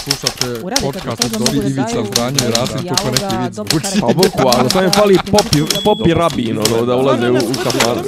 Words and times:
Slušate 0.00 0.60
podcast 0.82 1.24
od 1.24 1.30
Dobri 1.32 1.58
Ivica 1.60 2.04
Zdranje 2.06 2.38
i 2.38 2.50
Rasim 2.50 2.76
neki 2.76 3.36
vic 3.36 3.54
dobro 3.54 3.70
zvuči. 3.72 3.84
karakter. 3.84 4.00
Pa 4.00 4.06
boku, 4.08 4.58
ali 4.58 4.70
sam 4.70 4.84
je 4.84 4.90
fali 4.90 5.18
popi, 5.26 5.58
popi 5.84 6.14
rabin, 6.14 6.58
ono, 6.58 6.86
da 6.86 6.96
ulaze 6.96 7.30
u, 7.30 7.34
u 7.34 7.54
kafanu. 7.64 8.02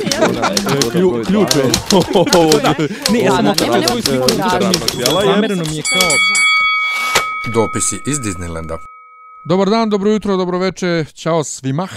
Klju- 0.92 1.24
Ključ 1.26 1.48
je. 1.56 1.62
Ne, 3.12 3.20
ja 3.20 3.32
sam 3.32 3.54
svoju 3.82 4.02
sliku. 4.02 4.28
Zamereno 5.24 5.64
mi 5.64 5.76
je 5.76 5.82
kao 5.82 6.08
Dopisi 7.54 7.96
iz 8.06 8.18
Disneylanda. 8.18 8.76
Dobar 9.44 9.70
dan, 9.70 9.90
dobro 9.90 10.10
jutro, 10.10 10.36
dobro 10.36 10.58
veče, 10.58 11.04
čao 11.14 11.44
svima. 11.44 11.88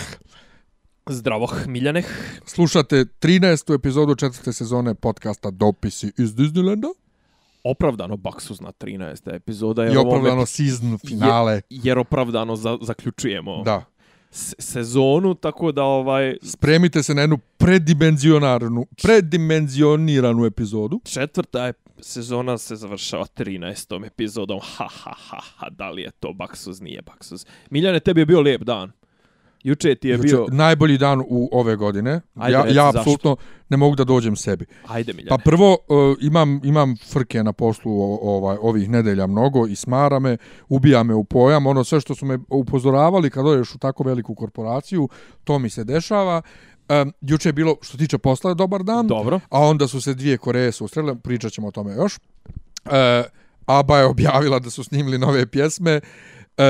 Zdravo, 1.10 1.50
Miljaneh. 1.68 2.06
Slušate 2.46 3.06
13. 3.22 3.76
epizodu 3.76 4.16
četvrte 4.16 4.54
sezone 4.54 4.96
podcasta 4.96 5.52
Dopisi 5.52 6.12
iz 6.18 6.30
Disneylanda 6.32 7.05
Opravdano 7.66 8.18
Baksus 8.18 8.62
na 8.62 8.72
13. 8.72 9.30
epizoda. 9.30 9.84
jer 9.84 9.94
i 9.94 9.98
ovome- 9.98 10.10
opravdano 10.10 10.46
season 10.46 10.98
finale. 11.00 11.62
Jer 11.70 11.98
opravdano 12.00 12.56
za, 12.56 12.78
zaključujemo 12.82 13.64
Da. 13.64 13.86
sezonu, 14.60 15.34
tako 15.36 15.72
da 15.72 15.84
ovaj 15.84 16.38
Spremite 16.44 17.04
se 17.04 17.14
na 17.14 17.22
jednu 17.22 17.38
predimenzionarnu, 17.58 18.86
predimenzioniranu 19.04 20.46
epizodu. 20.46 21.02
četvrta 21.04 21.66
je 21.66 21.74
sezona 22.00 22.58
se 22.58 22.76
završava 22.76 23.26
13. 23.28 24.06
epizodom. 24.06 24.60
Ha, 24.64 24.88
ha, 24.94 25.14
ha, 25.20 25.40
ha, 25.58 25.70
da 25.70 25.90
li 25.90 26.02
je 26.02 26.12
to 26.12 26.34
Baksus, 26.34 26.80
nije 26.82 27.02
Baksus. 27.02 27.46
Miljane, 27.70 28.00
tebi 28.00 28.22
je 28.22 28.26
bio 28.26 28.42
lijep 28.42 28.62
dan. 28.64 28.92
Juče 29.66 29.96
ti 29.96 30.08
je 30.08 30.16
Juče, 30.16 30.28
bio... 30.28 30.46
najbolji 30.52 30.98
dan 30.98 31.22
u 31.28 31.50
ove 31.52 31.76
godine. 31.76 32.22
Ajde, 32.36 32.54
ja, 32.54 32.66
ja 32.68 32.90
apsolutno 32.90 33.36
ne 33.70 33.78
mogu 33.78 33.96
da 33.96 34.04
dođem 34.04 34.36
sebi. 34.36 34.66
Ajde, 34.88 35.14
Miljane. 35.14 35.30
Pa 35.30 35.38
prvo 35.38 35.72
uh, 35.72 36.18
imam 36.22 36.62
imam 36.64 36.96
frke 37.12 37.44
na 37.44 37.54
poslu 37.54 37.92
ovaj 38.22 38.58
ovih 38.62 38.90
nedelja 38.90 39.28
mnogo 39.28 39.68
i 39.68 39.76
smara 39.76 40.20
me, 40.20 40.38
ubija 40.70 41.04
me 41.04 41.14
u 41.14 41.24
pojam, 41.24 41.68
ono 41.68 41.84
sve 41.84 42.02
što 42.02 42.16
su 42.16 42.26
me 42.26 42.40
upozoravali 42.50 43.30
kad 43.30 43.46
dođeš 43.46 43.76
u 43.76 43.78
tako 43.78 44.04
veliku 44.04 44.36
korporaciju, 44.36 45.10
to 45.44 45.60
mi 45.60 45.70
se 45.70 45.84
dešava. 45.84 46.42
Um, 46.90 47.14
juče 47.22 47.50
je 47.50 47.54
bilo 47.54 47.76
što 47.82 47.98
tiče 47.98 48.18
posla 48.18 48.54
dobar 48.54 48.84
dan, 48.84 49.08
Dobro. 49.08 49.40
a 49.50 49.60
onda 49.60 49.88
su 49.88 50.02
se 50.02 50.14
dvije 50.14 50.38
Koreje 50.38 50.72
susrele, 50.72 51.16
pričat 51.16 51.52
ćemo 51.52 51.68
o 51.68 51.72
tome 51.72 51.96
još. 51.96 52.20
E, 52.86 53.24
Aba 53.66 53.98
je 53.98 54.06
objavila 54.06 54.60
da 54.60 54.70
su 54.70 54.84
snimili 54.84 55.18
nove 55.18 55.46
pjesme. 55.46 56.02
E, 56.58 56.64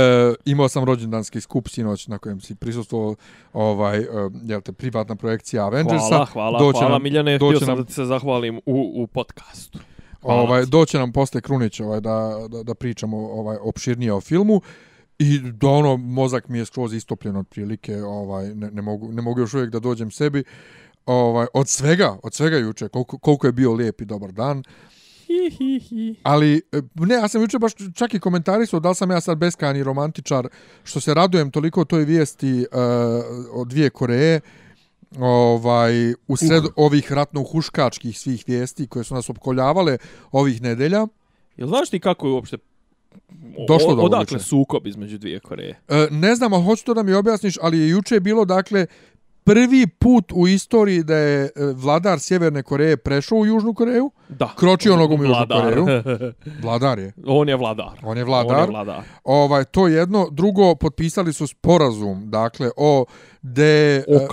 imao 0.46 0.70
sam 0.70 0.84
rođendanski 0.84 1.42
skup 1.42 1.68
sinoć 1.68 2.08
na 2.08 2.18
kojem 2.18 2.42
si 2.42 2.56
prisustvovao 2.56 3.16
ovaj, 3.54 3.98
e, 3.98 4.06
jel 4.44 4.62
te, 4.62 4.72
privatna 4.72 5.16
projekcija 5.16 5.66
Avengersa. 5.66 6.08
Hvala, 6.08 6.26
hvala, 6.26 6.60
Doće 6.60 6.80
hvala 6.80 6.92
nam- 6.92 7.04
Miljane. 7.04 7.36
Htio 7.38 7.60
sam 7.60 7.68
nam- 7.68 7.78
da 7.78 7.84
ti 7.84 7.94
se 7.94 8.06
zahvalim 8.06 8.58
u, 8.58 8.62
u 8.96 9.08
podcastu. 9.08 9.80
Hvala 10.22 10.42
Ovaj 10.42 10.66
doće 10.66 10.98
nam 10.98 11.12
posle 11.12 11.42
Krunić 11.42 11.80
ovaj 11.80 12.02
da 12.02 12.38
da 12.50 12.64
da 12.64 12.76
pričamo 12.76 13.18
ovaj 13.18 13.58
opširnije 13.62 14.14
o 14.14 14.22
filmu 14.22 14.62
i 15.20 15.40
da 15.40 15.68
ono 15.68 15.98
mozak 15.98 16.48
mi 16.50 16.58
je 16.58 16.66
skroz 16.66 16.94
istopljen 16.94 17.36
od 17.36 17.48
prilike, 17.48 18.04
ovaj 18.04 18.48
ne, 18.48 18.72
ne 18.72 18.82
mogu 18.82 19.12
ne 19.12 19.22
mogu 19.22 19.40
još 19.40 19.54
uvijek 19.54 19.70
da 19.70 19.80
dođem 19.80 20.12
sebi. 20.12 20.44
Ovaj 21.06 21.48
od 21.54 21.68
svega, 21.70 22.18
od 22.24 22.34
svega 22.34 22.58
juče 22.58 22.88
koliko 22.88 23.18
koliko 23.18 23.48
je 23.48 23.52
bio 23.52 23.74
lijep 23.74 24.02
i 24.02 24.06
dobar 24.06 24.32
dan. 24.32 24.64
Hi, 25.28 25.50
hi, 25.58 25.80
hi. 25.80 26.16
Ali, 26.24 26.62
e, 26.72 26.82
ne, 26.96 27.16
ja 27.16 27.28
sam 27.28 27.42
juče 27.42 27.60
baš 27.60 27.74
čak 27.96 28.14
i 28.14 28.20
komentarisao 28.20 28.80
da 28.80 28.90
li 28.90 28.96
sam 28.96 29.12
ja 29.12 29.22
sad 29.22 29.38
beskani 29.38 29.84
romantičar, 29.84 30.48
što 30.84 31.00
se 31.00 31.14
radujem 31.14 31.52
toliko 31.52 31.86
toj 31.86 32.04
vijesti 32.04 32.54
uh, 32.72 32.78
od 33.54 33.68
dvije 33.68 33.90
Koreje, 33.90 34.42
ovaj, 35.20 36.14
u 36.28 36.38
sred 36.38 36.66
uh. 36.66 36.72
ovih 36.76 37.12
ratno-huškačkih 37.12 38.20
svih 38.20 38.44
vijesti 38.48 38.88
koje 38.88 39.04
su 39.04 39.16
nas 39.16 39.30
opkoljavale 39.30 39.98
ovih 40.32 40.62
nedelja. 40.62 41.08
Jel 41.58 41.68
znaš 41.68 41.90
ti 41.90 42.00
kako 42.00 42.28
je 42.28 42.34
uopšte 42.34 42.58
Došlo 43.68 43.94
o- 43.94 43.96
do 43.96 44.02
odakle 44.02 44.40
sukob 44.40 44.88
između 44.88 45.18
dvije 45.18 45.40
Koreje? 45.40 45.80
E, 45.88 46.08
ne 46.12 46.36
znam, 46.36 46.54
ali 46.54 46.64
hoću 46.64 46.86
to 46.86 46.94
da 46.94 47.04
mi 47.04 47.14
objasniš, 47.14 47.58
ali 47.62 47.80
je 47.80 47.90
juče 47.90 48.20
bilo, 48.20 48.46
dakle, 48.46 48.86
prvi 49.46 49.88
put 49.90 50.32
u 50.34 50.48
istoriji 50.48 51.04
da 51.04 51.16
je 51.16 51.44
e, 51.46 51.50
vladar 51.74 52.20
Sjeverne 52.20 52.64
Koreje 52.64 52.98
prešao 52.98 53.38
u 53.38 53.46
Južnu 53.46 53.74
Koreju, 53.74 54.12
Da. 54.30 54.54
kročio 54.56 54.96
nogom 54.96 55.20
u 55.20 55.24
Južnu. 55.24 55.46
Koreju. 55.50 55.86
Vladar 56.64 57.00
je. 57.00 57.14
On 57.26 57.50
je 57.50 57.56
vladar. 57.56 58.00
On 58.04 58.18
je 58.18 58.24
vladar. 58.24 58.56
On 58.56 58.62
je 58.62 58.68
vladar. 58.68 59.04
Ovaj 59.24 59.64
to 59.66 59.88
jedno, 59.88 60.28
drugo 60.32 60.76
potpisali 60.76 61.34
su 61.34 61.48
sporazum, 61.48 62.24
dakle 62.26 62.70
o 62.78 63.06
de 63.42 64.04
O 64.08 64.24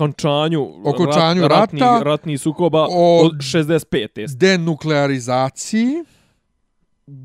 okončanju, 0.85 1.49
ratnih, 1.49 1.83
rata, 1.83 2.03
ratnih 2.03 2.41
sukoba 2.41 2.83
o- 2.83 3.21
od 3.21 3.33
65. 3.35 4.37
denuklearizaciji 4.37 6.05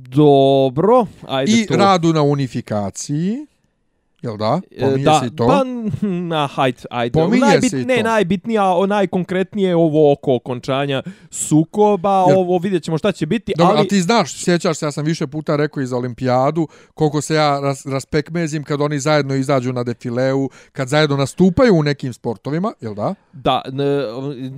Dobro, 0.10 1.06
ajde 1.28 1.52
i 1.54 1.66
to. 1.66 1.76
radu 1.76 2.14
na 2.14 2.22
unifikaciji. 2.24 3.46
Jel 4.28 4.38
da? 4.38 4.62
E, 4.72 4.80
Pominje 4.82 5.04
da, 5.04 5.20
se 5.20 5.28
i 5.28 5.36
to. 5.36 5.48
Pa, 5.48 5.64
na, 6.08 6.48
hajde, 6.48 6.82
ajde. 6.90 7.14
Pominje 7.14 7.46
Najbit, 7.46 7.70
se 7.70 7.82
i 7.82 7.86
ne, 7.86 7.98
to. 7.98 8.04
najbitnija, 8.04 8.66
o, 8.66 8.86
najkonkretnije 8.86 9.70
je 9.70 9.76
ovo 9.76 10.12
oko 10.12 10.36
okončanja 10.36 11.04
sukoba, 11.32 12.26
Jer- 12.28 12.38
ovo 12.38 12.58
vidjet 12.58 12.84
ćemo 12.84 12.98
šta 12.98 13.12
će 13.12 13.26
biti, 13.26 13.54
Dobro, 13.58 13.72
ali... 13.72 13.80
ali... 13.80 13.86
a 13.86 13.90
ti 13.90 14.02
znaš, 14.02 14.44
sjećaš 14.44 14.78
se, 14.78 14.86
ja 14.86 14.92
sam 14.92 15.06
više 15.06 15.28
puta 15.28 15.56
rekao 15.56 15.84
i 15.84 15.86
za 15.86 15.98
olimpijadu, 15.98 16.68
koliko 16.94 17.22
se 17.22 17.36
ja 17.36 17.60
ras, 17.60 17.86
raspekmezim 17.86 18.64
kad 18.64 18.82
oni 18.82 19.00
zajedno 19.00 19.36
izađu 19.36 19.74
na 19.74 19.84
defileu, 19.84 20.50
kad 20.72 20.88
zajedno 20.88 21.18
nastupaju 21.18 21.76
u 21.76 21.84
nekim 21.84 22.14
sportovima, 22.14 22.74
jel 22.82 22.94
da? 22.96 23.16
Da, 23.34 23.62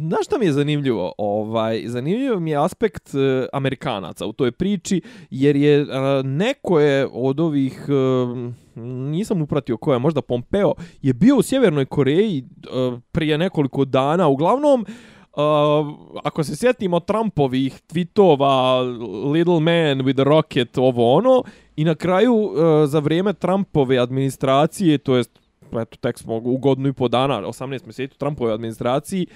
znaš 0.08 0.26
šta 0.26 0.38
mi 0.38 0.46
je 0.46 0.54
zanimljivo? 0.54 1.14
Ovaj, 1.18 1.84
zanimljivo 1.88 2.40
mi 2.40 2.52
je 2.52 2.66
aspekt 2.66 3.16
e, 3.16 3.48
Amerikanaca 3.54 4.26
u 4.26 4.34
toj 4.34 4.52
priči, 4.52 5.02
jer 5.30 5.56
je 5.56 5.82
e, 5.82 5.86
neko 6.24 6.80
je 6.80 7.08
od 7.12 7.40
ovih, 7.40 7.86
e, 7.88 8.52
nisam 8.76 9.42
upratio 9.42 9.78
ko 9.78 9.94
je, 9.94 10.00
možda 10.00 10.22
Pompeo, 10.22 10.74
je 11.02 11.14
bio 11.14 11.38
u 11.38 11.42
Sjevernoj 11.42 11.86
Koreji 11.86 12.44
uh, 12.44 13.00
prije 13.12 13.38
nekoliko 13.38 13.86
dana. 13.86 14.28
Uglavnom, 14.28 14.86
Uh, 15.34 15.44
ako 16.24 16.44
se 16.44 16.56
sjetimo 16.56 17.00
Trumpovih 17.00 17.82
tweetova 17.88 18.82
Little 19.32 19.60
man 19.60 20.06
with 20.06 20.22
a 20.22 20.24
rocket, 20.24 20.78
ovo 20.78 21.14
ono, 21.14 21.44
i 21.76 21.84
na 21.84 21.96
kraju 21.96 22.36
uh, 22.36 22.54
za 22.86 23.00
vrijeme 23.00 23.34
Trumpove 23.34 23.98
administracije, 23.98 24.98
to 24.98 25.16
jest 25.16 25.40
eto, 25.82 25.98
tek 25.98 26.20
smo 26.20 26.36
u 26.36 26.58
godinu 26.58 26.90
i 26.90 26.94
po 26.94 27.08
dana, 27.08 27.42
18 27.42 27.86
mjeseci 27.86 28.18
Trumpove 28.18 28.54
administraciji 28.54 29.28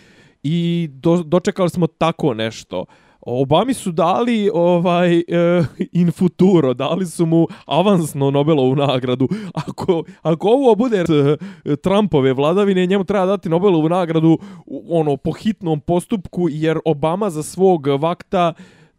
i 0.44 0.90
do, 0.92 1.24
dočekali 1.24 1.70
smo 1.70 1.88
tako 1.88 2.34
nešto. 2.34 2.86
Obami 3.26 3.74
su 3.74 3.92
dali 3.92 4.50
ovaj 4.54 5.18
e, 5.20 5.24
in 5.92 6.12
futuro, 6.12 6.74
dali 6.74 7.06
su 7.06 7.26
mu 7.26 7.48
avansno 7.66 8.32
Nobelovu 8.32 8.76
nagradu. 8.76 9.28
Ako, 9.54 10.04
ako 10.22 10.48
ovo 10.50 10.76
bude 10.76 10.98
e, 11.66 11.76
Trumpove 11.76 12.34
vladavine, 12.34 12.86
njemu 12.86 13.04
treba 13.04 13.26
dati 13.26 13.50
Nobelovu 13.50 13.90
nagradu 13.90 14.38
u- 14.66 15.00
ono 15.00 15.18
po 15.18 15.32
hitnom 15.32 15.80
postupku 15.80 16.48
jer 16.50 16.80
Obama 16.86 17.30
za 17.30 17.44
svog 17.44 17.88
vakta 17.88 18.54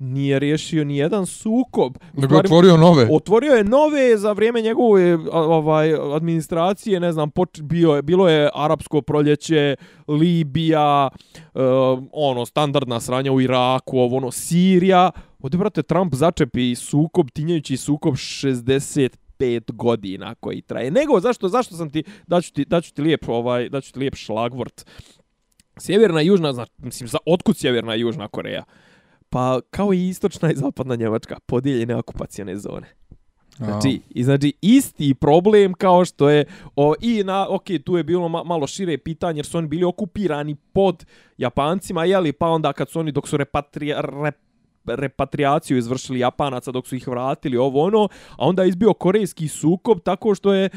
nije 0.05 0.39
riješio 0.39 0.85
ni 0.85 0.97
jedan 0.97 1.27
sukob. 1.27 1.97
Nego 2.13 2.37
otvorio 2.37 2.77
nove. 2.77 3.09
Otvorio 3.11 3.55
je 3.55 3.65
nove 3.65 4.17
za 4.17 4.33
vrijeme 4.33 4.61
njegove 4.63 5.19
ovaj 5.33 5.95
administracije, 6.17 7.01
ne 7.01 7.13
znam, 7.13 7.31
poč, 7.31 7.61
bio 7.61 7.91
je 7.93 8.03
bilo 8.03 8.29
je 8.29 8.51
arapsko 8.55 9.03
proljeće, 9.03 9.77
Libija, 10.09 11.09
uh, 11.55 11.63
ono 12.13 12.47
standardna 12.47 13.01
sranja 13.01 13.33
u 13.33 13.41
Iraku, 13.41 13.99
ovo 13.99 14.17
ono 14.17 14.31
Sirija. 14.31 15.11
Ovdje 15.41 15.59
brate 15.59 15.83
Trump 15.83 16.15
začepi 16.15 16.75
sukob, 16.75 17.31
tinjajući 17.31 17.77
sukob 17.77 18.15
65 18.15 19.73
godina 19.73 20.35
koji 20.35 20.63
traje. 20.63 20.91
Nego 20.91 21.21
zašto 21.21 21.49
zašto 21.49 21.77
sam 21.77 21.91
ti 21.91 22.05
daću 22.27 22.53
ti 22.53 22.65
daću 22.65 22.95
ti 22.95 23.03
lijep 23.03 23.29
ovaj 23.29 23.69
daću 23.69 23.93
ti 23.93 23.99
lijep 23.99 24.15
šlagvort. 24.15 24.87
Sjeverna 25.79 26.23
i 26.23 26.27
južna, 26.27 26.53
znači, 26.53 26.73
mislim, 26.79 27.09
za, 27.09 27.19
otkud 27.27 27.57
sjeverna 27.57 27.97
i 27.97 28.01
južna 28.01 28.29
Koreja? 28.29 28.65
Pa 29.34 29.61
kao 29.71 29.95
i 29.95 30.09
istočna 30.09 30.53
i 30.53 30.56
zapadna 30.56 30.97
Njemačka, 30.97 31.37
podijeljene 31.47 31.97
okupacijone 31.97 32.56
zone. 32.56 32.87
Znači, 33.56 34.00
i 34.11 34.25
znači 34.25 34.53
isti 34.61 35.14
problem 35.14 35.75
kao 35.75 36.05
što 36.05 36.29
je 36.29 36.44
o, 36.76 36.94
i 37.00 37.25
na 37.25 37.47
ok, 37.50 37.64
tu 37.85 37.97
je 37.97 38.05
bilo 38.05 38.29
ma, 38.29 38.44
malo 38.44 38.67
šire 38.67 38.99
pitanje 38.99 39.38
jer 39.38 39.47
su 39.47 39.59
oni 39.59 39.69
bili 39.69 39.85
okupirani 39.85 40.55
pod 40.55 41.05
Japancima, 41.38 42.05
jeli, 42.05 42.32
pa 42.32 42.49
onda 42.49 42.73
kad 42.73 42.91
su 42.91 43.00
oni 43.00 43.12
dok 43.12 43.29
su 43.29 43.37
repatrija, 43.37 44.00
rep, 44.00 44.37
repatriaciju 44.87 45.79
izvršili 45.79 46.19
Japanaca 46.19 46.71
dok 46.71 46.87
su 46.87 46.97
ih 46.97 47.09
vratili 47.09 47.57
ovo 47.57 47.83
ono, 47.83 48.09
a 48.31 48.47
onda 48.47 48.63
je 48.63 48.69
izbio 48.69 48.93
korejski 48.93 49.49
sukob 49.49 50.01
tako 50.05 50.35
što 50.35 50.53
je 50.53 50.65
e, 50.65 50.71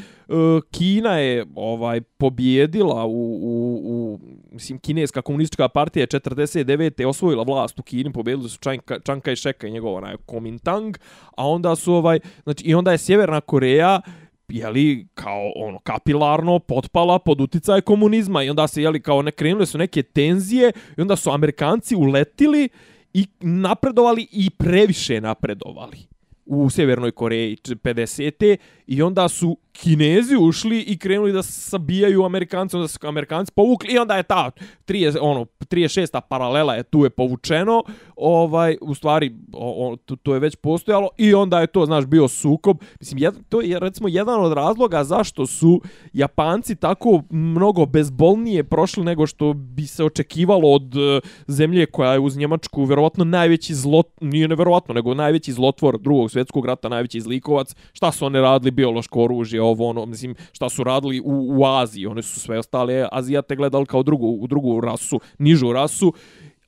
Kina 0.70 1.18
je 1.18 1.46
ovaj 1.54 2.00
pobjedila 2.00 3.04
u, 3.04 3.38
u, 3.42 3.80
u 3.84 4.18
mislim 4.52 4.78
kineska 4.78 5.22
komunistička 5.22 5.68
partija 5.68 6.02
je 6.02 6.06
49. 6.06 7.06
osvojila 7.06 7.42
vlast 7.42 7.78
u 7.78 7.82
Kini, 7.82 8.12
pobjedili 8.12 8.48
su 8.48 8.58
Čanka, 8.58 8.98
Chiang 9.00 9.22
Kai-sheka 9.22 9.66
i 9.66 9.70
njegov 9.70 9.94
onaj 9.94 10.16
Kuomintang, 10.26 10.96
a 11.36 11.48
onda 11.48 11.76
su 11.76 11.94
ovaj 11.94 12.20
znači 12.44 12.64
i 12.64 12.74
onda 12.74 12.92
je 12.92 12.98
Sjeverna 12.98 13.40
Koreja 13.40 14.00
jeli, 14.48 15.06
kao 15.14 15.52
ono, 15.56 15.78
kapilarno 15.78 16.58
potpala 16.58 17.18
pod 17.18 17.40
uticaj 17.40 17.80
komunizma 17.80 18.42
i 18.42 18.50
onda 18.50 18.68
se, 18.68 18.82
jeli, 18.82 19.02
kao 19.02 19.22
ne 19.22 19.30
krenule 19.30 19.66
su 19.66 19.78
neke 19.78 20.02
tenzije 20.02 20.72
i 20.96 21.00
onda 21.00 21.16
su 21.16 21.30
Amerikanci 21.30 21.96
uletili 21.96 22.68
i 23.12 23.26
napredovali 23.40 24.26
i 24.32 24.50
previše 24.50 25.20
napredovali 25.20 25.98
u 26.46 26.70
Sjevernoj 26.70 27.12
Koreji 27.12 27.56
50. 27.56 28.56
i 28.86 29.02
onda 29.02 29.28
su 29.28 29.58
Kinezi 29.82 30.36
ušli 30.36 30.80
i 30.80 30.98
krenuli 30.98 31.32
da 31.32 31.42
sabijaju 31.42 32.24
Amerikanci, 32.24 32.76
onda 32.76 32.88
su 32.88 32.98
Amerikanci 33.02 33.52
povukli 33.52 33.92
i 33.92 33.98
onda 33.98 34.16
je 34.16 34.22
ta 34.22 34.50
30, 34.86 35.18
ono, 35.20 35.44
36. 35.44 36.20
paralela 36.28 36.74
je 36.74 36.82
tu 36.82 37.04
je 37.04 37.10
povučeno, 37.10 37.82
ovaj, 38.16 38.76
u 38.80 38.94
stvari 38.94 39.34
o, 39.52 39.92
o, 39.92 39.96
to, 39.96 40.16
to, 40.16 40.34
je 40.34 40.40
već 40.40 40.56
postojalo 40.56 41.08
i 41.18 41.34
onda 41.34 41.60
je 41.60 41.66
to, 41.66 41.86
znaš, 41.86 42.06
bio 42.06 42.28
sukob. 42.28 42.76
Mislim, 43.00 43.18
jed, 43.18 43.34
to 43.48 43.60
je 43.60 43.80
recimo 43.80 44.08
jedan 44.08 44.40
od 44.40 44.52
razloga 44.52 45.04
zašto 45.04 45.46
su 45.46 45.80
Japanci 46.12 46.76
tako 46.76 47.22
mnogo 47.30 47.86
bezbolnije 47.86 48.64
prošli 48.64 49.04
nego 49.04 49.26
što 49.26 49.52
bi 49.52 49.86
se 49.86 50.04
očekivalo 50.04 50.72
od 50.72 50.96
uh, 50.96 51.02
zemlje 51.46 51.86
koja 51.86 52.12
je 52.12 52.18
uz 52.18 52.36
Njemačku 52.36 52.84
verovatno 52.84 53.24
najveći 53.24 53.74
zlot, 53.74 54.06
nije 54.20 54.48
neverovatno, 54.48 54.94
nego 54.94 55.14
najveći 55.14 55.52
zlotvor 55.52 55.98
drugog 55.98 56.30
svjetskog 56.30 56.66
rata, 56.66 56.88
najveći 56.88 57.20
zlikovac. 57.20 57.74
Šta 57.92 58.12
su 58.12 58.26
oni 58.26 58.40
radili, 58.40 58.70
biološko 58.70 59.24
oružje, 59.24 59.67
ovo 59.68 59.88
ono, 59.88 60.06
mislim, 60.06 60.34
šta 60.52 60.68
su 60.68 60.84
radili 60.84 61.20
u, 61.20 61.58
u 61.58 61.64
Aziji, 61.66 62.06
one 62.06 62.22
su 62.22 62.40
sve 62.40 62.58
ostale 62.58 63.08
Azijate 63.12 63.56
gledali 63.56 63.86
kao 63.86 64.02
drugu, 64.02 64.26
u 64.40 64.46
drugu 64.46 64.80
rasu, 64.80 65.20
nižu 65.38 65.72
rasu. 65.72 66.12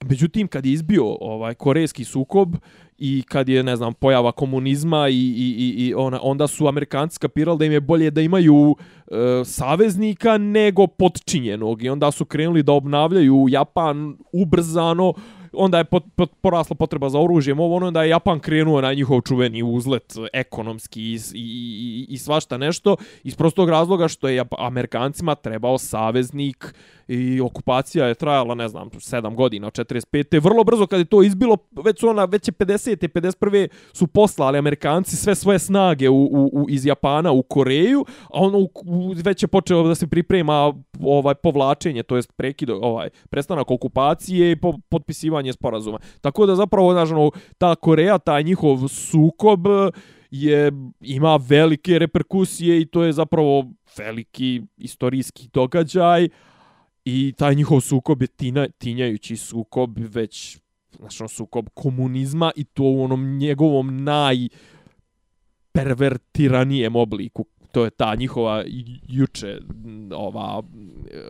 Međutim, 0.05 0.49
kad 0.49 0.67
je 0.67 0.73
izbio 0.73 1.05
ovaj 1.21 1.55
korejski 1.55 2.05
sukob 2.05 2.57
i 2.99 3.23
kad 3.29 3.49
je, 3.49 3.63
ne 3.63 3.77
znam, 3.77 3.95
pojava 3.95 4.33
komunizma 4.33 5.09
i, 5.09 5.15
i, 5.15 5.55
i, 5.59 5.87
i 5.87 5.95
ona, 5.95 6.19
onda 6.23 6.47
su 6.47 6.67
Amerikanci 6.67 7.19
kapirali 7.19 7.59
da 7.59 7.65
im 7.65 7.73
je 7.73 7.81
bolje 7.81 8.11
da 8.11 8.21
imaju 8.21 8.77
e, 8.77 9.15
saveznika 9.45 10.39
nego 10.39 10.87
podčinjenog 10.87 11.83
i 11.83 11.89
onda 11.89 12.11
su 12.11 12.25
krenuli 12.25 12.63
da 12.63 12.73
obnavljaju 12.73 13.47
Japan 13.49 14.17
ubrzano, 14.33 15.15
onda 15.53 15.79
je 15.79 15.85
pot, 15.85 16.05
pot, 16.17 16.31
porasla 16.41 16.77
potreba 16.77 17.09
za 17.09 17.19
oružjem, 17.21 17.61
ovo 17.61 17.77
ono, 17.77 17.87
onda 17.87 18.03
je 18.03 18.09
Japan 18.09 18.41
krenuo 18.41 18.81
na 18.81 18.95
njihov 18.95 19.21
čuveni 19.21 19.63
uzlet 19.63 20.17
e, 20.17 20.29
ekonomski 20.33 21.03
i, 21.03 21.15
i, 21.15 21.17
i, 21.35 22.07
i 22.09 22.19
svašta 22.19 22.59
nešto, 22.59 22.97
iz 23.25 23.37
prostog 23.37 23.69
razloga 23.69 24.09
što 24.09 24.29
je 24.29 24.45
Amerikancima 24.59 25.35
trebao 25.35 25.79
saveznik 25.79 26.75
i 27.13 27.41
okupacija 27.41 28.07
je 28.07 28.15
trajala, 28.15 28.55
ne 28.55 28.69
znam, 28.69 28.91
7 28.91 29.35
godina, 29.35 29.71
45. 29.71 30.43
Vrlo 30.43 30.65
brzo 30.65 30.87
kad 30.87 30.99
je 30.99 31.05
to 31.05 31.23
izbilo, 31.23 31.57
već 31.85 32.01
su 32.01 32.09
ona, 32.09 32.25
već 32.25 32.49
je 32.49 32.53
50. 32.53 33.09
51. 33.09 33.69
su 33.93 34.07
poslali 34.07 34.59
Amerikanci 34.59 35.17
sve 35.17 35.35
svoje 35.35 35.59
snage 35.59 36.09
u, 36.09 36.25
u, 36.25 36.51
u, 36.53 36.67
iz 36.69 36.87
Japana 36.87 37.33
u 37.33 37.43
Koreju, 37.43 38.05
a 38.23 38.41
ono 38.41 38.59
u, 38.59 38.71
već 39.25 39.43
je 39.43 39.49
počeo 39.49 39.83
da 39.83 39.95
se 39.95 40.07
priprema 40.07 40.75
ovaj 41.01 41.35
povlačenje, 41.35 42.03
to 42.03 42.17
jest 42.17 42.33
prekid, 42.37 42.71
ovaj, 42.71 43.09
prestanak 43.31 43.71
okupacije 43.71 44.51
i 44.53 44.57
po, 44.57 44.79
potpisivanje 44.89 45.53
sporazuma. 45.53 45.99
Tako 46.21 46.47
da 46.47 46.55
zapravo, 46.55 46.93
znaš, 46.93 47.11
ono, 47.11 47.31
ta 47.59 47.75
Koreja, 47.75 48.19
taj 48.19 48.43
njihov 48.43 48.89
sukob 48.89 49.67
je, 50.31 50.73
ima 51.01 51.39
velike 51.49 51.99
reperkusije 51.99 52.81
i 52.81 52.87
to 52.87 53.03
je 53.03 53.13
zapravo 53.13 53.65
veliki 53.99 54.63
istorijski 54.77 55.49
događaj, 55.53 56.29
I 57.11 57.33
taj 57.33 57.55
njihov 57.55 57.81
sukob 57.81 58.23
je 58.23 58.29
tina, 58.29 58.69
tinjajući 58.69 59.37
sukob, 59.37 59.99
već 59.99 60.59
znači, 60.99 61.35
sukob 61.35 61.69
komunizma 61.75 62.51
i 62.57 62.65
to 62.65 62.83
u 62.83 63.05
onom 63.05 63.39
njegovom 63.39 64.05
naj 64.05 64.49
pervertiranijem 65.73 66.97
obliku. 66.97 67.45
To 67.73 67.85
je 67.85 67.91
ta 67.91 68.15
njihova 68.15 68.65
juče 69.09 69.59
ova 70.15 70.63
e, 71.11 71.23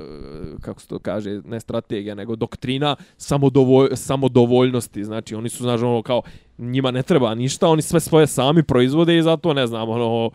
kako 0.61 0.81
se 0.81 0.88
to 0.88 0.99
kaže 0.99 1.41
ne 1.44 1.61
strategija 1.61 2.15
nego 2.15 2.37
doktrina 2.37 2.97
samodovolj, 3.17 3.88
samodovoljnosti. 3.94 5.05
Znači 5.05 5.35
oni 5.35 5.49
su 5.49 5.62
znači 5.62 5.85
ono 5.85 6.03
kao 6.03 6.23
njima 6.59 6.91
ne 6.91 7.03
treba 7.03 7.35
ništa 7.35 7.69
oni 7.69 7.83
sve 7.83 8.00
svoje 8.00 8.26
sami 8.26 8.62
proizvode 8.62 9.19
i 9.19 9.23
zato 9.23 9.55
ne 9.55 9.67
znam 9.67 9.88
ono 9.88 10.31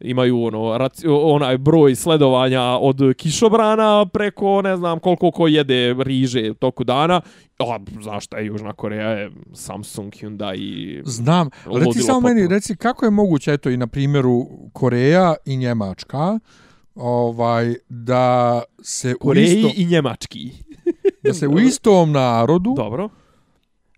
imaju 0.00 0.42
ono 0.42 0.78
raci, 0.78 1.06
onaj 1.08 1.58
broj 1.58 1.94
sledovanja 1.94 2.62
od 2.62 3.00
kišobrana 3.16 4.06
preko 4.06 4.62
ne 4.62 4.76
znam 4.76 4.98
koliko 4.98 5.30
ko 5.30 5.46
jede 5.46 5.94
riže 5.98 6.54
toku 6.54 6.84
dana. 6.84 7.20
A 7.58 7.78
znaš 8.02 8.24
šta 8.24 8.38
je 8.38 8.46
Južna 8.46 8.72
Koreja 8.72 9.08
je 9.08 9.30
Samsung, 9.54 10.12
Hyundai 10.12 10.56
i 10.56 11.02
Znam. 11.04 11.50
Reci 11.66 11.98
samo 11.98 12.20
meni, 12.20 12.48
reci 12.48 12.76
kako 12.76 13.04
je 13.04 13.10
moguće 13.10 13.52
eto 13.52 13.70
i 13.70 13.76
na 13.76 13.86
primjeru 13.86 14.46
Koreja 14.72 15.34
i 15.46 15.56
Njemačka 15.56 16.38
ovaj 16.94 17.74
da 17.88 18.62
se 18.82 19.14
Koreji 19.20 19.64
u 19.64 19.68
isto, 19.68 19.80
i 19.82 19.86
Njemački. 19.86 20.50
da 21.24 21.34
se 21.34 21.48
u 21.48 21.58
istom 21.58 22.12
narodu 22.12 22.74
Dobro 22.76 23.08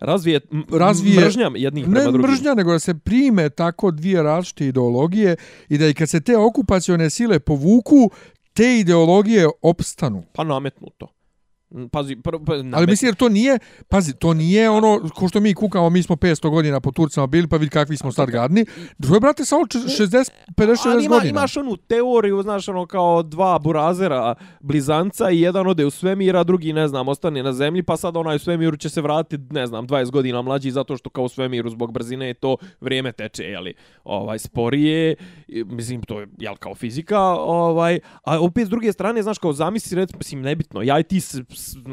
razvije, 0.02 0.40
razvije 0.70 1.20
mržnja 1.20 1.50
jednih 1.54 1.84
prema 1.84 2.00
drugim. 2.00 2.20
Ne 2.20 2.28
mržnja, 2.28 2.54
nego 2.54 2.72
da 2.72 2.78
se 2.78 2.94
prime 2.94 3.50
tako 3.50 3.90
dvije 3.90 4.22
različite 4.22 4.66
ideologije 4.66 5.36
i 5.68 5.78
da 5.78 5.88
i 5.88 5.94
kad 5.94 6.08
se 6.08 6.20
te 6.20 6.36
okupacione 6.36 7.10
sile 7.10 7.38
povuku, 7.38 8.10
te 8.52 8.78
ideologije 8.78 9.48
opstanu. 9.62 10.22
Pa 10.32 10.44
nametnuto. 10.44 11.08
Pazi, 11.92 12.16
pr, 12.16 12.36
pr, 12.46 12.52
Ali 12.72 12.86
mislim 12.86 13.08
jer 13.08 13.14
to 13.14 13.28
nije, 13.28 13.58
pazi, 13.88 14.14
to 14.14 14.34
nije 14.34 14.70
ono 14.70 15.00
ko 15.14 15.28
što 15.28 15.40
mi 15.40 15.54
kukamo, 15.54 15.90
mi 15.90 16.02
smo 16.02 16.16
500 16.16 16.50
godina 16.50 16.80
po 16.80 16.90
Turcima 16.90 17.26
bili, 17.26 17.48
pa 17.48 17.56
vidi 17.56 17.70
kakvi 17.70 17.96
smo 17.96 18.12
sad 18.12 18.30
gadni. 18.30 18.66
Dvoje 18.98 19.20
brate 19.20 19.44
sa 19.44 19.56
60 19.56 20.30
50 20.56 21.04
ima, 21.04 21.14
godina. 21.16 21.30
Imaš 21.30 21.56
onu 21.56 21.76
teoriju, 21.76 22.42
znaš, 22.42 22.68
ono 22.68 22.86
kao 22.86 23.22
dva 23.22 23.58
burazera 23.58 24.34
blizanca 24.60 25.30
i 25.30 25.40
jedan 25.40 25.66
ode 25.66 25.86
u 25.86 25.90
svemir, 25.90 26.36
a 26.36 26.44
drugi, 26.44 26.72
ne 26.72 26.88
znam, 26.88 27.08
ostane 27.08 27.42
na 27.42 27.52
zemlji, 27.52 27.82
pa 27.82 27.96
sad 27.96 28.16
onaj 28.16 28.36
u 28.36 28.38
svemiru 28.38 28.76
će 28.76 28.88
se 28.88 29.00
vratiti, 29.00 29.54
ne 29.54 29.66
znam, 29.66 29.86
20 29.86 30.10
godina 30.10 30.42
mlađi 30.42 30.70
zato 30.70 30.96
što 30.96 31.10
kao 31.10 31.24
u 31.24 31.28
svemiru 31.28 31.70
zbog 31.70 31.92
brzine 31.92 32.34
to 32.34 32.56
vrijeme 32.80 33.12
teče, 33.12 33.42
jeli, 33.44 33.74
ovaj, 34.04 34.38
sporije, 34.38 35.14
mislim, 35.48 36.02
to 36.02 36.20
je, 36.20 36.26
jel, 36.38 36.56
kao 36.56 36.74
fizika, 36.74 37.20
ovaj, 37.38 38.00
a 38.24 38.40
opet 38.40 38.66
s 38.66 38.70
druge 38.70 38.92
strane, 38.92 39.22
znaš, 39.22 39.38
kao 39.38 39.52
zamisli, 39.52 39.96
recimo, 39.96 40.18
mislim, 40.18 40.42
nebitno, 40.42 40.82
ja 40.82 40.98
i 40.98 41.02
ti 41.02 41.20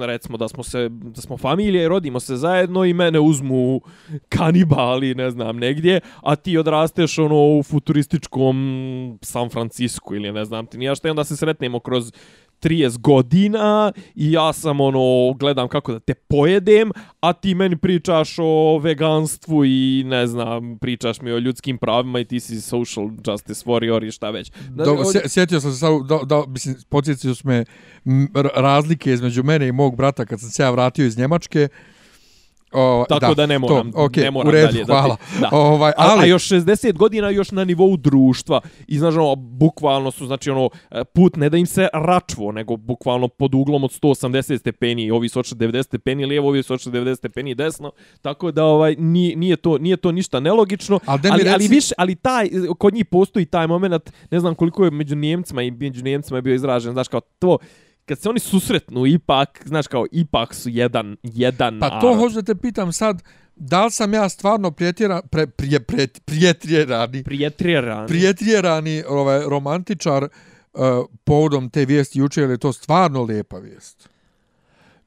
recimo 0.02 0.38
da 0.38 0.48
smo 0.48 0.64
se 0.64 0.90
da 0.90 1.22
smo 1.22 1.38
familije 1.38 1.88
rodimo 1.88 2.20
se 2.20 2.36
zajedno 2.36 2.86
i 2.86 2.94
mene 2.94 3.20
uzmu 3.20 3.82
kanibali 4.30 5.16
ne 5.16 5.32
znam 5.32 5.58
negdje 5.58 6.00
a 6.22 6.36
ti 6.36 6.58
odrasteš 6.58 7.20
ono 7.20 7.36
u 7.36 7.64
futurističkom 7.64 9.20
San 9.22 9.50
Francisco 9.50 10.16
ili 10.16 10.32
ne 10.32 10.46
znam 10.46 10.66
ti 10.66 10.78
ni 10.78 10.86
ja 10.86 10.96
šta 10.96 11.10
onda 11.10 11.24
se 11.24 11.38
sretnemo 11.38 11.80
kroz 11.80 12.12
30 12.62 12.98
godina 12.98 13.92
i 14.16 14.32
ja 14.32 14.54
sam 14.54 14.82
ono 14.82 15.34
gledam 15.34 15.68
kako 15.68 15.92
da 15.92 16.00
te 16.00 16.14
pojedem, 16.14 16.92
a 17.20 17.34
ti 17.34 17.56
meni 17.56 17.78
pričaš 17.78 18.36
o 18.40 18.80
veganstvu 18.84 19.66
i 19.66 20.04
ne 20.06 20.28
znam, 20.28 20.78
pričaš 20.82 21.22
mi 21.22 21.32
o 21.32 21.40
ljudskim 21.40 21.78
pravima 21.78 22.20
i 22.20 22.26
ti 22.26 22.40
si 22.40 22.62
social 22.62 23.10
justice 23.28 23.66
warrior 23.66 24.08
i 24.08 24.12
šta 24.12 24.30
već. 24.30 24.52
Da, 24.70 24.84
Do, 24.84 24.92
ovdje... 24.92 25.30
sjetio 25.30 25.60
sam 25.60 25.72
se 25.72 25.78
sad, 25.78 26.08
da, 26.08 26.20
da, 26.26 26.44
mislim, 26.48 26.76
podsjetio 26.90 27.36
sam 27.36 27.52
me 27.52 27.66
razlike 28.56 29.14
između 29.14 29.44
mene 29.44 29.68
i 29.68 29.72
mog 29.72 29.96
brata 29.96 30.26
kad 30.26 30.40
sam 30.40 30.50
se 30.50 30.64
ja 30.64 30.72
vratio 30.72 31.06
iz 31.06 31.18
Njemačke. 31.18 31.68
O, 32.72 33.06
Tako 33.10 33.28
da, 33.28 33.34
da 33.34 33.46
ne 33.46 33.60
moram, 33.60 33.92
to, 33.92 33.98
okay, 33.98 34.24
ne 34.24 34.32
moram 34.32 34.48
u 34.48 34.52
redu, 34.52 34.72
dalje. 34.72 34.86
Hvala. 34.86 35.18
Da 35.34 35.40
da. 35.40 35.58
Ovaj, 35.58 35.92
ali... 35.98 36.20
A, 36.20 36.24
a 36.24 36.26
još 36.26 36.50
60 36.50 36.94
godina 36.94 37.30
još 37.30 37.52
na 37.52 37.64
nivou 37.64 37.98
društva. 37.98 38.62
I 38.88 38.98
znaš, 38.98 39.16
ono, 39.16 39.36
bukvalno 39.36 40.12
su, 40.12 40.26
znači, 40.26 40.50
ono, 40.50 40.70
put 41.14 41.36
ne 41.36 41.50
da 41.50 41.58
im 41.58 41.66
se 41.66 41.88
račvo, 41.94 42.52
nego 42.52 42.78
bukvalno 42.78 43.28
pod 43.28 43.56
uglom 43.56 43.84
od 43.84 43.92
180 44.02 44.60
stepeni, 44.60 45.12
ovi 45.12 45.30
su 45.30 45.40
90 45.40 45.84
stepeni 45.84 46.26
lijevo, 46.26 46.48
ovi 46.48 46.64
su 46.64 46.74
90 46.74 47.16
stepeni 47.16 47.56
desno. 47.56 47.92
Tako 48.22 48.52
da, 48.52 48.64
ovaj, 48.64 48.96
nije, 48.96 49.36
nije, 49.36 49.56
to, 49.56 49.78
nije 49.78 49.98
to 49.98 50.12
ništa 50.12 50.40
nelogično. 50.40 51.00
Ali, 51.06 51.22
ali, 51.32 51.44
reci... 51.44 51.54
ali, 51.54 51.68
više, 51.68 51.94
ali 51.98 52.16
taj, 52.16 52.50
kod 52.78 52.94
njih 52.94 53.06
postoji 53.06 53.46
taj 53.46 53.68
moment, 53.68 54.12
ne 54.32 54.40
znam 54.40 54.56
koliko 54.56 54.86
je 54.86 54.92
među 54.92 55.16
Njemcima 55.16 55.62
i 55.62 55.72
među 55.72 56.04
Njemcima 56.04 56.38
je 56.38 56.42
bio 56.42 56.56
izražen, 56.56 56.94
znaš, 56.94 57.08
kao 57.08 57.22
to, 57.40 57.58
kad 58.10 58.20
se 58.20 58.30
oni 58.30 58.40
susretnu, 58.40 59.06
ipak, 59.06 59.62
znaš 59.66 59.88
kao, 59.88 60.06
ipak 60.12 60.54
su 60.54 60.70
jedan, 60.70 61.18
jedan 61.24 61.80
Pa 61.80 62.00
to 62.00 62.16
hoću 62.16 62.36
da 62.36 62.42
te 62.42 62.56
pitam 62.56 62.92
sad, 62.92 63.24
da 63.56 63.86
li 63.86 63.92
sam 63.92 64.14
ja 64.14 64.30
stvarno 64.30 64.72
prijetjeran, 64.72 65.22
pre, 65.32 65.48
prije, 65.48 65.80
pre, 65.80 66.08
prijetjerani, 66.26 67.24
prijetjerani, 67.24 68.08
prijetjerani 68.08 69.04
ovaj, 69.08 69.44
romantičar 69.50 70.24
uh, 70.24 70.30
povodom 71.24 71.70
te 71.70 71.86
vijesti 71.86 72.20
juče, 72.20 72.42
ili 72.42 72.54
je 72.54 72.58
to 72.58 72.74
stvarno 72.74 73.24
lijepa 73.24 73.58
vijest? 73.58 74.09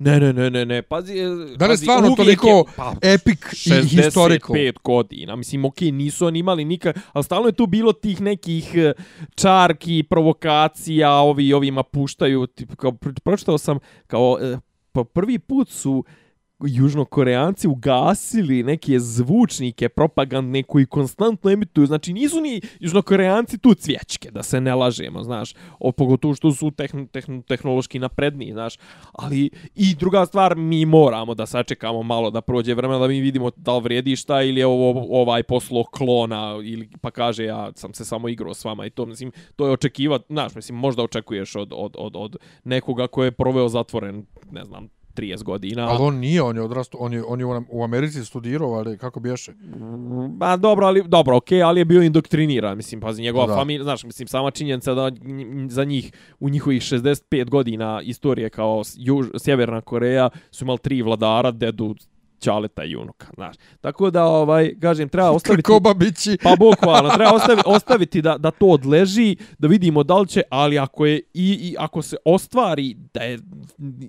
Ne, 0.02 0.21
ne, 0.21 0.32
ne, 0.32 0.50
ne, 0.50 0.64
ne, 0.64 0.82
pazi... 0.82 1.14
Da 1.56 1.66
li 1.66 1.76
stvarno 1.76 2.14
toliko 2.16 2.49
je, 2.49 2.64
pa, 2.76 2.94
epic 3.02 3.66
i 3.66 3.88
historical? 3.88 4.56
65 4.56 4.73
godina, 4.85 5.37
mislim, 5.37 5.64
okej, 5.64 5.88
okay, 5.88 5.94
nisu 5.94 6.26
oni 6.26 6.38
imali 6.38 6.64
nikak, 6.64 6.99
ali 7.12 7.25
stalno 7.25 7.49
je 7.49 7.52
tu 7.52 7.66
bilo 7.66 7.92
tih 7.92 8.21
nekih 8.21 8.71
eh, 8.75 8.92
čarki, 9.35 10.02
provokacija, 10.02 11.12
ovi 11.12 11.52
ovima 11.52 11.82
puštaju, 11.82 12.47
tip, 12.47 12.76
kao, 12.76 12.92
pročitao 13.25 13.59
sam, 13.59 13.78
kao, 14.06 14.38
po 14.92 15.04
prvi 15.04 15.38
put 15.38 15.68
su 15.68 16.04
južnokoreanci 16.66 17.69
ugasili 17.69 18.62
neke 18.62 19.00
zvučnike 19.00 19.88
propagandne 19.88 20.62
koji 20.62 20.87
konstantno 20.87 21.50
emituju. 21.50 21.87
Znači 21.87 22.12
nisu 22.12 22.40
ni 22.40 22.61
južnokoreanci 22.81 23.59
tu 23.59 23.75
cvjećke, 23.75 24.31
da 24.31 24.42
se 24.42 24.61
ne 24.61 24.75
lažemo, 24.75 25.23
znaš. 25.23 25.54
O, 25.78 25.92
pogotovo 25.92 26.35
što 26.35 26.52
su 26.52 26.71
tehn, 26.71 27.07
tehn, 27.07 27.42
tehnološki 27.42 27.99
napredniji, 27.99 28.52
znaš. 28.52 28.78
Ali 29.12 29.50
i 29.75 29.95
druga 29.95 30.26
stvar, 30.26 30.57
mi 30.57 30.87
moramo 30.87 31.35
da 31.35 31.47
sačekamo 31.47 32.02
malo 32.02 32.31
da 32.31 32.40
prođe 32.40 32.75
vremena 32.75 32.99
da 33.00 33.09
mi 33.09 33.21
vidimo 33.21 33.50
da 33.57 33.76
li 33.76 33.83
vrijedi 33.83 34.16
šta 34.16 34.42
ili 34.42 34.61
je 34.61 34.66
ovo, 34.66 35.21
ovaj 35.21 35.42
poslo 35.42 35.85
klona 35.85 36.59
ili 36.64 36.88
pa 37.00 37.11
kaže 37.11 37.45
ja 37.45 37.73
sam 37.75 37.95
se 37.95 38.04
samo 38.04 38.28
igrao 38.28 38.54
s 38.54 38.64
vama 38.64 38.87
i 38.87 38.90
to 38.90 39.07
mislim 39.07 39.33
to 39.57 39.66
je 39.66 39.73
očekivati, 39.73 40.25
znaš, 40.28 40.54
mislim 40.54 40.78
možda 40.78 41.02
očekuješ 41.02 41.57
od, 41.57 41.73
od, 41.73 41.97
od, 41.99 42.16
od 42.16 42.37
nekoga 42.64 43.07
ko 43.07 43.25
je 43.25 43.31
proveo 43.31 43.69
zatvoren, 43.69 44.26
ne 44.50 44.64
znam, 44.64 44.88
30 45.14 45.42
godina. 45.42 45.88
Ali 45.88 45.99
on 46.00 46.14
nije, 46.14 46.42
on 46.42 46.57
je 46.57 46.62
odrastao, 46.62 47.00
on 47.00 47.12
je, 47.12 47.25
on 47.25 47.40
je 47.40 47.47
u 47.69 47.85
Americi 47.85 48.25
studirao, 48.25 48.73
ali 48.73 48.99
kako 48.99 49.21
biješe? 49.21 49.52
Ba, 50.28 50.57
dobro, 50.57 50.87
ali, 50.87 51.02
dobro, 51.07 51.37
okej, 51.37 51.59
okay, 51.59 51.66
ali 51.66 51.81
je 51.81 51.85
bio 51.85 52.02
indoktriniran, 52.02 52.76
mislim, 52.76 53.00
pazi, 53.00 53.23
njegova 53.23 53.57
familija, 53.57 53.85
znaš, 53.85 54.04
mislim, 54.04 54.28
sama 54.28 54.50
činjenica 54.50 54.95
da 54.95 55.12
za 55.69 55.85
njih, 55.85 56.12
u 56.40 56.49
njihovih 56.49 56.83
65 56.83 57.50
godina 57.50 58.00
istorije 58.04 58.50
kao 58.50 58.83
Juž, 58.97 59.26
Sjeverna 59.38 59.81
Koreja, 59.81 60.31
su 60.50 60.64
imali 60.64 60.78
tri 60.78 61.02
vladara, 61.02 61.50
dedu, 61.50 61.95
Ćaleta 62.43 62.85
i 62.85 62.97
unuka, 62.97 63.27
znaš. 63.35 63.57
Tako 63.81 64.11
da, 64.11 64.25
ovaj, 64.25 64.75
kažem, 64.81 65.09
treba 65.09 65.31
ostaviti... 65.37 65.63
Kako 65.63 65.81
babići? 65.81 66.39
Pa 66.43 66.57
bukvalno, 66.59 67.11
treba 67.11 67.35
ostaviti, 67.35 67.63
ostaviti 67.67 68.23
da, 68.23 68.39
da 68.39 68.51
to 68.51 68.67
odleži, 68.67 69.37
da 69.59 69.69
vidimo 69.69 70.03
da 70.03 70.19
li 70.19 70.29
će, 70.29 70.43
ali 70.51 70.79
ako 70.79 71.07
je, 71.07 71.21
i, 71.35 71.53
i 71.53 71.77
ako 71.79 72.03
se 72.03 72.17
ostvari, 72.25 72.97
da 73.15 73.21
je, 73.21 73.39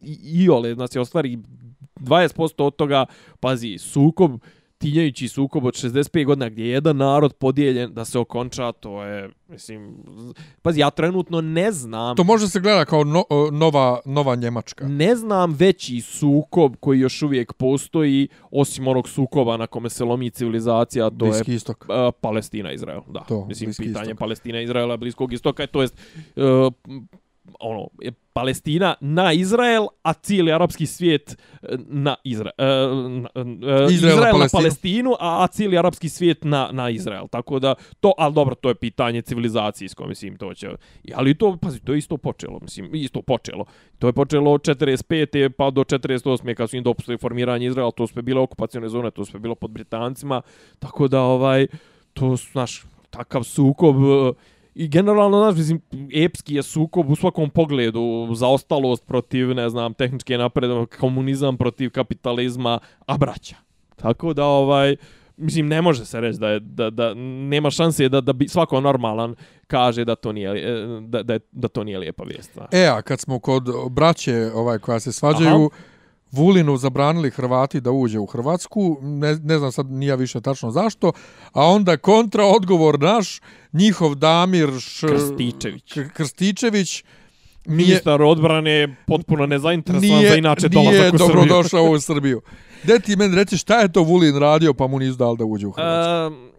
i, 0.02 0.18
i 0.24 0.50
ole, 0.50 0.74
znači, 0.74 1.00
ostvari 1.00 1.38
20% 2.00 2.64
od 2.64 2.76
toga, 2.76 3.06
pazi, 3.40 3.78
sukob, 3.78 4.32
tinjajući 4.84 5.28
sukob 5.28 5.66
od 5.66 5.74
65 5.74 6.26
godina 6.26 6.50
gdje 6.50 6.64
je 6.64 6.70
jedan 6.70 6.98
narod 6.98 7.34
podijeljen 7.34 7.94
da 7.94 8.06
se 8.06 8.20
okonča, 8.20 8.72
to 8.72 9.04
je, 9.04 9.30
mislim, 9.48 9.96
pazi, 10.62 10.80
ja 10.80 10.90
trenutno 10.90 11.42
ne 11.42 11.72
znam... 11.72 12.16
To 12.16 12.24
može 12.24 12.48
se 12.48 12.60
gleda 12.60 12.86
kao 12.86 13.04
no, 13.04 13.24
nova, 13.52 14.00
nova 14.06 14.36
Njemačka. 14.36 14.88
Ne 14.88 15.16
znam 15.16 15.54
veći 15.54 16.02
sukob 16.02 16.76
koji 16.80 17.00
još 17.00 17.22
uvijek 17.22 17.54
postoji, 17.54 18.28
osim 18.52 18.88
onog 18.88 19.10
sukoba 19.10 19.58
na 19.58 19.68
kome 19.68 19.90
se 19.90 20.04
lomi 20.04 20.30
civilizacija, 20.30 21.10
to 21.10 21.16
Bliski 21.16 21.52
je 21.52 21.56
istok. 21.56 21.86
Uh, 21.90 22.14
Palestina, 22.22 22.72
Izrael. 22.72 23.02
Da, 23.08 23.20
to, 23.20 23.46
mislim, 23.46 23.68
Bliski 23.68 23.84
pitanje 23.84 24.06
istok. 24.06 24.20
Palestina, 24.20 24.62
Izraela, 24.62 24.98
Bliskog 24.98 25.34
istoka, 25.34 25.68
to 25.68 25.82
jest... 25.82 25.98
Uh, 26.36 26.74
ono, 27.60 27.88
Palestina 28.34 28.96
na 29.02 29.34
Izrael, 29.34 29.88
a 30.04 30.14
cijeli 30.14 30.52
arapski 30.52 30.86
svijet 30.86 31.38
e, 31.62 31.76
na 31.88 32.16
Izrael. 32.24 32.54
Uh, 32.58 33.24
uh, 33.36 33.92
Izrael, 33.92 34.18
Izrael 34.18 34.40
na 34.40 34.48
Palestinu, 34.52 35.14
a, 35.20 35.44
a 35.44 35.48
cijeli 35.48 35.78
arapski 35.78 36.10
svijet 36.10 36.44
na, 36.44 36.70
na 36.72 36.90
Izrael. 36.90 37.28
Tako 37.28 37.60
da, 37.60 37.76
to, 38.00 38.14
ali 38.18 38.34
dobro, 38.34 38.56
to 38.56 38.70
je 38.70 38.76
pitanje 38.76 39.22
civilizacijsko, 39.22 40.08
mislim, 40.08 40.38
to 40.38 40.54
će... 40.54 40.70
Ali 41.16 41.38
to, 41.38 41.58
pazi, 41.62 41.80
to 41.80 41.94
je 41.94 41.98
isto 41.98 42.18
počelo, 42.18 42.60
mislim, 42.62 42.96
isto 42.96 43.22
počelo. 43.22 43.66
To 44.00 44.08
je 44.08 44.14
počelo 44.14 44.52
od 44.52 44.62
45. 44.62 45.50
pa 45.50 45.70
do 45.70 45.84
48. 45.84 46.56
kad 46.56 46.70
su 46.70 46.78
im 46.78 46.84
dopustili 46.84 47.18
formiranje 47.18 47.68
Izraela, 47.68 47.92
to 47.92 48.08
su 48.08 48.22
bile 48.22 48.42
okupacijone 48.42 48.90
zone, 48.90 49.12
to 49.12 49.26
su 49.26 49.40
bilo 49.40 49.56
pod 49.56 49.72
Britancima, 49.72 50.42
tako 50.80 51.08
da, 51.08 51.22
ovaj, 51.22 51.68
to 52.14 52.38
su, 52.38 52.52
znaš, 52.52 52.84
takav 53.10 53.44
sukob... 53.44 53.96
Uh, 53.96 54.36
I 54.76 54.88
generalno, 54.88 55.40
znaš, 55.40 55.56
mislim, 55.56 55.82
epski 56.16 56.56
je 56.56 56.64
sukob 56.64 57.10
u 57.10 57.16
svakom 57.16 57.50
pogledu, 57.50 58.30
zaostalost 58.36 59.06
protiv, 59.06 59.56
ne 59.56 59.70
znam, 59.70 59.94
tehničke 59.94 60.38
napredove, 60.38 60.86
komunizam 60.86 61.58
protiv 61.58 61.90
kapitalizma, 61.90 62.80
a 63.06 63.18
braća. 63.18 63.56
Tako 63.96 64.34
da, 64.34 64.46
ovaj, 64.46 64.96
mislim, 65.38 65.68
ne 65.68 65.82
može 65.82 66.06
se 66.06 66.22
reći 66.22 66.40
da, 66.40 66.50
je, 66.50 66.60
da, 66.60 66.90
da 66.90 67.14
nema 67.14 67.72
šanse 67.72 68.10
da, 68.10 68.22
da 68.22 68.34
bi 68.34 68.48
svako 68.48 68.82
normalan 68.82 69.36
kaže 69.68 70.06
da 70.06 70.16
to 70.16 70.32
nije, 70.32 70.66
da, 71.02 71.24
da, 71.24 71.40
da 71.52 71.68
to 71.68 71.84
nije 71.84 71.98
lijepa 71.98 72.24
vijest. 72.24 72.54
Znaš. 72.54 72.68
E, 72.72 72.88
a 72.88 73.02
kad 73.02 73.20
smo 73.20 73.40
kod 73.40 73.64
braće 73.90 74.52
ovaj, 74.56 74.80
koja 74.80 75.00
se 75.00 75.12
svađaju, 75.12 75.70
Aha. 75.74 75.93
Vulinu 76.34 76.78
zabranili 76.78 77.32
Hrvati 77.32 77.82
da 77.82 77.92
uđe 77.92 78.20
u 78.20 78.26
Hrvatsku, 78.26 78.98
ne, 79.02 79.36
ne 79.44 79.58
znam 79.58 79.72
sad 79.72 79.92
nija 79.92 80.16
više 80.16 80.42
tačno 80.42 80.72
zašto, 80.72 81.12
a 81.52 81.66
onda 81.66 81.98
kontra 81.98 82.46
odgovor 82.46 83.00
naš, 83.00 83.40
njihov 83.74 84.16
Damir 84.16 84.70
š... 84.80 85.08
Krstičević. 85.08 85.94
Krstičević 86.14 87.04
Ministar 87.66 88.20
nije, 88.20 88.32
odbrane 88.32 88.96
potpuno 89.08 89.46
nezainteresovan 89.46 90.28
za 90.28 90.36
inače 90.36 90.70
dolazak 90.70 91.14
u 91.14 91.18
Srbiju. 91.18 91.36
Nije 91.36 91.46
dobro 91.46 91.46
došao 91.46 91.84
u 91.84 92.00
Srbiju. 92.10 92.42
Gde 92.84 93.00
ti 93.00 93.16
meni 93.16 93.36
reći 93.36 93.58
šta 93.58 93.80
je 93.80 93.92
to 93.92 94.04
Vulin 94.04 94.38
radio 94.38 94.74
pa 94.74 94.88
mu 94.88 95.00
nisu 95.00 95.18
dali 95.18 95.38
da 95.38 95.46
uđe 95.46 95.68
u 95.68 95.72
Hrvatsku? 95.72 96.34
Um, 96.34 96.54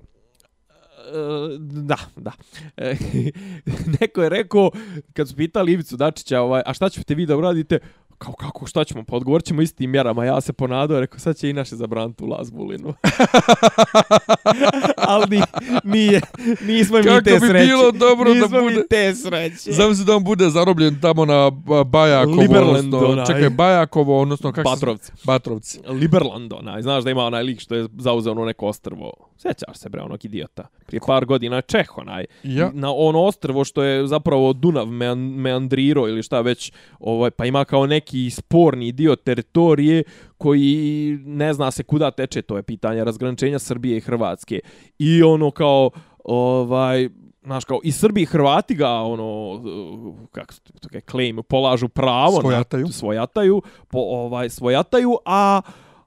da, 1.59 1.97
da. 2.17 2.33
Neko 4.01 4.23
je 4.23 4.29
rekao, 4.29 4.71
kad 5.13 5.29
su 5.29 5.37
pitali 5.37 5.73
Ivicu 5.73 5.97
Dačića, 5.97 6.41
ovaj, 6.41 6.63
a 6.67 6.75
šta 6.75 6.89
ćete 6.89 7.15
vi 7.15 7.27
da 7.27 7.37
uradite? 7.37 7.79
Kao 8.25 8.35
kako 8.35 8.67
šta 8.67 8.85
ćemo? 8.85 9.05
Pa 9.05 9.17
odgovorit 9.17 9.47
ćemo 9.47 9.63
istim 9.63 9.91
mjerama. 9.91 10.25
Ja 10.25 10.41
se 10.41 10.53
ponadao 10.53 11.01
rekao 11.01 11.19
sad 11.19 11.37
će 11.37 11.51
i 11.51 11.53
naše 11.53 11.77
zabraniti 11.77 12.25
ulaz 12.25 12.51
bulinu. 12.51 12.95
Ali 15.15 15.41
nije 15.85 16.21
nismo 16.61 16.99
mi 16.99 17.05
te 17.05 17.11
sreće 17.11 17.41
kako 17.41 17.53
bi 17.53 17.53
bilo 17.53 17.93
dobro 17.93 18.35
nismo 18.35 18.49
da 18.49 18.61
bude 18.61 18.77
mi 18.77 18.89
te 18.91 19.15
sreće. 19.15 19.73
Znam 19.73 19.95
se 19.95 20.05
da 20.05 20.17
on 20.17 20.25
bude 20.25 20.51
zarobljen 20.51 21.01
tamo 21.01 21.25
na 21.25 21.51
Bajakovo 21.85 22.41
Liberland 22.41 22.95
odnosno, 22.95 23.27
čekaj 23.27 23.51
Bajakovo 23.51 24.21
odnosno 24.23 24.53
kako 24.53 24.71
Batrovci. 24.71 25.07
Se, 25.07 25.13
Batrovci. 25.25 25.81
Liberland 25.89 26.53
onaj. 26.53 26.83
Znaš 26.83 27.05
da 27.05 27.11
ima 27.11 27.25
onaj 27.25 27.43
lik 27.43 27.61
što 27.61 27.75
je 27.75 27.89
zauzeo 27.99 28.33
ono 28.33 28.45
neko 28.45 28.67
ostrvo 28.67 29.13
sjećaš 29.37 29.77
se 29.79 29.89
bre 29.89 30.03
onog 30.03 30.25
idiota 30.25 30.67
prije 30.87 31.01
par 31.07 31.25
godina 31.25 31.61
Čeh 31.61 31.99
onaj 31.99 32.25
ja. 32.43 32.71
na 32.75 32.93
ono 32.95 33.23
ostrvo 33.23 33.65
što 33.65 33.83
je 33.83 34.07
zapravo 34.07 34.53
Dunav 34.53 34.87
meandriro 35.17 36.09
ili 36.09 36.23
šta 36.23 36.41
već 36.41 36.73
ovaj 36.99 37.31
pa 37.31 37.47
ima 37.47 37.65
kao 37.65 37.87
neki 37.87 38.31
sporni 38.31 38.93
dio 38.93 39.17
teritorije 39.17 40.03
koji 40.39 41.19
ne 41.25 41.53
zna 41.55 41.71
se 41.71 41.83
kuda 41.83 42.11
teče, 42.11 42.43
to 42.43 42.57
je 42.57 42.63
pitanje 42.63 43.05
razgraničenja 43.05 43.59
Srbije 43.59 43.97
i 43.97 44.01
Hrvatske. 44.01 44.61
I 44.99 45.23
ono 45.23 45.51
kao, 45.51 45.91
ovaj, 46.25 47.09
znaš 47.45 47.65
kao, 47.65 47.81
i 47.85 47.93
Srbi 47.93 48.23
i 48.23 48.27
Hrvati 48.27 48.75
ga, 48.75 48.91
ono, 48.91 49.63
kako 50.33 50.55
to 50.81 50.89
kaj, 50.89 51.01
claim, 51.01 51.41
polažu 51.49 51.89
pravo, 51.89 52.41
svojataju, 52.41 52.87
na, 52.87 52.93
svojataju, 52.93 53.63
po, 53.89 53.99
ovaj, 53.99 54.51
svojataju, 54.51 55.17
a 55.25 55.61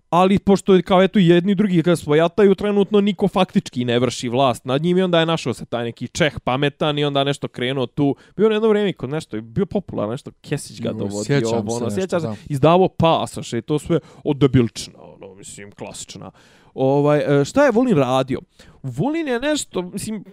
ali 0.09 0.39
pošto 0.39 0.75
je 0.75 0.81
kao 0.81 1.03
eto 1.03 1.19
jedni 1.19 1.51
i 1.51 1.55
drugi 1.55 1.83
kad 1.83 1.99
svojataju 1.99 2.55
trenutno 2.55 3.01
niko 3.01 3.27
faktički 3.27 3.85
ne 3.85 3.99
vrši 3.99 4.29
vlast 4.29 4.65
nad 4.65 4.81
njim 4.81 4.97
i 4.97 5.01
onda 5.01 5.19
je 5.19 5.25
našao 5.25 5.53
se 5.53 5.65
taj 5.65 5.83
neki 5.83 6.07
Čeh 6.07 6.39
pametan 6.39 6.99
i 6.99 7.05
onda 7.05 7.23
nešto 7.23 7.47
krenuo 7.47 7.85
tu 7.85 8.15
bio 8.35 8.49
na 8.49 8.55
jedno 8.55 8.69
vrijeme 8.69 8.93
kod 8.93 9.09
nešto 9.09 9.37
je 9.37 9.41
bio 9.41 9.65
popularno 9.65 10.11
nešto 10.11 10.31
Kesić 10.41 10.81
ga 10.81 10.91
dovodio 10.91 11.49
ovo 11.49 11.75
ono 11.75 11.91
sjećaš 11.91 12.21
se 12.21 12.27
izdavao 12.49 12.89
pasoše 12.89 13.57
i 13.57 13.61
to 13.61 13.79
sve 13.79 13.99
od 14.23 14.37
debilčna 14.37 14.99
ono 14.99 15.35
mislim 15.35 15.71
klasična 15.71 16.31
ovaj 16.73 17.41
e, 17.41 17.45
šta 17.45 17.65
je 17.65 17.71
Vulin 17.71 17.97
radio 17.97 18.39
Vulin 18.83 19.27
je 19.27 19.39
nešto 19.39 19.81
mislim 19.81 20.23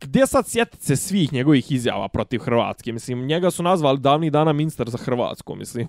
gdje 0.00 0.26
sad 0.26 0.48
sjetiti 0.48 0.84
se 0.84 0.96
svih 0.96 1.32
njegovih 1.32 1.72
izjava 1.72 2.08
protiv 2.08 2.38
Hrvatske? 2.38 2.92
Mislim, 2.92 3.26
njega 3.26 3.50
su 3.50 3.62
nazvali 3.62 4.00
davni 4.00 4.30
dana 4.30 4.52
ministar 4.52 4.90
za 4.90 4.98
Hrvatsku, 4.98 5.54
mislim. 5.54 5.88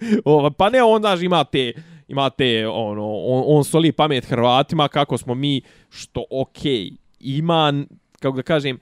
pa 0.58 0.70
ne, 0.70 0.82
on 0.82 1.02
daž 1.02 1.22
ima 1.22 1.44
te, 1.44 1.72
ima 2.08 2.30
te, 2.30 2.68
ono, 2.68 3.12
on, 3.12 3.42
on 3.46 3.64
soli 3.64 3.92
pamet 3.92 4.24
Hrvatima, 4.24 4.88
kako 4.88 5.18
smo 5.18 5.34
mi, 5.34 5.60
što 5.90 6.24
okej, 6.30 6.72
okay, 6.72 6.96
ima, 7.20 7.84
kako 8.20 8.36
da 8.36 8.42
kažem, 8.42 8.78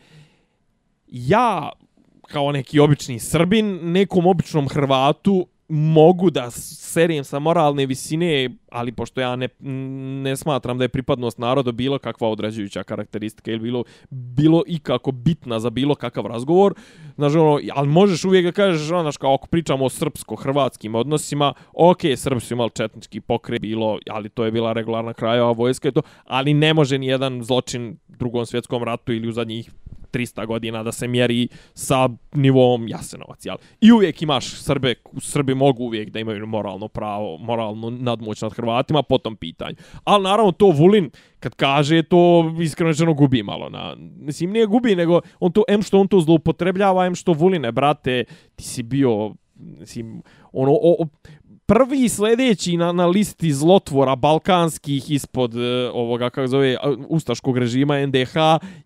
ja, 1.06 1.70
kao 2.26 2.52
neki 2.52 2.80
obični 2.80 3.18
Srbin, 3.18 3.78
nekom 3.82 4.26
običnom 4.26 4.68
Hrvatu, 4.68 5.46
mogu 5.68 6.30
da 6.30 6.50
serijem 6.50 7.24
sa 7.24 7.38
moralne 7.38 7.86
visine, 7.86 8.50
ali 8.70 8.92
pošto 8.92 9.20
ja 9.20 9.36
ne, 9.36 9.48
ne 10.22 10.36
smatram 10.36 10.78
da 10.78 10.84
je 10.84 10.88
pripadnost 10.88 11.38
naroda 11.38 11.72
bilo 11.72 11.98
kakva 11.98 12.28
određujuća 12.28 12.82
karakteristika 12.82 13.50
ili 13.50 13.60
bilo, 13.60 13.84
bilo 14.10 14.62
i 14.66 14.78
kako 14.78 15.12
bitna 15.12 15.60
za 15.60 15.70
bilo 15.70 15.94
kakav 15.94 16.26
razgovor, 16.26 16.74
znaš, 17.16 17.34
ono, 17.34 17.60
ali 17.74 17.88
možeš 17.88 18.24
uvijek 18.24 18.44
da 18.44 18.52
kažeš, 18.52 18.90
ono, 18.90 19.02
znaš, 19.02 19.16
kao 19.16 19.34
ako 19.34 19.46
pričamo 19.46 19.84
o 19.84 19.88
srpsko-hrvatskim 19.88 20.94
odnosima, 20.94 21.52
ok, 21.72 22.00
Srbi 22.16 22.40
su 22.40 22.54
imali 22.54 22.70
četnički 22.70 23.20
pokret, 23.20 23.60
bilo, 23.60 23.98
ali 24.10 24.28
to 24.28 24.44
je 24.44 24.52
bila 24.52 24.72
regularna 24.72 25.12
krajeva 25.12 25.52
vojska 25.52 25.88
i 25.88 25.92
to, 25.92 26.02
ali 26.24 26.54
ne 26.54 26.74
može 26.74 26.98
ni 26.98 27.06
jedan 27.06 27.42
zločin 27.42 27.96
u 28.08 28.16
drugom 28.16 28.46
svjetskom 28.46 28.82
ratu 28.82 29.12
ili 29.12 29.28
u 29.28 29.32
zadnjih 29.32 29.70
300 30.14 30.46
godina 30.46 30.82
da 30.82 30.92
se 30.92 31.08
mjeri 31.08 31.48
sa 31.74 32.08
nivom 32.32 32.88
Jasenovac, 32.88 33.46
jel? 33.46 33.56
I 33.80 33.92
uvijek 33.92 34.22
imaš 34.22 34.62
Srbe, 34.62 34.94
Srbi 35.20 35.54
mogu 35.54 35.84
uvijek 35.84 36.10
da 36.10 36.20
imaju 36.20 36.46
moralno 36.46 36.88
pravo, 36.88 37.38
moralno 37.38 37.90
nadmoć 37.90 38.42
nad 38.42 38.52
Hrvatima 38.52 39.02
po 39.02 39.18
tom 39.18 39.36
pitanju. 39.36 39.76
Ali 40.04 40.24
naravno 40.24 40.52
to 40.52 40.66
Vulin, 40.66 41.10
kad 41.40 41.54
kaže 41.54 42.02
to, 42.02 42.54
iskreno 42.60 42.90
rečeno 42.90 43.14
gubi 43.14 43.42
malo. 43.42 43.68
Na, 43.68 43.96
mislim, 43.98 44.50
nije 44.50 44.66
gubi, 44.66 44.96
nego 44.96 45.20
on 45.40 45.52
to, 45.52 45.62
em 45.68 45.82
što 45.82 46.00
on 46.00 46.08
to 46.08 46.20
zloupotrebljava, 46.20 47.06
em 47.06 47.14
što 47.14 47.32
Vuline, 47.32 47.72
brate, 47.72 48.24
ti 48.56 48.64
si 48.64 48.82
bio, 48.82 49.34
mislim, 49.54 50.22
ono, 50.52 50.72
o, 50.72 50.96
o, 51.02 51.06
prvi 51.66 52.08
sljedeći 52.08 52.76
na, 52.76 52.92
na 52.92 53.06
listi 53.06 53.52
zlotvora 53.52 54.16
balkanskih 54.16 55.10
ispod 55.10 55.54
uh, 55.54 55.62
ovoga, 55.94 56.30
kako 56.30 56.46
zove, 56.46 56.76
ustaškog 57.08 57.58
režima 57.58 58.06
NDH 58.06 58.34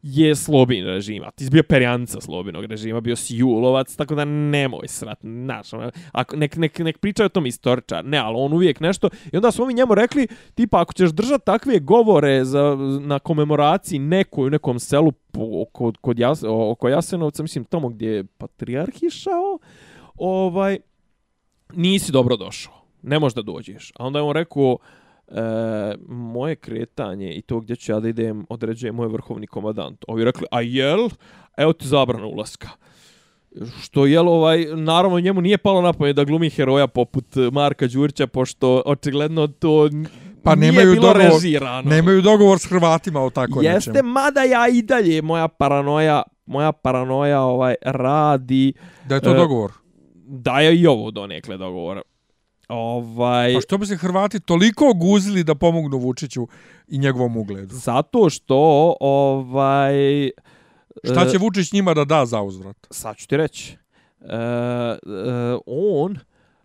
je 0.03 0.35
Slobin 0.35 0.85
režima. 0.85 1.31
Ti 1.31 1.45
si 1.45 1.51
bio 1.51 1.63
perjanca 1.63 2.21
Slobinog 2.21 2.65
režima, 2.65 3.01
bio 3.01 3.17
si 3.17 3.37
Julovac, 3.37 3.97
tako 3.97 4.15
da 4.15 4.25
nemoj 4.25 4.89
srat, 4.89 5.19
znaš, 5.23 5.73
ono, 5.73 5.91
ako, 6.13 6.37
nek, 6.37 6.57
nek, 6.57 6.79
nek 6.79 6.99
pričaju 6.99 7.27
o 7.27 7.29
tom 7.29 7.47
istoričar, 7.47 8.05
ne, 8.05 8.19
ali 8.19 8.37
on 8.39 8.53
uvijek 8.53 8.81
nešto, 8.81 9.09
i 9.33 9.37
onda 9.37 9.51
smo 9.51 9.67
mi 9.67 9.75
njemu 9.75 9.95
rekli, 9.95 10.27
tipa, 10.55 10.81
ako 10.81 10.93
ćeš 10.93 11.11
držati 11.11 11.45
takve 11.45 11.79
govore 11.79 12.45
za, 12.45 12.77
na 13.01 13.19
komemoraciji 13.19 13.99
nekoj 13.99 14.47
u 14.47 14.51
nekom 14.51 14.79
selu 14.79 15.13
po, 15.13 15.65
kod, 15.73 15.97
kod 15.97 16.19
Jas, 16.19 16.45
oko 16.47 16.89
Jasenovca, 16.89 17.43
mislim, 17.43 17.65
tamo 17.65 17.89
gdje 17.89 18.09
je 18.09 18.25
patrijarh 18.25 19.03
išao, 19.03 19.59
ovaj, 20.17 20.79
nisi 21.73 22.13
dobro 22.13 22.37
došao. 22.37 22.75
Ne 23.03 23.19
možeš 23.19 23.35
da 23.35 23.43
dođeš. 23.43 23.93
A 23.99 24.07
onda 24.07 24.19
je 24.19 24.23
on 24.23 24.33
rekao, 24.33 24.79
e, 25.29 25.35
moje 26.09 26.57
kretanje 26.57 27.33
i 27.33 27.43
to 27.43 27.61
gdje 27.61 27.77
ću 27.77 27.93
ja 27.93 28.01
da 28.01 28.09
idem 28.09 28.47
određuje 28.49 28.93
moj 28.93 29.09
vrhovni 29.09 29.47
komadant. 29.47 30.05
Ovi 30.09 30.25
rekli, 30.25 30.47
a 30.51 30.61
jel? 30.61 31.09
Evo 31.57 31.73
ti 31.73 31.89
zabrana 31.89 32.27
ulaska. 32.27 32.69
Što 33.83 34.07
je 34.07 34.21
ovaj, 34.21 34.67
naravno 34.75 35.21
njemu 35.21 35.41
nije 35.41 35.59
palo 35.59 35.83
na 35.83 35.93
pamet 35.93 36.17
da 36.17 36.25
glumi 36.25 36.51
heroja 36.51 36.87
poput 36.87 37.27
Marka 37.53 37.87
Đurića, 37.87 38.27
pošto 38.27 38.83
očigledno 38.87 39.47
to 39.47 39.89
pa 40.43 40.55
nije 40.55 40.73
nemaju 40.73 40.93
bilo 40.93 41.07
dogovor, 41.07 41.33
režirano. 41.33 41.91
Nemaju 41.91 42.23
dogovor 42.23 42.59
s 42.59 42.65
Hrvatima 42.65 43.21
o 43.21 43.31
tako 43.31 43.63
Jeste, 43.63 43.91
nečem. 43.91 44.07
mada 44.07 44.43
ja 44.43 44.69
i 44.69 44.83
dalje, 44.83 45.23
moja 45.23 45.49
paranoja, 45.49 46.23
moja 46.47 46.73
paranoja 46.73 47.41
ovaj 47.41 47.75
radi... 47.83 48.73
Da 49.09 49.15
je 49.15 49.21
to 49.21 49.31
uh, 49.31 49.37
dogovor? 49.37 49.73
Da 50.31 50.61
je 50.61 50.77
i 50.81 50.87
ovo 50.87 51.11
donekle 51.11 51.57
dogovor. 51.57 52.03
Ovaj... 52.69 53.55
Pa 53.55 53.61
što 53.61 53.79
bi 53.79 53.87
se 53.87 53.97
Hrvati 53.97 54.41
toliko 54.41 54.93
guzili 54.95 55.45
da 55.45 55.55
pomognu 55.55 55.99
Vučiću 55.99 56.49
i 56.89 56.99
njegovom 56.99 57.37
ugledu? 57.37 57.75
Zato 57.75 58.31
što, 58.31 58.97
ovaj... 59.01 60.31
Šta 61.05 61.31
će 61.31 61.39
Vučić 61.39 61.73
njima 61.73 61.95
da 61.95 62.05
da 62.05 62.27
za 62.27 62.43
uzvrat? 62.43 62.77
Sad 62.91 63.17
ću 63.17 63.29
ti 63.29 63.37
reći. 63.37 63.77
E, 64.21 64.37
e, 64.37 64.99
on, 65.67 66.19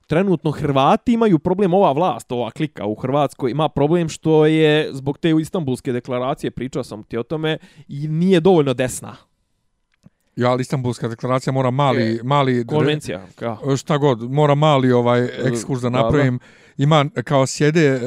trenutno 0.07 0.51
Hrvati 0.51 1.13
imaju 1.13 1.39
problem, 1.39 1.73
ova 1.73 1.91
vlast, 1.91 2.31
ova 2.31 2.51
klika 2.51 2.85
u 2.85 2.95
Hrvatskoj 2.95 3.51
ima 3.51 3.69
problem 3.69 4.09
što 4.09 4.45
je 4.45 4.89
zbog 4.93 5.17
te 5.17 5.29
istambulske 5.41 5.91
deklaracije, 5.91 6.51
pričao 6.51 6.83
sam 6.83 7.03
ti 7.03 7.17
o 7.17 7.23
tome, 7.23 7.57
i 7.87 8.07
nije 8.07 8.39
dovoljno 8.39 8.73
desna. 8.73 9.15
Ja, 10.35 10.51
ali 10.51 10.61
Istanbulska 10.61 11.07
deklaracija 11.07 11.53
mora 11.53 11.71
mali... 11.71 12.15
E, 12.15 12.19
mali 12.23 12.67
konvencija, 12.67 13.25
kao. 13.35 13.77
Šta 13.77 13.97
god, 13.97 14.31
mora 14.31 14.55
mali 14.55 14.91
ovaj 14.91 15.29
ekskurs 15.45 15.81
da 15.81 15.89
napravim. 15.89 16.39
Ima 16.77 17.05
kao 17.23 17.45
sjede, 17.45 17.85
e, 17.85 17.99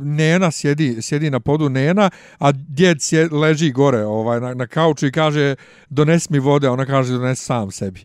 Nena 0.00 0.50
sjedi, 0.50 1.02
sjedi 1.02 1.30
na 1.30 1.40
podu 1.40 1.68
Nena, 1.68 2.10
a 2.38 2.52
djed 2.52 3.02
sjed, 3.02 3.32
leži 3.32 3.70
gore 3.70 4.04
ovaj, 4.04 4.40
na, 4.40 4.54
na 4.54 4.66
kauču 4.66 5.06
i 5.06 5.12
kaže 5.12 5.54
donesi 5.88 6.28
mi 6.30 6.38
vode, 6.38 6.68
ona 6.68 6.86
kaže 6.86 7.12
donesi 7.12 7.44
sam 7.44 7.70
sebi. 7.70 8.04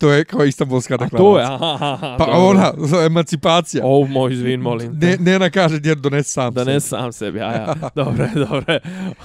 To 0.00 0.12
je 0.12 0.24
kao 0.24 0.44
istambulska 0.44 0.96
deklaracija. 0.96 1.18
A 1.18 1.32
to 1.32 1.38
je, 1.38 1.44
aha, 1.44 1.94
aha, 1.94 2.16
Pa 2.18 2.24
dobro. 2.24 2.40
ona, 2.40 2.72
emancipacija. 3.06 3.82
O, 3.86 4.06
moj 4.06 4.34
zvin, 4.34 4.60
molim 4.60 5.00
te. 5.00 5.06
Ne, 5.06 5.16
Nena 5.20 5.50
kaže, 5.50 5.80
djed, 5.80 5.98
donesi 5.98 6.30
sam 6.30 6.52
sebi. 6.52 6.64
Donesi 6.64 6.88
sam 6.88 7.12
sebi, 7.12 7.40
a 7.40 7.52
ja. 7.52 7.74
Dobre, 8.04 8.30
dobre. 8.34 8.80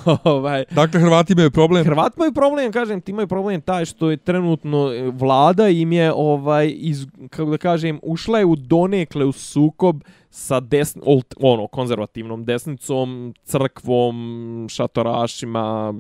ovaj. 0.24 0.64
Dakle, 0.72 1.00
Hrvati 1.00 1.34
imaju 1.34 1.52
problem. 1.52 1.86
Hrvati 1.86 2.14
imaju 2.18 2.34
problem, 2.34 2.72
kažem, 2.72 3.02
ti 3.02 3.12
imaju 3.12 3.28
problem 3.28 3.62
taj 3.62 3.86
što 3.86 4.12
je 4.12 4.18
trenutno 4.18 4.94
e, 4.94 5.12
vlada 5.14 5.70
im 5.70 5.92
je, 5.92 6.14
ovaj, 6.14 6.74
iz, 6.76 7.08
kako 7.30 7.52
da 7.52 7.58
kažem, 7.58 8.00
ušla 8.04 8.40
je 8.40 8.46
u 8.46 8.56
donekle 8.56 9.26
u 9.26 9.32
sukob 9.32 10.04
sa 10.30 10.60
desn, 10.60 11.00
ono, 11.38 11.68
konzervativnom 11.68 12.46
desnicom, 12.46 13.34
crkvom, 13.44 14.68
šatorašima, 14.70 15.94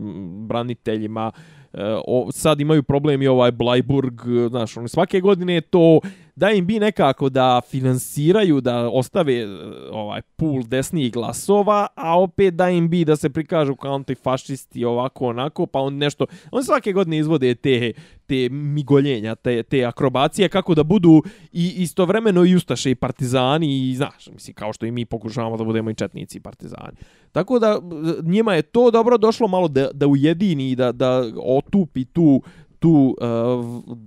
braniteljima, 0.47 1.31
E, 1.77 1.97
o, 2.07 2.31
sad 2.31 2.61
imaju 2.61 2.83
problem 2.83 3.21
i 3.21 3.27
ovaj 3.27 3.51
Blajburg, 3.51 4.13
e, 4.27 4.49
znaš, 4.49 4.77
oni 4.77 4.89
svake 4.89 5.19
godine 5.19 5.53
je 5.53 5.61
to 5.61 5.99
da 6.35 6.51
im 6.51 6.65
bi 6.65 6.79
nekako 6.79 7.29
da 7.29 7.61
finansiraju, 7.69 8.61
da 8.61 8.89
ostave 8.89 9.33
e, 9.33 9.47
ovaj 9.91 10.21
pool 10.21 10.63
desnih 10.63 11.13
glasova, 11.13 11.87
a 11.95 12.21
opet 12.21 12.53
da 12.53 12.69
im 12.69 12.89
bi 12.89 13.05
da 13.05 13.15
se 13.15 13.29
prikažu 13.29 13.75
kao 13.75 13.95
antifašisti 13.95 14.85
ovako 14.85 15.25
onako, 15.25 15.65
pa 15.65 15.79
on 15.79 15.97
nešto, 15.97 16.25
on 16.51 16.63
svake 16.63 16.93
godine 16.93 17.17
izvode 17.17 17.55
te, 17.55 17.93
te 18.25 18.49
migoljenja, 18.49 19.35
te, 19.35 19.63
te 19.63 19.85
akrobacije 19.85 20.49
kako 20.49 20.75
da 20.75 20.83
budu 20.83 21.23
i 21.51 21.73
istovremeno 21.77 22.45
i 22.45 22.55
ustaše 22.55 22.91
i 22.91 22.95
partizani 22.95 23.89
i 23.89 23.95
znaš, 23.95 24.27
mislim, 24.33 24.53
kao 24.53 24.73
što 24.73 24.85
i 24.85 24.91
mi 24.91 25.05
pokušavamo 25.05 25.57
da 25.57 25.63
budemo 25.63 25.89
i 25.89 25.95
četnici 25.95 26.37
i 26.37 26.41
partizani. 26.41 26.97
Tako 27.31 27.59
da 27.59 27.81
njima 28.23 28.55
je 28.55 28.61
to 28.61 28.91
dobro 28.91 29.17
došlo 29.17 29.47
malo 29.47 29.67
da, 29.67 29.89
da 29.93 30.07
ujedini 30.07 30.71
i 30.71 30.75
da, 30.75 30.91
da 30.91 31.23
otupi 31.43 32.05
tu 32.05 32.41
tu 32.79 33.15
uh, 33.21 33.97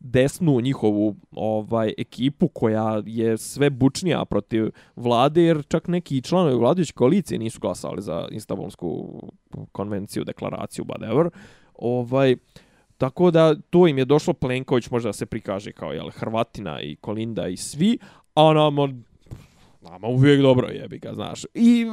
desnu 0.00 0.60
njihovu 0.60 1.16
ovaj 1.30 1.92
ekipu 1.98 2.48
koja 2.48 3.02
je 3.06 3.38
sve 3.38 3.70
bučnija 3.70 4.24
protiv 4.24 4.70
vlade 4.96 5.42
jer 5.42 5.62
čak 5.68 5.88
neki 5.88 6.22
članovi 6.22 6.56
vladajuće 6.56 6.92
koalicije 6.92 7.38
nisu 7.38 7.60
glasali 7.60 8.02
za 8.02 8.28
Istanbulsku 8.30 9.22
konvenciju, 9.72 10.24
deklaraciju, 10.24 10.84
whatever. 10.84 11.30
Ovaj, 11.74 12.36
tako 12.98 13.30
da 13.30 13.54
to 13.70 13.88
im 13.88 13.98
je 13.98 14.04
došlo 14.04 14.32
Plenković 14.32 14.90
možda 14.90 15.12
se 15.12 15.26
prikaže 15.26 15.72
kao 15.72 15.92
jel, 15.92 16.10
Hrvatina 16.10 16.80
i 16.80 16.96
Kolinda 16.96 17.48
i 17.48 17.56
svi, 17.56 17.98
a 18.34 18.52
nama, 18.52 18.88
nama 19.80 20.06
uvijek 20.08 20.40
dobro 20.40 20.68
jebi 20.68 20.98
ga, 20.98 21.14
znaš. 21.14 21.44
I 21.54 21.86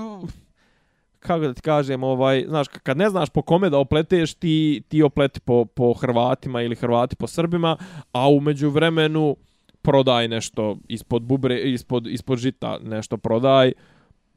kako 1.26 1.48
da 1.48 1.54
ti 1.54 1.62
kažem, 1.62 2.04
ovaj, 2.04 2.46
znaš, 2.48 2.68
kad 2.68 2.98
ne 2.98 3.10
znaš 3.10 3.30
po 3.30 3.42
kome 3.42 3.70
da 3.70 3.78
opleteš, 3.78 4.34
ti, 4.34 4.84
ti 4.88 5.04
opleti 5.04 5.40
po, 5.40 5.66
po 5.66 5.94
Hrvatima 5.94 6.62
ili 6.62 6.76
Hrvati 6.76 7.16
po 7.16 7.28
Srbima, 7.28 7.78
a 8.12 8.30
umeđu 8.30 8.70
vremenu 8.70 9.36
prodaj 9.82 10.28
nešto 10.28 10.78
ispod 10.88 11.22
bubre, 11.22 11.60
ispod, 11.60 12.08
ispod 12.08 12.38
žita 12.38 12.78
nešto 12.84 13.18
prodaj, 13.18 13.74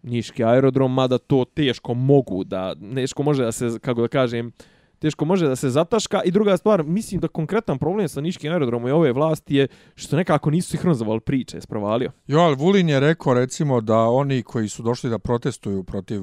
Niški 0.02 0.44
aerodrom, 0.44 0.94
mada 0.94 1.18
to 1.18 1.44
teško 1.54 1.94
mogu 1.94 2.44
da, 2.44 2.74
teško 2.94 3.22
može 3.22 3.44
da 3.44 3.52
se, 3.52 3.78
kako 3.82 4.00
da 4.00 4.08
kažem, 4.08 4.52
teško 4.98 5.24
može 5.24 5.46
da 5.46 5.56
se 5.56 5.70
zataška. 5.70 6.22
I 6.24 6.30
druga 6.30 6.56
stvar, 6.56 6.82
mislim 6.82 7.20
da 7.20 7.28
konkretan 7.28 7.78
problem 7.78 8.08
sa 8.08 8.20
Niškim 8.20 8.52
aerodromom 8.52 8.88
i 8.88 8.92
ove 8.92 9.12
vlasti 9.12 9.54
je 9.54 9.68
što 9.94 10.16
nekako 10.16 10.50
nisu 10.50 10.70
sinhronizovali 10.70 11.20
priče, 11.20 11.60
sprovalio. 11.60 12.12
Jo, 12.26 12.40
ali 12.40 12.56
Vulin 12.56 12.88
je 12.88 13.00
rekao 13.00 13.34
recimo 13.34 13.80
da 13.80 13.98
oni 13.98 14.42
koji 14.42 14.68
su 14.68 14.82
došli 14.82 15.10
da 15.10 15.18
protestuju 15.18 15.84
protiv 15.84 16.22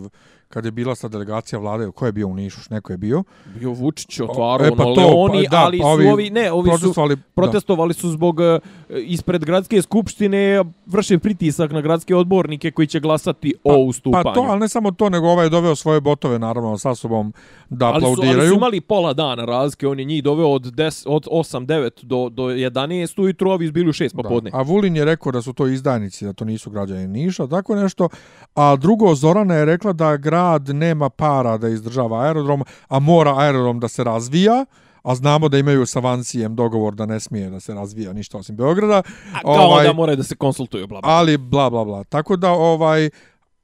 kad 0.55 0.65
je 0.65 0.71
bila 0.71 0.95
sa 0.95 1.07
delegacija 1.07 1.59
vlade, 1.59 1.91
ko 1.91 2.05
je 2.05 2.11
bio 2.11 2.27
u 2.27 2.33
Nišu, 2.33 2.61
neko 2.69 2.93
je 2.93 2.97
bio. 2.97 3.23
Bio 3.59 3.71
Vučić, 3.71 4.19
otvarao 4.19 4.67
e, 4.67 4.71
pa 4.77 4.83
ono 4.83 4.95
to, 4.95 5.01
Leoni, 5.01 5.43
pa, 5.43 5.49
da, 5.49 5.63
ali 5.65 5.79
pa 5.79 5.83
su 5.83 6.09
ovi, 6.11 6.29
ne, 6.29 6.51
ovi 6.51 6.69
protestovali, 6.69 7.15
su 7.15 7.21
protestovali 7.33 7.89
da. 7.89 7.99
su 7.99 8.09
zbog 8.09 8.39
uh, 8.39 8.45
ispred 8.89 9.45
gradske 9.45 9.81
skupštine 9.81 10.63
vrše 10.85 11.17
pritisak 11.17 11.71
na 11.71 11.81
gradske 11.81 12.15
odbornike 12.15 12.71
koji 12.71 12.87
će 12.87 12.99
glasati 12.99 13.53
pa, 13.63 13.73
o 13.73 13.77
ustupanju. 13.77 14.23
Pa 14.23 14.33
to, 14.33 14.41
ali 14.41 14.59
ne 14.59 14.67
samo 14.67 14.91
to, 14.91 15.09
nego 15.09 15.27
ovaj 15.27 15.45
je 15.45 15.49
doveo 15.49 15.75
svoje 15.75 16.01
botove, 16.01 16.39
naravno, 16.39 16.77
sa 16.77 16.95
sobom 16.95 17.33
da 17.69 17.85
ali 17.85 17.97
aplaudiraju. 17.97 18.33
Su, 18.33 18.39
ali 18.39 18.47
su 18.47 18.55
imali 18.55 18.81
pola 18.81 19.13
dana 19.13 19.45
razlike, 19.45 19.87
on 19.87 19.99
je 19.99 20.05
njih 20.05 20.23
doveo 20.23 20.47
od, 20.47 20.63
10, 20.63 21.03
od 21.07 21.27
8-9 21.31 22.03
do, 22.03 22.29
do 22.29 22.43
11 22.43 23.21
ujutru, 23.21 23.51
ovi 23.51 23.65
izbili 23.65 23.89
u 23.89 23.93
6 23.93 24.15
popodne. 24.15 24.51
A 24.53 24.61
Vulin 24.61 24.95
je 24.95 25.05
rekao 25.05 25.31
da 25.31 25.41
su 25.41 25.53
to 25.53 25.67
izdajnici, 25.67 26.25
da 26.25 26.33
to 26.33 26.45
nisu 26.45 26.69
građani 26.69 27.07
Niša, 27.07 27.47
tako 27.47 27.75
nešto. 27.75 28.09
A 28.55 28.75
drugo, 28.75 29.15
Zorana 29.15 29.55
je 29.55 29.65
rekla 29.65 29.93
da 29.93 30.17
grad 30.17 30.44
nema 30.67 31.09
para 31.09 31.57
da 31.57 31.69
izdržava 31.69 32.21
aerodrom, 32.21 32.63
a 32.87 32.99
mora 32.99 33.35
aerodrom 33.37 33.79
da 33.79 33.87
se 33.87 34.03
razvija, 34.03 34.65
a 35.03 35.15
znamo 35.15 35.49
da 35.49 35.57
imaju 35.57 35.85
sa 35.85 35.99
Vancijem 35.99 36.55
dogovor 36.55 36.95
da 36.95 37.05
ne 37.05 37.19
smije 37.19 37.49
da 37.49 37.59
se 37.59 37.73
razvija 37.73 38.13
ništa 38.13 38.37
osim 38.37 38.55
Beograda. 38.55 39.01
A 39.33 39.41
kao 39.41 39.67
ovaj, 39.67 39.87
da 39.87 39.93
moraju 39.93 40.17
da 40.17 40.23
se 40.23 40.35
konsultuju, 40.35 40.87
bla, 40.87 41.01
bla. 41.01 41.09
Ali, 41.09 41.37
bla, 41.37 41.69
bla, 41.69 41.85
bla. 41.85 42.03
Tako 42.03 42.35
da, 42.35 42.51
ovaj... 42.51 43.09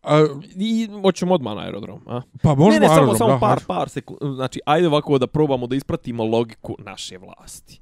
A, 0.03 0.25
I 0.55 0.89
hoćemo 1.01 1.33
odmah 1.33 1.55
na 1.55 1.61
aerodrom, 1.61 2.01
a? 2.07 2.21
Pa 2.41 2.55
možemo 2.55 2.71
ne, 2.71 2.79
ne, 2.79 2.87
aerodrom, 2.93 3.17
samo, 3.17 3.29
samo 3.29 3.39
par, 3.39 3.59
par 3.67 3.89
sekund. 3.89 4.35
Znači, 4.35 4.59
ajde 4.65 4.87
ovako 4.87 5.17
da 5.17 5.27
probamo 5.27 5.67
da 5.67 5.75
ispratimo 5.75 6.25
logiku 6.25 6.75
naše 6.79 7.17
vlasti. 7.17 7.79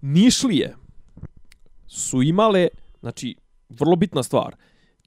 Nišlije 0.00 0.76
su 1.86 2.22
imale, 2.22 2.68
znači, 3.00 3.36
vrlo 3.68 3.96
bitna 3.96 4.22
stvar, 4.22 4.56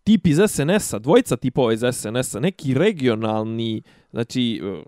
tip 0.04 0.28
iz 0.28 0.40
SNS-a, 0.48 1.00
dvojica 1.00 1.38
tipova 1.38 1.74
iz 1.74 1.84
SNS-a, 1.92 2.40
neki 2.40 2.74
regionalni, 2.74 3.82
znači, 4.12 4.62
eh, 4.64 4.84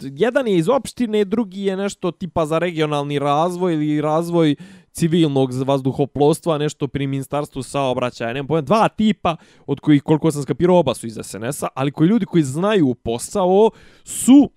jedan 0.00 0.48
je 0.48 0.56
iz 0.56 0.68
opštine, 0.68 1.24
drugi 1.24 1.64
je 1.64 1.76
nešto 1.76 2.10
tipa 2.10 2.46
za 2.46 2.58
regionalni 2.58 3.18
razvoj 3.18 3.74
ili 3.74 4.00
razvoj 4.00 4.56
civilnog 4.92 5.52
vazduhoplostva, 5.52 6.58
nešto 6.58 6.88
pri 6.88 7.06
ministarstvu 7.06 7.62
saobraćaja, 7.62 8.32
nemam 8.32 8.46
pojma, 8.46 8.60
dva 8.60 8.88
tipa, 8.88 9.36
od 9.66 9.80
kojih 9.80 10.02
koliko 10.02 10.30
sam 10.30 10.42
skapirao, 10.42 10.78
oba 10.78 10.94
su 10.94 11.06
iz 11.06 11.18
SNS-a, 11.22 11.66
ali 11.74 11.92
koji 11.92 12.08
ljudi 12.08 12.26
koji 12.26 12.42
znaju 12.42 12.94
posao 12.94 13.70
su 14.04 14.50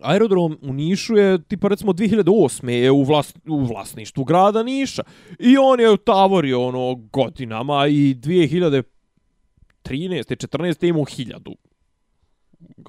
aerodrom 0.00 0.58
u 0.62 0.72
Nišu 0.72 1.16
je, 1.16 1.42
tipa 1.42 1.68
recimo 1.68 1.92
2008. 1.92 2.68
je 2.68 2.90
u, 2.90 3.02
vlas, 3.02 3.34
u 3.48 3.64
vlasništvu 3.64 4.24
grada 4.24 4.62
Niša. 4.62 5.02
I 5.38 5.58
on 5.58 5.80
je 5.80 5.96
tavorio 5.96 6.62
ono 6.62 6.94
godinama 6.94 7.86
i 7.86 8.14
2013. 8.14 8.84
14. 9.84 10.88
imao 10.88 11.04
hiljadu 11.04 11.56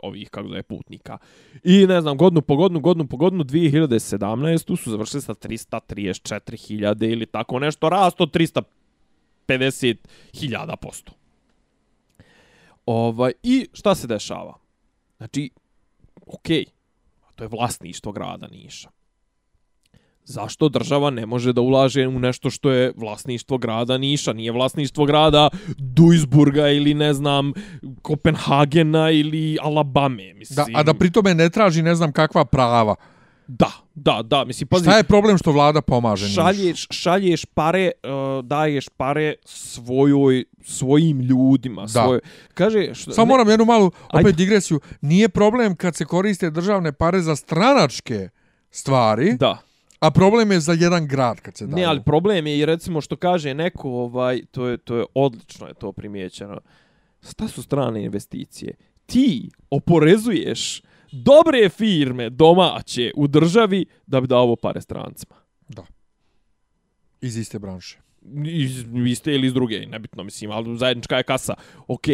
ovih, 0.04 0.30
kako 0.30 0.56
je 0.56 0.64
putnika. 0.64 1.18
I 1.64 1.88
ne 1.88 2.02
znam, 2.02 2.18
godinu 2.18 2.42
po 2.42 2.56
godinu, 2.56 2.80
godinu 2.80 3.08
po 3.08 3.18
godinu, 3.18 3.44
2017. 3.44 4.78
su 4.78 4.92
završili 4.92 5.22
sa 5.22 5.34
334.000 5.34 7.12
ili 7.12 7.26
tako 7.26 7.60
nešto, 7.60 7.90
rasto 7.90 8.26
350.000 8.26 10.76
posto. 10.76 11.12
Ovaj, 12.86 13.32
I 13.44 13.68
šta 13.74 13.96
se 13.96 14.08
dešava? 14.08 14.58
Znači, 15.18 15.50
okej, 16.28 16.66
okay, 16.66 16.77
to 17.38 17.44
je 17.44 17.48
vlasništvo 17.48 18.12
grada 18.12 18.48
Niša. 18.48 18.90
Zašto 20.24 20.70
država 20.70 21.10
ne 21.10 21.26
može 21.26 21.54
da 21.54 21.62
ulaže 21.62 22.08
u 22.08 22.20
nešto 22.20 22.50
što 22.50 22.72
je 22.72 22.94
vlasništvo 22.96 23.58
grada 23.58 23.98
Niša, 23.98 24.34
nije 24.34 24.52
vlasništvo 24.52 25.06
grada 25.06 25.50
Duisburga 25.78 26.70
ili 26.70 26.94
ne 26.94 27.14
znam 27.14 27.54
Kopenhagena 28.02 29.12
ili 29.12 29.58
Alabame, 29.62 30.34
mislim. 30.34 30.56
Da, 30.56 30.80
a 30.80 30.84
da 30.84 30.94
pritome 30.94 31.34
ne 31.34 31.50
traži 31.50 31.82
ne 31.82 31.96
znam 31.96 32.12
kakva 32.12 32.46
prava. 32.46 32.96
Da, 33.48 33.72
da, 33.96 34.22
da, 34.24 34.46
mislim, 34.46 34.68
pazi. 34.68 34.84
Šta 34.84 34.98
je 34.98 35.04
problem 35.04 35.38
što 35.38 35.52
vlada 35.52 35.82
pomaže 35.82 36.28
šalješ, 36.28 36.88
Šalješ 36.90 37.46
pare, 37.46 37.92
uh, 38.04 38.46
daješ 38.46 38.90
pare 38.90 39.36
svojoj, 39.46 40.44
svojim 40.64 41.22
ljudima. 41.22 41.82
Da. 41.82 41.88
Svoj, 41.88 42.20
kaže, 42.54 42.94
što, 42.94 43.12
Samo 43.12 43.26
ne, 43.26 43.30
moram 43.30 43.50
jednu 43.50 43.66
malu, 43.66 43.86
opet 43.86 44.26
ajde. 44.26 44.32
digresiju. 44.32 44.80
Nije 45.02 45.30
problem 45.30 45.76
kad 45.76 45.96
se 45.96 46.06
koriste 46.06 46.50
državne 46.50 46.92
pare 46.92 47.22
za 47.22 47.36
stranačke 47.36 48.30
stvari. 48.72 49.34
Da. 49.40 49.58
A 50.00 50.12
problem 50.12 50.52
je 50.52 50.60
za 50.60 50.74
jedan 50.74 51.08
grad 51.08 51.40
kad 51.40 51.58
se 51.58 51.68
da. 51.68 51.76
Ne, 51.76 51.84
ali 51.84 52.04
problem 52.04 52.48
je 52.48 52.60
i 52.60 52.66
recimo 52.66 53.02
što 53.02 53.16
kaže 53.16 53.54
neko, 53.54 53.90
ovaj, 53.90 54.42
to 54.52 54.68
je, 54.68 54.78
to 54.78 54.96
je 54.96 55.06
odlično 55.14 55.68
je 55.68 55.74
to 55.74 55.92
primijećeno. 55.92 56.60
Šta 57.30 57.48
su 57.48 57.64
strane 57.64 58.04
investicije? 58.04 58.76
Ti 59.06 59.50
oporezuješ 59.70 60.82
dobre 61.12 61.70
firme 61.70 62.30
domaće 62.30 63.12
u 63.16 63.28
državi 63.28 63.86
da 64.08 64.22
bi 64.22 64.28
dao 64.28 64.56
pare 64.56 64.82
strancima. 64.82 65.36
Da. 65.68 65.86
Iz 67.22 67.38
iste 67.38 67.60
branše. 67.60 68.00
Iz 68.46 68.86
iste 69.06 69.36
ili 69.36 69.48
iz 69.48 69.54
druge, 69.54 69.86
nebitno 69.86 70.24
mislim, 70.24 70.52
ali 70.52 70.78
zajednička 70.78 71.18
je 71.18 71.24
kasa. 71.24 71.54
Ok, 71.88 72.06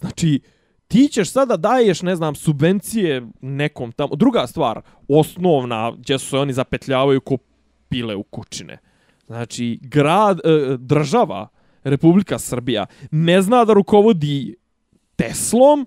znači, 0.00 0.40
ti 0.88 1.08
ćeš 1.12 1.30
sada 1.30 1.56
daješ, 1.56 2.02
ne 2.02 2.16
znam, 2.16 2.34
subvencije 2.34 3.26
nekom 3.40 3.92
tamo. 3.92 4.16
Druga 4.16 4.46
stvar, 4.46 4.80
osnovna, 5.08 5.92
gdje 5.98 6.18
su 6.18 6.26
se 6.28 6.38
oni 6.38 6.52
zapetljavaju 6.52 7.20
ko 7.20 7.38
pile 7.88 8.14
u 8.14 8.22
kućine. 8.22 8.78
Znači, 9.26 9.78
grad, 9.82 10.38
e, 10.38 10.76
država, 10.78 11.48
Republika 11.84 12.38
Srbija, 12.38 12.86
ne 13.10 13.42
zna 13.42 13.64
da 13.64 13.72
rukovodi 13.72 14.54
Teslom, 15.16 15.86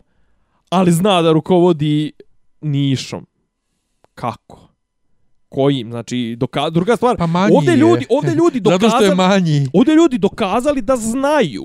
ali 0.69 0.91
zna 0.91 1.21
da 1.21 1.31
rukovodi 1.31 2.11
nišom. 2.61 3.25
Kako? 4.15 4.69
Kojim? 5.49 5.91
Znači, 5.91 6.35
doka 6.39 6.69
druga 6.69 6.95
stvar, 6.95 7.17
pa 7.17 7.27
ovdje 7.53 7.75
ljudi, 7.75 8.05
ovdje 8.09 8.35
ljudi 8.41 8.59
dokazali, 8.59 8.91
Zato 8.91 9.03
što 9.03 9.11
je 9.11 9.15
manji. 9.15 9.67
Ovdje 9.73 9.95
ljudi 9.95 10.17
dokazali 10.17 10.81
da 10.81 10.95
znaju. 10.95 11.63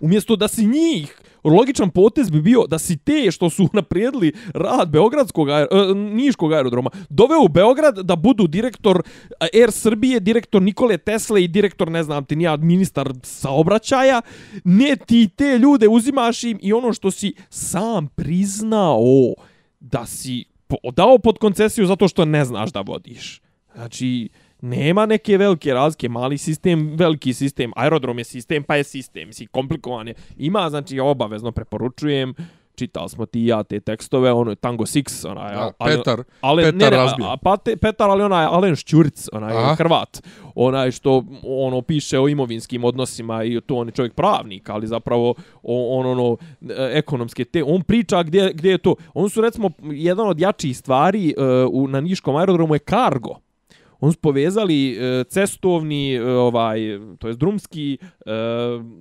Umjesto 0.00 0.36
da 0.36 0.48
si 0.48 0.66
njih, 0.66 1.20
logičan 1.44 1.90
potez 1.90 2.30
bi 2.30 2.40
bio 2.40 2.64
da 2.68 2.78
si 2.78 2.96
te 2.96 3.30
što 3.30 3.50
su 3.50 3.68
naprijedili 3.72 4.32
rad 4.54 4.90
Beogradskog, 4.90 5.48
aer, 5.48 5.66
e, 5.70 5.94
Niškog 5.94 6.52
aerodroma, 6.52 6.90
doveo 7.08 7.44
u 7.44 7.48
Beograd 7.48 7.98
da 7.98 8.16
budu 8.16 8.46
direktor 8.46 9.02
Air 9.40 9.72
Srbije, 9.72 10.20
direktor 10.20 10.62
Nikole 10.62 10.98
Tesla 10.98 11.38
i 11.38 11.48
direktor, 11.48 11.90
ne 11.90 12.02
znam 12.02 12.24
ti, 12.24 12.36
nija 12.36 12.56
ministar 12.56 13.12
saobraćaja. 13.22 14.22
Ne 14.64 14.96
ti 15.06 15.28
te 15.36 15.58
ljude 15.58 15.88
uzimaš 15.88 16.44
im 16.44 16.58
i 16.62 16.72
ono 16.72 16.92
što 16.92 17.10
si 17.10 17.34
sam 17.50 18.06
priznao, 18.06 19.34
da 19.90 20.06
si 20.06 20.44
dao 20.92 21.18
pod 21.18 21.38
koncesiju 21.38 21.86
zato 21.86 22.08
što 22.08 22.24
ne 22.24 22.44
znaš 22.44 22.72
da 22.72 22.80
vodiš. 22.80 23.40
Znači, 23.74 24.28
nema 24.60 25.06
neke 25.06 25.38
velike 25.38 25.74
razlike, 25.74 26.08
mali 26.08 26.38
sistem, 26.38 26.92
veliki 26.96 27.32
sistem, 27.32 27.72
aerodrom 27.76 28.18
je 28.18 28.24
sistem, 28.24 28.62
pa 28.62 28.76
je 28.76 28.84
sistem, 28.84 29.32
si 29.32 29.46
komplikovan 29.46 30.08
je. 30.08 30.14
Ima, 30.36 30.70
znači, 30.70 31.00
obavezno 31.00 31.52
preporučujem, 31.52 32.34
čitali 32.74 33.08
smo 33.08 33.26
ti 33.26 33.46
ja 33.46 33.62
te 33.62 33.80
tekstove, 33.80 34.32
ono 34.32 34.50
je 34.50 34.56
Tango 34.56 34.84
6, 34.84 35.30
onaj, 35.30 35.54
da, 35.54 35.72
ali, 35.78 35.96
Petar, 35.96 36.22
ali, 36.40 36.62
Petar 36.62 36.78
ne, 36.78 36.90
ne, 36.90 36.96
razbije. 36.96 37.28
A, 37.28 37.36
pa 37.36 37.56
te, 37.56 37.76
Petar, 37.76 38.10
ali 38.10 38.22
onaj 38.22 38.44
Alen 38.44 38.76
Šćuric, 38.76 39.28
onaj 39.32 39.56
Aha. 39.56 39.74
Hrvat, 39.74 40.22
onaj 40.54 40.90
što 40.90 41.24
ono 41.42 41.82
piše 41.82 42.18
o 42.18 42.28
imovinskim 42.28 42.84
odnosima 42.84 43.44
i 43.44 43.60
to 43.60 43.76
on 43.76 43.88
je 43.88 43.92
čovjek 43.92 44.14
pravnik, 44.14 44.70
ali 44.70 44.86
zapravo 44.86 45.34
on 45.62 46.06
ono 46.06 46.36
ekonomske 46.92 47.44
te, 47.44 47.64
on 47.64 47.82
priča 47.82 48.22
gdje, 48.22 48.52
gdje 48.54 48.70
je 48.70 48.78
to. 48.78 48.94
On 49.14 49.30
su 49.30 49.40
recimo 49.40 49.70
jedan 49.82 50.28
od 50.28 50.40
jačih 50.40 50.78
stvari 50.78 51.34
uh, 51.36 51.44
u, 51.72 51.88
na 51.88 52.00
Niškom 52.00 52.36
aerodromu 52.36 52.74
je 52.74 52.78
kargo 52.78 53.43
on 54.00 54.12
su 54.12 54.18
povezali 54.18 54.92
e, 54.92 55.24
cestovni, 55.24 56.14
e, 56.14 56.24
ovaj, 56.24 56.78
to 57.18 57.28
je 57.28 57.34
drumski, 57.34 57.98
e, 58.26 58.30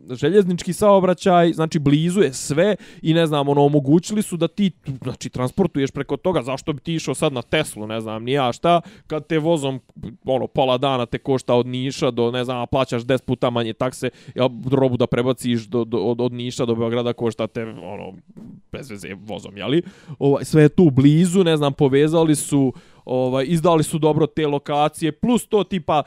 željeznički 0.09 0.73
saobraćaj, 0.73 1.53
znači 1.53 1.79
blizu 1.79 2.21
je 2.21 2.33
sve 2.33 2.75
i 3.01 3.13
ne 3.13 3.25
znam, 3.27 3.49
ono, 3.49 3.65
omogućili 3.65 4.21
su 4.21 4.37
da 4.37 4.47
ti, 4.47 4.71
znači, 5.03 5.29
transportuješ 5.29 5.91
preko 5.91 6.17
toga, 6.17 6.41
zašto 6.41 6.73
bi 6.73 6.81
ti 6.81 6.93
išao 6.93 7.15
sad 7.15 7.33
na 7.33 7.41
Teslu, 7.41 7.87
ne 7.87 8.01
znam, 8.01 8.23
nija 8.23 8.53
šta, 8.53 8.81
kad 9.07 9.27
te 9.27 9.39
vozom, 9.39 9.79
ono, 10.25 10.47
pola 10.47 10.77
dana 10.77 11.05
te 11.05 11.17
košta 11.17 11.55
od 11.55 11.67
Niša 11.67 12.11
do, 12.11 12.31
ne 12.31 12.43
znam, 12.43 12.67
plaćaš 12.67 13.01
10 13.01 13.25
puta 13.25 13.49
manje 13.49 13.73
takse, 13.73 14.09
ja 14.35 14.49
robu 14.71 14.97
da 14.97 15.07
prebaciš 15.07 15.65
do, 15.67 15.83
do, 15.83 15.97
od, 15.97 16.21
od 16.21 16.33
Niša 16.33 16.65
do 16.65 16.75
Beograda 16.75 17.13
košta 17.13 17.47
te, 17.47 17.63
ono, 17.63 18.13
bez 18.71 18.89
veze 18.89 19.13
vozom, 19.13 19.57
jeli? 19.57 19.81
Ovaj, 20.19 20.45
sve 20.45 20.61
je 20.61 20.69
tu 20.69 20.89
blizu, 20.89 21.43
ne 21.43 21.57
znam, 21.57 21.73
povezali 21.73 22.35
su, 22.35 22.73
ovaj 23.05 23.45
izdali 23.47 23.83
su 23.83 23.99
dobro 23.99 24.27
te 24.27 24.47
lokacije 24.47 25.11
plus 25.11 25.47
to 25.47 25.63
tipa 25.63 26.03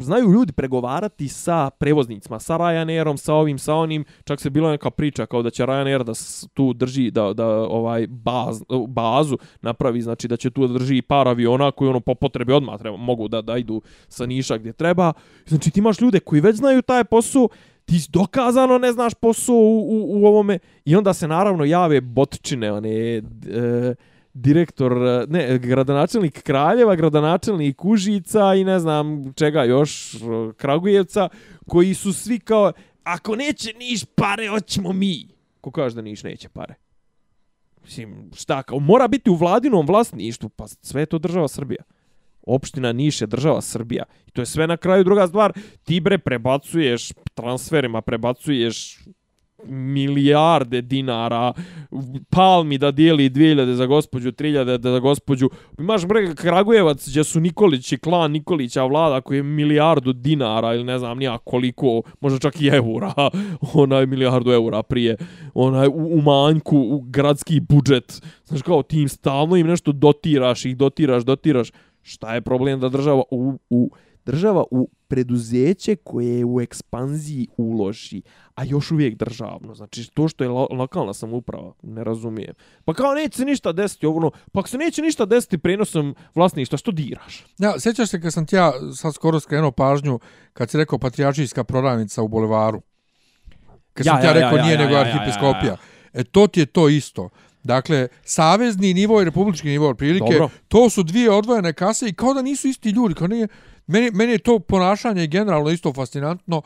znaju 0.00 0.32
ljudi 0.32 0.52
pregovarati 0.52 1.28
sa 1.28 1.70
prevoznicima 1.70 2.38
sa 2.38 2.58
Ryanairom 2.58 3.16
sa 3.16 3.34
ovim 3.34 3.58
sa 3.58 3.74
onim. 3.74 4.04
Čak 4.24 4.40
se 4.40 4.50
bilo 4.50 4.70
neka 4.70 4.90
priča 4.90 5.26
kao 5.26 5.42
da 5.42 5.50
će 5.50 5.62
Ryanair 5.62 6.02
da 6.02 6.12
tu 6.54 6.72
drži 6.72 7.10
da 7.10 7.32
da 7.32 7.46
ovaj 7.48 8.06
baz, 8.06 8.62
bazu 8.88 9.38
napravi 9.62 10.02
znači 10.02 10.28
da 10.28 10.36
će 10.36 10.50
tu 10.50 10.66
da 10.66 10.72
drži 10.72 11.02
par 11.02 11.28
aviona 11.28 11.70
koji 11.70 11.88
ono 11.88 12.00
po 12.00 12.14
potrebi 12.14 12.52
odmah 12.52 12.78
treba 12.78 12.96
mogu 12.96 13.28
da 13.28 13.42
da 13.42 13.56
idu 13.56 13.82
sa 14.08 14.26
Niša 14.26 14.58
gdje 14.58 14.72
treba. 14.72 15.12
Znači 15.46 15.70
ti 15.70 15.80
imaš 15.80 16.00
ljude 16.00 16.20
koji 16.20 16.40
već 16.40 16.56
znaju 16.56 16.82
taj 16.82 17.04
posao 17.04 17.48
ti 17.84 18.00
dokazano 18.08 18.78
ne 18.78 18.92
znaš 18.92 19.14
posao 19.14 19.54
u, 19.56 19.80
u, 19.80 20.22
u 20.22 20.26
ovome 20.26 20.58
i 20.84 20.96
onda 20.96 21.14
se 21.14 21.28
naravno 21.28 21.64
jave 21.64 22.00
botčine 22.00 22.72
one 22.72 22.90
e, 22.90 23.22
direktor, 24.34 24.92
e, 24.92 25.26
ne, 25.28 25.58
gradonačelnik 25.58 26.42
Kraljeva, 26.42 26.96
gradonačelnik 26.96 27.84
Užica 27.84 28.54
i 28.54 28.64
ne 28.64 28.78
znam 28.78 29.32
čega 29.34 29.64
još, 29.64 30.14
e, 30.14 30.18
Kragujevca, 30.56 31.28
koji 31.66 31.94
su 31.94 32.12
svi 32.12 32.38
kao, 32.38 32.72
ako 33.02 33.36
neće 33.36 33.72
Niš 33.78 34.04
pare, 34.04 34.48
hoćemo 34.48 34.92
mi. 34.92 35.28
Ko 35.60 35.70
kaže 35.70 35.94
da 35.94 36.02
Niš 36.02 36.22
neće 36.22 36.48
pare? 36.48 36.74
Mislim, 37.84 38.30
šta, 38.34 38.62
kao, 38.62 38.78
mora 38.78 39.08
biti 39.08 39.30
u 39.30 39.34
vladinom 39.34 39.86
vlasništvu, 39.86 40.48
pa 40.48 40.68
sve 40.68 41.02
je 41.02 41.06
to 41.06 41.18
država 41.18 41.48
Srbija. 41.48 41.82
Opština 42.42 42.92
Niš 42.92 43.20
je 43.20 43.26
država 43.26 43.60
Srbija. 43.60 44.04
I 44.26 44.30
to 44.30 44.42
je 44.42 44.46
sve 44.46 44.66
na 44.66 44.76
kraju 44.76 45.04
druga 45.04 45.26
stvar. 45.26 45.52
Ti 45.84 46.00
bre 46.00 46.18
prebacuješ 46.18 47.12
transferima, 47.34 48.00
prebacuješ 48.02 48.98
milijarde 49.68 50.82
dinara, 50.82 51.52
palmi 52.30 52.78
da 52.78 52.90
dijeli 52.90 53.30
2000 53.30 53.72
za 53.72 53.86
gospođu, 53.86 54.32
3000 54.32 54.90
za 54.90 54.98
gospođu. 54.98 55.50
Imaš 55.78 56.06
brega 56.06 56.34
Kragujevac 56.34 57.08
gdje 57.08 57.24
su 57.24 57.40
Nikolić 57.40 57.92
i 57.92 57.98
klan 57.98 58.30
Nikolića 58.30 58.84
vlada 58.84 59.20
koji 59.20 59.38
je 59.38 59.42
milijardu 59.42 60.12
dinara 60.12 60.74
ili 60.74 60.84
ne 60.84 60.98
znam 60.98 61.18
nija 61.18 61.38
koliko, 61.38 62.02
možda 62.20 62.38
čak 62.38 62.60
i 62.60 62.66
eura, 62.66 63.12
onaj 63.74 64.06
milijardu 64.06 64.52
eura 64.52 64.82
prije, 64.82 65.16
onaj 65.54 65.86
u, 65.88 66.18
u 66.18 66.20
manjku, 66.22 66.78
u 66.78 67.00
gradski 67.00 67.60
budžet. 67.60 68.22
Znaš 68.44 68.62
kao 68.62 68.82
tim 68.82 69.08
stalno 69.08 69.56
im 69.56 69.66
nešto 69.66 69.92
dotiraš, 69.92 70.64
ih 70.64 70.76
dotiraš, 70.76 71.22
dotiraš. 71.22 71.72
Šta 72.02 72.34
je 72.34 72.40
problem 72.40 72.80
da 72.80 72.88
država 72.88 73.22
u, 73.30 73.58
u 73.70 73.90
država 74.26 74.64
u 74.70 74.88
preduzeće 75.10 75.96
koje 75.96 76.38
je 76.38 76.44
u 76.44 76.60
ekspanziji 76.60 77.48
uloži, 77.56 78.22
a 78.54 78.64
još 78.64 78.90
uvijek 78.90 79.16
državno. 79.16 79.74
Znači, 79.74 80.10
to 80.14 80.28
što 80.28 80.44
je 80.44 80.50
lo 80.50 80.68
lokalna 80.70 81.14
samouprava, 81.14 81.72
ne 81.82 82.04
razumijem. 82.04 82.54
Pa 82.84 82.94
kao 82.94 83.14
neće 83.14 83.36
se 83.36 83.44
ništa 83.44 83.72
desiti, 83.72 84.06
ono, 84.06 84.30
pa 84.52 84.60
ako 84.60 84.68
se 84.68 84.78
neće 84.78 85.02
ništa 85.02 85.24
desiti 85.26 85.58
prenosom 85.58 86.14
vlasništva, 86.34 86.78
što 86.78 86.90
diraš? 86.90 87.44
Ja, 87.58 87.80
sjećaš 87.80 88.08
se 88.08 88.20
kad 88.20 88.32
sam 88.32 88.46
ti 88.46 88.56
ja 88.56 88.72
sad 88.96 89.14
skoro 89.14 89.40
skrenuo 89.40 89.70
pažnju, 89.70 90.20
kad 90.52 90.70
si 90.70 90.78
rekao 90.78 90.98
patrijačijska 90.98 91.64
prodavnica 91.64 92.22
u 92.22 92.28
Bulevaru. 92.28 92.82
Kad 93.92 94.06
ja, 94.06 94.12
sam 94.12 94.20
ti 94.20 94.26
ja, 94.26 94.30
ja 94.30 94.34
rekao 94.34 94.56
ja, 94.56 94.64
nije 94.64 94.74
ja, 94.74 94.80
nego 94.80 94.94
ja, 94.94 95.00
arhipiskopija. 95.00 95.62
Ja, 95.62 95.78
ja, 95.78 95.78
ja. 96.14 96.20
E, 96.20 96.24
to 96.24 96.46
ti 96.46 96.60
je 96.60 96.66
to 96.66 96.88
isto. 96.88 97.28
Dakle, 97.62 98.08
savezni 98.24 98.94
nivo 98.94 99.22
i 99.22 99.24
republički 99.24 99.68
nivo 99.68 99.88
otprilike, 99.88 100.32
Dobro. 100.32 100.48
to 100.68 100.90
su 100.90 101.02
dvije 101.02 101.30
odvojene 101.30 101.72
kase 101.72 102.08
i 102.08 102.12
kao 102.12 102.34
da 102.34 102.42
nisu 102.42 102.68
isti 102.68 102.90
ljudi, 102.90 103.14
kao 103.14 103.26
nije, 103.26 103.48
meni, 103.90 104.10
meni 104.10 104.32
je 104.32 104.38
to 104.38 104.58
ponašanje 104.58 105.26
generalno 105.26 105.70
isto 105.70 105.92
fascinantno, 105.92 106.62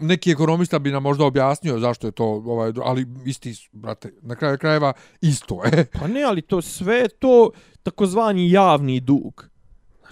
neki 0.00 0.30
ekonomista 0.30 0.78
bi 0.78 0.90
nam 0.90 1.02
možda 1.02 1.24
objasnio 1.24 1.78
zašto 1.78 2.06
je 2.06 2.12
to, 2.12 2.24
ovaj, 2.24 2.72
ali 2.84 3.06
isti, 3.26 3.68
brate, 3.72 4.12
na 4.22 4.34
kraju 4.34 4.58
krajeva 4.58 4.92
isto 5.20 5.64
je. 5.64 5.86
Pa 6.00 6.08
ne, 6.08 6.22
ali 6.22 6.42
to 6.42 6.62
sve 6.62 7.08
to 7.08 7.50
takozvani 7.82 8.50
javni 8.50 9.00
dug. 9.00 9.48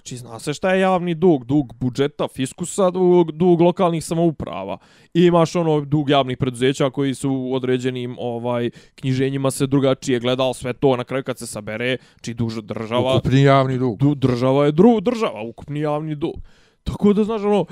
Znači, 0.05 0.17
zna 0.17 0.39
se 0.39 0.55
šta 0.55 0.75
je 0.75 0.81
javni 0.81 1.15
dug. 1.15 1.45
Dug 1.45 1.75
budžeta, 1.81 2.29
fiskusa, 2.29 2.91
dug, 2.91 3.33
dug 3.33 3.61
lokalnih 3.61 4.05
samouprava. 4.05 4.79
I 5.15 5.25
imaš 5.25 5.57
ono 5.57 5.81
dug 5.81 6.11
javnih 6.11 6.39
preduzeća 6.39 6.91
koji 6.91 7.15
su 7.15 7.31
u 7.31 7.55
određenim 7.55 8.17
ovaj, 8.19 8.71
knjiženjima 8.95 9.51
se 9.51 9.67
drugačije 9.67 10.21
gledal 10.21 10.55
sve 10.55 10.73
to 10.73 10.97
na 10.97 11.05
kraju 11.05 11.25
kad 11.25 11.39
se 11.39 11.47
sabere, 11.47 11.97
či 12.21 12.35
duža 12.35 12.61
država. 12.61 13.17
Ukupni 13.17 13.43
javni 13.43 13.79
dug. 13.79 13.99
Du, 13.99 14.15
država 14.15 14.67
je 14.67 14.73
dru, 14.73 15.01
država, 15.01 15.43
ukupni 15.43 15.81
javni 15.81 16.15
dug. 16.15 16.35
Tako 16.85 17.13
da, 17.13 17.25
znaš, 17.25 17.43
ono, 17.43 17.67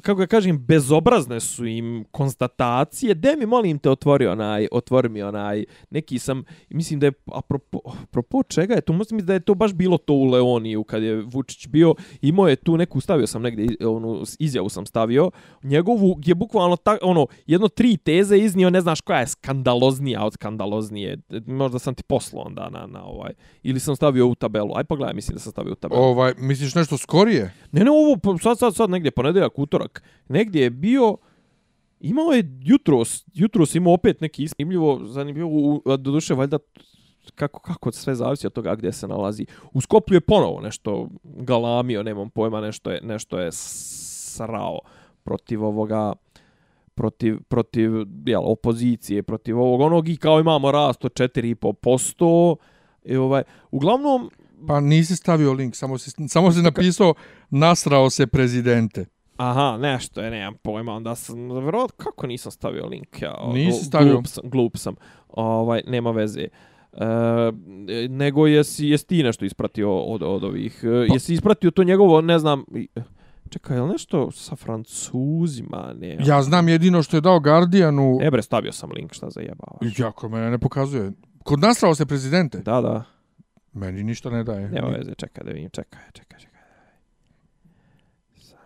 kako 0.00 0.20
ja 0.20 0.26
kažem, 0.26 0.58
bezobrazne 0.58 1.40
su 1.40 1.66
im 1.66 2.04
konstatacije. 2.10 3.14
De 3.14 3.36
mi, 3.38 3.46
molim 3.46 3.78
te, 3.78 3.90
otvori 3.90 4.26
onaj, 4.26 4.68
otvori 4.72 5.08
mi 5.08 5.22
onaj, 5.22 5.64
neki 5.90 6.18
sam, 6.18 6.42
mislim 6.68 7.00
da 7.00 7.06
je, 7.06 7.12
apropo, 7.32 7.78
apropo 8.02 8.42
čega 8.42 8.74
je 8.74 8.80
to, 8.80 8.92
mislim 8.92 9.26
da 9.26 9.32
je 9.32 9.40
to 9.40 9.54
baš 9.54 9.72
bilo 9.72 9.98
to 9.98 10.12
u 10.12 10.24
Leoniju, 10.24 10.84
kad 10.84 11.02
je 11.02 11.22
Vučić 11.22 11.66
bio, 11.66 11.94
imao 12.22 12.48
je 12.48 12.56
tu 12.56 12.76
neku, 12.76 13.00
stavio 13.00 13.26
sam 13.26 13.42
negdje, 13.42 13.86
onu, 13.86 14.22
izjavu 14.38 14.68
sam 14.68 14.86
stavio, 14.86 15.30
njegovu, 15.62 16.18
je 16.24 16.34
bukvalno, 16.34 16.76
ta, 16.76 16.98
ono, 17.02 17.26
jedno 17.46 17.68
tri 17.68 17.96
teze 17.96 18.38
iznio, 18.38 18.70
ne 18.70 18.80
znaš 18.80 19.00
koja 19.00 19.20
je 19.20 19.26
skandaloznija 19.26 20.24
od 20.24 20.32
skandaloznije, 20.32 21.18
možda 21.46 21.78
sam 21.78 21.94
ti 21.94 22.02
poslao 22.02 22.42
onda 22.42 22.68
na, 22.68 22.86
na 22.86 23.04
ovaj, 23.04 23.32
ili 23.62 23.80
sam 23.80 23.96
stavio 23.96 24.26
u 24.26 24.34
tabelu, 24.34 24.76
aj 24.76 24.84
pogledaj, 24.84 25.14
mislim 25.14 25.34
da 25.34 25.40
sam 25.40 25.52
stavio 25.52 25.72
u 25.72 25.76
tabelu. 25.76 26.02
Ovaj, 26.02 26.32
misliš 26.38 26.74
nešto 26.74 26.98
skorije? 26.98 27.54
Ne, 27.72 27.84
ne, 27.84 27.90
ovo 27.90 28.16
pa 28.16 28.39
sad, 28.40 28.58
sad, 28.58 28.74
sad 28.74 28.90
negdje, 28.90 29.10
ponedeljak, 29.10 29.58
utorak, 29.58 30.02
negdje 30.28 30.62
je 30.62 30.70
bio, 30.70 31.16
imao 32.00 32.32
je 32.32 32.58
jutros, 32.60 33.24
jutros 33.34 33.74
imao 33.74 33.92
opet 33.92 34.20
neki 34.20 34.46
zanimljivo, 34.48 35.00
zanimljivo, 35.04 35.50
u- 35.50 35.82
a 35.86 35.96
doduše, 35.96 36.34
valjda, 36.34 36.58
kako, 37.34 37.60
kako 37.60 37.92
sve 37.92 38.14
zavisi 38.14 38.46
od 38.46 38.52
toga 38.52 38.74
gdje 38.74 38.92
se 38.92 39.08
nalazi. 39.08 39.46
U 39.72 39.80
Skoplju 39.80 40.16
je 40.16 40.20
ponovo 40.20 40.60
nešto 40.60 41.08
galamio, 41.24 42.02
nemam 42.02 42.30
pojma, 42.30 42.60
nešto 42.60 42.90
je, 42.90 43.00
nešto 43.02 43.38
je 43.38 43.48
srao 43.52 44.78
protiv 45.22 45.64
ovoga, 45.64 46.12
protiv, 46.94 47.42
protiv 47.42 47.90
jel, 48.26 48.42
opozicije, 48.44 49.22
protiv 49.22 49.60
ovog 49.60 49.80
onog 49.80 50.08
i 50.08 50.16
kao 50.16 50.40
imamo 50.40 50.72
rast 50.72 51.04
od 51.04 51.12
4,5%. 51.12 52.56
I 53.04 53.16
ovaj, 53.16 53.42
uglavnom, 53.70 54.30
Pa 54.66 54.80
nisi 54.80 55.16
stavio 55.16 55.52
link, 55.52 55.76
samo 55.76 55.98
si, 55.98 56.28
samo 56.28 56.52
si 56.52 56.62
napisao 56.62 57.14
nasrao 57.50 58.10
se 58.10 58.26
prezidente. 58.26 59.04
Aha, 59.36 59.78
nešto 59.78 60.20
je, 60.20 60.30
nemam 60.30 60.54
pojma, 60.54 60.92
onda 60.92 61.14
sam, 61.14 61.50
vrlo, 61.50 61.88
kako 61.96 62.26
nisam 62.26 62.52
stavio 62.52 62.86
link, 62.86 63.22
ja, 63.22 63.34
Nisi 63.54 63.84
stavio. 63.84 64.12
Glup 64.12 64.26
sam, 64.26 64.50
glup 64.50 64.76
sam, 64.76 64.94
ovaj, 65.28 65.82
nema 65.86 66.10
veze. 66.10 66.40
E, 66.92 67.06
nego 68.08 68.46
jesi, 68.46 68.86
jesi 68.86 69.06
ti 69.06 69.22
nešto 69.22 69.44
ispratio 69.44 69.98
od, 69.98 70.22
od 70.22 70.44
ovih, 70.44 70.80
e, 70.84 71.06
Pa- 71.08 71.14
jesi 71.14 71.34
ispratio 71.34 71.70
to 71.70 71.84
njegovo, 71.84 72.20
ne 72.20 72.38
znam, 72.38 72.64
čekaj, 73.50 73.76
je 73.76 73.82
li 73.82 73.88
nešto 73.88 74.30
sa 74.30 74.56
francuzima, 74.56 75.94
ne? 75.94 76.16
Ja 76.20 76.42
znam 76.42 76.68
jedino 76.68 77.02
što 77.02 77.16
je 77.16 77.20
dao 77.20 77.40
Guardianu, 77.40 78.18
E 78.22 78.30
bre, 78.30 78.42
stavio 78.42 78.72
sam 78.72 78.90
link, 78.90 79.12
šta 79.14 79.30
zajebavaš. 79.30 79.98
jako 79.98 80.28
mene 80.28 80.50
ne 80.50 80.58
pokazuje. 80.58 81.12
Kod 81.42 81.60
nasrao 81.60 81.94
se 81.94 82.06
prezidente, 82.06 82.58
Da, 82.58 82.80
da, 82.80 83.02
meni 83.72 84.02
ništa 84.02 84.30
ne 84.30 84.44
daje. 84.44 84.68
nema 84.68 84.88
veze, 84.88 85.14
čekaj 85.14 85.44
da 85.44 85.50
vidim, 85.50 85.70
čekaj, 85.70 86.00
čekaj, 86.12 86.38
čekaj. 86.40 86.60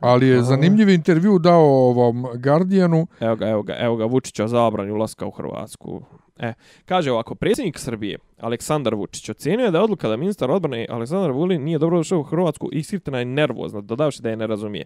Ali 0.01 0.29
je 0.29 0.43
zanimljiv 0.43 0.89
intervju 0.89 1.39
dao 1.39 1.65
ovom 1.65 2.27
Guardianu. 2.35 3.07
Evo 3.21 3.37
ga, 3.37 3.49
evo 3.49 3.63
ga, 3.63 3.77
evo 3.79 3.97
ga, 3.97 4.05
Vučića 4.05 4.49
zabrani 4.49 4.91
ulaska 4.91 5.27
u 5.27 5.31
Hrvatsku. 5.31 6.03
E, 6.39 6.53
kaže 6.85 7.13
ovako, 7.13 7.35
predsjednik 7.35 7.79
Srbije, 7.79 8.19
Aleksandar 8.41 8.95
Vučić, 8.95 9.29
ocenio 9.29 9.65
je 9.65 9.71
da 9.71 9.79
je 9.79 9.85
odluka 9.85 10.09
da 10.09 10.17
ministar 10.17 10.51
odbrane 10.51 10.87
Aleksandar 10.91 11.31
Vulin 11.31 11.63
nije 11.63 11.79
dobro 11.79 11.99
došao 11.99 12.21
u 12.21 12.23
Hrvatsku 12.23 12.69
i 12.73 12.79
iskrivtena 12.79 13.19
je 13.19 13.25
nervozna, 13.25 13.81
dodavši 13.81 14.23
da 14.23 14.31
je 14.31 14.37
ne 14.37 14.47
razumije. 14.47 14.85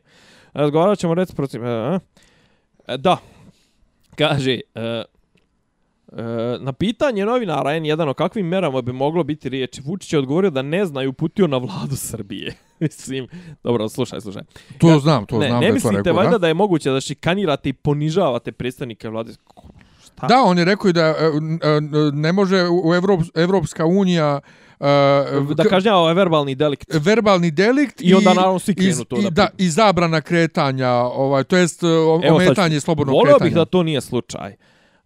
Razgovarat 0.53 0.99
ćemo 0.99 1.15
reći 1.15 1.35
protiv... 1.37 1.65
E, 1.65 1.99
e, 2.87 2.97
da, 2.97 3.17
kaže, 4.17 4.61
e, 4.75 5.05
na 6.61 6.73
pitanje 6.73 7.25
novinara 7.25 7.71
N1 7.71 8.09
o 8.09 8.15
kakvim 8.15 8.47
merama 8.47 8.83
bi 8.83 8.93
moglo 8.93 9.25
biti 9.25 9.49
riječ, 9.49 9.81
Vučić 9.81 10.13
je 10.13 10.19
odgovorio 10.19 10.51
da 10.51 10.63
ne 10.63 10.87
zna 10.87 11.03
i 11.03 11.07
uputio 11.07 11.47
na 11.47 11.57
vladu 11.57 11.97
Srbije. 12.09 12.55
Mislim, 12.81 13.29
dobro, 13.65 13.89
slušaj, 13.89 14.21
slušaj. 14.21 14.43
To 14.79 14.89
Ja- 14.89 14.99
znam, 14.99 15.27
to 15.27 15.39
ne, 15.39 15.47
znam 15.47 15.55
ne 15.55 15.61
da 15.61 15.67
je 15.67 15.81
to 15.81 15.89
mislite 15.89 16.13
valjda 16.13 16.39
Da? 16.39 16.49
je 16.49 16.55
moguće 16.55 16.91
da 16.91 17.01
šikanirate 17.01 17.69
i 17.69 17.73
ponižavate 17.73 18.53
predstavnike 18.53 19.09
vlade? 19.09 19.33
Šta? 20.05 20.27
da, 20.27 20.43
on 20.43 20.59
je 20.59 20.65
rekao 20.65 20.89
i 20.89 20.93
da 20.93 21.01
e, 21.03 21.13
e, 21.13 21.81
ne 22.13 22.33
može 22.33 22.57
u 22.85 22.95
Evrop, 22.95 23.21
Evropska 23.35 23.87
unija 23.87 24.41
e, 24.81 24.85
da 25.53 25.65
kažnjava 25.65 25.99
ovaj 25.99 26.15
verbalni 26.15 26.55
delikt. 26.55 26.85
verbalni 26.91 27.51
delikt 27.51 28.01
I 28.01 28.15
onda 28.15 28.33
naravno 28.33 28.59
svi 28.59 28.75
krenu 28.75 29.05
to 29.05 29.19
i, 29.19 29.23
da- 29.23 29.31
da, 29.31 29.49
i 29.59 29.69
zabrana 29.69 30.21
kretanja, 30.21 30.91
ovaj, 30.93 31.45
to 31.45 31.57
jest 31.57 31.83
e, 31.83 31.87
ometanje 32.27 32.81
slobodnog 32.81 33.15
Volio 33.15 33.33
kretanja. 33.33 33.49
bih 33.49 33.55
da 33.55 33.65
to 33.65 33.83
nije 33.83 34.01
slučaj. 34.01 34.57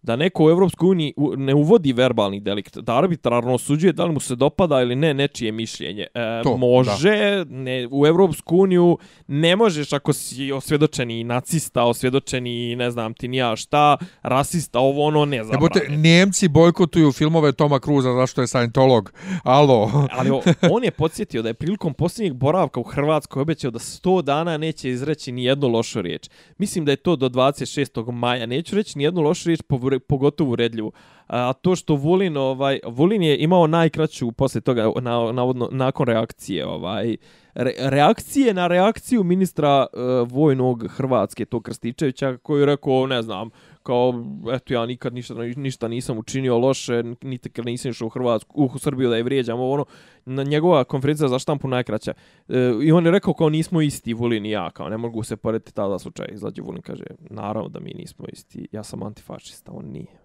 Da 0.03 0.15
neko 0.15 0.45
u 0.45 0.49
Evropskoj 0.49 0.89
uniji 0.89 1.13
ne 1.37 1.53
uvodi 1.53 1.93
verbalni 1.93 2.39
delikt, 2.39 2.77
da 2.77 2.97
arbitrarno 2.97 3.53
osuđuje 3.53 3.93
da 3.93 4.05
li 4.05 4.13
mu 4.13 4.19
se 4.19 4.35
dopada 4.35 4.81
ili 4.81 4.95
ne 4.95 5.13
nečije 5.13 5.51
mišljenje. 5.51 6.07
E, 6.13 6.41
To, 6.43 6.57
može, 6.57 7.45
ne, 7.45 7.87
u 7.91 8.07
Evropsku 8.07 8.57
uniju 8.57 8.97
ne 9.27 9.55
možeš 9.55 9.93
ako 9.93 10.13
si 10.13 10.51
osvjedočeni 10.51 11.23
nacista, 11.23 11.83
osvjedočeni 11.83 12.75
ne 12.75 12.91
znam 12.91 13.13
ti 13.13 13.27
nija 13.27 13.55
šta, 13.55 13.97
rasista, 14.23 14.79
ovo 14.79 15.03
ono 15.03 15.25
ne 15.25 15.37
Jebote, 15.37 15.79
zabrane. 15.79 15.97
Njemci 15.99 16.47
bojkotuju 16.47 17.11
filmove 17.11 17.51
Toma 17.51 17.79
Cruza 17.79 18.13
zašto 18.13 18.41
je 18.41 18.47
Scientolog. 18.47 19.13
Alo. 19.43 19.91
Ali 20.17 20.29
o- 20.29 20.41
on 20.71 20.83
je 20.83 20.91
podsjetio 20.91 21.41
da 21.41 21.47
je 21.47 21.53
prilikom 21.53 21.93
posljednjeg 21.93 22.33
boravka 22.33 22.79
u 22.79 22.83
Hrvatskoj 22.83 23.41
obećao 23.41 23.71
da 23.71 23.79
100 23.79 24.21
dana 24.21 24.57
neće 24.57 24.89
izreći 24.89 25.31
ni 25.31 25.43
jednu 25.43 25.67
lošu 25.67 26.01
riječ. 26.01 26.29
Mislim 26.57 26.85
da 26.85 26.91
je 26.91 26.95
to 26.95 27.15
do 27.15 27.29
26. 27.29 28.11
maja. 28.11 28.45
Neću 28.45 28.75
reći 28.75 28.97
ni 28.97 29.03
jednu 29.03 29.21
lošu 29.21 29.47
riječ, 29.47 29.61
pogotovo 29.99 30.51
uredljivu. 30.51 30.91
A 31.27 31.53
to 31.53 31.75
što 31.75 31.95
Vulin, 31.95 32.37
ovaj, 32.37 32.79
Vulin 32.85 33.23
je 33.23 33.37
imao 33.37 33.67
najkraću 33.67 34.31
posle 34.31 34.61
toga, 34.61 34.91
na, 35.01 35.31
navodno, 35.31 35.69
nakon 35.71 36.07
reakcije, 36.07 36.67
ovaj, 36.67 37.17
re, 37.53 37.71
reakcije 37.77 38.53
na 38.53 38.67
reakciju 38.67 39.23
ministra 39.23 39.85
uh, 39.93 40.31
vojnog 40.31 40.87
Hrvatske, 40.87 41.45
to 41.45 41.61
Krstičevića, 41.61 42.37
koji 42.37 42.61
je 42.61 42.65
rekao, 42.65 43.07
ne 43.07 43.21
znam, 43.21 43.49
kao, 43.83 44.25
eto 44.53 44.73
ja 44.73 44.85
nikad 44.85 45.13
ništa, 45.13 45.33
ništa 45.55 45.87
nisam 45.87 46.17
učinio 46.17 46.57
loše, 46.57 47.03
niti 47.21 47.49
kad 47.49 47.65
nisam 47.65 47.91
išao 47.91 48.05
u 48.05 48.09
Hrvatsku, 48.09 48.63
u 48.63 48.79
Srbiju 48.79 49.09
da 49.09 49.17
je 49.17 49.23
vrijeđam, 49.23 49.59
ovo 49.59 49.73
ono, 49.73 49.85
na 50.25 50.43
njegova 50.43 50.83
konferencija 50.83 51.27
za 51.27 51.39
štampu 51.39 51.67
najkraća. 51.67 52.13
E, 52.49 52.73
I 52.83 52.91
on 52.91 53.05
je 53.05 53.11
rekao 53.11 53.33
kao 53.33 53.49
nismo 53.49 53.81
isti, 53.81 54.13
Vulin 54.13 54.45
i 54.45 54.51
ja, 54.51 54.71
kao 54.71 54.89
ne 54.89 54.97
mogu 54.97 55.23
se 55.23 55.35
porediti 55.35 55.73
tada 55.73 55.99
slučaj. 55.99 56.27
Izađe 56.31 56.61
Vulin 56.61 56.81
kaže, 56.81 57.05
naravno 57.29 57.69
da 57.69 57.79
mi 57.79 57.93
nismo 57.93 58.25
isti, 58.33 58.67
ja 58.71 58.83
sam 58.83 59.03
antifašista, 59.03 59.71
on 59.71 59.85
nije. 59.85 60.23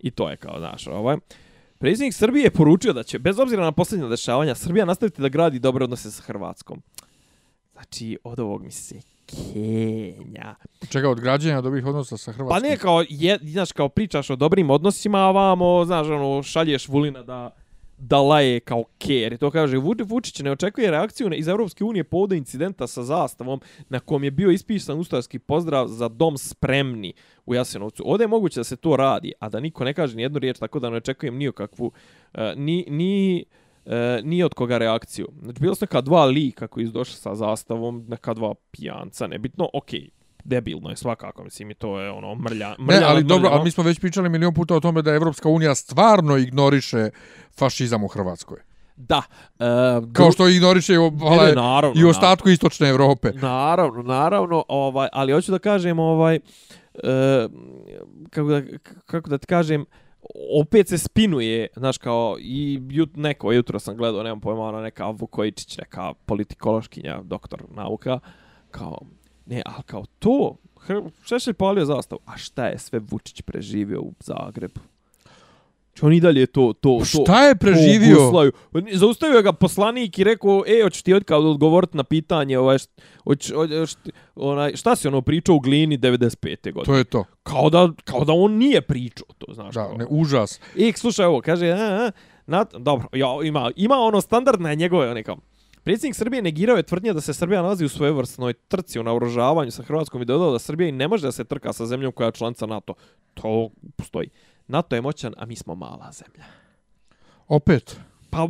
I 0.00 0.10
to 0.10 0.30
je 0.30 0.36
kao, 0.36 0.58
znaš, 0.58 0.86
ovaj. 0.86 1.16
Predsjednik 1.78 2.14
Srbije 2.14 2.44
je 2.44 2.50
poručio 2.50 2.92
da 2.92 3.02
će, 3.02 3.18
bez 3.18 3.38
obzira 3.38 3.64
na 3.64 3.72
posljednja 3.72 4.08
dešavanja, 4.08 4.54
Srbija 4.54 4.84
nastaviti 4.84 5.22
da 5.22 5.28
gradi 5.28 5.58
dobre 5.58 5.84
odnose 5.84 6.10
sa 6.10 6.22
Hrvatskom. 6.22 6.82
Znači, 7.72 8.18
od 8.24 8.40
ovog 8.40 8.62
mi 8.62 8.70
se 8.70 9.00
Kenja. 9.28 10.54
Čega 10.88 11.10
od 11.10 11.20
građanja 11.20 11.60
dobih 11.60 11.86
odnosa 11.86 12.16
sa 12.16 12.32
Hrvatskom? 12.32 12.62
Pa 12.62 12.68
ne, 12.68 12.76
kao, 12.76 13.04
je, 13.08 13.38
znaš, 13.42 13.72
kao 13.72 13.88
pričaš 13.88 14.30
o 14.30 14.36
dobrim 14.36 14.70
odnosima, 14.70 15.18
a 15.18 15.30
vamo, 15.30 15.84
znaš, 15.84 16.06
ono, 16.06 16.42
šalješ 16.42 16.88
Vulina 16.88 17.22
da, 17.22 17.50
da 17.98 18.20
laje 18.20 18.60
kao 18.60 18.84
ker. 18.98 19.36
To 19.38 19.50
kaže, 19.50 19.76
Vu- 19.76 20.04
Vučić 20.06 20.40
ne 20.40 20.50
očekuje 20.50 20.90
reakciju 20.90 21.30
iz 21.34 21.48
Europske 21.48 21.84
unije 21.84 22.04
povodom 22.04 22.38
incidenta 22.38 22.86
sa 22.86 23.02
zastavom 23.02 23.60
na 23.88 24.00
kom 24.00 24.24
je 24.24 24.30
bio 24.30 24.50
ispisan 24.50 24.98
ustaški 24.98 25.38
pozdrav 25.38 25.86
za 25.88 26.08
dom 26.08 26.38
spremni 26.38 27.12
u 27.46 27.54
Jasenovcu. 27.54 28.02
Ovdje 28.06 28.24
je 28.24 28.28
moguće 28.28 28.60
da 28.60 28.64
se 28.64 28.76
to 28.76 28.96
radi, 28.96 29.32
a 29.40 29.48
da 29.48 29.60
niko 29.60 29.84
ne 29.84 29.94
kaže 29.94 30.16
ni 30.16 30.22
jednu 30.22 30.38
riječ, 30.38 30.58
tako 30.58 30.80
da 30.80 30.90
ne 30.90 30.96
očekujem 30.96 31.36
ni 31.36 31.52
kakvu, 31.52 31.86
uh, 31.86 32.40
ni, 32.56 32.84
ni, 32.88 33.44
uh, 33.88 34.24
ni 34.24 34.42
od 34.42 34.54
koga 34.54 34.78
reakciju. 34.78 35.28
Znači, 35.42 35.60
bilo 35.60 35.74
su 35.74 35.82
neka 35.82 36.00
dva 36.00 36.24
lika 36.24 36.66
koji 36.66 36.86
su 36.86 36.92
došli 36.92 37.14
sa 37.14 37.34
zastavom, 37.34 38.04
neka 38.08 38.34
dva 38.34 38.54
pijanca, 38.70 39.26
nebitno, 39.26 39.68
okej, 39.72 40.00
okay, 40.00 40.10
debilno 40.44 40.90
je 40.90 40.96
svakako, 40.96 41.44
mislim, 41.44 41.70
i 41.70 41.74
to 41.74 42.00
je 42.00 42.10
ono 42.10 42.34
mrlja, 42.34 42.74
mrlja 42.78 43.00
Ne, 43.00 43.06
ali 43.06 43.20
nad 43.20 43.26
dobro, 43.26 43.48
ali 43.52 43.64
mi 43.64 43.70
smo 43.70 43.84
već 43.84 44.00
pričali 44.00 44.28
milion 44.28 44.54
puta 44.54 44.74
o 44.74 44.80
tome 44.80 45.02
da 45.02 45.14
Evropska 45.14 45.48
unija 45.48 45.74
stvarno 45.74 46.36
ignoriše 46.36 47.10
fašizam 47.58 48.04
u 48.04 48.08
Hrvatskoj. 48.08 48.58
Da. 48.96 49.22
Uh, 49.58 50.12
Kao 50.12 50.32
što 50.32 50.48
ignoriše 50.48 50.94
i, 50.94 50.96
o- 50.96 51.10
vala, 51.10 51.46
ne, 51.46 51.54
naravno, 51.54 52.00
i 52.00 52.04
ostatku 52.04 52.48
istočne 52.48 52.88
Evrope. 52.88 53.32
Naravno, 53.34 54.02
naravno, 54.02 54.64
ovaj, 54.68 55.08
ali 55.12 55.32
hoću 55.32 55.52
da 55.52 55.58
kažem, 55.58 55.98
ovaj, 55.98 56.34
e, 56.34 56.40
kako, 58.30 58.48
da, 58.48 58.62
kako 59.06 59.30
da 59.30 59.38
ti 59.38 59.46
kažem, 59.46 59.84
opet 60.60 60.88
se 60.88 60.98
spinuje, 60.98 61.68
znaš, 61.76 61.98
kao, 61.98 62.36
i 62.40 62.82
jut, 62.90 63.16
neko 63.16 63.52
jutro 63.52 63.78
sam 63.78 63.96
gledao, 63.96 64.22
nemam 64.22 64.40
pojma, 64.40 64.62
ona 64.62 64.80
neka 64.80 65.10
Vukojičić, 65.10 65.78
neka 65.78 66.14
politikološkinja, 66.26 67.20
doktor 67.22 67.64
nauka, 67.74 68.20
kao, 68.70 68.98
ne, 69.46 69.62
ali 69.66 69.82
kao 69.86 70.04
to, 70.18 70.56
Šešelj 71.24 71.54
palio 71.54 71.84
zastavu, 71.84 72.20
a 72.26 72.36
šta 72.36 72.66
je 72.66 72.78
sve 72.78 72.98
Vučić 72.98 73.42
preživio 73.42 74.00
u 74.00 74.14
Zagrebu? 74.20 74.80
Če 75.98 76.06
on 76.06 76.12
i 76.14 76.20
dalje 76.20 76.46
to, 76.46 76.72
to, 76.80 76.98
to, 76.98 77.04
Šta 77.04 77.48
je 77.48 77.54
preživio? 77.56 78.16
guslaju. 78.16 78.52
Zaustavio 78.94 79.42
ga 79.42 79.52
poslanik 79.52 80.18
i 80.18 80.24
rekao, 80.24 80.62
e, 80.66 80.82
hoćeš 80.82 81.02
ti 81.02 81.14
odkao 81.14 81.50
odgovoriti 81.50 81.96
na 81.96 82.04
pitanje, 82.04 82.58
ovaj, 82.58 82.78
hoć, 83.24 83.52
hoć, 83.52 83.70
onaj, 84.36 84.76
šta 84.76 84.96
si 84.96 85.08
ono 85.08 85.22
pričao 85.22 85.56
u 85.56 85.60
glini 85.60 85.98
95. 85.98 86.72
godine? 86.72 86.84
To 86.84 86.96
je 86.96 87.04
to. 87.04 87.24
Kao 87.42 87.70
da, 87.70 87.88
kao 88.04 88.24
da 88.24 88.32
on 88.32 88.52
nije 88.52 88.80
pričao 88.80 89.26
to, 89.38 89.54
znaš. 89.54 89.74
Da, 89.74 89.84
kao. 89.84 89.96
ne, 89.96 90.06
užas. 90.08 90.60
I 90.74 90.92
slušaj 90.92 91.26
ovo, 91.26 91.40
kaže, 91.40 91.70
a, 91.70 91.76
a, 91.76 92.10
na, 92.46 92.64
dobro, 92.78 93.08
ja, 93.12 93.26
ima, 93.44 93.70
ima 93.76 93.96
ono 93.96 94.20
standardne 94.20 94.76
njegove, 94.76 95.10
one 95.10 95.22
kao, 95.22 95.36
Predsjednik 95.88 96.16
Srbije 96.16 96.42
negirao 96.42 96.76
je 96.76 96.82
tvrdnje 96.82 97.12
da 97.12 97.20
se 97.20 97.34
Srbija 97.34 97.62
nalazi 97.62 97.84
u 97.84 97.88
svojevrsnoj 97.88 98.52
trci 98.52 99.00
u 99.00 99.02
naoružavanju 99.02 99.70
sa 99.70 99.82
Hrvatskom 99.82 100.22
i 100.22 100.24
dodao 100.24 100.52
da 100.52 100.58
Srbija 100.58 100.88
i 100.88 100.92
ne 100.92 101.08
može 101.08 101.26
da 101.26 101.32
se 101.32 101.44
trka 101.44 101.72
sa 101.72 101.86
zemljom 101.86 102.12
koja 102.12 102.26
je 102.26 102.32
članica 102.32 102.66
NATO. 102.66 102.94
To 103.34 103.70
postoji. 103.96 104.28
NATO 104.68 104.96
je 104.96 105.02
moćan, 105.02 105.34
a 105.36 105.46
mi 105.46 105.56
smo 105.56 105.74
mala 105.74 106.12
zemlja. 106.12 106.44
Opet. 107.48 108.00
Pa, 108.30 108.48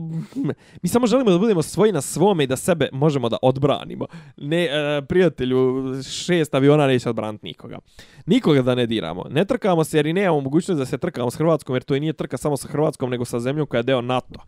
mi 0.83 0.89
samo 0.89 1.07
želimo 1.07 1.31
da 1.31 1.39
budemo 1.39 1.63
svoji 1.63 1.93
na 1.93 2.01
svome 2.01 2.45
i 2.45 2.47
da 2.47 2.57
sebe 2.57 2.89
možemo 2.93 3.29
da 3.29 3.37
odbranimo. 3.43 4.07
Ne, 4.37 4.65
e, 4.65 5.03
prijatelju, 5.09 5.85
šest 6.03 6.55
aviona 6.55 6.87
neće 6.87 7.09
odbraniti 7.09 7.47
nikoga. 7.47 7.79
Nikoga 8.27 8.63
da 8.63 8.75
ne 8.75 8.87
diramo. 8.87 9.25
Ne 9.31 9.45
trkamo 9.45 9.85
se 9.85 9.99
jer 9.99 10.07
i 10.07 10.13
nemamo 10.13 10.41
mogućnost 10.41 10.79
da 10.79 10.87
se 10.87 10.99
trkamo 10.99 11.31
s 11.31 11.37
Hrvatskom, 11.37 11.77
jer 11.77 11.83
to 11.83 11.95
i 11.95 12.01
nije 12.01 12.13
trka 12.13 12.37
samo 12.37 12.57
sa 12.57 12.69
Hrvatskom, 12.69 13.11
nego 13.11 13.25
sa 13.25 13.41
zemljom 13.41 13.67
koja 13.67 13.79
je 13.79 13.83
deo 13.83 14.01
NATO. 14.01 14.41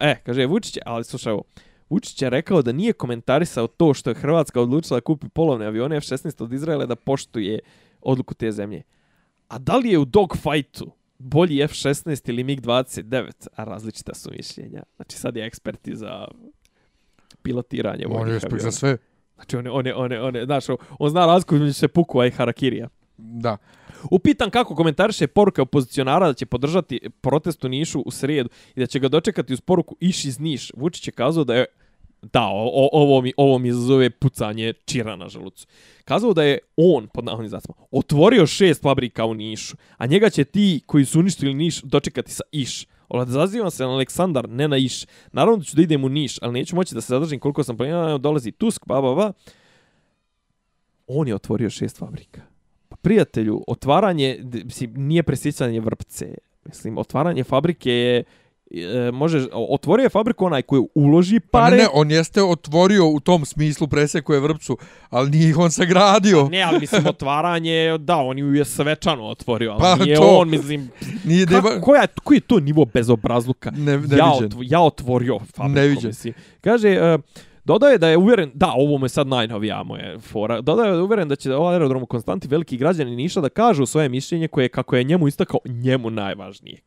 E, 0.00 0.16
kaže 0.26 0.46
Vučić, 0.46 0.78
ali 0.86 1.04
slušaj 1.04 1.32
ovo, 1.32 1.42
Vučić 1.90 2.22
je 2.22 2.30
rekao 2.30 2.62
da 2.62 2.72
nije 2.72 2.92
komentarisao 2.92 3.66
to 3.66 3.94
što 3.94 4.10
je 4.10 4.14
Hrvatska 4.14 4.60
odlučila 4.60 4.96
da 4.96 5.04
kupi 5.04 5.28
polovne 5.28 5.66
avione 5.66 5.96
F-16 5.96 6.42
od 6.42 6.52
Izraela 6.52 6.86
da 6.86 6.96
poštuje 6.96 7.58
odluku 8.00 8.34
te 8.34 8.52
zemlje. 8.52 8.82
A 9.48 9.58
da 9.58 9.76
li 9.76 9.90
je 9.90 9.98
u 9.98 10.04
dogfightu 10.04 10.92
bolji 11.24 11.62
F-16 11.62 12.28
ili 12.28 12.44
MiG-29? 12.44 13.30
A 13.56 13.64
različita 13.64 14.14
su 14.14 14.30
mišljenja. 14.36 14.82
Znači 14.96 15.16
sad 15.16 15.36
je 15.36 15.46
eksperti 15.46 15.96
za 15.96 16.28
pilotiranje 17.42 18.04
On 18.06 18.12
je 18.12 18.18
vojnih 18.18 18.34
ekspert 18.34 18.52
aviona. 18.52 18.70
za 18.70 18.78
sve. 18.78 18.96
Znači 19.34 19.56
on, 19.56 19.64
je- 19.66 19.70
on, 19.72 19.86
je- 19.86 19.94
on, 19.94 20.12
je- 20.12 20.22
on, 20.22 20.36
je- 20.36 20.44
znaš, 20.44 20.64
on 20.98 21.10
zna 21.10 21.26
razliku 21.26 21.54
između 21.54 21.72
se 21.74 21.88
puku, 21.88 22.24
i 22.24 22.30
harakirija. 22.30 22.88
Da. 23.18 23.56
Upitan 24.10 24.50
kako 24.50 24.74
komentariše 24.74 25.26
poruka 25.26 25.62
opozicionara 25.62 26.26
da 26.26 26.34
će 26.34 26.46
podržati 26.46 27.00
protest 27.20 27.64
u 27.64 27.68
Nišu 27.68 28.00
u 28.00 28.10
srijedu 28.10 28.48
i 28.74 28.80
da 28.80 28.86
će 28.86 28.98
ga 28.98 29.08
dočekati 29.08 29.52
uz 29.52 29.60
poruku 29.60 29.96
Iš 30.00 30.24
iz 30.24 30.40
Niš. 30.40 30.72
Vučić 30.76 31.08
je 31.08 31.12
kazao 31.12 31.44
da 31.44 31.54
je 31.54 31.66
da, 32.32 32.46
o, 32.46 32.70
o, 32.74 32.88
ovo, 32.92 33.20
mi, 33.20 33.32
ovo 33.36 33.58
mi 33.58 33.72
zove 33.72 34.10
pucanje 34.10 34.72
čira 34.84 35.16
na 35.16 35.28
želucu. 35.28 35.66
Kazao 36.04 36.34
da 36.34 36.42
je 36.42 36.58
on, 36.76 37.08
pod 37.08 37.24
navodnim 37.24 37.48
znacima, 37.48 37.74
otvorio 37.90 38.46
šest 38.46 38.82
fabrika 38.82 39.24
u 39.24 39.34
Nišu, 39.34 39.76
a 39.96 40.06
njega 40.06 40.30
će 40.30 40.44
ti 40.44 40.80
koji 40.86 41.04
su 41.04 41.20
uništili 41.20 41.54
Niš 41.54 41.82
dočekati 41.82 42.32
sa 42.32 42.42
Iš. 42.52 42.86
Odazivam 43.08 43.70
se 43.70 43.82
na 43.82 43.90
Aleksandar, 43.90 44.48
ne 44.48 44.68
na 44.68 44.76
Iš. 44.76 45.06
Naravno 45.32 45.56
da 45.56 45.64
ću 45.64 45.76
da 45.76 45.82
idem 45.82 46.04
u 46.04 46.08
Niš, 46.08 46.38
ali 46.42 46.52
neću 46.52 46.76
moći 46.76 46.94
da 46.94 47.00
se 47.00 47.06
zadržim 47.06 47.40
koliko 47.40 47.64
sam 47.64 47.76
planirao. 47.76 48.18
Dolazi 48.18 48.52
Tusk, 48.52 48.86
ba, 48.86 49.00
ba, 49.00 49.14
ba. 49.14 49.32
On 51.06 51.28
je 51.28 51.34
otvorio 51.34 51.70
šest 51.70 51.98
fabrika. 51.98 52.40
Pa 52.88 52.96
prijatelju, 52.96 53.64
otvaranje, 53.66 54.40
mislim, 54.64 54.94
nije 54.96 55.22
presjećanje 55.22 55.80
vrpce. 55.80 56.34
Mislim, 56.64 56.98
otvaranje 56.98 57.44
fabrike 57.44 57.92
je, 57.92 58.24
e, 58.70 59.10
može, 59.10 59.46
otvorio 59.52 60.04
je 60.04 60.08
fabriku 60.08 60.44
onaj 60.44 60.62
koji 60.62 60.82
uloži 60.94 61.40
Pa 61.40 61.58
pare. 61.58 61.76
ne, 61.76 61.82
ne, 61.82 61.88
on 61.92 62.10
jeste 62.10 62.42
otvorio 62.42 63.08
u 63.08 63.20
tom 63.20 63.44
smislu 63.44 63.86
presekuje 63.88 64.40
vrpcu, 64.40 64.76
ali 65.10 65.30
nije 65.30 65.48
ih 65.48 65.58
on 65.58 65.70
sagradio. 65.70 66.48
Ne, 66.48 66.62
ali 66.62 66.80
mislim, 66.80 67.06
otvaranje, 67.06 67.98
da, 67.98 68.16
on 68.16 68.38
ju 68.38 68.54
je 68.54 68.64
svečano 68.64 69.24
otvorio, 69.24 69.72
ali 69.72 69.80
Pa 69.80 70.04
nije 70.04 70.16
to. 70.16 70.36
on, 70.38 70.50
mislim, 70.50 70.90
Nije 71.24 71.46
Ka, 71.46 71.58
ima... 71.58 71.80
koja, 71.80 72.06
koji 72.24 72.36
je 72.36 72.40
to 72.40 72.60
nivo 72.60 72.84
bezobrazluka? 72.84 73.70
Ne, 73.70 73.92
ja, 73.92 73.96
neviđen. 73.98 74.20
otv, 74.44 74.58
ja 74.62 74.80
otvorio 74.80 75.38
fabriku, 75.38 75.74
Neviđen. 75.74 76.06
mislim. 76.06 76.34
Kaže, 76.60 77.14
uh, 77.14 77.20
dodao 77.64 77.88
je 77.90 77.98
da 77.98 78.08
je 78.08 78.16
uvjeren, 78.16 78.50
da, 78.54 78.72
ovo 78.72 78.98
mu 78.98 79.04
je 79.04 79.10
sad 79.10 79.26
najnovija 79.26 79.82
moje 79.82 80.18
fora, 80.18 80.60
dodao 80.60 80.84
je 80.84 80.90
da 80.90 80.96
je 80.96 81.02
uvjeren 81.02 81.28
da 81.28 81.36
će 81.36 81.54
ovaj 81.54 81.74
aerodrom 81.74 82.02
u 82.02 82.06
Konstanti 82.06 82.48
veliki 82.48 82.76
građani 82.76 83.16
Niša 83.16 83.40
da 83.40 83.48
kažu 83.48 83.86
svoje 83.86 84.08
mišljenje 84.08 84.48
koje, 84.48 84.68
kako 84.68 84.96
je 84.96 85.04
njemu 85.04 85.28
istakao, 85.28 85.60
njemu 85.64 86.10
najvažnije. 86.10 86.78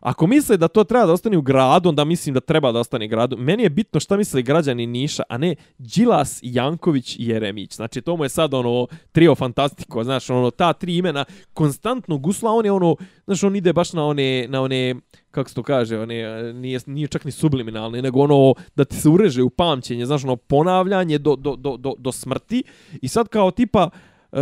Ako 0.00 0.26
misle 0.26 0.56
da 0.56 0.68
to 0.68 0.84
treba 0.84 1.06
da 1.06 1.12
ostane 1.12 1.38
u 1.38 1.42
gradu, 1.42 1.88
onda 1.88 2.04
mislim 2.04 2.34
da 2.34 2.40
treba 2.40 2.72
da 2.72 2.78
ostane 2.78 3.06
u 3.06 3.08
gradu. 3.08 3.36
Meni 3.36 3.62
je 3.62 3.70
bitno 3.70 4.00
šta 4.00 4.16
misle 4.16 4.42
građani 4.42 4.86
Niša, 4.86 5.22
a 5.28 5.38
ne 5.38 5.54
Đilas, 5.78 6.38
Janković 6.42 7.16
i 7.16 7.26
Jeremić. 7.26 7.76
Znači, 7.76 8.00
to 8.00 8.16
mu 8.16 8.24
je 8.24 8.28
sad 8.28 8.54
ono 8.54 8.86
trio 9.12 9.34
fantastiko, 9.34 10.04
znaš, 10.04 10.30
ono, 10.30 10.50
ta 10.50 10.72
tri 10.72 10.96
imena 10.96 11.24
konstantno 11.54 12.18
gusla, 12.18 12.52
on 12.52 12.64
je 12.64 12.72
ono, 12.72 12.96
znaš, 13.26 13.44
on 13.44 13.56
ide 13.56 13.72
baš 13.72 13.92
na 13.92 14.06
one, 14.06 14.46
na 14.48 14.62
one, 14.62 14.94
kako 15.30 15.48
se 15.48 15.54
to 15.54 15.62
kaže, 15.62 15.98
one, 15.98 16.52
nije, 16.52 16.80
nije 16.86 17.08
čak 17.08 17.24
ni 17.24 17.32
subliminalni, 17.32 18.02
nego 18.02 18.20
ono, 18.20 18.54
da 18.76 18.84
ti 18.84 18.96
se 18.96 19.08
ureže 19.08 19.42
u 19.42 19.50
pamćenje, 19.50 20.06
znaš, 20.06 20.24
ono, 20.24 20.36
ponavljanje 20.36 21.18
do, 21.18 21.36
do, 21.36 21.56
do, 21.56 21.76
do, 21.76 21.94
do 21.98 22.12
smrti. 22.12 22.62
I 23.02 23.08
sad 23.08 23.28
kao 23.28 23.50
tipa, 23.50 23.90
uh, 24.32 24.38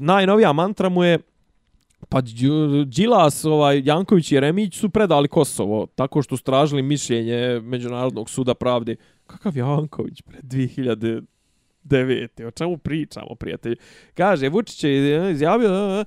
najnovija 0.00 0.52
mantra 0.52 0.88
mu 0.88 1.04
je, 1.04 1.18
Pa 2.08 2.20
Đilas, 2.86 3.44
ovaj, 3.44 3.82
Janković 3.84 4.32
i 4.32 4.40
Remić 4.40 4.76
su 4.76 4.90
predali 4.90 5.28
Kosovo 5.28 5.86
tako 5.94 6.22
što 6.22 6.36
su 6.36 6.44
tražili 6.44 6.82
mišljenje 6.82 7.60
Međunarodnog 7.60 8.30
suda 8.30 8.54
pravde. 8.54 8.96
Kakav 9.26 9.56
Janković 9.56 10.22
pred 10.22 10.44
2009. 10.44 12.46
O 12.46 12.50
čemu 12.50 12.78
pričamo, 12.78 13.34
prijatelji? 13.34 13.76
Kaže, 14.14 14.48
Vučić 14.48 14.84
je 14.84 15.28
eh, 15.28 15.32
izjavio, 15.32 15.68
eh, 15.68 16.00
eh, 16.00 16.04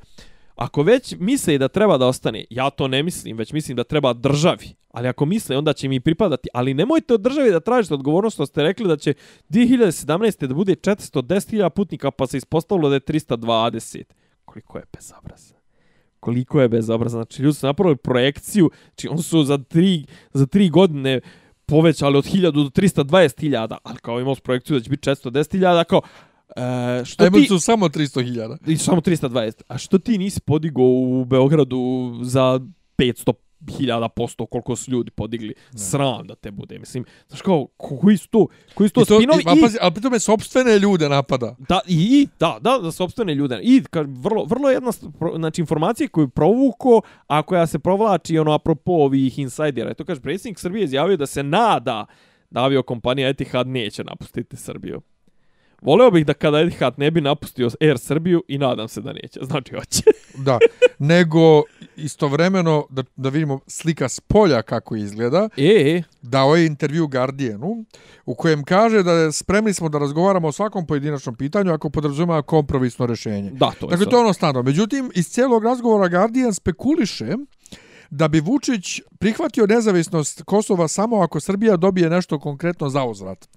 ako 0.56 0.84
već 0.84 1.16
misle 1.20 1.58
da 1.58 1.68
treba 1.68 1.98
da 1.98 2.08
ostane, 2.08 2.46
ja 2.50 2.70
to 2.70 2.88
ne 2.88 3.04
mislim, 3.04 3.38
već 3.38 3.54
mislim 3.54 3.78
da 3.78 3.84
treba 3.84 4.14
državi. 4.14 4.76
Ali 4.92 5.08
ako 5.08 5.26
misle, 5.26 5.58
onda 5.58 5.74
će 5.74 5.88
mi 5.88 6.00
pripadati. 6.00 6.50
Ali 6.54 6.74
nemojte 6.74 7.14
od 7.14 7.22
države 7.22 7.52
da 7.52 7.60
tražite 7.60 7.94
odgovornost, 7.94 8.36
što 8.36 8.46
ste 8.46 8.64
rekli 8.64 8.88
da 8.88 8.98
će 8.98 9.14
2017. 9.50 10.48
da 10.48 10.54
bude 10.54 10.76
410.000 10.76 11.70
putnika, 11.70 12.12
pa 12.12 12.28
se 12.28 12.38
ispostavilo 12.38 12.90
da 12.90 12.96
je 12.96 13.02
320. 13.02 14.04
Koliko 14.46 14.78
je 14.78 14.84
bezobrazno 14.94 15.65
koliko 16.26 16.62
je 16.62 16.70
bezobrazno. 16.70 17.18
Znači, 17.24 17.42
ljudi 17.42 17.54
su 17.54 17.66
napravili 17.66 17.98
projekciju, 17.98 18.70
znači, 18.88 19.08
oni 19.08 19.24
su 19.24 19.44
za 19.44 19.58
tri, 19.58 20.06
za 20.34 20.46
tri 20.46 20.70
godine 20.70 21.20
povećali 21.66 22.18
od 22.18 22.26
1000 22.26 22.52
do 22.52 22.62
320.000, 22.62 23.78
ali 23.84 23.98
kao 23.98 24.20
imao 24.20 24.36
projekciju 24.36 24.78
da 24.78 24.84
će 24.84 24.90
biti 24.90 25.10
410.000, 25.10 25.84
kao, 25.84 26.02
e, 26.56 27.06
što 27.06 27.24
A 27.24 27.28
imali 27.28 27.44
ti... 27.44 27.48
su 27.48 27.60
samo 27.60 27.90
300.000. 27.90 28.58
I 28.68 28.78
samo 28.78 29.02
320. 29.02 29.62
A 29.68 29.78
što 29.78 29.98
ti 29.98 30.18
nisi 30.18 30.42
podigao 30.42 30.86
u 30.86 31.26
Beogradu 31.26 32.14
za 32.22 32.60
500 32.98 33.34
hiljada 33.78 34.10
posto 34.10 34.46
koliko 34.46 34.76
su 34.76 34.92
ljudi 34.92 35.12
podigli 35.12 35.54
ne. 35.74 35.80
sram 35.80 36.28
da 36.28 36.36
te 36.36 36.52
bude 36.52 36.80
mislim 36.80 37.06
znaš 37.28 37.42
kao 37.42 37.68
koji 37.78 38.18
su 38.18 38.28
to 38.28 38.48
koji 38.74 38.90
su 38.90 38.94
to, 38.94 39.02
I 39.02 39.06
to, 39.06 39.18
spinovi 39.18 39.44
i, 39.46 39.60
a 39.60 39.62
pazi, 39.62 39.78
ali 39.82 39.94
pri 39.94 40.02
tome 40.02 40.20
sobstvene 40.20 40.80
ljude 40.80 41.10
napada. 41.10 41.56
Da, 41.70 41.80
i, 41.88 41.96
i 41.96 42.28
da, 42.40 42.58
da, 42.62 42.78
da 42.78 42.92
sopstvene 42.92 43.36
ljude. 43.36 43.60
I 43.64 43.84
ka, 43.84 44.06
vrlo, 44.08 44.46
vrlo 44.46 44.70
jedna, 44.70 44.92
znači, 45.36 45.62
informacija 45.62 46.08
koju 46.08 46.28
provuko, 46.28 47.02
a 47.28 47.42
koja 47.42 47.68
se 47.68 47.80
provlači, 47.80 48.38
ono, 48.40 48.54
apropo 48.54 48.92
ovih 48.92 49.40
insajdera. 49.40 49.94
To 49.94 50.06
kaže, 50.06 50.22
predsjednik 50.22 50.60
Srbije 50.60 50.84
izjavio 50.84 51.18
da 51.18 51.26
se 51.26 51.44
nada 51.44 52.06
da 52.50 52.64
aviokompanija 52.64 53.30
Etihad 53.30 53.68
neće 53.68 54.04
napustiti 54.04 54.58
Srbiju. 54.58 55.02
Voleo 55.86 56.12
bih 56.12 56.26
da 56.26 56.34
kada 56.34 56.60
Etihad 56.60 56.94
ne 56.98 57.12
bi 57.12 57.22
napustio 57.22 57.70
Air 57.82 57.98
Srbiju 57.98 58.44
i 58.48 58.58
nadam 58.58 58.88
se 58.88 59.02
da 59.02 59.14
neće. 59.14 59.40
Znači, 59.44 59.76
hoće. 59.76 60.04
Da. 60.38 60.60
Nego, 61.00 61.64
istovremeno, 61.96 62.88
da, 62.90 63.04
da 63.16 63.30
vidimo 63.30 63.60
slika 63.68 64.10
s 64.10 64.20
polja 64.20 64.62
kako 64.62 64.96
izgleda, 64.96 65.50
E, 65.58 66.02
dao 66.22 66.56
je 66.56 66.66
intervju 66.66 67.08
Guardianu 67.08 67.86
u 68.26 68.36
kojem 68.36 68.64
kaže 68.64 69.04
da 69.04 69.32
spremni 69.32 69.74
smo 69.74 69.90
da 69.90 69.98
razgovaramo 69.98 70.48
o 70.48 70.52
svakom 70.52 70.88
pojedinačnom 70.88 71.36
pitanju 71.36 71.74
ako 71.74 71.90
podrazumeva 71.90 72.42
kompromisno 72.42 73.06
rešenje. 73.06 73.52
da, 73.52 73.72
to 73.80 73.86
je 73.86 73.90
Dakle, 73.90 74.06
to 74.06 74.18
je 74.18 74.24
ono 74.24 74.34
stano. 74.34 74.62
Međutim, 74.64 75.12
iz 75.16 75.28
cijelog 75.28 75.64
razgovora 75.64 76.08
Guardian 76.08 76.54
spekuliše 76.54 77.36
da 78.16 78.28
bi 78.28 78.40
Vučić 78.40 79.02
prihvatio 79.20 79.66
nezavisnost 79.66 80.42
Kosova 80.42 80.88
samo 80.88 81.22
ako 81.22 81.40
Srbija 81.40 81.78
dobije 81.78 82.10
nešto 82.10 82.40
konkretno 82.40 82.90
za 82.90 83.06
uzvrat. 83.06 83.48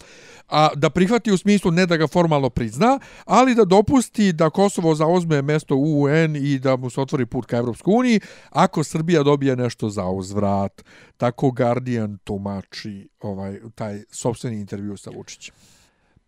A 0.49 0.69
da 0.75 0.91
prihvati 0.91 1.33
u 1.33 1.39
smislu 1.39 1.71
ne 1.71 1.87
da 1.87 1.97
ga 1.97 2.07
formalno 2.07 2.51
prizna, 2.51 2.99
ali 3.25 3.55
da 3.55 3.65
dopusti 3.65 4.33
da 4.33 4.51
Kosovo 4.51 4.95
zauzme 4.95 5.43
mesto 5.43 5.77
u 5.77 6.03
UN 6.03 6.37
i 6.37 6.59
da 6.59 6.77
mu 6.77 6.91
se 6.91 7.01
otvori 7.01 7.27
put 7.27 7.47
ka 7.47 7.57
Evropskoj 7.57 7.95
uniji 7.95 8.21
ako 8.51 8.85
Srbija 8.85 9.23
dobije 9.23 9.57
nešto 9.57 9.89
za 9.89 10.09
uzvrat. 10.09 10.85
Tako 11.17 11.51
Guardian 11.51 12.19
tumači 12.25 13.09
ovaj 13.21 13.61
taj 13.75 14.03
sopstveni 14.11 14.61
intervju 14.61 14.97
sa 14.97 15.11
Vučićem. 15.11 15.55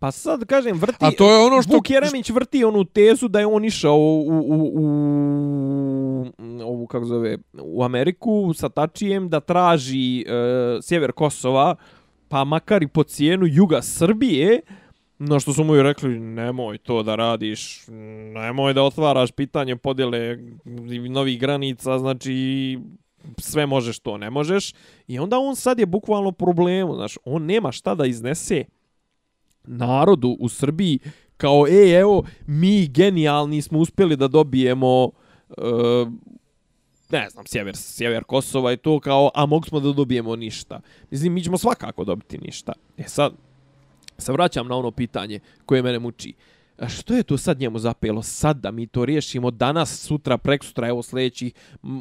Pa 0.00 0.10
sad 0.10 0.44
kažem, 0.44 0.78
vrti... 0.78 0.96
A 1.00 1.10
to 1.10 1.32
je 1.32 1.46
ono 1.46 1.62
što- 1.62 1.74
Vuk 1.74 1.90
Jeremić 1.90 2.30
vrti 2.30 2.64
onu 2.64 2.84
tezu 2.84 3.28
da 3.28 3.40
je 3.40 3.46
on 3.46 3.64
išao 3.64 3.96
u, 3.96 4.20
u, 4.28 4.70
u 4.74 6.26
ovu, 6.64 6.86
kako 6.86 7.04
zove, 7.04 7.38
u 7.54 7.84
Ameriku 7.84 8.54
sa 8.54 8.68
Tačijem 8.68 9.28
da 9.28 9.40
traži 9.40 10.20
e, 10.20 10.24
sjever 10.82 11.12
Kosova, 11.12 11.74
pa 12.28 12.44
makar 12.44 12.82
i 12.82 12.88
po 12.88 13.02
cijenu 13.02 13.46
juga 13.46 13.82
Srbije, 13.82 14.60
No 15.18 15.40
što 15.40 15.52
su 15.52 15.64
mu 15.64 15.76
i 15.76 15.82
rekli, 15.82 16.18
nemoj 16.18 16.78
to 16.78 17.02
da 17.02 17.14
radiš, 17.14 17.84
nemoj 18.34 18.74
da 18.74 18.82
otvaraš 18.82 19.30
pitanje 19.32 19.76
podjele 19.76 20.38
novih 21.10 21.40
granica, 21.40 21.98
znači 21.98 22.78
sve 23.38 23.66
možeš 23.66 23.98
to, 23.98 24.16
ne 24.16 24.30
možeš. 24.30 24.74
I 25.06 25.18
onda 25.18 25.38
on 25.38 25.56
sad 25.56 25.78
je 25.78 25.86
bukvalno 25.86 26.32
problemu, 26.32 26.94
znaš, 26.94 27.18
on 27.24 27.42
nema 27.44 27.72
šta 27.72 27.94
da 27.94 28.06
iznese 28.06 28.64
narodu 29.64 30.36
u 30.40 30.48
Srbiji 30.48 30.98
kao, 31.36 31.66
e, 31.68 31.90
evo, 31.90 32.24
mi 32.46 32.88
genijalni 32.88 33.62
smo 33.62 33.78
uspjeli 33.78 34.16
da 34.16 34.28
dobijemo, 34.28 35.10
e, 35.48 35.62
ne 37.10 37.30
znam, 37.30 37.46
sjever, 37.46 37.76
sjever 37.76 38.24
Kosova 38.24 38.72
i 38.72 38.76
to 38.76 39.00
kao, 39.00 39.30
a 39.34 39.46
mogli 39.46 39.68
smo 39.68 39.80
da 39.80 39.92
dobijemo 39.92 40.36
ništa. 40.36 40.80
Mislim, 41.10 41.32
mi 41.32 41.44
ćemo 41.44 41.58
svakako 41.58 42.04
dobiti 42.04 42.38
ništa. 42.38 42.72
E 42.98 43.02
sad, 43.02 43.32
se 44.18 44.32
vraćam 44.32 44.68
na 44.68 44.76
ono 44.76 44.90
pitanje 44.90 45.40
koje 45.66 45.82
mene 45.82 45.98
muči. 45.98 46.34
A 46.78 46.88
što 46.88 47.14
je 47.14 47.22
to 47.22 47.38
sad 47.38 47.60
njemu 47.60 47.78
zapelo 47.78 48.22
sad 48.22 48.56
da 48.56 48.70
mi 48.70 48.86
to 48.86 49.04
riješimo 49.04 49.50
danas, 49.50 50.00
sutra, 50.00 50.38
preksutra, 50.38 50.88
evo 50.88 51.02
sljedeći 51.02 51.52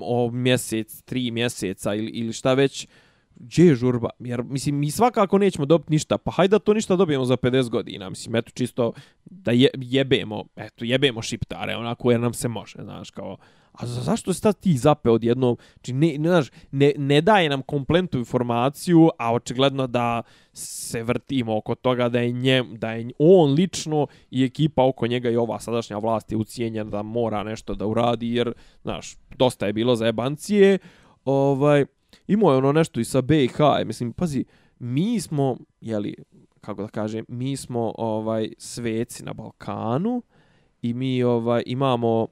o 0.02 0.32
mjesec, 0.32 1.02
tri 1.02 1.32
mjeseca 1.32 1.96
ili, 1.96 2.12
ili 2.12 2.34
šta 2.34 2.54
već, 2.54 2.88
gdje 3.40 3.66
je 3.66 3.76
žurba? 3.76 4.10
Jer, 4.20 4.44
mislim, 4.44 4.76
mi 4.76 4.92
svakako 4.92 5.38
nećemo 5.38 5.66
dobiti 5.66 5.92
ništa, 5.92 6.18
pa 6.18 6.32
hajde 6.32 6.52
da 6.52 6.60
to 6.60 6.74
ništa 6.74 6.96
dobijemo 6.96 7.26
za 7.26 7.38
50 7.38 7.70
godina, 7.70 8.10
mislim, 8.10 8.36
eto, 8.36 8.52
čisto 8.54 8.94
da 9.26 9.52
je, 9.52 9.70
jebemo, 9.78 10.44
eto, 10.56 10.86
jebemo 10.86 11.22
šiptare, 11.22 11.76
onako, 11.76 12.12
jer 12.12 12.20
nam 12.20 12.34
se 12.34 12.48
može, 12.48 12.80
znaš, 12.84 13.12
kao, 13.12 13.38
A 13.80 13.86
za, 13.86 14.02
zašto 14.02 14.34
se 14.34 14.54
ti 14.54 14.78
zape 14.78 15.10
od 15.10 15.24
jednom? 15.24 15.58
Či 15.82 15.92
znači, 15.92 15.94
ne, 15.94 16.18
ne, 16.18 16.30
znaš, 16.30 16.52
ne, 16.72 16.94
ne 16.98 17.22
daje 17.22 17.50
nam 17.50 17.62
kompletnu 17.62 18.20
informaciju, 18.20 19.10
a 19.18 19.34
očigledno 19.34 19.88
da 19.88 20.22
se 20.54 21.04
vrtimo 21.04 21.58
oko 21.58 21.76
toga 21.76 22.10
da 22.10 22.20
je, 22.20 22.32
njem, 22.32 22.76
da 22.78 22.92
je 22.92 23.12
on 23.20 23.54
lično 23.54 24.08
i 24.32 24.44
ekipa 24.44 24.84
oko 24.84 25.08
njega 25.08 25.30
i 25.30 25.36
ova 25.36 25.60
sadašnja 25.60 25.98
vlast 25.98 26.32
je 26.32 26.38
ucijenjena 26.38 26.90
da 26.90 27.02
mora 27.02 27.44
nešto 27.44 27.76
da 27.76 27.86
uradi, 27.86 28.34
jer, 28.34 28.54
znaš, 28.82 29.16
dosta 29.38 29.68
je 29.68 29.74
bilo 29.74 29.96
za 29.96 30.06
jebancije. 30.06 30.78
Ovaj, 31.26 31.86
imao 32.30 32.52
je 32.52 32.58
ono 32.58 32.72
nešto 32.72 33.00
i 33.00 33.06
sa 33.06 33.22
BiH, 33.22 33.60
e, 33.80 33.86
mislim, 33.86 34.14
pazi, 34.14 34.46
mi 34.80 35.20
smo, 35.20 35.58
jeli, 35.82 36.16
kako 36.62 36.82
da 36.82 36.88
kažem, 36.88 37.26
mi 37.28 37.58
smo 37.58 37.94
ovaj 37.98 38.50
sveci 38.58 39.24
na 39.24 39.34
Balkanu 39.34 40.22
i 40.82 40.94
mi 40.94 41.24
ovaj 41.24 41.64
imamo 41.66 42.28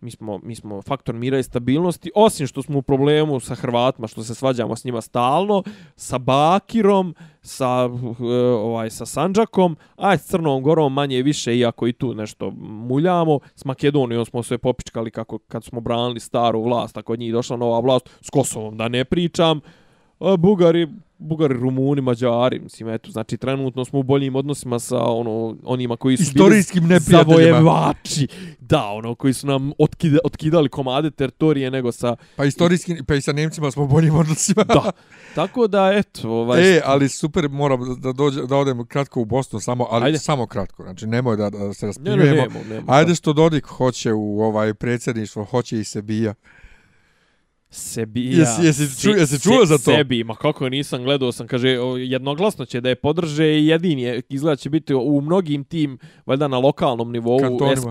mi 0.00 0.10
smo, 0.10 0.38
mi 0.42 0.54
smo 0.54 0.82
faktor 0.82 1.14
mira 1.14 1.38
i 1.38 1.42
stabilnosti, 1.42 2.10
osim 2.14 2.46
što 2.46 2.62
smo 2.62 2.78
u 2.78 2.82
problemu 2.82 3.40
sa 3.40 3.54
Hrvatima, 3.54 4.08
što 4.08 4.22
se 4.22 4.34
svađamo 4.34 4.76
s 4.76 4.84
njima 4.84 5.00
stalno, 5.00 5.62
sa 5.96 6.18
Bakirom, 6.18 7.14
sa, 7.42 7.88
eh, 8.20 8.24
ovaj, 8.54 8.90
sa 8.90 9.06
Sanđakom, 9.06 9.76
a 9.96 10.18
s 10.18 10.26
Crnom 10.26 10.62
Gorom 10.62 10.92
manje 10.92 11.22
više, 11.22 11.56
iako 11.56 11.86
i 11.86 11.92
tu 11.92 12.14
nešto 12.14 12.50
muljamo, 12.60 13.38
s 13.54 13.64
Makedonijom 13.64 14.24
smo 14.24 14.42
sve 14.42 14.58
popičkali 14.58 15.10
kako 15.10 15.38
kad 15.38 15.64
smo 15.64 15.80
branili 15.80 16.20
staru 16.20 16.62
vlast, 16.62 16.96
ako 16.96 17.12
od 17.12 17.18
njih 17.18 17.32
došla 17.32 17.56
nova 17.56 17.80
vlast, 17.80 18.10
s 18.20 18.30
Kosovom 18.30 18.76
da 18.76 18.88
ne 18.88 19.04
pričam, 19.04 19.60
eh, 20.20 20.36
Bugari, 20.38 20.88
Bugari, 21.18 21.54
Rumuni, 21.54 22.00
Mađari, 22.00 22.60
mislim, 22.60 22.88
eto, 22.88 23.10
znači, 23.10 23.36
trenutno 23.36 23.84
smo 23.84 23.98
u 23.98 24.02
boljim 24.02 24.36
odnosima 24.36 24.78
sa 24.78 25.04
ono, 25.04 25.56
onima 25.64 25.96
koji 25.96 26.16
su 26.16 26.22
Istorijskim 26.22 26.88
bili 26.88 27.00
zavojevači. 27.00 28.26
Da, 28.60 28.84
ono, 28.84 29.14
koji 29.14 29.32
su 29.32 29.46
nam 29.46 29.72
otkida, 29.78 30.18
otkidali 30.24 30.68
komade 30.68 31.10
teritorije 31.10 31.70
nego 31.70 31.92
sa... 31.92 32.16
Pa 32.36 32.44
istorijski, 32.44 32.96
pa 33.06 33.14
i 33.14 33.20
sa 33.20 33.32
Nemcima 33.32 33.70
smo 33.70 33.82
u 33.82 33.86
boljim 33.86 34.14
odnosima. 34.14 34.64
Da, 34.64 34.90
tako 35.34 35.66
da, 35.66 35.92
eto, 35.94 36.30
ovaj... 36.30 36.76
E, 36.76 36.80
ali 36.84 37.08
super, 37.08 37.48
moram 37.48 38.00
da, 38.00 38.12
dođe, 38.12 38.46
da 38.46 38.56
odem 38.56 38.86
kratko 38.86 39.20
u 39.20 39.24
Bosnu, 39.24 39.60
samo, 39.60 39.86
ali 39.90 40.04
Ajde. 40.04 40.18
samo 40.18 40.46
kratko, 40.46 40.82
znači, 40.82 41.06
nemoj 41.06 41.36
da, 41.36 41.50
da 41.50 41.74
se 41.74 41.86
raspinjujemo. 41.86 42.24
Ne, 42.24 42.30
ne, 42.30 42.42
nemo, 42.42 42.60
nemo, 42.68 42.92
Ajde 42.92 43.14
što 43.14 43.32
Dodik 43.32 43.64
hoće 43.66 44.12
u 44.12 44.40
ovaj 44.40 44.74
predsjedništvo, 44.74 45.44
hoće 45.44 45.80
i 45.80 45.84
se 45.84 46.02
bija. 46.02 46.34
Sebija. 47.70 48.38
Jesi, 48.38 48.66
jesi, 48.66 49.02
ču, 49.02 49.10
jesi 49.10 49.42
čuo 49.42 49.64
za 49.64 49.78
to? 49.78 49.82
Sebi, 49.82 50.24
ma 50.24 50.34
kako 50.34 50.68
nisam 50.68 51.04
gledao 51.04 51.32
sam, 51.32 51.46
kaže, 51.46 51.68
jednoglasno 51.98 52.64
će 52.64 52.80
da 52.80 52.88
je 52.88 52.94
podrže 52.94 53.46
i 53.46 53.66
jedini 53.66 54.02
je, 54.02 54.22
izgleda 54.28 54.56
će 54.56 54.70
biti 54.70 54.94
u 54.94 55.20
mnogim 55.20 55.64
tim, 55.64 55.98
valjda 56.26 56.48
na 56.48 56.58
lokalnom 56.58 57.12
nivou, 57.12 57.38
S, 57.76 57.84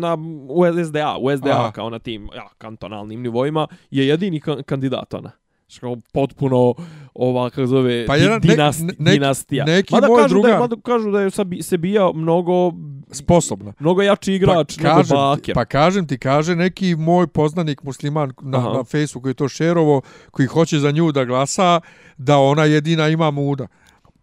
na, 0.00 0.18
u 0.48 0.84
SDA, 0.84 1.16
u 1.20 1.36
SDA 1.36 1.50
Aha. 1.50 1.72
kao 1.72 1.90
na 1.90 1.98
tim 1.98 2.28
ja, 2.34 2.48
kantonalnim 2.58 3.22
nivoima, 3.22 3.66
je 3.90 4.06
jedini 4.06 4.40
kandidat 4.66 5.14
ona 5.14 5.30
što 5.70 5.96
potpuno 6.12 6.74
ova 7.14 7.50
kako 7.50 7.66
zove 7.66 8.06
pa 8.06 8.16
jedan, 8.16 8.40
dinasti, 8.40 8.84
ne, 8.84 8.92
ne, 8.98 9.12
dinastija. 9.12 9.64
Neki 9.64 9.94
mada 9.94 10.06
moj 10.06 10.22
kažu 10.22 10.34
druga... 10.34 10.48
da 10.48 10.54
je, 10.54 10.60
mada 10.60 10.76
kažu 10.84 11.10
da 11.10 11.20
je 11.20 11.30
se 11.62 11.78
bija 11.78 12.10
mnogo 12.14 12.72
sposobna. 13.10 13.72
Mnogo 13.78 14.02
jači 14.02 14.34
igrač 14.34 14.76
pa, 14.76 14.82
kažem, 14.82 15.16
nego 15.16 15.22
Bakir. 15.22 15.54
Pa 15.54 15.64
kažem 15.64 16.06
ti, 16.06 16.18
kaže 16.18 16.56
neki 16.56 16.96
moj 16.96 17.26
poznanik 17.26 17.82
musliman 17.82 18.32
na, 18.42 18.58
Aha. 18.58 18.72
na 18.72 18.84
Facebooku 18.84 19.22
koji 19.22 19.34
to 19.34 19.48
šerovo, 19.48 20.00
koji 20.30 20.46
hoće 20.46 20.78
za 20.78 20.90
nju 20.90 21.12
da 21.12 21.24
glasa, 21.24 21.80
da 22.16 22.38
ona 22.38 22.64
jedina 22.64 23.08
ima 23.08 23.30
muda. 23.30 23.66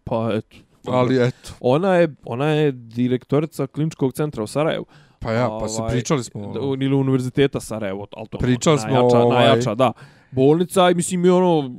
Pa 0.04 0.30
eto. 0.32 0.56
Ali 0.86 1.26
eto. 1.26 1.50
Ona 1.60 1.94
je, 1.94 2.14
ona 2.24 2.46
je 2.46 2.72
direktorica 2.72 3.66
kliničkog 3.66 4.12
centra 4.12 4.42
u 4.42 4.46
Sarajevu. 4.46 4.86
Pa 5.18 5.32
ja, 5.32 5.58
pa 5.60 5.68
se 5.68 5.82
ovaj, 5.82 5.92
pričali 5.92 6.24
smo. 6.24 6.54
Ili 6.80 6.94
univerziteta 6.94 7.60
Sarajevo, 7.60 8.06
al 8.16 8.26
to 8.26 8.38
pričali 8.38 8.78
smo, 8.78 8.90
najjača, 8.90 9.18
ovaj, 9.18 9.38
najjača, 9.38 9.74
da 9.74 9.92
bolnica 10.30 10.90
i 10.90 10.94
mislim 10.94 11.24
i 11.24 11.30
ono 11.30 11.70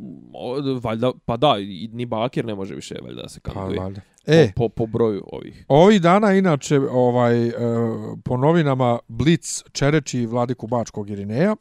valjda 0.83 1.11
pa 1.25 1.37
da 1.37 1.55
ni 1.91 2.05
Bakir 2.05 2.45
ne 2.45 2.55
može 2.55 2.75
više 2.75 2.95
valjda 3.03 3.21
da 3.21 3.29
se 3.29 3.39
kandiduje. 3.39 3.77
Pa, 3.77 3.83
valjda. 3.83 4.01
E, 4.25 4.51
po, 4.55 4.69
po, 4.69 4.69
po, 4.69 4.85
broju 4.85 5.23
ovih. 5.31 5.65
Ovi 5.67 5.99
dana 5.99 6.33
inače 6.33 6.79
ovaj 6.79 7.47
e, 7.47 7.53
po 8.23 8.37
novinama 8.37 8.99
Blitz 9.07 9.63
čereči 9.71 10.25
Vladiku 10.25 10.67
Bačkog 10.67 11.09
Irineja. 11.09 11.55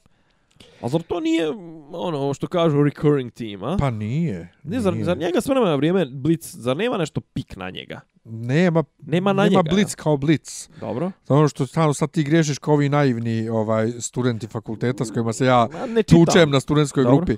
A 0.81 0.89
zar 0.89 1.03
to 1.03 1.21
nije 1.21 1.49
ono 1.93 2.35
što 2.35 2.47
kažu 2.47 2.83
recurring 2.83 3.33
team, 3.33 3.65
a? 3.65 3.77
Pa 3.81 3.91
nije. 3.91 4.53
Ne, 4.63 4.81
zar, 4.81 4.95
zar 5.03 5.19
njega 5.19 5.41
sve 5.41 5.55
na 5.55 5.75
vrijeme 5.75 6.07
Blitz, 6.07 6.55
zar 6.55 6.77
nema 6.77 6.97
nešto 6.97 7.21
pik 7.21 7.57
na 7.57 7.71
njega? 7.71 8.01
Nema, 8.31 8.85
nema, 9.07 9.33
na 9.33 9.43
nema 9.43 9.57
njega, 9.57 9.71
Blitz 9.71 9.93
ja. 9.93 9.97
kao 9.97 10.17
Blitz. 10.17 10.69
Dobro. 10.81 11.13
Ono 11.29 11.49
što 11.49 11.67
stano 11.67 11.95
sad 11.95 12.11
ti 12.11 12.23
grešiš 12.23 12.59
kao 12.59 12.75
ovi 12.75 12.89
naivni 12.89 13.49
ovaj 13.49 13.93
studenti 14.01 14.47
fakulteta 14.47 15.05
s 15.05 15.11
kojima 15.11 15.33
se 15.33 15.47
ja 15.47 15.69
tučem 16.07 16.51
na 16.51 16.61
studentskoj 16.61 17.05
Dobro. 17.05 17.17
grupi. 17.17 17.37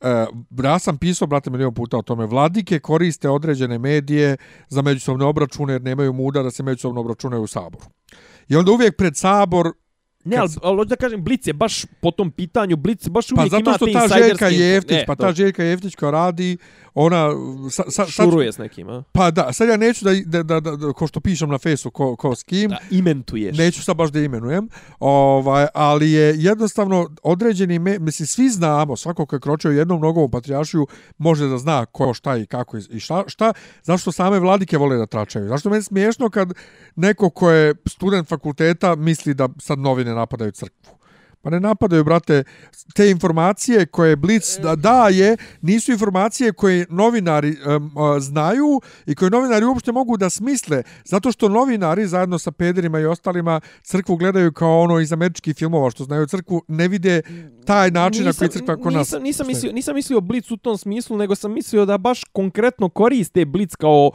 Uh, 0.00 0.64
ja 0.64 0.78
sam 0.78 0.98
pisao, 0.98 1.26
brate, 1.26 1.50
milijon 1.50 1.74
puta 1.74 1.96
o 1.96 2.02
tome. 2.02 2.26
Vladike 2.26 2.78
koriste 2.78 3.28
određene 3.28 3.78
medije 3.78 4.36
za 4.68 4.82
međusobne 4.82 5.24
obračune 5.24 5.72
jer 5.72 5.82
nemaju 5.82 6.12
muda 6.12 6.42
da 6.42 6.50
se 6.50 6.62
međusobno 6.62 7.00
obračunaju 7.00 7.42
u 7.42 7.46
saboru. 7.46 7.84
I 8.48 8.56
onda 8.56 8.72
uvijek 8.72 8.96
pred 8.96 9.16
sabor 9.16 9.72
Ne, 10.24 10.36
ali, 10.36 10.50
ali 10.62 10.86
da 10.86 10.96
kažem, 10.96 11.24
Blic 11.24 11.46
je 11.46 11.52
baš 11.52 11.84
po 12.00 12.10
tom 12.10 12.30
pitanju, 12.30 12.76
Blic 12.76 13.08
baš 13.08 13.32
uvijek 13.32 13.52
ima 13.52 13.58
te 13.58 13.64
Pa 13.64 13.72
zato 13.72 13.86
što 13.86 14.08
ta 14.08 14.18
Željka 14.18 14.48
Jeftić, 14.48 14.96
ne, 14.96 15.04
pa 15.06 15.14
ta 15.14 15.32
Željka 15.32 15.64
Jeftić 15.64 15.94
koja 15.94 16.10
radi, 16.10 16.58
ona... 16.94 17.30
Sa, 17.70 17.82
sa, 17.88 18.06
Šuruje 18.06 18.52
s 18.52 18.58
nekim, 18.58 18.88
a? 18.88 19.02
Pa 19.12 19.30
da, 19.30 19.52
sad 19.52 19.68
ja 19.68 19.76
neću 19.76 20.04
da, 20.04 20.10
da, 20.26 20.42
da, 20.42 20.60
da, 20.60 20.76
da 20.76 20.92
ko 20.92 21.06
što 21.06 21.20
pišem 21.20 21.48
na 21.48 21.58
fesu, 21.58 21.90
ko, 21.90 22.16
ko 22.16 22.34
s 22.34 22.42
kim... 22.42 22.70
Da, 22.70 22.78
imentuješ. 22.90 23.58
Neću 23.58 23.82
sad 23.82 23.96
baš 23.96 24.10
da 24.10 24.20
imenujem, 24.20 24.68
ovaj, 25.00 25.66
ali 25.74 26.10
je 26.10 26.34
jednostavno 26.36 27.08
određeni, 27.22 27.78
me, 27.78 27.98
mislim, 27.98 28.26
svi 28.26 28.48
znamo, 28.48 28.96
svako 28.96 29.26
ko 29.26 29.36
je 29.36 29.40
kročio 29.40 29.70
jednom 29.70 30.00
nogom 30.00 30.24
u 30.24 30.28
Patrijašiju, 30.28 30.86
može 31.18 31.48
da 31.48 31.58
zna 31.58 31.86
ko 31.86 32.14
šta 32.14 32.36
i 32.36 32.46
kako 32.46 32.76
i 32.76 33.00
šta, 33.00 33.24
šta, 33.26 33.52
zašto 33.82 34.12
same 34.12 34.38
vladike 34.38 34.78
vole 34.78 34.96
da 34.96 35.06
tračaju. 35.06 35.48
Zašto 35.48 35.70
meni 35.70 35.82
smiješno 35.82 36.30
kad 36.30 36.52
neko 36.96 37.30
ko 37.30 37.50
je 37.50 37.74
student 37.86 38.28
fakulteta 38.28 38.94
misli 38.96 39.34
da 39.34 39.48
sad 39.58 39.78
novine 39.78 40.11
napadaju 40.14 40.52
crkvu. 40.52 41.01
Pa 41.42 41.50
ne 41.50 41.60
napadaju, 41.60 42.04
brate, 42.04 42.44
te 42.94 43.10
informacije 43.10 43.86
koje 43.86 44.16
Blitz 44.16 44.58
da 44.62 44.76
daje, 44.76 45.36
nisu 45.62 45.92
informacije 45.92 46.52
koje 46.52 46.86
novinari 46.90 47.56
um, 47.76 47.92
znaju 48.20 48.80
i 49.06 49.14
koje 49.14 49.30
novinari 49.30 49.64
uopšte 49.64 49.92
mogu 49.92 50.16
da 50.16 50.30
smisle, 50.30 50.82
zato 51.04 51.32
što 51.32 51.48
novinari 51.48 52.06
zajedno 52.06 52.38
sa 52.38 52.52
pederima 52.52 53.00
i 53.00 53.04
ostalima 53.04 53.60
crkvu 53.82 54.16
gledaju 54.16 54.52
kao 54.52 54.80
ono 54.80 55.00
iz 55.00 55.12
američkih 55.12 55.56
filmova 55.56 55.90
što 55.90 56.04
znaju 56.04 56.26
crkvu, 56.26 56.62
ne 56.68 56.88
vide 56.88 57.22
taj 57.64 57.90
način 57.90 58.24
nisam, 58.24 58.26
na 58.26 58.32
koji 58.32 58.58
crkva 58.60 58.76
kod 58.76 58.92
nas... 58.92 59.06
Nisam, 59.06 59.22
nisam, 59.22 59.46
mislio, 59.46 59.72
nisam 59.72 59.94
mislio 59.94 60.20
Blitz 60.20 60.50
u 60.50 60.56
tom 60.56 60.78
smislu, 60.78 61.16
nego 61.16 61.34
sam 61.34 61.52
mislio 61.52 61.84
da 61.84 61.98
baš 61.98 62.24
konkretno 62.32 62.88
koriste 62.88 63.44
Blitz 63.44 63.76
kao 63.76 64.06
uh, 64.06 64.12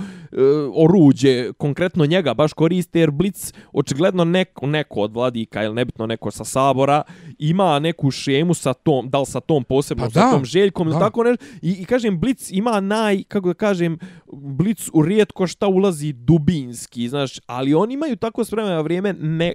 oruđe, 0.75 1.53
konkretno 1.53 2.05
njega 2.05 2.33
baš 2.33 2.53
koriste, 2.53 2.99
jer 2.99 3.11
Blitz 3.11 3.53
očigledno 3.73 4.23
neko, 4.25 4.67
neko 4.67 4.99
od 4.99 5.13
vladika 5.13 5.63
ili 5.63 5.75
nebitno 5.75 6.05
neko 6.05 6.31
sa 6.31 6.45
sabora, 6.45 7.03
ima 7.39 7.79
neku 7.79 8.11
šemu 8.11 8.53
sa 8.53 8.73
tom, 8.73 9.09
da 9.09 9.19
li 9.19 9.25
sa 9.25 9.39
tom 9.39 9.63
posebnom, 9.63 10.07
Pa 10.07 10.13
sa 10.13 10.25
da, 10.25 10.31
tom 10.31 10.45
željkom, 10.45 10.89
da. 10.89 10.99
tako 10.99 11.23
nešto. 11.23 11.45
I, 11.61 11.71
I 11.71 11.85
kažem, 11.85 12.19
Blic 12.19 12.51
ima 12.51 12.79
naj, 12.79 13.23
kako 13.23 13.47
da 13.47 13.53
kažem, 13.53 13.99
Blic 14.33 14.89
u 14.93 15.01
rijetko 15.01 15.47
šta 15.47 15.67
ulazi 15.67 16.13
dubinski, 16.13 17.09
znaš, 17.09 17.39
ali 17.45 17.73
oni 17.73 17.93
imaju 17.93 18.15
tako 18.15 18.43
s 18.43 18.51
vremena 18.51 18.75
na 18.75 18.81
vrijeme, 18.81 19.13
ne, 19.13 19.53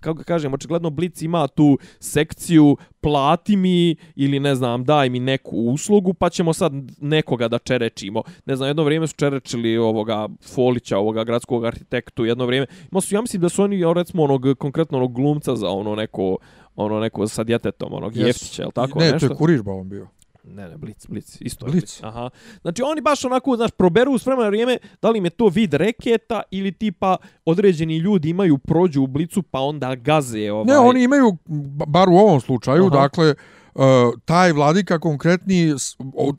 kako 0.00 0.18
da 0.18 0.24
kažem, 0.24 0.54
očigledno 0.54 0.90
Blic 0.90 1.22
ima 1.22 1.48
tu 1.48 1.78
sekciju 2.00 2.76
plati 3.02 3.56
mi 3.56 3.96
ili 4.16 4.40
ne 4.40 4.54
znam, 4.54 4.84
daj 4.84 5.10
mi 5.10 5.20
neku 5.20 5.56
uslugu, 5.56 6.14
pa 6.14 6.30
ćemo 6.30 6.52
sad 6.52 6.72
nekoga 7.00 7.48
da 7.48 7.58
čerečimo. 7.58 8.22
Ne 8.46 8.56
znam, 8.56 8.68
jedno 8.68 8.84
vrijeme 8.84 9.06
su 9.06 9.16
čerečili 9.16 9.78
ovoga 9.78 10.28
Folića, 10.54 10.98
ovoga 10.98 11.24
gradskog 11.24 11.64
arhitektu, 11.64 12.24
jedno 12.24 12.46
vrijeme. 12.46 12.66
Ima 12.92 13.00
su, 13.00 13.14
ja 13.14 13.20
mislim 13.20 13.42
da 13.42 13.48
su 13.48 13.62
oni, 13.62 13.94
recimo, 13.94 14.22
onog, 14.22 14.46
konkretno 14.58 14.98
onog 14.98 15.12
glumca 15.12 15.56
za 15.56 15.68
ono 15.68 15.94
neko, 15.94 16.36
ono 16.76 17.00
neko 17.00 17.26
sa 17.26 17.44
djetetom, 17.44 17.92
onog 17.92 18.16
Jesu. 18.16 18.26
Jeftića, 18.26 18.62
je 18.62 18.66
li 18.66 18.72
tako 18.72 18.98
ne, 18.98 19.12
nešto? 19.12 19.28
to 19.28 19.34
je 19.34 19.36
Kuriš 19.36 19.60
on 19.66 19.88
bio. 19.88 20.08
Ne, 20.44 20.68
ne, 20.68 20.76
Blic, 20.76 21.06
Blic, 21.06 21.36
isto 21.40 21.66
je 21.66 21.70
Blic. 21.70 21.80
Blic. 21.82 22.00
Aha. 22.02 22.30
Znači 22.62 22.82
oni 22.82 23.00
baš 23.00 23.24
onako, 23.24 23.56
znaš, 23.56 23.70
proberu 23.70 24.18
s 24.18 24.26
vremena 24.26 24.42
na 24.44 24.48
vrijeme, 24.48 24.78
da 25.02 25.10
li 25.10 25.18
im 25.18 25.24
je 25.24 25.30
to 25.30 25.48
vid 25.48 25.74
reketa 25.74 26.42
ili 26.50 26.72
tipa 26.72 27.16
određeni 27.44 27.96
ljudi 27.96 28.28
imaju 28.28 28.58
prođu 28.58 29.02
u 29.02 29.06
Blicu 29.06 29.42
pa 29.42 29.60
onda 29.60 29.94
gaze 29.94 30.52
ovaj. 30.52 30.64
Ne, 30.64 30.78
oni 30.78 31.02
imaju, 31.02 31.36
ba- 31.46 31.86
bar 31.86 32.08
u 32.08 32.16
ovom 32.16 32.40
slučaju, 32.40 32.86
Aha. 32.86 32.96
dakle, 32.96 33.34
uh, 33.74 33.82
taj 34.24 34.52
vladika 34.52 34.98
konkretni, 34.98 35.74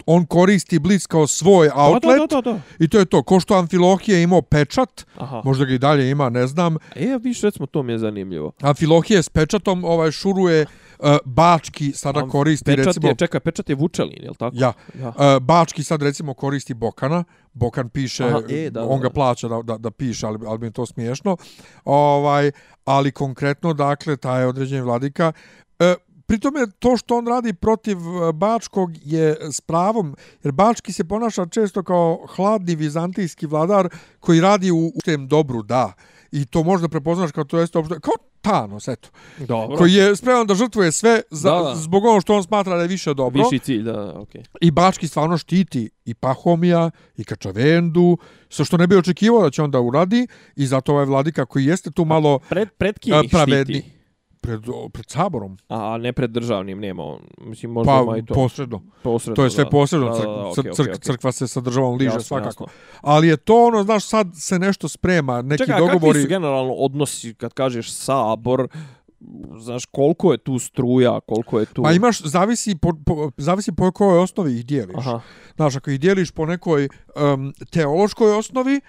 on 0.05 0.25
koristi 0.25 0.79
Blitz 0.79 1.07
kao 1.07 1.27
svoj 1.27 1.69
outlet 1.75 2.19
Da, 2.19 2.35
da, 2.35 2.41
da, 2.41 2.51
da. 2.51 2.59
i 2.79 2.87
to 2.87 2.99
je 2.99 3.05
to. 3.05 3.23
Ko 3.23 3.39
što 3.39 3.53
Amfilohije 3.55 4.23
imao 4.23 4.41
pečat, 4.41 5.05
Aha. 5.17 5.41
možda 5.45 5.65
ga 5.65 5.73
i 5.73 5.77
dalje 5.77 6.09
ima, 6.11 6.29
ne 6.29 6.47
znam. 6.47 6.75
E, 6.95 7.17
viš, 7.21 7.41
recimo, 7.41 7.65
to 7.65 7.83
mi 7.83 7.91
je 7.91 7.99
zanimljivo. 7.99 8.51
Amfilohije 8.61 9.23
s 9.23 9.29
pečatom 9.29 9.83
ovaj 9.83 10.11
šuruje 10.11 10.65
uh, 11.03 11.17
Bački 11.25 11.91
sada 11.91 12.19
Am- 12.19 12.29
koristi 12.29 12.65
Pečat 12.65 12.85
recimo... 12.85 13.07
je, 13.07 13.15
čekaj, 13.15 13.39
pečat 13.39 13.69
je 13.69 13.75
Vučelin, 13.75 14.23
je 14.23 14.29
li 14.29 14.35
tako? 14.35 14.55
Ja, 14.59 14.73
Ja. 14.99 15.07
Uh, 15.07 15.43
Bački 15.43 15.83
sad 15.83 16.01
recimo 16.01 16.33
koristi 16.33 16.73
Bokana, 16.73 17.23
Bokan 17.53 17.89
piše, 17.89 18.23
Aha, 18.23 18.41
e, 18.49 18.69
da, 18.69 18.85
on 18.85 18.99
ga 18.99 19.07
da. 19.07 19.13
plaća 19.13 19.47
da, 19.47 19.61
da, 19.61 19.77
da 19.77 19.91
piše, 19.91 20.27
ali, 20.27 20.39
ali 20.47 20.59
mi 20.59 20.67
je 20.67 20.71
to 20.71 20.85
smiješno. 20.85 21.37
Ovaj, 21.85 22.51
ali 22.85 23.11
konkretno, 23.11 23.73
dakle, 23.73 24.17
taj 24.17 24.45
određeni 24.45 24.81
vladika, 24.81 25.31
e, 25.79 25.95
Pritome, 26.25 26.67
to 26.79 26.97
što 26.97 27.17
on 27.17 27.27
radi 27.27 27.53
protiv 27.53 27.97
Bačkog 28.33 28.91
je 29.05 29.37
s 29.51 29.61
pravom, 29.61 30.15
jer 30.43 30.51
Bački 30.51 30.93
se 30.93 31.03
ponaša 31.03 31.45
često 31.45 31.83
kao 31.83 32.25
hladni 32.35 32.75
vizantijski 32.75 33.45
vladar 33.45 33.89
koji 34.19 34.41
radi 34.41 34.71
u, 34.71 34.87
u 34.87 34.99
tem 35.05 35.27
dobru, 35.27 35.63
da. 35.63 35.93
I 36.31 36.45
to 36.45 36.63
možda 36.63 36.89
prepoznaš 36.89 37.31
kao 37.31 37.43
to 37.43 37.59
jeste 37.59 37.77
opšte, 37.79 37.99
kao 37.99 38.13
Thanos, 38.43 38.87
eto. 38.87 39.09
Dobro. 39.37 39.77
Koji 39.77 39.93
je 39.93 40.15
spreman 40.15 40.47
da 40.47 40.55
žrtvuje 40.55 40.91
sve 40.91 41.21
za, 41.31 41.49
Da, 41.51 41.59
da. 41.59 41.75
zbog 41.75 42.05
ono 42.05 42.21
što 42.21 42.35
on 42.35 42.43
smatra 42.43 42.75
da 42.75 42.81
je 42.81 42.87
više 42.87 43.13
dobro. 43.13 43.43
Viši 43.43 43.59
cilj, 43.59 43.83
da, 43.83 43.91
da, 43.93 44.19
okej. 44.19 44.43
I 44.61 44.71
Bački 44.71 45.07
stvarno 45.07 45.37
štiti 45.37 45.89
i 46.05 46.13
Pahomija, 46.13 46.91
i 47.17 47.23
Kačavendu, 47.23 48.17
sve 48.49 48.65
što 48.65 48.77
ne 48.77 48.87
bi 48.87 48.97
očekivao 48.97 49.43
da 49.43 49.49
će 49.49 49.61
onda 49.63 49.79
uradi, 49.79 50.27
i 50.55 50.67
zato 50.67 50.91
ovaj 50.91 51.05
vladika 51.05 51.45
koji 51.45 51.65
jeste 51.65 51.91
tu 51.91 52.05
malo 52.05 52.39
Pred, 52.49 52.69
pred 52.69 52.95
pravedni. 53.31 53.75
štiti? 53.75 53.92
Pred, 54.43 54.61
pred 54.91 55.05
saborom, 55.07 55.57
A, 55.69 55.97
ne 55.97 56.13
pred 56.13 56.31
državnim, 56.31 56.79
nema 56.79 57.03
on. 57.05 57.19
Mislim, 57.39 57.71
možda 57.71 57.91
pa 57.91 58.01
ima 58.03 58.17
i 58.17 58.25
to. 58.25 58.33
posredno. 58.33 58.81
posredno, 59.03 59.35
To 59.35 59.43
je 59.43 59.49
sve 59.49 59.63
da. 59.63 59.69
posredno, 59.69 60.07
Da, 60.07 60.13
da, 60.13 60.23
cr- 60.23 60.53
crk, 60.53 60.71
okej, 60.71 60.83
okej. 60.83 60.99
crkva 61.01 61.31
se 61.31 61.47
sa 61.47 61.61
državom 61.61 61.93
liže 61.93 62.07
Jasno, 62.07 62.21
svakako. 62.21 62.47
jasno. 62.63 62.65
Ali 63.01 63.27
je 63.27 63.37
to 63.37 63.65
ono, 63.65 63.83
znaš, 63.83 64.05
sad 64.05 64.27
se 64.35 64.59
nešto 64.59 64.87
sprema, 64.87 65.41
neki 65.41 65.57
Čekaj, 65.59 65.75
a 65.75 65.79
dogovori... 65.79 65.99
kakvi 66.09 66.21
su 66.21 66.27
generalno 66.29 66.73
odnosi 66.73 67.33
kad 67.33 67.53
kažeš 67.53 67.91
sabor, 67.93 68.67
znaš 69.57 69.85
koliko 69.85 70.31
je 70.31 70.37
tu 70.37 70.59
struja, 70.59 71.19
koliko 71.19 71.59
je 71.59 71.65
tu... 71.65 71.83
Pa 71.83 71.91
imaš, 71.91 72.21
zavisi 72.21 72.75
po, 72.75 72.91
po, 73.05 73.31
zavisi 73.37 73.71
po 73.71 73.91
kojoj 73.91 74.19
osnovi 74.19 74.53
ih 74.53 74.65
dijeliš. 74.65 74.95
Aha, 74.97 75.19
Znaš, 75.55 75.75
ako 75.75 75.91
ih 75.91 75.99
dijeliš 75.99 76.31
po 76.31 76.45
nekoj 76.45 76.89
um, 77.33 77.53
teološkoj 77.71 78.31
osnovi, 78.31 78.81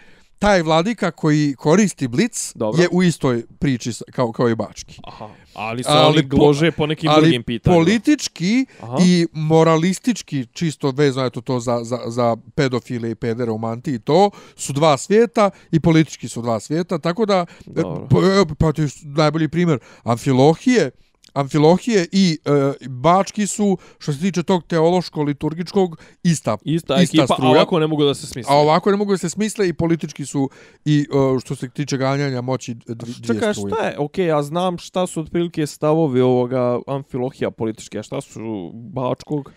taj 0.45 0.63
vladika 0.63 1.11
koji 1.11 1.55
koristi 1.55 2.09
blic 2.09 2.53
Dobro. 2.55 2.83
je 2.83 2.89
u 2.93 3.03
istoj 3.03 3.43
priči 3.59 3.91
kao, 4.13 4.33
kao 4.33 4.49
i 4.49 4.55
Bački. 4.55 5.01
aha. 5.05 5.29
Ali 5.55 5.83
se 5.83 5.89
Ali 5.91 6.19
oni 6.19 6.29
po- 6.29 6.37
glože 6.37 6.71
po 6.71 6.87
nekim 6.87 7.11
Ali 7.11 7.21
drugim 7.21 7.43
pitanjima. 7.43 7.79
politički 7.79 8.67
Aha. 8.81 8.97
i 9.01 9.27
moralistički, 9.33 10.47
čisto 10.47 10.91
vezano 10.91 11.27
eto 11.27 11.41
to 11.41 11.61
za, 11.61 11.81
za, 11.83 11.99
za 12.07 12.37
pedofile 12.55 13.11
i 13.11 13.15
pedere 13.15 13.51
u 13.51 13.59
mantiji, 13.59 13.99
to 13.99 14.31
su 14.57 14.73
dva 14.73 14.97
svijeta 14.97 15.51
i 15.71 15.81
politički 15.81 16.29
su 16.29 16.43
dva 16.43 16.61
svijeta, 16.61 16.99
tako 16.99 17.27
da, 17.27 17.47
e, 17.61 17.71
Dobro. 17.73 18.07
pa, 18.11 18.55
pa 18.57 18.73
to 18.73 18.83
je 18.83 18.89
najbolji 19.03 19.49
primjer, 19.49 19.79
Amfilohije, 20.05 20.91
Amfilohije 21.35 22.07
i 22.13 22.39
e, 22.45 22.51
Bački 22.89 23.47
su, 23.47 23.69
što 23.99 24.13
se 24.13 24.21
tiče 24.21 24.43
tog 24.43 24.63
teološko-liturgičkog, 24.65 25.89
ista, 26.23 26.57
Ista, 26.65 26.95
ista 26.95 27.17
ekipa, 27.17 27.23
a 27.25 27.27
struja. 27.29 27.51
ovako 27.51 27.79
ne 27.79 27.87
mogu 27.87 28.05
da 28.05 28.15
se 28.15 28.27
smisle. 28.27 28.55
A 28.55 28.59
ovako 28.59 28.91
ne 28.91 28.97
mogu 28.97 29.13
da 29.13 29.19
se 29.19 29.31
smisle 29.31 29.69
i 29.69 29.73
politički 29.73 30.27
su 30.27 30.51
i 30.85 31.01
e, 31.01 31.41
što 31.41 31.55
se 31.55 31.69
tiče 31.69 31.97
ganjanja 31.97 32.41
moći 32.41 32.75
dv- 32.77 32.95
dvije 32.95 33.15
Čekaj, 33.29 33.55
struje. 33.55 33.75
šta 33.75 33.87
je? 33.87 33.99
Okej, 33.99 34.27
ja 34.27 34.43
znam 34.43 34.79
šta 34.79 35.07
su 35.07 35.21
otprilike 35.21 35.67
stavovi 35.67 36.21
ovoga 36.21 36.79
amfilohija 36.87 37.51
političke, 37.51 37.99
a 37.99 38.03
šta 38.03 38.21
su 38.21 38.41
Bačkog? 38.75 39.53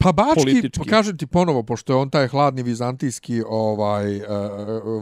Pa 0.00 0.12
Bački, 0.12 0.40
politički. 0.40 0.88
kažem 0.88 1.16
ti 1.16 1.26
ponovo, 1.26 1.62
pošto 1.62 1.92
je 1.92 1.96
on 1.96 2.10
taj 2.10 2.28
hladni 2.28 2.62
vizantijski 2.62 3.42
ovaj 3.46 4.16
e, 4.16 4.22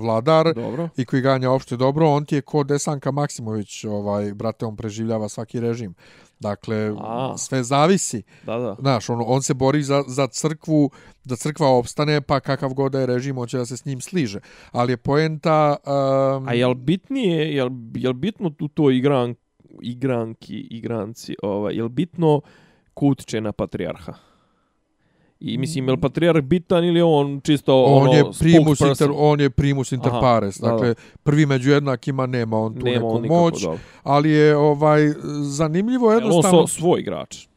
vladar 0.01 0.55
Dobro. 0.55 0.89
i 0.97 1.05
koji 1.05 1.23
ganja 1.23 1.51
opšte 1.51 1.77
dobro, 1.77 2.09
on 2.09 2.25
ti 2.25 2.35
je 2.35 2.43
ko 2.43 2.65
Desanka 2.65 3.11
Maksimović, 3.11 3.85
ovaj, 3.85 4.35
brate, 4.35 4.67
on 4.67 4.77
preživljava 4.77 5.29
svaki 5.29 5.61
režim. 5.61 5.95
Dakle, 6.41 6.95
A. 7.01 7.35
sve 7.39 7.63
zavisi. 7.63 8.23
Da, 8.47 8.59
da. 8.59 8.77
Znaš, 8.81 9.11
on, 9.11 9.23
on 9.27 9.43
se 9.43 9.55
bori 9.55 9.83
za, 9.83 10.05
za 10.07 10.27
crkvu, 10.27 10.91
da 11.25 11.37
crkva 11.37 11.69
opstane, 11.69 12.21
pa 12.21 12.41
kakav 12.41 12.75
god 12.75 12.93
da 12.93 13.01
je 13.01 13.07
režim, 13.07 13.39
on 13.39 13.47
će 13.47 13.59
da 13.59 13.67
se 13.67 13.77
s 13.77 13.85
njim 13.85 14.01
sliže. 14.01 14.41
Ali 14.73 14.93
je 14.93 14.97
poenta... 14.97 15.77
Um, 15.87 16.49
A 16.49 16.55
jel 16.55 16.75
bitnije, 16.75 17.55
jel, 17.55 17.71
jel 17.95 18.13
bitno 18.13 18.51
tu 18.51 18.69
to 18.69 18.91
igran, 18.91 19.35
igranki, 19.83 20.61
igranci, 20.71 21.37
ovaj, 21.43 21.75
jel 21.75 21.89
bitno 21.89 22.41
ko 22.95 23.07
utiče 23.07 23.41
na 23.41 23.53
patrijarha? 23.53 24.28
I 25.41 25.59
mislim, 25.59 25.89
jel 25.89 25.97
patrijarh 25.97 26.41
bitan 26.41 26.85
ili 26.85 27.03
on 27.03 27.41
čisto 27.45 27.85
on 27.85 28.03
ono, 28.03 28.13
je 28.13 28.25
primus 28.39 28.81
inter, 28.81 29.09
on 29.15 29.41
je 29.41 29.51
primus 29.51 29.93
inter 29.93 30.11
Aha, 30.13 30.21
pares. 30.21 30.59
da, 30.61 30.67
da. 30.67 30.73
Dakle, 30.73 30.95
prvi 31.23 31.47
među 31.47 31.71
jednakima 31.71 32.27
nema 32.27 32.59
on 32.59 32.75
tu 32.75 32.85
Nema 32.85 32.95
neku 32.97 33.09
on 33.09 33.23
nikako, 33.23 33.41
moć, 33.41 33.63
dobro. 33.63 33.79
ali 34.03 34.31
je 34.31 34.57
ovaj 34.57 35.01
zanimljivo 35.43 36.11
Jel 36.11 36.19
on 36.19 36.25
jednostavno. 36.25 36.67
so, 36.67 36.79
svoj 36.79 37.01
igrač? 37.01 37.48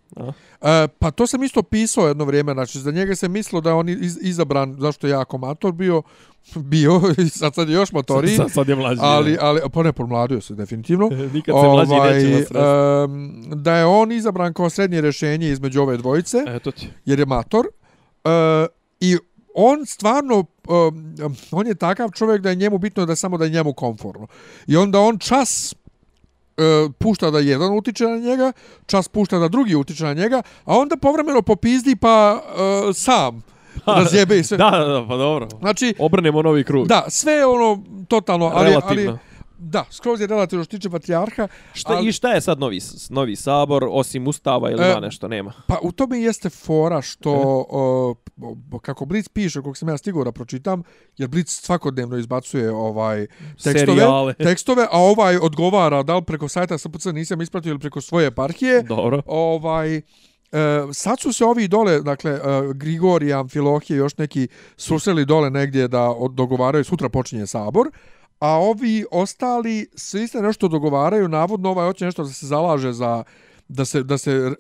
E, 0.62 0.88
pa 0.90 1.12
to 1.12 1.28
sam 1.28 1.44
isto 1.44 1.64
pisao 1.64 2.08
jedno 2.08 2.26
vrijeme, 2.26 2.54
znači 2.54 2.80
za 2.80 2.92
njega 2.92 3.16
se 3.16 3.28
mislilo 3.28 3.62
da 3.62 3.70
je 3.70 3.74
on 3.74 3.90
iz, 3.90 4.18
izabran, 4.22 4.76
zašto 4.80 5.08
je 5.08 5.12
jako 5.12 5.38
mator 5.38 5.72
bio, 5.72 6.02
bio 6.56 7.02
i 7.18 7.30
sad, 7.30 7.56
sad 7.56 7.70
je 7.70 7.76
još 7.76 7.92
matoriji, 7.92 8.36
Sad, 8.36 8.52
sad 8.52 8.70
je 8.70 8.76
mlađi. 8.76 9.00
ali, 9.04 9.38
ali 9.42 9.62
pa 9.74 9.84
ne, 9.84 9.92
pomladio 9.94 10.42
se 10.42 10.56
definitivno. 10.56 11.10
Nikad 11.34 11.56
se 11.56 11.68
mlađi 11.68 11.92
neće 11.94 12.28
vas 12.28 12.38
sresti. 12.38 12.58
em, 12.58 13.64
da 13.64 13.76
je 13.76 13.86
on 13.86 14.12
izabran 14.12 14.54
kao 14.54 14.70
srednje 14.70 15.02
rješenje 15.02 15.50
između 15.50 15.82
ove 15.82 15.98
dvojice, 15.98 16.38
Eto 16.48 16.72
ti. 16.72 16.90
jer 17.06 17.20
je 17.20 17.26
mator. 17.26 17.66
E, 18.24 18.30
I 19.00 19.18
on 19.56 19.86
stvarno, 19.86 20.38
um, 20.68 21.16
on 21.52 21.68
je 21.68 21.76
takav 21.76 22.10
čovjek 22.10 22.42
da 22.42 22.50
je 22.50 22.56
njemu 22.56 22.78
bitno 22.78 23.06
da 23.06 23.16
samo 23.16 23.38
da 23.38 23.44
je 23.46 23.52
njemu 23.52 23.74
komforno. 23.74 24.28
I 24.68 24.78
onda 24.78 25.00
on 25.00 25.18
čas 25.20 25.76
e, 26.58 26.90
pušta 27.00 27.32
da 27.32 27.40
jedan 27.40 27.78
utiče 27.78 28.04
na 28.04 28.18
njega, 28.18 28.52
čas 28.86 29.08
pušta 29.08 29.40
da 29.40 29.48
drugi 29.48 29.76
utiče 29.76 30.04
na 30.04 30.14
njega, 30.14 30.42
a 30.66 30.78
onda 30.78 30.98
povremeno 30.98 31.42
popizdi 31.42 31.96
pa 31.96 32.42
e, 32.90 32.94
sam 32.94 33.44
razjebe 33.86 34.40
i 34.40 34.44
sve. 34.44 34.58
Da, 34.62 34.70
da, 34.72 34.86
da, 34.86 35.06
pa 35.08 35.18
dobro. 35.18 35.48
Znači, 35.60 35.94
Obrnemo 36.00 36.42
novi 36.42 36.64
krug. 36.64 36.88
da, 36.88 37.06
sve 37.10 37.34
je 37.34 37.46
ono 37.46 37.84
totalno, 38.08 38.52
ali, 38.54 38.70
Relativno. 38.70 39.12
ali 39.12 39.31
da, 39.64 39.86
skroz 39.90 40.22
je 40.22 40.28
relativno 40.28 40.64
što 40.66 40.78
tiče 40.78 40.90
patrijarha, 40.90 41.48
Šta, 41.74 41.94
ali- 41.94 42.08
I 42.08 42.12
šta 42.12 42.34
je 42.34 42.42
sad 42.42 42.60
novi, 42.60 42.80
novi 43.10 43.36
sabor, 43.36 43.88
osim 43.90 44.28
ustava 44.28 44.72
ili 44.72 44.84
E, 44.84 44.92
ima 44.92 45.00
nešto, 45.00 45.28
nema? 45.28 45.54
Pa 45.68 45.78
u 45.82 45.92
tome 45.92 46.20
jeste 46.20 46.50
fora 46.50 47.02
što, 47.02 47.32
o, 47.70 48.16
o, 48.42 48.80
kako 48.82 49.06
Blitz 49.06 49.30
piše, 49.30 49.62
kog 49.62 49.78
sam 49.78 49.90
ja 49.90 49.98
stigao 49.98 50.24
da 50.24 50.32
pročitam, 50.32 50.84
jer 51.18 51.30
Blitz 51.30 51.52
svakodnevno 51.62 52.18
izbacuje 52.18 52.72
ovaj 52.72 53.28
tekstove, 53.64 53.80
Serijale. 53.80 54.34
tekstove, 54.48 54.88
a 54.92 55.00
ovaj 55.00 55.38
odgovara 55.38 56.04
da 56.04 56.16
li 56.16 56.24
preko 56.24 56.48
sajta 56.48 56.78
SPC 56.78 57.06
nisam 57.06 57.42
ispratio 57.42 57.70
ili 57.70 57.80
preko 57.80 58.02
svoje 58.02 58.28
eparhije. 58.28 58.84
Dobro. 58.84 59.22
Ovaj, 59.26 59.98
e, 59.98 60.02
sad 60.94 61.20
su 61.20 61.34
se 61.34 61.46
ovi 61.46 61.68
dole, 61.68 62.02
dakle, 62.02 62.32
e, 62.32 62.40
Grigorij, 62.74 63.34
Amfilohije 63.34 63.96
i 63.96 64.00
još 64.00 64.18
neki 64.18 64.48
susreli 64.78 65.26
dole 65.26 65.50
negdje 65.50 65.88
da 65.88 66.16
dogovaraju, 66.32 66.84
sutra 66.84 67.10
počinje 67.10 67.48
sabor, 67.48 67.88
a 68.42 68.50
ovi 68.50 69.06
ostali 69.12 69.88
svi 69.96 70.28
se 70.28 70.42
nešto 70.42 70.68
dogovaraju, 70.68 71.28
navodno 71.28 71.70
ovaj 71.70 71.88
hoće 71.88 72.06
nešto 72.06 72.24
da 72.24 72.30
se 72.30 72.48
zalaže 72.48 72.94
za 72.94 73.24
da 73.68 73.86
se, 73.86 74.04
da 74.04 74.18
se 74.18 74.32
e, 74.32 74.54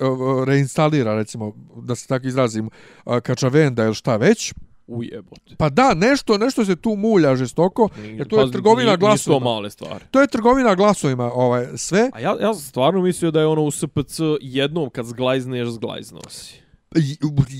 reinstalira, 0.45 1.15
recimo, 1.15 1.53
da 1.77 1.95
se 1.95 2.07
tako 2.07 2.27
izrazim, 2.27 2.69
e, 3.07 3.21
Kačavenda 3.21 3.83
ili 3.85 3.95
šta 3.95 4.15
već, 4.15 4.53
Ujebote. 4.87 5.55
Pa 5.57 5.69
da, 5.69 5.93
nešto, 5.93 6.37
nešto 6.37 6.65
se 6.65 6.75
tu 6.75 6.89
mulja 6.91 7.35
žestoko, 7.35 7.89
jer 7.97 8.27
to 8.27 8.39
je 8.39 8.45
Pa, 8.45 8.51
trgovina 8.51 8.83
nije- 8.83 8.91
Nisu 8.91 8.99
glasovima. 8.99 9.45
male 9.45 9.69
stvari. 9.69 10.05
To 10.11 10.21
je 10.21 10.27
trgovina 10.27 10.75
glasovima, 10.75 11.31
ovaj, 11.33 11.67
sve. 11.75 12.09
A 12.13 12.19
ja, 12.19 12.35
ja 12.41 12.53
sam 12.53 12.61
stvarno 12.61 13.01
mislio 13.01 13.31
da 13.31 13.39
je 13.39 13.45
ono 13.47 13.63
u 13.63 13.71
SPC 13.71 14.19
jednom 14.41 14.89
kad 14.89 15.05
zglajzneš, 15.05 15.67
zglajzno 15.69 16.19
si. 16.29 16.60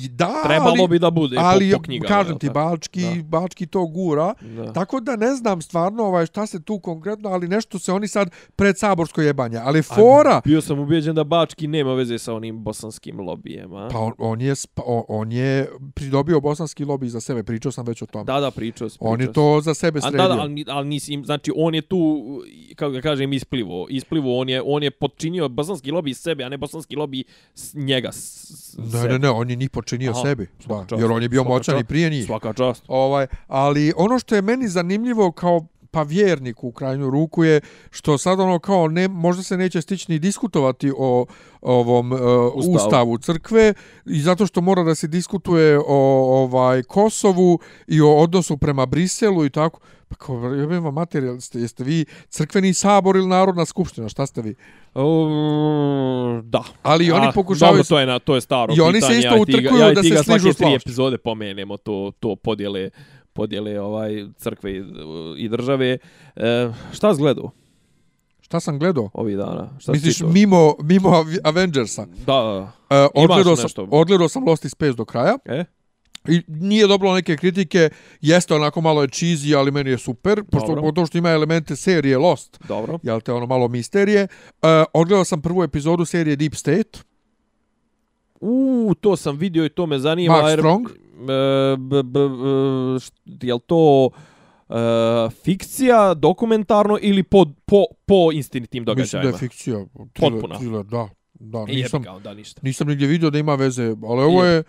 Da, 0.10 0.42
Trebalo 0.46 0.76
ali, 0.80 0.88
bi 0.88 1.00
da 1.00 1.12
bude 1.12 1.38
ali 1.40 1.72
po, 1.72 1.78
po 1.78 1.84
knjigama. 1.84 2.08
kažem 2.08 2.40
ti? 2.40 2.50
Bački, 2.50 3.02
Da. 3.02 3.24
Bački 3.24 3.66
to 3.66 3.86
gura. 3.86 4.34
Da. 4.42 4.74
Tako 4.74 5.00
da 5.00 5.16
ne 5.16 5.36
znam 5.36 5.62
stvarno 5.62 6.04
ovaj, 6.04 6.26
šta 6.26 6.46
se 6.46 6.64
tu 6.64 6.80
konkretno, 6.80 7.30
ali 7.30 7.48
nešto 7.48 7.80
se 7.80 7.92
oni 7.92 8.08
sad 8.08 8.30
pred 8.56 8.78
saborsko 8.78 9.22
jebanje. 9.22 9.58
Ali 9.58 9.82
fora, 9.82 10.42
Bio 10.46 10.62
sam 10.62 10.80
ubijeđen 10.80 11.16
da 11.16 11.24
Bački 11.24 11.68
nema 11.68 11.94
veze 11.94 12.18
sa 12.18 12.34
onim 12.34 12.64
bosanskim 12.64 13.20
lobijem, 13.20 13.74
a? 13.74 13.88
pa 13.92 14.00
on, 14.00 14.14
on, 14.18 14.42
je, 14.42 14.54
on, 14.86 15.04
on 15.08 15.32
je 15.32 15.70
pridobio 15.94 16.40
bosanski 16.42 16.86
lobby 16.86 17.08
za 17.08 17.22
sebe, 17.22 17.44
pričao 17.44 17.72
sam 17.72 17.86
već 17.86 18.02
o 18.02 18.06
tome. 18.06 18.26
Da, 18.26 18.40
da, 18.40 18.52
pričao 18.52 18.90
si. 18.90 18.98
on 19.00 19.22
je 19.22 19.34
to 19.34 19.62
za 19.62 19.74
sebe. 19.74 20.00
A 20.00 20.02
sredio. 20.02 20.28
da, 20.28 20.36
da, 20.36 20.42
ali, 20.42 20.66
ali 20.68 20.88
nisi, 20.88 21.22
znači 21.26 21.52
on 21.56 21.76
je 21.76 21.82
tu, 21.82 22.26
kako 22.76 22.92
ga 22.92 23.02
kažem, 23.02 23.34
isplivo. 23.34 23.88
Isplivo, 23.90 24.40
on 24.40 24.50
je, 24.50 24.62
on 24.66 24.84
je 24.84 24.92
podčinio 24.92 25.50
bosanski 25.50 25.92
lobi 25.92 26.14
sebe, 26.14 26.44
a 26.44 26.50
ne 26.50 26.58
bosanski 26.58 26.96
lobi 26.96 27.24
s 27.56 27.74
njega. 27.74 28.12
S, 28.12 28.18
s, 28.18 28.78
Ne, 28.78 28.92
sebe. 28.92 29.20
ne, 29.20 29.21
ne, 29.22 29.30
on 29.30 29.50
je 29.50 29.56
njih 29.56 29.70
počinio 29.70 30.12
Aha, 30.12 30.22
sebi. 30.22 30.48
Da, 30.66 30.86
čast, 30.88 31.02
jer 31.02 31.12
on 31.12 31.24
je 31.24 31.30
bio 31.30 31.44
moćan 31.44 31.80
i 31.80 31.84
prije 31.84 32.10
njih. 32.10 32.26
Svaka 32.26 32.54
čast. 32.54 32.84
Ovaj, 32.88 33.28
ali 33.48 33.94
ono 33.98 34.20
što 34.20 34.36
je 34.36 34.42
meni 34.42 34.68
zanimljivo 34.68 35.32
kao 35.32 35.66
pa 35.92 36.04
vjernik 36.04 36.64
u 36.64 36.72
krajnju 36.72 37.10
ruku 37.10 37.44
je 37.44 37.62
što 37.90 38.18
sad 38.18 38.40
ono 38.40 38.60
kao 38.60 38.88
ne 38.88 39.08
možda 39.08 39.44
se 39.44 39.58
neće 39.58 39.82
stići 39.82 40.12
ni 40.12 40.20
diskutovati 40.20 40.92
o 40.98 41.26
ovom 41.62 42.12
uh, 42.12 42.20
Ustavu. 42.56 42.76
ustavu. 42.76 43.18
crkve 43.18 43.74
i 44.06 44.22
zato 44.22 44.46
što 44.46 44.62
mora 44.62 44.84
da 44.84 44.96
se 44.96 45.08
diskutuje 45.08 45.80
o 45.80 46.44
ovaj 46.44 46.84
Kosovu 46.84 47.60
i 47.88 48.02
o 48.02 48.16
odnosu 48.16 48.58
prema 48.58 48.86
Briselu 48.86 49.46
i 49.46 49.50
tako 49.50 49.80
pa 50.12 50.16
kao 50.18 50.36
jebem 50.46 50.84
vam 50.84 50.94
materijal 50.94 51.40
ste 51.40 51.60
jeste 51.60 51.84
vi 51.84 52.06
crkveni 52.30 52.74
sabor 52.74 53.16
ili 53.16 53.28
narodna 53.28 53.66
skupština 53.66 54.10
šta 54.10 54.26
ste 54.26 54.42
vi 54.42 54.56
O, 54.94 56.42
da. 56.44 56.64
ali 56.84 57.12
oni 57.12 57.28
A, 57.28 57.32
pokušavaju 57.32 57.78
Dobro, 57.78 57.84
to 57.86 58.00
je, 58.00 58.06
na, 58.06 58.20
to 58.20 58.36
je 58.36 58.42
staro 58.42 58.74
I 58.78 58.82
oni 58.82 58.94
se 58.94 59.08
pitanje, 59.08 59.20
isto 59.20 59.30
ja 59.30 59.38
i 59.38 59.46
ti 59.46 59.52
ga- 59.52 59.58
utrkuju 59.58 59.80
ja 59.80 59.94
da 59.94 60.04
se 60.04 60.10
sližu 60.10 60.24
svake 60.24 60.54
s 60.54 60.58
tri 60.58 60.66
vlašću. 60.66 60.88
epizode 60.88 61.18
pomenemo 61.18 61.78
to, 61.78 62.12
to 62.20 62.36
podjele, 62.36 62.90
podjele 63.34 63.80
ovaj 63.82 64.26
crkve 64.38 64.72
i, 64.72 64.84
i 65.38 65.50
države. 65.50 65.98
E, 66.36 66.70
šta 66.92 67.16
si 67.16 67.22
gledao 67.22 67.52
šta 68.42 68.60
sam 68.60 68.80
gledao 68.80 69.10
ovih 69.14 69.38
dana? 69.38 69.70
Šta 69.80 69.92
misliš 69.92 70.20
mimo 70.22 70.76
mimo 70.80 71.12
Avengersa 71.44 72.06
Da, 72.06 72.34
da. 72.34 72.72
Uh, 73.06 73.10
odgledao, 73.16 73.56
sam, 73.56 73.70
odgledao 73.90 74.28
sam 74.30 74.44
Lost 74.48 74.64
in 74.64 74.70
Space 74.70 74.94
do 74.94 75.06
kraja. 75.06 75.38
E? 75.46 75.66
I 76.28 76.42
nije 76.48 76.88
dobilo 76.88 77.14
neke 77.14 77.38
kritike, 77.38 77.90
jeste 78.22 78.54
onako 78.56 78.82
malo 78.82 79.02
je 79.02 79.08
cheesy, 79.08 79.58
ali 79.58 79.72
meni 79.72 79.90
je 79.90 79.98
super, 79.98 80.44
pošto 80.52 80.68
Dobro. 80.68 80.82
pošto 80.82 81.06
što 81.06 81.18
ima 81.18 81.30
elemente 81.30 81.76
serije 81.76 82.18
Lost, 82.18 82.60
Dobro. 82.68 83.00
jel 83.04 83.22
te 83.22 83.34
ono 83.34 83.46
malo 83.46 83.68
misterije. 83.68 84.28
Uh, 84.62 84.68
odgledao 84.94 85.26
sam 85.26 85.42
prvu 85.42 85.64
epizodu 85.64 86.06
serije 86.06 86.36
Deep 86.36 86.56
State, 86.56 87.00
U, 88.42 88.94
to 89.02 89.16
sam 89.16 89.38
vidio 89.38 89.66
i 89.66 89.70
to 89.70 89.86
me 89.86 90.00
zanima. 90.00 90.34
Mark 90.34 90.50
jer, 90.50 90.60
Strong. 90.60 90.88
E, 90.90 91.78
b, 91.78 92.04
b, 92.04 92.30
b, 92.30 92.36
št- 93.00 93.44
jel 93.46 93.60
to 93.60 94.10
e, 94.70 94.74
fikcija, 95.44 96.14
dokumentarno 96.14 96.98
ili 97.02 97.24
po, 97.24 97.46
po, 97.66 97.84
po 98.06 98.32
istinitim 98.34 98.84
mislim 98.84 98.86
da 98.86 98.94
događajima? 98.94 99.30
je 99.30 99.38
fikcija. 99.38 99.86
Thriller, 100.14 100.42
Potpuna. 100.42 100.56
Thriller, 100.58 100.84
da, 100.86 101.10
da, 101.34 101.60
jebi 101.60 101.76
nisam, 101.76 102.02
ga, 102.02 102.12
onda 102.12 102.34
ništa. 102.34 102.62
nisam 102.64 102.88
nigdje 102.88 103.08
vidio 103.08 103.30
da 103.30 103.40
ima 103.40 103.56
veze, 103.56 103.84
ali 103.86 104.24
ovo 104.24 104.46
je, 104.46 104.64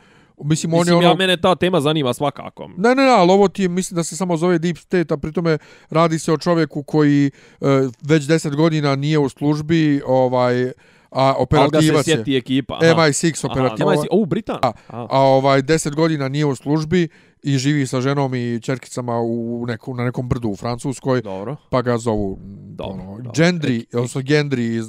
mislim, 0.45 0.75
on 0.75 0.79
je 0.79 0.81
Mislim, 0.81 0.99
ono... 0.99 1.09
ja, 1.09 1.15
mene 1.15 1.37
ta 1.37 1.55
tema 1.55 1.81
zanima 1.81 2.15
svakako. 2.15 2.71
Ne, 2.77 2.95
ne, 2.95 3.03
ne, 3.03 3.11
ali 3.11 3.33
ovo 3.33 3.49
ti 3.49 3.63
je, 3.63 3.69
mislim 3.69 3.97
da 3.97 4.05
se 4.05 4.17
samo 4.17 4.37
zove 4.37 4.59
Deep 4.59 4.79
State, 4.79 5.15
a 5.15 5.17
pritome 5.17 5.59
radi 5.91 6.19
se 6.19 6.33
o 6.33 6.39
čovjeku 6.39 6.83
koji 6.83 7.31
uh, 7.61 7.69
već 8.03 8.25
10 8.25 8.57
godina 8.57 8.97
nije 8.97 9.19
u 9.19 9.29
službi, 9.29 10.03
ovaj, 10.07 10.73
a 11.11 11.35
ga 11.73 11.81
se 11.81 11.87
je. 11.87 12.03
sjeti 12.03 12.37
ekipa. 12.37 12.79
aha. 12.83 12.87
MI6 12.87 13.45
Aha, 13.45 13.53
operativa. 13.53 13.93
MI6, 13.93 14.07
o, 14.11 14.25
Britan. 14.25 14.59
A, 14.63 14.73
a 14.89 15.21
ovaj 15.21 15.63
10 15.63 15.95
godina 15.95 16.29
nije 16.29 16.47
u 16.47 16.55
službi 16.55 17.09
i 17.43 17.59
živi 17.59 17.87
sa 17.87 18.01
ženom 18.01 18.35
i 18.35 18.61
ćerkicama 18.63 19.21
u 19.21 19.65
neku, 19.67 19.95
na 19.95 20.05
nekom 20.05 20.29
brdu 20.29 20.49
u 20.49 20.57
Francuskoj, 20.57 21.23
dobro. 21.23 21.57
pa 21.71 21.83
ga 21.83 21.99
zovu 21.99 22.39
Dobro, 22.75 23.03
ono, 23.03 23.17
dobro. 23.17 23.33
Gendry, 23.33 23.97
odnosno 23.97 24.21
Gendry 24.21 24.79
iz, 24.79 24.87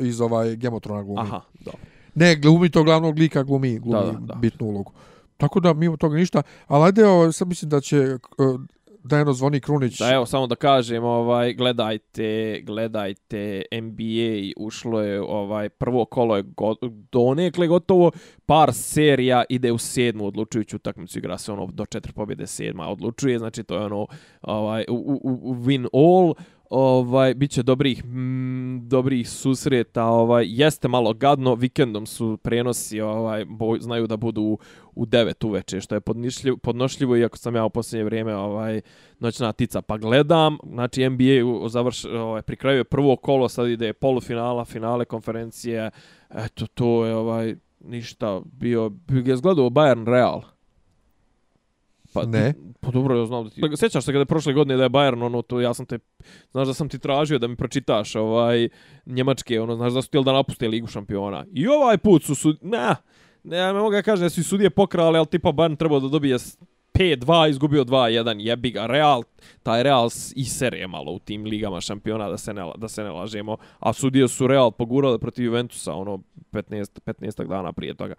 iz 0.00 0.20
ovaj 0.20 0.56
Gemotrona 0.56 1.02
glumi. 1.02 1.20
Aha, 1.20 1.40
dobro. 1.60 1.80
Ne, 2.16 2.36
glumi 2.36 2.68
to 2.70 2.82
glavnog 2.82 3.18
lika, 3.18 3.42
glumi, 3.42 3.78
glumi 3.78 4.06
Da, 4.06 4.12
da, 4.12 4.18
da. 4.20 4.34
bitnu 4.34 4.66
ulogu. 4.66 4.92
Tako 5.36 5.60
da 5.60 5.72
mimo 5.72 5.96
toga 5.96 6.16
ništa, 6.16 6.42
ali 6.66 6.84
ajde, 6.84 7.06
ovo, 7.06 7.32
sad 7.32 7.48
mislim 7.48 7.68
da 7.68 7.80
će 7.80 8.18
uh, 8.38 8.60
Dajano 9.06 9.32
zvoni 9.32 9.60
Krunić. 9.60 9.98
Da, 9.98 10.14
evo, 10.14 10.26
samo 10.26 10.46
da 10.46 10.54
kažem, 10.54 11.04
ovaj, 11.04 11.54
gledajte, 11.54 12.60
gledajte 12.62 13.62
NBA, 13.72 14.52
ušlo 14.56 15.00
je, 15.00 15.20
ovaj, 15.20 15.68
prvo 15.68 16.04
kolo 16.04 16.36
je 16.36 16.42
go, 16.42 16.74
donekle 17.12 17.66
gotovo, 17.66 18.10
par 18.46 18.72
serija 18.74 19.44
ide 19.48 19.72
u 19.72 19.78
sedmu 19.78 20.26
odlučujuću 20.26 20.76
utakmicu, 20.76 21.18
igra 21.18 21.38
se 21.38 21.52
ono 21.52 21.66
do 21.66 21.86
četiri 21.86 22.12
pobjede 22.12 22.46
sedma 22.46 22.88
odlučuje, 22.88 23.38
znači 23.38 23.62
to 23.62 23.74
je 23.74 23.84
ono, 23.84 24.06
ovaj, 24.42 24.84
u, 24.88 25.20
u, 25.22 25.50
u 25.50 25.54
win 25.54 25.86
all, 25.92 26.34
ovaj 26.70 27.34
biće 27.34 27.62
dobrih 27.62 28.04
mm, 28.04 28.88
dobrih 28.88 29.30
susreta 29.30 30.04
ovaj 30.04 30.44
jeste 30.48 30.88
malo 30.88 31.12
gadno 31.12 31.54
vikendom 31.54 32.06
su 32.06 32.38
prenosi 32.42 33.00
ovaj 33.00 33.44
boj, 33.44 33.78
znaju 33.80 34.06
da 34.06 34.16
budu 34.16 34.42
u, 34.42 34.58
u 34.94 35.06
9 35.06 35.46
uveče 35.46 35.80
što 35.80 35.94
je 35.94 36.00
podnošljivo 36.00 36.56
podnošljivo 36.56 37.16
iako 37.16 37.36
sam 37.36 37.56
ja 37.56 37.64
u 37.64 37.70
posljednje 37.70 38.04
vrijeme 38.04 38.36
ovaj 38.36 38.80
noćna 39.18 39.52
tica 39.52 39.82
pa 39.82 39.98
gledam. 39.98 40.58
Znači 40.72 41.08
NBA 41.08 41.68
završ 41.68 42.04
ovaj 42.04 42.42
pri 42.42 42.56
kraju 42.56 42.78
je 42.78 42.84
prvo 42.84 43.16
kolo 43.16 43.48
sad 43.48 43.68
ide 43.68 43.92
polufinala 43.92 44.64
finale 44.64 45.04
konferencije. 45.04 45.90
Eto 46.30 46.66
to 46.66 47.06
je 47.06 47.14
ovaj 47.14 47.56
ništa 47.80 48.40
bio 48.44 48.88
bi 48.88 49.22
gledao 49.22 49.70
Bayern 49.70 50.06
Real? 50.06 50.55
Pa, 52.16 52.26
Ne. 52.28 52.54
Pa 52.80 52.90
dobro, 52.90 53.16
ja 53.16 53.26
znam 53.26 53.44
da 53.44 53.50
ti... 53.50 53.60
Sjećaš 53.74 54.04
se 54.04 54.12
kada 54.12 54.18
je 54.18 54.26
prošle 54.26 54.52
godine 54.52 54.76
da 54.76 54.82
je 54.82 54.90
Bayern, 54.90 55.24
ono, 55.24 55.42
to 55.42 55.60
ja 55.60 55.74
sam 55.74 55.86
te... 55.86 55.98
Znaš 56.50 56.66
da 56.66 56.74
sam 56.74 56.88
ti 56.88 56.98
tražio 56.98 57.38
da 57.38 57.48
mi 57.48 57.56
pročitaš 57.56 58.14
ovaj, 58.16 58.68
njemačke, 59.06 59.60
ono, 59.60 59.76
znaš 59.76 59.92
da 59.92 60.02
su 60.02 60.08
htjeli 60.08 60.24
da 60.24 60.32
napuste 60.32 60.68
Ligu 60.68 60.86
šampiona. 60.86 61.44
I 61.52 61.68
ovaj 61.68 61.98
put 61.98 62.22
su 62.22 62.34
sud... 62.34 62.58
Ne, 62.62 62.94
ne, 63.44 63.56
ne 63.56 63.72
mogu 63.72 63.90
da 63.90 64.02
kažem 64.02 64.22
da 64.22 64.30
su 64.30 64.40
i 64.40 64.44
sudije 64.44 64.70
pokrali, 64.70 65.18
ali 65.18 65.26
tipa 65.26 65.48
Bayern 65.48 65.76
trebao 65.76 66.00
da 66.00 66.08
dobije 66.08 66.38
s- 66.38 66.58
5-2, 66.94 67.50
izgubio 67.50 67.84
2-1, 67.84 68.36
jebi 68.38 68.70
ga, 68.70 68.86
Real, 68.86 69.22
taj 69.62 69.82
Real 69.82 70.06
i 70.36 70.44
serije 70.44 70.86
malo 70.86 71.12
u 71.12 71.18
tim 71.18 71.44
ligama 71.44 71.80
šampiona, 71.80 72.28
da 72.28 72.36
se 72.38 72.54
ne, 72.54 72.72
da 72.76 72.88
se 72.88 73.02
ne 73.02 73.10
lažemo, 73.10 73.56
a 73.78 73.92
sudije 73.92 74.28
su 74.28 74.46
Real 74.46 74.70
pogurali 74.70 75.18
protiv 75.18 75.44
Juventusa, 75.44 75.92
ono, 75.92 76.18
15, 76.52 77.00
15 77.02 77.48
dana 77.48 77.72
prije 77.72 77.94
toga. 77.94 78.14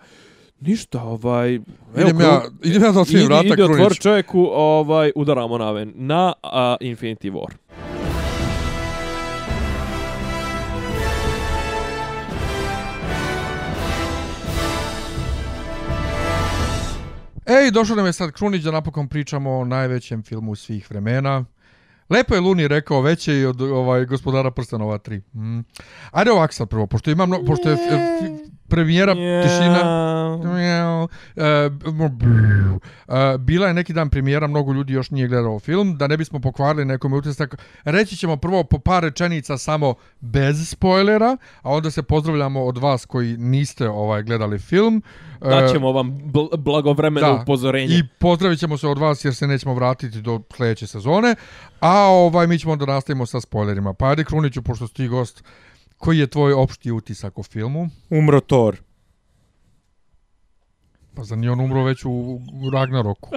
Ništa, 0.60 1.03
ovaj... 1.03 1.55
evo, 1.55 1.64
idem, 1.95 2.22
ja, 2.22 2.41
idem 2.64 2.84
ja 2.84 2.91
da 2.91 2.99
otvijem 2.99 3.20
Idi, 3.20 3.28
vrata 3.28 3.47
idi 3.47 3.62
otvor 3.62 3.78
Krunić. 3.78 3.99
čovjeku, 3.99 4.49
ovaj, 4.53 5.12
udaramo 5.16 5.58
na, 5.58 5.72
ven, 5.72 5.93
na 5.95 6.34
uh, 6.43 6.49
Infinity 6.88 7.32
War. 7.32 7.51
Ej, 17.45 17.72
došao 17.72 17.95
nam 17.95 18.05
je 18.05 18.14
sad 18.14 18.32
Krunić 18.32 18.64
da 18.64 18.72
napokon 18.72 19.08
pričamo 19.08 19.58
o 19.58 19.66
najvećem 19.66 20.24
filmu 20.24 20.55
svih 20.55 20.89
vremena. 20.89 21.45
Lepo 22.10 22.36
je 22.36 22.41
Luni 22.41 22.68
rekao 22.68 23.01
veće 23.01 23.39
i 23.39 23.45
od 23.45 23.62
ovaj 23.62 24.05
gospodara 24.05 24.51
prstenova 24.51 24.99
3. 24.99 25.22
Mm. 25.34 25.60
Ajde 26.12 26.32
ovako 26.32 26.53
sad 26.53 26.70
prvo, 26.70 26.88
pošto 26.88 27.12
ima 27.12 27.26
mno, 27.26 27.45
pošto 27.45 27.70
je 27.70 27.78
premijera 28.68 29.13
tišina. 29.13 30.07
Mjau. 30.43 31.07
E, 31.36 31.70
mo- 31.86 32.09
brrr. 32.09 32.80
E, 33.07 33.38
bila 33.38 33.68
je 33.68 33.74
neki 33.74 33.93
dan 33.93 34.09
premijera, 34.09 34.47
mnogo 34.47 34.74
ljudi 34.74 34.93
još 34.93 35.11
nije 35.11 35.28
gledalo 35.28 35.59
film, 35.59 35.97
da 35.97 36.07
ne 36.07 36.18
bismo 36.18 36.39
pokvarili 36.39 36.86
nekome 36.86 37.15
utisak. 37.15 37.55
Reći 37.84 38.18
ćemo 38.18 38.38
prvo 38.38 38.63
po 38.63 38.80
par 38.80 39.03
rečenica 39.03 39.57
samo 39.57 39.93
bez 40.20 40.70
spoilera, 40.70 41.38
a 41.61 41.70
onda 41.70 41.91
se 41.91 42.03
pozdravljamo 42.03 42.65
od 42.65 42.78
vas 42.78 43.05
koji 43.05 43.38
niste 43.38 43.89
ovaj 43.89 44.24
gledali 44.24 44.59
film. 44.59 45.03
E, 45.41 45.49
Daćemo 45.49 45.91
vam 45.91 46.18
bl 46.24 46.39
blagovremeno 46.57 47.28
da. 47.28 47.41
upozorenje. 47.41 47.95
I 47.95 48.03
pozdravit 48.20 48.59
ćemo 48.59 48.78
se 48.78 48.88
od 48.88 48.97
vas 48.97 49.26
jer 49.26 49.36
se 49.36 49.47
nećemo 49.47 49.74
vratiti 49.76 50.22
do 50.22 50.41
sljedeće 50.57 50.88
sezone. 50.88 51.36
A 51.80 51.97
ovaj 51.99 52.47
mi 52.47 52.59
ćemo 52.59 52.76
da 52.76 52.86
nastavimo 52.86 53.26
sa 53.26 53.41
spoilerima. 53.41 53.93
Pa 53.93 54.09
ajde 54.09 54.24
Kruniću, 54.24 54.61
pošto 54.61 54.88
si 54.88 54.93
ti 54.93 55.07
gost, 55.07 55.43
koji 55.98 56.18
je 56.18 56.28
tvoj 56.28 56.54
opšti 56.54 56.91
utisak 56.91 57.39
o 57.39 57.43
filmu? 57.43 57.89
Umro 58.10 58.39
Thor. 58.39 58.78
Pa 61.16 61.24
za 61.24 61.36
nije 61.36 61.52
on 61.52 61.60
umro 61.60 61.84
već 61.84 62.06
u, 62.06 62.12
u 62.54 62.70
Ragnaroku. 62.74 63.30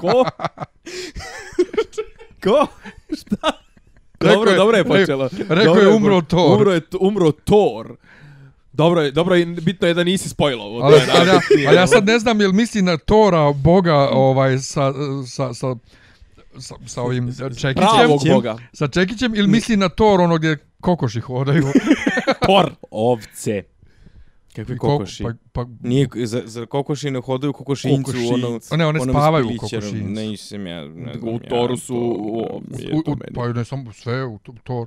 Ko? 0.00 0.24
Ko? 2.42 2.66
Šta? 3.12 3.52
Rekao 4.20 4.34
Dobro, 4.34 4.50
je- 4.50 4.56
dobro 4.56 4.76
je 4.76 4.84
počelo. 4.84 5.28
rekao 5.48 5.74
je 5.74 5.88
umro 5.88 6.20
Thor. 6.20 6.56
Umro 6.56 6.72
je, 6.72 6.80
umro 7.00 7.32
Thor. 7.32 7.96
Dobro 8.72 9.02
je, 9.02 9.10
dobro 9.10 9.34
je, 9.34 9.46
bitno 9.46 9.88
je 9.88 9.94
da 9.94 10.04
nisi 10.04 10.28
spojilo. 10.28 10.64
Ali, 10.64 11.00
ali, 11.10 11.28
ja, 11.28 11.40
ali 11.68 11.76
ja 11.76 11.86
sad 11.86 12.06
ne 12.06 12.18
znam 12.18 12.40
jel 12.40 12.52
misli 12.52 12.82
na 12.82 12.96
Tora 12.96 13.52
Boga 13.52 14.08
ovaj, 14.08 14.58
sa, 14.58 14.92
sa, 15.26 15.54
sa, 15.54 15.66
sa, 16.58 16.74
sa 16.86 17.02
ovim 17.02 17.34
Čekićem. 17.34 17.74
Pravog 17.74 18.20
boga. 18.34 18.58
Sa 18.72 18.88
Čekićem 18.88 19.34
ili 19.34 19.48
misli 19.48 19.76
na 19.76 19.88
Tor 19.88 20.20
ono 20.20 20.36
gdje 20.36 20.58
kokoši 20.80 21.20
hodaju. 21.20 21.64
Por. 22.46 22.72
Ovce. 22.90 23.62
Kakvi 24.56 24.78
Koko- 24.78 24.92
kokoši? 24.92 25.22
Pa, 25.22 25.32
pa, 25.52 25.66
Nije, 25.82 26.08
za, 26.14 26.42
za 26.44 26.66
kokoši 26.66 27.10
ne 27.10 27.20
hodaju 27.20 27.52
kokošincu. 27.52 28.02
Kokošinjcu. 28.02 28.34
Ono, 28.34 28.60
A 28.70 28.76
ne, 28.76 28.86
one 28.86 29.00
onom 29.00 29.14
spavaju 29.14 29.46
u 29.46 29.56
kokošinjcu. 29.58 29.96
Ne, 29.96 30.26
nisam 30.26 30.66
ja. 30.66 30.88
Ne 30.88 31.14
znam, 31.14 31.34
U 31.34 31.38
Toru 31.38 31.76
su... 31.76 31.96
u, 31.96 32.60
u, 32.92 33.16
pa 33.34 33.48
ne 33.48 33.64
samo 33.64 33.92
sve 33.92 34.24
u 34.24 34.38
to, 34.38 34.54
to 34.64 34.86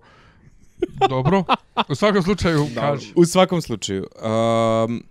dobro 1.09 1.43
u 1.89 1.95
svakom 1.95 2.23
slučaju 2.23 2.67
kaži 2.75 3.13
U 3.15 3.25
svakom 3.25 3.61
slučaju, 3.61 4.07
um, 4.85 5.03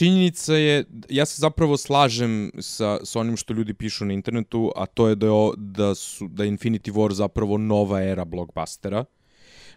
činjenica 0.00 0.54
je, 0.54 0.84
ja 1.08 1.26
se 1.26 1.40
zapravo 1.40 1.76
slažem 1.76 2.50
sa, 2.58 2.98
sa 3.04 3.20
onim 3.20 3.36
što 3.36 3.52
ljudi 3.52 3.74
pišu 3.74 4.04
na 4.04 4.12
internetu, 4.12 4.72
a 4.76 4.86
to 4.86 5.08
je 5.08 5.14
da 5.14 5.26
je, 5.26 5.32
da, 5.56 5.94
su, 5.94 6.28
da 6.28 6.44
Infinity 6.44 6.92
War 6.92 7.12
zapravo 7.12 7.58
nova 7.58 8.00
era 8.02 8.24
blockbustera. 8.24 9.04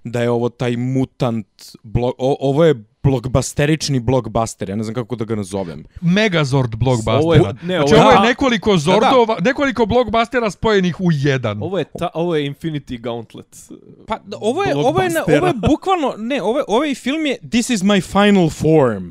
Da 0.04 0.22
je 0.22 0.30
ovo 0.30 0.50
taj 0.50 0.78
mutant, 0.78 1.48
blok, 1.84 2.16
o, 2.18 2.38
ovo 2.42 2.66
je 2.66 2.74
blockbusterični 3.04 4.00
blockbuster, 4.00 4.70
ja 4.70 4.76
ne 4.76 4.84
znam 4.84 4.94
kako 4.96 5.16
da 5.16 5.26
ga 5.26 5.36
nazovem. 5.36 5.84
Megazord 6.02 6.76
blockbustera 6.76 7.18
Ovo 7.18 7.34
je- 7.34 7.42
ne, 7.42 7.78
znači 7.78 7.94
ovo 7.94 7.96
je- 7.96 8.02
ovo 8.08 8.12
je 8.14 8.20
nekoliko 8.22 8.78
zordova 8.78 9.38
nekoliko 9.42 9.86
blockbustera 9.86 10.52
spojenih 10.52 10.96
u 11.00 11.12
jedan 11.12 11.64
Ovo 11.64 11.80
je, 11.80 11.86
ta, 11.90 12.10
ovo 12.14 12.36
je 12.36 12.46
Infinity 12.46 13.00
Gauntlet. 13.00 13.58
Pa 14.08 14.20
da, 14.20 14.38
ovo 14.42 14.64
je 14.64 14.76
ovo 14.78 15.02
je 15.02 15.10
na- 15.10 15.24
ovo 15.30 15.48
je 15.48 15.54
bukvalno 15.70 16.14
ne, 16.18 16.42
ovo 16.42 16.60
je- 16.60 16.66
ovaj 16.68 16.96
film 16.96 17.26
je 17.26 17.38
This 17.42 17.70
is 17.70 17.82
my 17.82 18.02
final 18.04 18.50
form. 18.52 19.10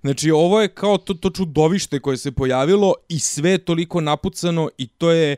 Znači 0.00 0.30
ovo 0.30 0.60
je 0.60 0.68
kao 0.68 0.98
to 0.98 1.14
to 1.14 1.30
čudovište 1.30 2.00
koje 2.00 2.16
se 2.16 2.32
pojavilo 2.32 2.94
i 3.08 3.18
sve 3.18 3.50
je 3.50 3.58
toliko 3.58 4.00
napucano 4.00 4.68
i 4.78 4.86
to 4.88 5.10
je 5.10 5.36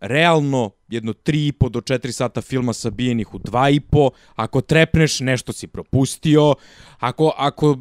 realno 0.00 0.70
jedno 0.88 1.12
3,5 1.12 1.70
do 1.70 1.80
4 1.80 2.12
sata 2.12 2.40
filma 2.40 2.72
sabijenih 2.72 3.34
u 3.34 3.38
2,5. 3.38 4.10
Ako 4.34 4.60
trepneš, 4.60 5.20
nešto 5.20 5.52
si 5.52 5.66
propustio. 5.66 6.54
Ako, 6.98 7.32
ako 7.36 7.78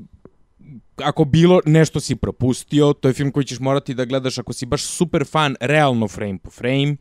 ako 1.03 1.25
bilo 1.25 1.61
nešto 1.65 1.99
si 1.99 2.15
propustio, 2.15 2.93
to 2.93 3.07
je 3.07 3.13
film 3.13 3.31
koji 3.31 3.45
ćeš 3.45 3.59
morati 3.59 3.93
da 3.93 4.05
gledaš 4.05 4.37
ako 4.37 4.53
si 4.53 4.65
baš 4.65 4.83
super 4.83 5.25
fan, 5.25 5.55
realno 5.59 6.07
frame 6.07 6.37
po 6.43 6.49
frame. 6.49 6.95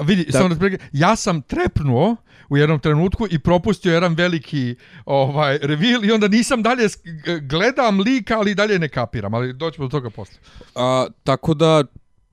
vidi 0.00 0.32
samo 0.32 0.48
da 0.48 0.70
ja 0.92 1.16
sam 1.16 1.42
trepnuo 1.42 2.16
u 2.48 2.56
jednom 2.56 2.80
trenutku 2.80 3.26
i 3.30 3.38
propustio 3.38 3.94
jedan 3.94 4.14
veliki 4.14 4.74
ovaj 5.04 5.58
reveal 5.62 6.04
i 6.04 6.12
onda 6.12 6.28
nisam 6.28 6.62
dalje 6.62 6.88
gledam 7.42 8.00
lika 8.00 8.38
ali 8.38 8.54
dalje 8.54 8.78
ne 8.78 8.88
kapiram 8.88 9.34
ali 9.34 9.52
doćemo 9.52 9.88
do 9.88 9.90
toga 9.90 10.10
posle 10.10 10.38
A, 10.74 11.06
tako 11.24 11.54
da 11.54 11.84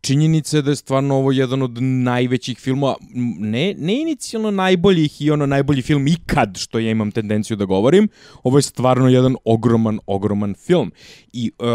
činjenica 0.01 0.57
je 0.57 0.61
da 0.61 0.71
je 0.71 0.75
stvarno 0.75 1.15
ovo 1.15 1.31
jedan 1.31 1.61
od 1.61 1.81
najvećih 1.81 2.57
filmova, 2.57 2.95
ne, 3.39 3.73
ne 3.77 4.01
inicijalno 4.01 4.51
najboljih 4.51 5.21
i 5.21 5.31
ono 5.31 5.45
najbolji 5.45 5.81
film 5.81 6.07
ikad, 6.07 6.57
što 6.57 6.79
ja 6.79 6.91
imam 6.91 7.11
tendenciju 7.11 7.57
da 7.57 7.65
govorim, 7.65 8.07
ovo 8.43 8.57
je 8.57 8.61
stvarno 8.61 9.09
jedan 9.09 9.35
ogroman, 9.45 9.99
ogroman 10.05 10.55
film. 10.65 10.91
I 11.33 11.51
uh, 11.59 11.65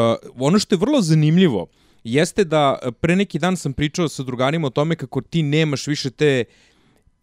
ono 0.47 0.59
što 0.59 0.75
je 0.75 0.79
vrlo 0.79 1.01
zanimljivo, 1.01 1.67
jeste 2.05 2.45
da 2.45 2.79
uh, 2.83 2.93
pre 3.01 3.17
neki 3.17 3.39
dan 3.39 3.57
sam 3.57 3.73
pričao 3.73 4.09
sa 4.09 4.23
drugarima 4.23 4.67
o 4.67 4.71
tome 4.71 4.97
kako 4.97 5.21
ti 5.21 5.43
nemaš 5.43 5.87
više 5.87 6.11
te 6.11 6.45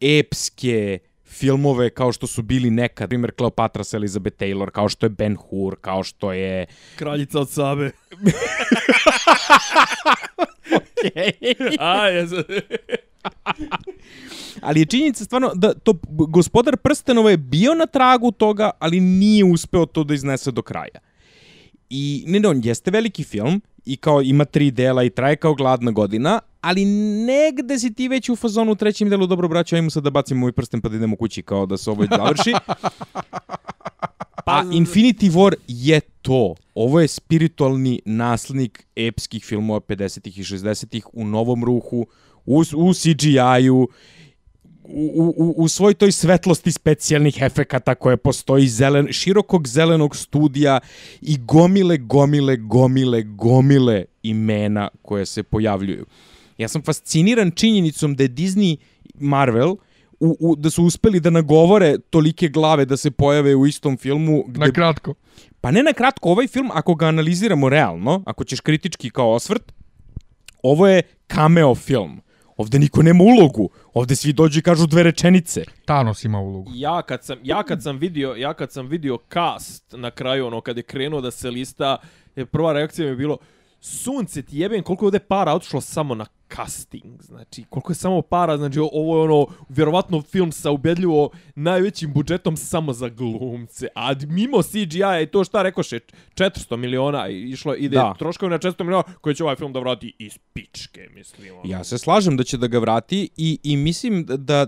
epske 0.02 1.00
filmove 1.30 1.90
kao 1.90 2.12
što 2.12 2.28
su 2.28 2.42
bili 2.42 2.70
nekad, 2.72 3.10
primjer 3.10 3.32
Cleopatra 3.38 3.84
sa 3.84 3.98
Elizabeth 3.98 4.38
Taylor, 4.38 4.70
kao 4.70 4.90
što 4.90 5.06
je 5.06 5.10
Ben 5.10 5.36
Hur, 5.36 5.76
kao 5.82 6.04
što 6.04 6.34
je 6.34 6.66
Kraljica 6.96 7.40
od 7.40 7.50
Sabe. 7.50 7.92
A, 11.80 12.08
jes. 12.14 12.30
Ali 14.62 14.80
je 14.80 14.86
činjenica 14.86 15.24
stvarno 15.24 15.52
da 15.56 15.74
to 15.74 15.94
gospodar 16.10 16.78
prstenova 16.78 17.32
je 17.32 17.38
bio 17.38 17.74
na 17.74 17.86
tragu 17.86 18.32
toga, 18.32 18.72
ali 18.80 19.00
nije 19.00 19.44
uspeo 19.44 19.86
to 19.86 20.04
da 20.04 20.14
iznese 20.14 20.52
do 20.52 20.62
kraja. 20.62 21.09
I 21.90 22.24
ne, 22.28 22.40
ne, 22.40 22.48
on 22.48 22.62
jeste 22.64 22.92
veliki 22.92 23.24
film 23.24 23.62
i 23.86 23.98
kao 23.98 24.22
ima 24.22 24.46
tri 24.46 24.72
dela 24.72 25.04
i 25.04 25.10
traje 25.10 25.36
kao 25.36 25.54
gladna 25.54 25.92
godina, 25.92 26.40
ali 26.62 26.86
negde 27.26 27.80
si 27.80 27.94
ti 27.94 28.08
već 28.08 28.30
u 28.30 28.36
fazonu 28.36 28.72
u 28.72 28.76
trećem 28.76 29.10
delu, 29.10 29.28
dobro 29.28 29.48
braćo, 29.48 29.76
ajmo 29.76 29.90
sad 29.90 30.04
da 30.04 30.10
bacimo 30.10 30.46
ovaj 30.46 30.52
prsten 30.52 30.82
pa 30.82 30.90
da 30.90 30.96
idemo 30.96 31.16
kući 31.16 31.42
kao 31.42 31.66
da 31.66 31.78
se 31.78 31.90
ovo 31.90 32.06
završi. 32.18 32.54
Pa 34.46 34.64
Infinity 34.64 35.32
War 35.32 35.54
je 35.68 36.00
to. 36.00 36.56
Ovo 36.76 37.02
je 37.02 37.08
spiritualni 37.08 38.02
naslednik 38.06 38.88
epskih 38.96 39.46
filmova 39.46 39.80
50-ih 39.80 40.38
i 40.38 40.44
60-ih 40.44 41.08
u 41.14 41.26
novom 41.26 41.66
ruhu, 41.66 42.08
u, 42.46 42.64
u 42.76 42.94
CGI-u, 42.94 43.88
u, 44.94 45.34
u, 45.38 45.54
u 45.58 45.68
svoj 45.68 45.94
toj 45.94 46.12
svetlosti 46.12 46.72
specijalnih 46.72 47.42
efekata 47.42 47.96
koje 47.96 48.18
postoji 48.18 48.68
zelen, 48.68 49.08
širokog 49.12 49.68
zelenog 49.68 50.16
studija 50.16 50.80
i 51.22 51.38
gomile, 51.38 51.98
gomile, 51.98 52.58
gomile, 52.58 53.24
gomile 53.24 54.06
imena 54.24 54.88
koje 55.02 55.26
se 55.26 55.44
pojavljuju. 55.44 56.06
Ja 56.58 56.68
sam 56.68 56.82
fasciniran 56.82 57.52
činjenicom 57.52 58.16
da 58.16 58.24
je 58.24 58.30
Disney 58.30 58.78
Marvel 59.14 59.76
u, 60.20 60.38
u, 60.40 60.56
da 60.56 60.70
su 60.70 60.84
uspeli 60.84 61.20
da 61.20 61.30
nagovore 61.30 61.98
tolike 62.10 62.48
glave 62.48 62.86
da 62.86 62.98
se 62.98 63.12
pojave 63.12 63.56
u 63.56 63.68
istom 63.68 63.98
filmu 63.98 64.44
gde 64.48 64.60
na 64.60 64.72
kratko 64.72 65.14
Pa 65.62 65.72
ne 65.72 65.84
na 65.84 65.94
kratko, 65.94 66.32
ovaj 66.32 66.48
film, 66.48 66.70
ako 66.74 66.96
ga 66.96 67.08
analiziramo 67.08 67.70
realno, 67.70 68.24
ako 68.26 68.44
ćeš 68.44 68.60
kritički 68.60 69.10
kao 69.10 69.34
osvrt, 69.34 69.74
ovo 70.64 70.88
je 70.88 71.02
cameo 71.28 71.76
film. 71.76 72.22
Ovde 72.60 72.80
niko 72.80 73.04
nema 73.04 73.24
ulogu. 73.24 73.70
Ovde 73.94 74.16
svi 74.16 74.34
dođu 74.34 74.60
i 74.60 74.62
kažu 74.62 74.88
dve 74.88 75.04
rečenice. 75.04 75.64
Thanos 75.86 76.24
ima 76.24 76.40
ulogu 76.40 76.72
ja 76.76 77.02
kad 77.02 77.24
sam 77.24 77.38
ja 77.44 77.64
kad 77.64 77.84
sam 77.84 77.98
vidio 77.98 78.34
ja 78.38 78.54
kad 78.54 78.72
sam 78.72 78.88
vidio 78.88 79.18
cast 79.34 79.84
na 79.92 80.12
kraju 80.12 80.48
ono 80.48 80.62
kad 80.62 80.78
je 80.78 80.84
krenuo 80.84 81.22
da 81.22 81.32
se 81.32 81.52
lista 81.52 81.98
je 82.36 82.46
prva 82.46 82.74
reakcija 82.74 83.06
mi 83.06 83.12
je 83.12 83.16
bilo 83.16 83.38
sunce 83.80 84.42
ti 84.42 84.58
jebem 84.60 84.84
koliko 84.84 85.06
je 85.06 85.08
ovde 85.08 85.20
para 85.20 85.54
otišlo 85.54 85.82
samo 85.82 86.16
na 86.16 86.26
casting 86.56 87.22
znači 87.24 87.64
koliko 87.70 87.92
je 87.92 87.96
samo 87.96 88.22
para 88.22 88.58
znači 88.58 88.80
ovo 88.80 89.18
je 89.18 89.24
ono 89.24 89.48
vjerovatno 89.70 90.22
film 90.22 90.52
sa 90.52 90.72
ubedljivo 90.72 91.30
najvećim 91.56 92.14
budžetom 92.14 92.58
samo 92.58 92.94
za 92.94 93.10
glumce 93.10 93.88
a 93.96 94.14
mimo 94.28 94.62
CGI 94.62 95.24
i 95.24 95.28
to 95.32 95.44
šta 95.44 95.62
rekoše 95.62 96.00
400 96.36 96.76
miliona 96.78 97.28
išlo 97.28 97.76
ide 97.76 97.96
Da. 97.96 98.16
troškovi 98.20 98.50
na 98.50 98.58
400 98.60 98.84
miliona 98.84 99.04
koji 99.22 99.36
će 99.36 99.44
ovaj 99.44 99.56
film 99.56 99.74
da 99.74 99.80
vrati 99.80 100.14
iz 100.20 100.38
pičke 100.54 101.08
mislim 101.14 101.54
ono. 101.54 101.62
Ja 101.66 101.84
se 101.84 101.98
slažem 101.98 102.38
da 102.38 102.44
će 102.44 102.58
da 102.58 102.68
ga 102.68 102.80
vrati 102.80 103.30
i, 103.38 103.60
i 103.64 103.78
mislim 103.78 104.26
da 104.28 104.68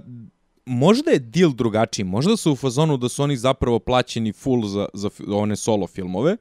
možda 0.65 1.11
je 1.11 1.19
deal 1.19 1.51
drugačiji. 1.51 2.05
Možda 2.05 2.37
su 2.37 2.51
u 2.51 2.55
fazonu 2.55 2.97
da 2.97 3.09
su 3.09 3.23
oni 3.23 3.37
zapravo 3.37 3.79
plaćeni 3.79 4.33
full 4.33 4.67
za, 4.67 4.87
za 4.93 5.09
one 5.31 5.55
solo 5.55 5.87
filmove, 5.87 6.37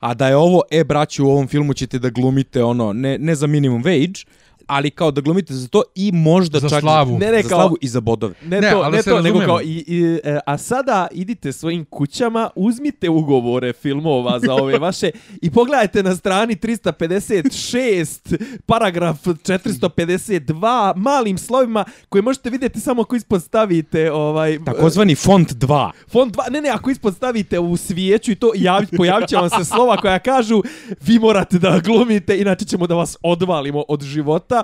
a 0.00 0.14
da 0.14 0.28
je 0.28 0.36
ovo, 0.36 0.62
e 0.70 0.84
braći, 0.84 1.22
u 1.22 1.28
ovom 1.28 1.48
filmu 1.48 1.74
ćete 1.74 1.98
da 1.98 2.10
glumite 2.10 2.64
ono, 2.64 2.92
ne, 2.92 3.18
ne 3.18 3.34
za 3.34 3.46
minimum 3.46 3.84
wage, 3.84 4.26
ali 4.70 4.90
kao 4.90 5.10
da 5.10 5.20
glumite 5.20 5.54
za 5.54 5.68
to 5.68 5.82
i 5.94 6.12
možda 6.12 6.58
Za 6.60 6.68
čak 6.68 6.80
slavu. 6.80 7.18
Ne, 7.18 7.32
ne, 7.32 7.42
za 7.42 7.48
kao- 7.48 7.58
slavu 7.58 7.76
i 7.80 7.88
za 7.88 8.00
bodove. 8.00 8.34
Ne, 8.44 8.60
Ne, 8.60 8.70
to, 8.70 8.78
ali 8.78 8.96
ne 8.96 9.02
se 9.02 9.10
to, 9.10 9.22
nego 9.22 9.40
kao, 9.40 9.60
i, 9.60 9.84
i, 9.86 10.20
e, 10.24 10.38
a 10.46 10.58
sada 10.58 11.06
idite 11.12 11.52
svojim 11.52 11.84
kućama, 11.84 12.50
uzmite 12.56 13.08
ugovore 13.08 13.72
filmova 13.72 14.40
za 14.40 14.54
ove 14.54 14.78
vaše 14.88 15.10
i 15.42 15.50
pogledajte 15.50 16.02
na 16.02 16.16
strani 16.16 16.56
356, 16.56 18.36
paragraf 18.66 19.26
452, 19.26 20.96
malim 20.96 21.38
slovima 21.38 21.84
koje 22.08 22.22
možete 22.22 22.50
vidjeti 22.50 22.80
samo 22.80 23.02
ako 23.02 23.16
ispod 23.16 23.42
stavite 23.42 24.12
ovaj, 24.12 24.58
Takozvani 24.64 25.14
font 25.14 25.52
2. 25.52 25.90
font 26.08 26.36
2, 26.36 26.50
ne 26.50 26.60
ne, 26.60 26.68
ako 26.68 26.90
ispod 26.90 27.16
stavite 27.16 27.58
u 27.58 27.76
svijeću 27.76 28.32
i 28.32 28.34
to 28.34 28.52
javi, 28.54 28.86
pojavit 28.96 29.28
će 29.28 29.36
vam 29.36 29.50
se 29.50 29.64
slova 29.64 29.96
koja 29.96 30.18
kažu 30.18 30.62
vi 31.06 31.18
morate 31.18 31.58
da 31.58 31.78
glumite, 31.84 32.38
inače 32.38 32.64
ćemo 32.64 32.86
da 32.86 32.94
vas 32.94 33.16
odvalimo 33.22 33.84
od 33.88 34.02
života. 34.02 34.59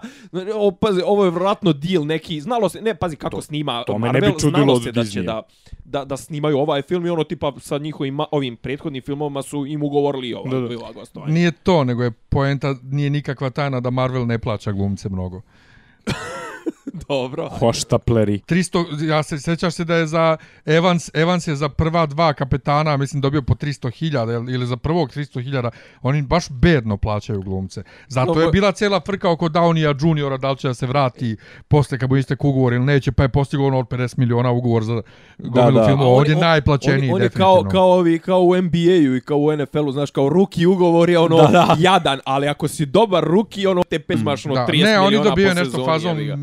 O, 0.55 0.71
pazi, 0.71 1.01
ovo 1.05 1.25
je 1.25 1.31
vjerojatno 1.31 1.73
deal 1.73 2.07
neki, 2.07 2.41
znalo 2.41 2.69
se, 2.69 2.81
ne, 2.81 2.95
pazi 2.95 3.17
kako 3.17 3.41
snima 3.41 3.85
to 3.87 3.99
me 3.99 4.07
ne 4.07 4.13
Marvel, 4.13 4.33
bi 4.33 4.41
čudilo 4.41 4.65
znalo 4.65 4.81
se 4.81 4.93
da 4.93 5.05
će 5.05 5.23
da, 5.23 5.43
da, 5.85 6.05
da 6.05 6.17
snimaju 6.17 6.59
ovaj 6.59 6.83
film 6.83 7.07
i 7.07 7.11
ono 7.11 7.25
tipa 7.25 7.53
sa 7.59 7.79
njihovim 7.79 8.19
ovim 8.31 8.57
prethodnim 8.57 9.03
filmovima 9.03 9.43
su 9.43 9.67
im 9.67 9.83
ugovorili 9.83 10.35
ovaj, 10.35 10.51
Da, 10.51 10.69
da. 10.69 10.77
ova 10.79 10.93
gostovanja. 10.93 11.33
nije 11.33 11.51
to 11.51 11.85
nego 11.85 12.03
je 12.05 12.11
poenta 12.11 12.75
nije 12.83 13.11
nikakva 13.11 13.51
tajna 13.51 13.81
da 13.81 13.91
Marvel 13.91 14.27
ne 14.27 14.39
plaća 14.39 14.73
glumce 14.73 15.09
mnogo 15.09 15.41
Dobro. 16.99 17.49
Hoštapleri. 17.51 18.41
300, 18.41 18.77
ja 19.05 19.23
se 19.23 19.39
sećaš 19.39 19.75
se 19.75 19.85
da 19.85 19.95
je 19.95 20.07
za 20.07 20.37
Evans, 20.67 21.11
Evans 21.15 21.47
je 21.47 21.57
za 21.57 21.69
prva 21.69 22.07
dva 22.07 22.33
kapetana, 22.33 22.97
mislim 22.97 23.21
dobio 23.21 23.43
po 23.43 23.55
300.000 23.55 24.07
ili 24.51 24.67
za 24.67 24.77
prvog 24.77 25.09
300.000, 25.09 25.71
oni 26.03 26.23
baš 26.23 26.51
bedno 26.51 26.97
plaćaju 26.97 27.43
glumce. 27.43 27.83
Zato 28.09 28.35
No, 28.35 28.41
je 28.41 28.51
bila 28.51 28.73
cijela 28.73 29.01
frka 29.01 29.31
oko 29.31 29.47
Downija 29.47 29.67
juniora, 30.01 30.37
da 30.37 30.51
li 30.51 30.57
će 30.57 30.69
da 30.69 30.75
se 30.75 30.87
vrati 30.87 31.37
posle 31.69 31.99
kad 31.99 32.09
bu 32.09 32.17
istek 32.17 32.45
ugovor 32.45 32.73
ili 32.73 32.85
neće, 32.85 33.13
pa 33.13 33.23
je 33.23 33.29
postigao 33.29 33.67
ono 33.67 33.79
od 33.79 33.87
50 33.87 34.19
miliona 34.19 34.51
ugovor 34.51 34.85
za 34.85 35.03
gomilu 35.39 35.87
filmova. 35.87 36.05
A 36.05 36.13
on 36.13 36.19
Ovdje 36.19 36.33
je- 36.33 36.37
najplaćeniji 36.39 37.09
on, 37.09 37.15
on 37.15 37.23
je 37.23 37.25
definitivno. 37.25 37.61
kao, 37.63 37.71
kao, 37.71 37.93
ovi, 37.93 38.19
kao 38.19 38.41
u 38.41 38.57
NBA-u 38.57 39.17
i 39.17 39.21
kao 39.21 39.39
u 39.39 39.53
NFL-u, 39.53 39.93
znaš, 39.93 40.11
kao 40.11 40.29
ruki 40.29 40.67
ugovor 40.67 41.11
je 41.11 41.19
ono 41.19 41.37
Da, 41.37 41.47
da. 41.49 41.77
jadan, 41.79 42.21
ali 42.25 42.49
ako 42.49 42.69
si 42.69 42.87
dobar 42.87 43.25
ruki, 43.25 43.67
ono 43.67 43.83
te 43.83 43.99
pezmaš 43.99 44.47
ono 44.47 44.55
30 44.57 44.67
Da, 44.67 44.73
miliona 44.73 44.91
ne, 44.93 45.01
oni 45.01 45.17
po 45.19 45.25
dobiju 45.25 45.49
sezoni. 45.49 45.67
nešto 45.67 45.85
fazom 45.85 46.19
ga. 46.19 46.37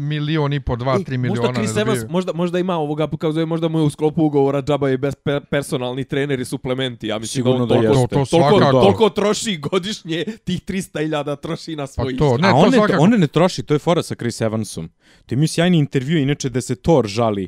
Milion 0.46 0.54
i 0.54 0.60
po, 0.60 0.76
dva, 0.76 1.00
tri 1.00 1.16
E, 1.16 1.18
miliona. 1.18 1.42
Možda 1.42 1.54
Chris 1.56 1.76
ne 1.76 1.82
Evans, 1.82 2.00
možda, 2.10 2.34
možda 2.34 2.60
ima 2.60 2.76
ovoga, 2.76 3.08
kako 3.08 3.32
zove, 3.32 3.46
možda 3.46 3.68
mu 3.68 3.80
je 3.80 3.84
u 3.84 3.90
sklopu 3.90 4.24
ugovora 4.24 4.62
džaba 4.62 4.90
i 4.90 4.98
bez 4.98 5.16
pe, 5.16 5.40
personalni 5.42 6.04
trener 6.04 6.40
i 6.40 6.46
suplementi. 6.46 7.08
Ja 7.08 7.20
mislim 7.20 7.32
Sigurno 7.34 7.66
da, 7.66 7.76
da 7.76 7.80
on 7.80 7.86
toliko, 7.86 8.02
jeste. 8.02 8.16
To- 8.16 8.26
to 8.26 8.30
toliko, 8.32 8.50
svakako. 8.52 8.82
toliko 8.82 9.10
troši 9.12 9.58
godišnje, 9.60 10.26
tih 10.44 10.62
300.000 10.62 11.36
troši 11.38 11.76
na 11.76 11.84
Pa 11.84 11.88
svoj 11.88 12.18
to, 12.18 12.26
izgled. 12.26 12.42
ne, 12.42 12.48
A 12.48 12.52
to 12.52 12.58
on 12.58 12.70
ne, 12.72 12.78
svakako. 12.78 13.04
on 13.04 13.10
ne 13.12 13.28
troši, 13.30 13.64
to 13.64 13.74
je 13.74 13.80
fora 13.80 14.04
sa 14.04 14.16
Chris 14.16 14.42
Evansom. 14.42 14.90
To 15.26 15.34
imaju 15.34 15.48
sjajni 15.48 15.78
intervju, 15.78 16.18
inače 16.20 16.50
da 16.50 16.62
se 16.62 16.76
Thor 16.76 17.08
žali 17.08 17.48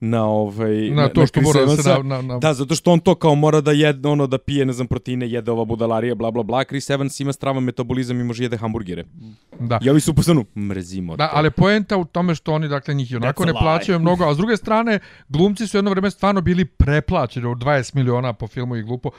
na 0.00 0.24
ovaj 0.24 0.90
Na 0.90 1.08
to 1.08 1.26
što 1.26 1.40
mora 1.40 1.64
da 1.64 1.76
se 1.76 1.88
na- 1.88 2.02
na- 2.02 2.22
na- 2.22 2.38
Da, 2.38 2.54
zato 2.54 2.74
što 2.74 2.92
on 2.92 3.00
to 3.00 3.14
kao 3.14 3.34
mora 3.34 3.60
da 3.60 3.72
jede 3.72 4.08
ono 4.08 4.26
da 4.26 4.38
pije 4.38 4.66
ne 4.66 4.72
znam 4.72 4.86
proteine, 4.86 5.28
jede 5.30 5.50
ova 5.50 5.64
budalarija, 5.64 6.14
bla 6.14 6.30
bla 6.30 6.42
bla. 6.42 6.64
Chris 6.64 6.90
Evans 6.90 7.20
ima 7.20 7.32
stravan 7.32 7.62
metabolizam 7.62 8.20
i 8.20 8.24
može 8.24 8.42
jede 8.42 8.56
hamburgere. 8.56 9.04
Da. 9.60 9.78
I 9.82 9.90
ovi 9.90 10.00
su 10.00 10.14
posanu 10.14 10.44
mrzimo 10.56 11.16
Da, 11.16 11.26
te. 11.26 11.32
ali 11.34 11.50
poenta 11.50 11.96
u 11.96 12.04
tome 12.04 12.34
što 12.34 12.52
oni 12.52 12.68
dakle 12.68 12.94
njih 12.94 13.12
i 13.12 13.16
onako 13.16 13.44
ne 13.44 13.52
plaćaju 13.52 13.98
mnogo, 13.98 14.24
a 14.24 14.34
s 14.34 14.36
druge 14.36 14.56
strane 14.56 14.98
glumci 15.28 15.66
su 15.66 15.76
jedno 15.76 15.90
vrijeme 15.90 16.10
stvarno 16.10 16.40
bili 16.40 16.64
preplaćeni 16.64 17.46
od 17.46 17.58
20 17.58 17.94
miliona 17.94 18.32
po 18.32 18.46
filmu 18.46 18.76
i 18.76 18.82
glupo. 18.82 19.10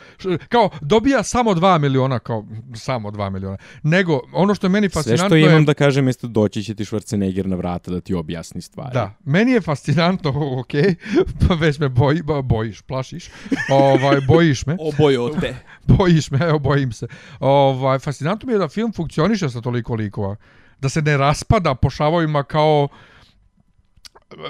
Kao 0.49 0.69
dobija 0.81 1.23
samo 1.23 1.51
2 1.51 1.79
miliona 1.79 2.19
kao 2.19 2.45
samo 2.75 3.11
2 3.11 3.29
miliona. 3.29 3.57
Nego 3.83 4.19
ono 4.33 4.55
što 4.55 4.67
je 4.67 4.71
meni 4.71 4.89
Sve 4.89 4.93
fascinantno 4.93 5.27
što 5.27 5.35
je 5.35 5.45
imam 5.45 5.65
da 5.65 5.73
kažem 5.73 6.07
jeste 6.07 6.27
doći 6.27 6.63
će 6.63 6.75
ti 6.75 6.83
Schwarzenegger 6.83 7.45
na 7.45 7.55
vrata 7.55 7.91
da 7.91 8.01
ti 8.01 8.13
objasni 8.13 8.61
stvari. 8.61 8.93
Da, 8.93 9.13
meni 9.23 9.51
je 9.51 9.61
fascinantno, 9.61 10.31
ok, 10.67 10.97
pa 11.47 11.53
već 11.53 11.79
me 11.79 11.89
boji, 11.89 12.21
ba, 12.21 12.41
bojiš, 12.41 12.81
plašiš, 12.81 13.29
ovaj, 13.69 14.21
bojiš 14.27 14.65
me, 14.65 14.77
Obojote. 14.79 15.55
bojiš 15.97 16.31
me, 16.31 16.39
evo, 16.41 16.59
bojim 16.59 16.91
se. 16.91 17.07
Ovaj, 17.39 17.99
fascinantno 17.99 18.47
mi 18.47 18.53
je 18.53 18.59
da 18.59 18.67
film 18.67 18.93
funkcioniše 18.93 19.49
sa 19.49 19.61
toliko 19.61 19.95
likova, 19.95 20.35
da 20.79 20.89
se 20.89 21.01
ne 21.01 21.17
raspada 21.17 21.75
po 21.75 21.89
šavovima 21.89 22.43
kao 22.43 22.87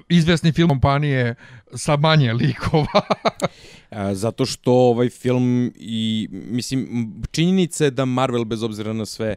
izvesni 0.09 0.51
film 0.51 0.70
kompanije 0.70 1.36
sa 1.76 1.97
manje 1.97 2.34
likova. 2.34 3.01
A, 3.89 4.15
zato 4.24 4.45
što 4.45 4.74
ovaj 4.74 5.09
film 5.09 5.74
i 5.76 6.28
mislim 6.32 7.13
činjenica 7.32 7.84
je 7.84 7.91
da 7.91 8.05
Marvel 8.05 8.45
bez 8.45 8.63
obzira 8.63 8.93
na 8.93 9.05
sve 9.05 9.36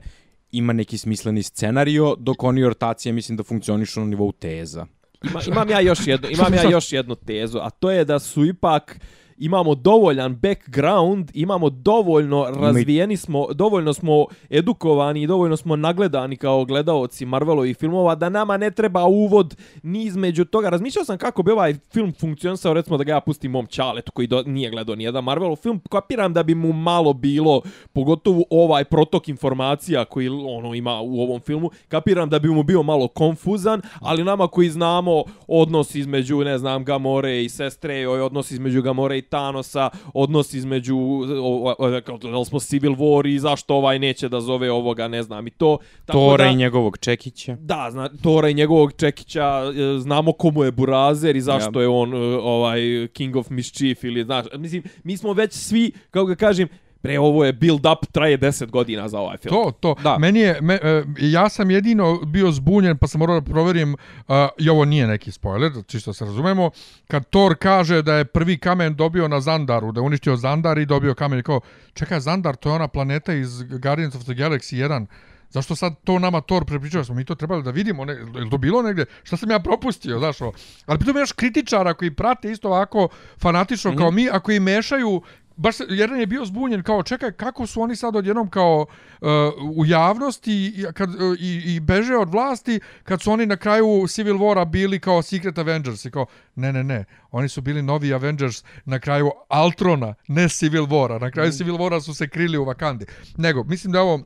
ima 0.52 0.72
neki 0.72 0.98
smisleni 0.98 1.42
scenario, 1.42 2.14
dok 2.18 2.42
oni 2.42 2.64
ortacije 2.64 3.12
mislim 3.12 3.36
da 3.36 3.42
funkcionišu 3.42 4.00
na 4.00 4.06
nivou 4.06 4.32
teza. 4.32 4.86
Ima, 5.24 5.40
imam 5.46 5.70
ja 5.70 5.80
još 5.80 6.06
jednu, 6.06 6.28
imam 6.30 6.54
ja 6.54 6.70
još 6.70 6.92
jednu 6.92 7.14
tezu, 7.14 7.58
a 7.58 7.70
to 7.70 7.90
je 7.90 8.04
da 8.04 8.18
su 8.18 8.44
ipak 8.44 9.00
imamo 9.40 9.74
dovoljan 9.74 10.36
background, 10.36 11.30
imamo 11.34 11.70
dovoljno 11.70 12.46
razvijeni 12.50 13.16
smo, 13.16 13.46
dovoljno 13.52 13.92
smo 13.92 14.26
edukovani 14.50 15.22
i 15.22 15.26
dovoljno 15.26 15.56
smo 15.56 15.76
nagledani 15.76 16.36
kao 16.36 16.64
gledaoci 16.64 17.26
Marvelovih 17.26 17.76
filmova 17.76 18.14
da 18.14 18.28
nama 18.28 18.56
ne 18.56 18.70
treba 18.70 19.04
uvod 19.04 19.56
ni 19.82 20.02
između 20.04 20.44
toga. 20.44 20.68
Razmišljao 20.68 21.04
sam 21.04 21.18
kako 21.18 21.42
bi 21.42 21.50
ovaj 21.50 21.74
film 21.92 22.12
funkcionisao, 22.12 22.74
recimo 22.74 22.96
da 22.96 23.04
ga 23.04 23.12
ja 23.12 23.20
pustim 23.20 23.50
mom 23.50 23.66
čaletu 23.66 24.12
koji 24.12 24.26
do, 24.26 24.42
nije 24.46 24.70
gledao 24.70 24.96
nijedan 24.96 25.24
Marvelov 25.24 25.56
film, 25.56 25.80
kapiram 25.90 26.32
da 26.32 26.42
bi 26.42 26.54
mu 26.54 26.72
malo 26.72 27.12
bilo, 27.12 27.62
pogotovo 27.92 28.44
ovaj 28.50 28.84
protok 28.84 29.28
informacija 29.28 30.04
koji 30.04 30.28
ono 30.28 30.74
ima 30.74 31.00
u 31.00 31.20
ovom 31.20 31.40
filmu, 31.40 31.70
kapiram 31.88 32.30
da 32.30 32.38
bi 32.38 32.48
mu 32.48 32.62
bio 32.62 32.82
malo 32.82 33.08
konfuzan, 33.08 33.82
ali 34.00 34.24
nama 34.24 34.48
koji 34.48 34.70
znamo 34.70 35.24
odnos 35.46 35.94
između, 35.94 36.38
ne 36.38 36.58
znam, 36.58 36.84
Gamore 36.84 37.44
i 37.44 37.48
sestre, 37.48 38.08
ovaj 38.08 38.20
odnos 38.20 38.50
između 38.50 38.82
Gamore 38.82 39.18
i 39.18 39.29
Thanosa, 39.30 39.90
odnos 40.14 40.54
između, 40.54 40.96
o, 40.96 41.70
o, 41.70 41.74
o, 41.78 42.00
kao, 42.04 42.18
da 42.18 42.38
li 42.38 42.44
smo 42.44 42.60
Civil 42.60 42.92
War 42.92 43.34
i 43.34 43.38
zašto 43.38 43.74
ovaj 43.74 43.98
neće 43.98 44.28
da 44.28 44.40
zove 44.40 44.70
ovoga, 44.70 45.08
ne 45.08 45.22
znam, 45.22 45.46
i 45.46 45.50
to. 45.50 45.78
Tako 46.04 46.18
Tora 46.18 46.44
da, 46.44 46.50
i 46.50 46.56
njegovog 46.56 46.98
Čekića. 46.98 47.56
Da, 47.60 47.88
zna, 47.90 48.08
Tora 48.22 48.48
i 48.48 48.54
njegovog 48.54 48.92
Čekića, 48.92 49.62
e, 49.96 49.98
znamo 49.98 50.32
komu 50.32 50.64
je 50.64 50.72
Burazer 50.72 51.36
i 51.36 51.40
zašto 51.40 51.80
Ja. 51.80 51.82
je 51.82 51.88
on 51.88 52.14
e, 52.14 52.16
ovaj 52.36 52.80
King 53.12 53.36
of 53.36 53.50
Mischief 53.50 54.04
ili 54.04 54.24
znaš, 54.24 54.46
mislim, 54.58 54.82
mi 55.04 55.16
smo 55.16 55.32
već 55.32 55.52
svi, 55.52 55.92
kako 56.10 56.26
ga 56.26 56.34
kažem, 56.34 56.68
Bre, 57.02 57.18
ovo 57.18 57.44
je 57.44 57.52
build 57.52 57.86
up, 57.86 58.06
traje 58.12 58.38
10 58.38 58.70
godina 58.70 59.08
za 59.08 59.18
ovaj 59.18 59.36
film. 59.36 59.54
To, 59.54 59.70
to. 59.80 59.94
Da. 60.02 60.18
Meni 60.18 60.40
je, 60.40 60.58
me, 60.60 60.74
e, 60.74 61.04
ja 61.18 61.48
sam 61.48 61.70
jedino 61.70 62.20
bio 62.26 62.50
zbunjen, 62.50 62.98
pa 62.98 63.06
sam 63.06 63.18
morao 63.18 63.40
da 63.40 63.52
proverim, 63.52 63.92
uh, 63.92 64.34
i 64.58 64.68
ovo 64.68 64.84
nije 64.84 65.06
neki 65.06 65.32
spoiler, 65.32 65.72
čisto 65.86 66.12
se 66.12 66.24
razumemo, 66.24 66.70
kad 67.08 67.30
Thor 67.30 67.56
kaže 67.56 68.02
da 68.02 68.14
je 68.14 68.24
prvi 68.24 68.58
kamen 68.58 68.94
dobio 68.96 69.28
na 69.28 69.40
Zandaru, 69.40 69.92
da 69.92 70.00
je 70.00 70.06
uništio 70.06 70.36
Zandar 70.36 70.78
i 70.78 70.86
dobio 70.86 71.14
kamen, 71.14 71.38
i 71.38 71.42
kao, 71.42 71.60
čekaj, 71.94 72.20
Zandar, 72.20 72.56
to 72.56 72.68
je 72.68 72.74
ona 72.74 72.88
planeta 72.88 73.32
iz 73.32 73.62
Guardians 73.62 74.14
of 74.14 74.22
the 74.22 74.32
Galaxy 74.32 74.88
1, 74.88 75.06
Zašto 75.50 75.76
sad 75.76 75.94
to 76.04 76.18
nama 76.18 76.40
Thor 76.40 76.64
prepričao? 76.64 77.04
Smo 77.04 77.14
mi 77.14 77.24
to 77.24 77.34
trebali 77.34 77.62
da 77.62 77.70
vidimo? 77.70 78.04
Ne, 78.04 78.12
je 78.12 78.24
li 78.24 78.50
to 78.50 78.58
bilo 78.58 78.82
negdje? 78.82 79.06
Šta 79.22 79.36
sam 79.36 79.50
ja 79.50 79.58
propustio? 79.60 80.18
Znaš, 80.18 80.40
ovo? 80.40 80.52
ali 80.86 80.98
pritom 80.98 81.16
imaš 81.16 81.32
kritičara 81.32 81.94
koji 81.94 82.10
prate 82.10 82.50
isto 82.50 82.68
ovako 82.68 83.08
fanatično 83.38 83.90
mm 83.90 83.94
-hmm. 83.94 83.98
kao 83.98 84.10
mi, 84.10 84.28
a 84.32 84.40
koji 84.40 84.60
mešaju 84.60 85.22
baš 85.60 85.76
jedan 85.88 86.20
je 86.20 86.26
bio 86.26 86.44
zbunjen 86.44 86.82
kao 86.82 87.02
čekaj 87.02 87.32
kako 87.32 87.66
su 87.66 87.82
oni 87.82 87.96
sad 87.96 88.16
odjednom 88.16 88.50
kao 88.50 88.86
uh, 89.20 89.28
u 89.76 89.86
javnosti 89.86 90.52
i, 90.76 90.84
kad, 90.92 91.08
uh, 91.10 91.36
i, 91.40 91.74
i 91.74 91.80
beže 91.80 92.16
od 92.16 92.30
vlasti 92.30 92.80
kad 93.02 93.22
su 93.22 93.32
oni 93.32 93.46
na 93.46 93.56
kraju 93.56 94.06
Civil 94.08 94.36
Wara 94.36 94.64
bili 94.64 95.00
kao 95.00 95.22
Secret 95.22 95.58
Avengers 95.58 96.04
i 96.04 96.10
kao 96.10 96.26
ne 96.54 96.72
ne 96.72 96.84
ne 96.84 97.04
oni 97.30 97.48
su 97.48 97.60
bili 97.60 97.82
novi 97.82 98.14
Avengers 98.14 98.64
na 98.84 98.98
kraju 98.98 99.30
Altrona 99.48 100.14
ne 100.28 100.48
Civil 100.48 100.84
Wara 100.84 101.20
na 101.20 101.30
kraju 101.30 101.52
Civil 101.52 101.74
Wara 101.74 102.00
su 102.00 102.14
se 102.14 102.28
krili 102.28 102.58
u 102.58 102.64
Wakandi 102.64 103.04
nego 103.36 103.64
mislim 103.64 103.92
da 103.92 104.00
ovo 104.00 104.20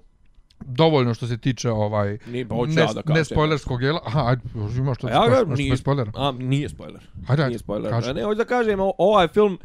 dovoljno 0.60 1.14
što 1.14 1.26
se 1.26 1.38
tiče 1.38 1.70
ovaj 1.70 2.18
pa 2.48 2.56
ne, 2.66 2.86
da 3.06 3.14
ne 3.14 3.24
spoilerskog 3.24 3.80
dela. 3.80 4.00
Aha, 4.04 4.26
ajde, 4.26 4.42
ima 4.76 4.94
što 4.94 5.08
ja 5.08 5.28
ga, 5.28 5.54
nije, 5.54 5.70
bez 5.70 5.80
spoilera. 5.80 6.12
a, 6.14 6.32
nije 6.32 6.68
spoiler. 6.68 7.02
Ajde, 7.28 7.42
ajde, 7.42 7.48
Nije 7.48 7.58
spoiler. 7.58 7.90
kaži. 7.90 8.10
A 8.10 8.12
Ne, 8.12 8.24
hoću 8.24 8.38
da 8.38 8.44
kažem, 8.44 8.78
ovaj 8.98 9.28
film, 9.28 9.58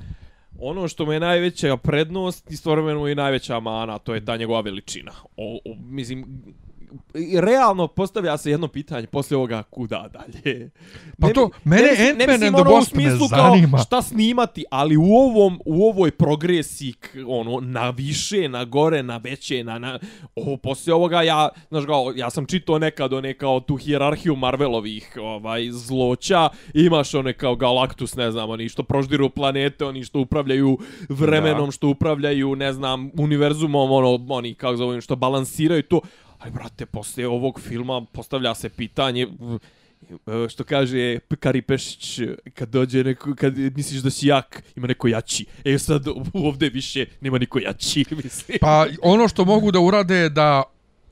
ono 0.62 0.88
što 0.88 1.06
mu 1.06 1.14
je 1.14 1.20
najveća 1.20 1.78
prednost, 1.78 2.52
istovremeno 2.52 3.08
i 3.08 3.16
najveća 3.16 3.60
mana, 3.60 3.98
to 3.98 4.14
je 4.14 4.26
ta 4.26 4.38
njegova 4.38 4.62
veličina. 4.62 5.12
O, 5.38 5.60
o, 5.66 5.76
mislim, 5.80 6.44
realno 7.42 7.88
postavlja 7.88 8.38
se 8.38 8.52
jedno 8.52 8.68
pitanje 8.68 9.08
poslije 9.08 9.38
ovoga 9.38 9.64
kuda 9.64 10.08
dalje. 10.14 10.70
Pa 11.20 11.28
Ne 11.28 11.34
to, 11.34 11.50
mene 11.64 11.82
ne 11.82 11.90
ne 11.90 12.10
Ant-Man 12.10 12.28
mislim 12.28 12.56
and 12.56 12.56
the 12.56 12.62
ono 12.62 12.72
Wasp 12.72 12.96
me 12.96 13.04
smislu 13.04 13.28
zanima. 13.28 13.78
Kao 13.78 13.86
šta 13.86 14.02
snimati, 14.02 14.66
ali 14.72 14.98
u 14.98 15.04
ovom 15.04 15.62
u 15.66 15.84
ovoj 15.84 16.12
progresiji 16.12 16.94
ono 17.28 17.60
na 17.60 17.90
više, 17.90 18.50
na 18.50 18.66
gore, 18.66 19.04
na 19.04 19.18
veće, 19.18 19.64
na 19.64 19.80
na 19.80 20.00
ovo 20.36 20.58
posle 20.58 20.94
ovoga 20.94 21.22
ja, 21.22 21.50
znaš 21.70 21.86
kao, 21.86 22.14
ja 22.16 22.30
sam 22.30 22.46
čitao 22.46 22.80
nekad 22.80 23.14
one 23.14 23.34
kao 23.34 23.60
tu 23.60 23.76
hijerarhiju 23.76 24.36
Marvelovih 24.36 25.18
ovaj 25.22 25.72
zloća, 25.72 26.50
imaš 26.74 27.16
one 27.16 27.34
kao 27.34 27.56
Galactus, 27.56 28.16
ne 28.16 28.32
znam, 28.32 28.50
oni 28.50 28.70
što 28.70 28.84
proždiru 28.84 29.30
planete, 29.30 29.86
oni 29.86 30.04
što 30.04 30.20
upravljaju 30.20 30.78
vremenom, 31.10 31.66
da. 31.66 31.72
što 31.72 31.88
upravljaju, 31.88 32.56
ne 32.56 32.74
znam, 32.74 33.12
univerzumom, 33.18 33.92
ono, 33.92 34.26
oni 34.30 34.54
kako 34.54 34.76
zovem, 34.78 35.02
što 35.02 35.16
balansiraju 35.16 35.84
to. 35.84 36.02
Ali, 36.40 36.52
brate, 36.52 36.86
posle 36.86 37.28
ovog 37.28 37.62
filma 37.62 38.06
postavlja 38.12 38.56
se 38.56 38.70
pitanje, 38.70 39.28
e, 40.28 40.50
što 40.50 40.64
kaže 40.64 41.20
Kari 41.40 41.62
Pešić, 41.62 42.20
kad 42.54 42.70
dođe 42.70 43.04
neko, 43.04 43.36
kad 43.36 43.58
misliš 43.58 44.02
da 44.02 44.10
si 44.10 44.28
jak, 44.28 44.64
ima 44.76 44.88
neko 44.88 45.08
jači. 45.08 45.46
E 45.66 45.78
sad 45.78 46.06
ovde 46.34 46.70
više 46.70 47.06
nema 47.22 47.38
niko 47.38 47.60
jači, 47.60 48.06
mislim. 48.24 48.58
Pa 48.62 48.88
ono 49.02 49.28
što 49.28 49.46
mogu 49.46 49.72
da 49.72 49.80
urade 49.80 50.16
je 50.16 50.30
da 50.30 50.64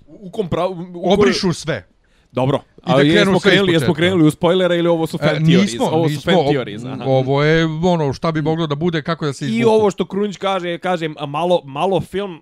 u 0.08 0.32
kom 0.32 0.50
pravu... 0.50 0.92
u 0.94 1.14
obrišu 1.14 1.54
sve. 1.54 1.88
Dobro, 2.32 2.62
ali 2.88 3.04
krenu 3.06 3.20
jesmo 3.22 3.40
krenuli, 3.42 3.74
jesmo 3.74 3.94
krenuli 3.94 4.24
u 4.24 4.32
spoilere 4.32 4.78
ili 4.78 4.88
ovo 4.88 5.08
su 5.08 5.18
fan 5.18 5.30
E, 5.30 5.34
theories? 5.36 5.62
nismo, 5.64 5.86
ovo 5.88 6.10
su 6.10 6.22
fan 6.22 6.36
o- 6.38 6.50
theories, 6.50 6.84
aha. 6.86 7.04
ovo 7.06 7.44
je 7.44 7.66
ono 7.66 8.14
šta 8.14 8.32
bi 8.32 8.42
moglo 8.42 8.68
da 8.68 8.76
bude, 8.76 9.02
kako 9.02 9.26
da 9.26 9.34
se 9.34 9.46
I 9.46 9.50
izvuku. 9.50 9.70
ovo 9.70 9.92
što 9.92 10.06
Krunić 10.06 10.38
kaže, 10.38 10.78
kažem, 10.78 11.16
malo, 11.28 11.62
malo 11.66 12.02
film, 12.02 12.42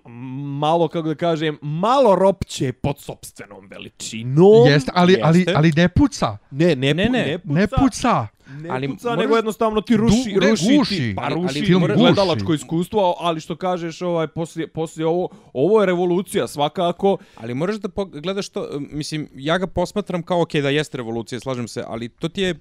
malo, 0.58 0.88
kako 0.88 1.08
da 1.08 1.14
kažem, 1.16 1.58
malo 1.62 2.14
ropće 2.14 2.72
pod 2.72 2.98
sobstvenom 2.98 3.68
veličinom. 3.68 4.66
Jeste, 4.66 4.90
ali, 4.94 5.16
ali, 5.22 5.38
Jeste. 5.38 5.52
ali 5.56 5.72
ne 5.72 5.88
puca. 5.88 6.36
Ne, 6.50 6.66
ne, 6.66 6.94
Ne, 6.94 7.08
ne, 7.08 7.08
ne, 7.10 7.38
puca. 7.38 7.54
Ne 7.54 7.66
puca. 7.68 8.26
Ne 8.48 8.68
Ali 8.68 8.88
puca, 8.88 9.08
moraš- 9.08 9.18
nego 9.18 9.36
jednostavno 9.36 9.80
ti 9.80 9.96
ruši, 9.96 10.32
Du- 10.34 10.40
ne, 10.40 10.50
ruši, 10.50 10.76
guši. 10.78 10.96
ti, 10.96 11.12
pa 11.16 11.22
Ali- 11.22 11.34
ruši 11.34 11.58
ali 11.58 11.66
film 11.66 11.80
mora- 11.80 11.96
gledalačko 11.96 12.54
iskustvo, 12.54 13.16
ali 13.18 13.40
što 13.40 13.56
kažeš, 13.56 14.02
ovaj, 14.02 14.26
poslije, 14.28 14.68
poslije 14.68 15.06
ovo, 15.06 15.28
ovo 15.52 15.80
je 15.80 15.86
revolucija 15.86 16.46
svakako, 16.46 17.18
Ali 17.36 17.54
moraš 17.54 17.76
da 17.76 17.88
gledaš 18.14 18.48
to, 18.48 18.64
e, 18.66 18.78
mislim, 18.90 19.28
ja 19.34 19.58
ga 19.58 19.66
posmatram 19.66 20.22
kao, 20.22 20.42
ok, 20.42 20.52
da 20.52 20.70
jeste 20.70 20.96
revolucija, 20.96 21.40
slažem 21.40 21.68
se, 21.68 21.84
ali 21.86 22.08
to 22.08 22.28
ti 22.28 22.42
je, 22.42 22.54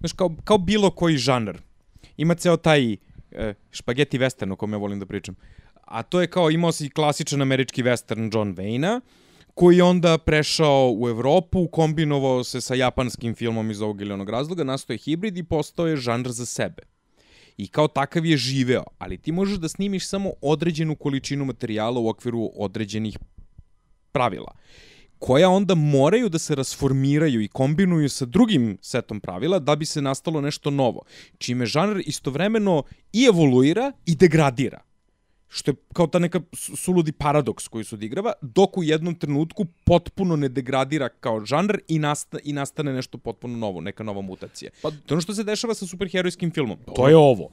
znaš, 0.00 0.12
kao, 0.12 0.30
kao 0.44 0.58
bilo 0.58 0.90
koji 0.90 1.16
žanr. 1.16 1.56
Ima 2.16 2.34
ceo 2.34 2.56
taj 2.56 2.96
e, 3.32 3.54
špageti 3.70 4.18
western 4.18 4.52
o 4.52 4.56
kome 4.56 4.74
ja 4.74 4.78
volim 4.78 5.00
da 5.00 5.06
pričam. 5.06 5.34
A 5.84 6.02
to 6.02 6.20
je 6.20 6.26
kao, 6.26 6.50
imao 6.50 6.72
si 6.72 6.90
klasičan 6.90 7.42
američki 7.42 7.82
western 7.82 8.30
John 8.32 8.54
Wayne-a, 8.54 9.00
koji 9.54 9.76
je 9.76 9.82
onda 9.82 10.18
prešao 10.18 10.94
u 10.98 11.08
Evropu, 11.08 11.68
kombinovao 11.68 12.44
se 12.44 12.60
sa 12.60 12.74
japanskim 12.74 13.34
filmom 13.34 13.70
iz 13.70 13.82
ovog 13.82 14.00
ili 14.00 14.12
onog 14.12 14.30
razloga, 14.30 14.64
nastao 14.64 14.94
je 14.94 14.98
hibrid 14.98 15.36
i 15.36 15.44
postao 15.44 15.86
je 15.86 15.96
žanr 15.96 16.28
za 16.28 16.46
sebe. 16.46 16.82
I 17.56 17.68
kao 17.68 17.88
takav 17.88 18.26
je 18.26 18.36
živeo, 18.36 18.84
ali 18.98 19.18
ti 19.18 19.32
možeš 19.32 19.58
da 19.58 19.68
snimiš 19.68 20.08
samo 20.08 20.30
određenu 20.42 20.96
količinu 20.96 21.44
materijala 21.44 22.00
u 22.00 22.08
okviru 22.08 22.50
određenih 22.54 23.18
pravila 24.12 24.54
koja 25.24 25.48
onda 25.48 25.74
moraju 25.74 26.28
da 26.28 26.38
se 26.38 26.54
rasformiraju 26.54 27.40
i 27.40 27.48
kombinuju 27.48 28.08
sa 28.08 28.24
drugim 28.24 28.78
setom 28.82 29.20
pravila 29.20 29.58
da 29.58 29.76
bi 29.76 29.84
se 29.84 30.02
nastalo 30.02 30.40
nešto 30.40 30.70
novo, 30.70 31.02
čime 31.38 31.66
žanr 31.66 32.02
istovremeno 32.06 32.82
i 33.12 33.24
evoluira 33.24 33.92
i 34.06 34.16
degradira. 34.16 34.82
Što 35.54 35.70
je 35.70 35.74
kao 35.92 36.06
ta 36.06 36.18
neka 36.18 36.40
su- 36.52 36.76
suludi 36.76 37.12
paradoks 37.12 37.68
koji 37.68 37.84
se 37.84 37.94
odigrava, 37.94 38.32
dok 38.42 38.78
u 38.78 38.82
jednom 38.82 39.14
trenutku 39.14 39.66
potpuno 39.84 40.36
ne 40.36 40.48
degradira 40.48 41.08
kao 41.08 41.44
žanr 41.46 41.78
i, 41.88 41.98
nasta, 41.98 42.38
i 42.44 42.52
nastane 42.52 42.92
nešto 42.92 43.18
potpuno 43.18 43.56
novo, 43.56 43.80
neka 43.80 44.02
nova 44.02 44.20
mutacija. 44.20 44.70
Pa, 44.82 44.90
to 44.90 44.96
je 44.96 45.14
ono 45.14 45.20
što 45.20 45.34
se 45.34 45.44
dešava 45.44 45.74
sa 45.74 45.86
superherojskim 45.86 46.50
filmom. 46.50 46.78
To 46.96 47.08
je 47.08 47.16
ovo. 47.16 47.50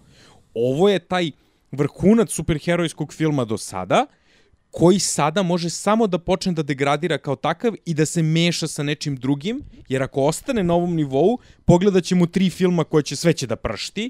Ovo 0.54 0.90
je 0.90 1.00
taj 1.00 1.32
vrhunac 1.72 2.32
superherojskog 2.32 3.14
filma 3.14 3.46
do 3.46 3.58
sada, 3.58 4.06
koji 4.72 5.00
sada 5.00 5.44
može 5.44 5.70
samo 5.70 6.08
da 6.08 6.18
počne 6.18 6.52
da 6.52 6.64
degradira 6.64 7.18
kao 7.18 7.36
takav 7.36 7.74
i 7.86 7.94
da 7.94 8.06
se 8.06 8.24
meša 8.24 8.68
sa 8.68 8.84
nečim 8.84 9.16
drugim, 9.16 9.62
jer 9.90 10.04
ako 10.04 10.24
ostane 10.24 10.64
na 10.64 10.74
ovom 10.74 10.96
nivou, 10.96 11.38
pogledat 11.66 12.04
ćemo 12.04 12.26
tri 12.26 12.50
filma 12.50 12.84
koje 12.84 13.04
će 13.04 13.16
sve 13.16 13.34
će 13.34 13.48
da 13.48 13.56
pršti 13.56 14.10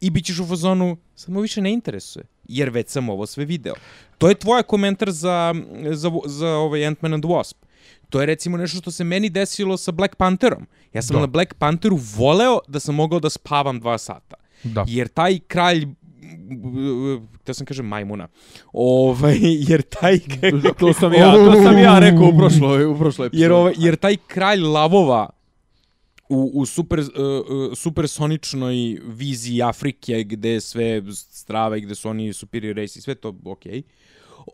i 0.00 0.10
bit 0.10 0.24
ćeš 0.24 0.38
u 0.38 0.46
fazonu, 0.46 0.96
sad 1.14 1.30
mu 1.34 1.40
više 1.40 1.60
ne 1.60 1.72
interesuje, 1.72 2.24
jer 2.44 2.70
već 2.70 2.88
sam 2.88 3.08
ovo 3.08 3.26
sve 3.26 3.44
video. 3.44 3.74
To 4.18 4.28
je 4.28 4.34
tvoj 4.34 4.62
komentar 4.62 5.10
za, 5.10 5.54
za, 5.92 6.10
za 6.26 6.48
ovaj 6.48 6.80
Ant-Man 6.86 7.14
and 7.14 7.24
Wasp. 7.24 7.54
To 8.10 8.20
je 8.20 8.26
recimo 8.26 8.56
nešto 8.56 8.78
što 8.78 8.90
se 8.90 9.04
meni 9.04 9.30
desilo 9.30 9.76
sa 9.76 9.92
Black 9.92 10.14
Pantherom. 10.16 10.66
Ja 10.92 11.02
sam 11.02 11.14
Da. 11.14 11.20
na 11.20 11.26
Black 11.26 11.54
Pantheru 11.54 11.98
voleo 12.16 12.58
da 12.68 12.80
sam 12.80 12.94
mogao 12.94 13.20
da 13.20 13.30
spavam 13.30 13.80
dva 13.80 13.98
sata. 13.98 14.36
Da. 14.64 14.84
Jer 14.88 15.08
taj 15.08 15.38
kralj 15.38 15.86
da 17.46 17.54
sam 17.54 17.66
kažem 17.66 17.86
majmuna. 17.86 18.28
Ovaj 18.72 19.38
jer 19.42 19.82
taj 19.82 20.18
to 20.78 20.92
sam 20.92 21.12
ja, 21.14 21.32
to 21.32 21.62
sam 21.62 21.78
ja 21.78 21.98
rekao 21.98 22.24
u 22.34 22.36
prošloj, 22.38 22.84
u 22.86 22.98
prošloj 22.98 23.26
epizodi. 23.26 23.42
jer 23.42 23.52
ovaj 23.52 23.74
jer 23.76 23.96
taj 23.96 24.16
kralj 24.26 24.60
lavova 24.62 25.30
u, 26.30 26.50
u 26.54 26.66
super, 26.66 27.00
uh, 27.00 27.06
supersoničnoj 27.74 29.00
viziji 29.04 29.62
Afrike 29.62 30.24
gde 30.24 30.50
je 30.50 30.60
sve 30.60 31.02
strava 31.12 31.76
i 31.76 31.80
gde 31.80 31.94
su 31.94 32.08
oni 32.08 32.32
superior 32.32 32.76
race 32.76 32.98
i 32.98 33.02
sve 33.02 33.14
to 33.14 33.34
okej. 33.44 33.82
Okay. 33.82 33.82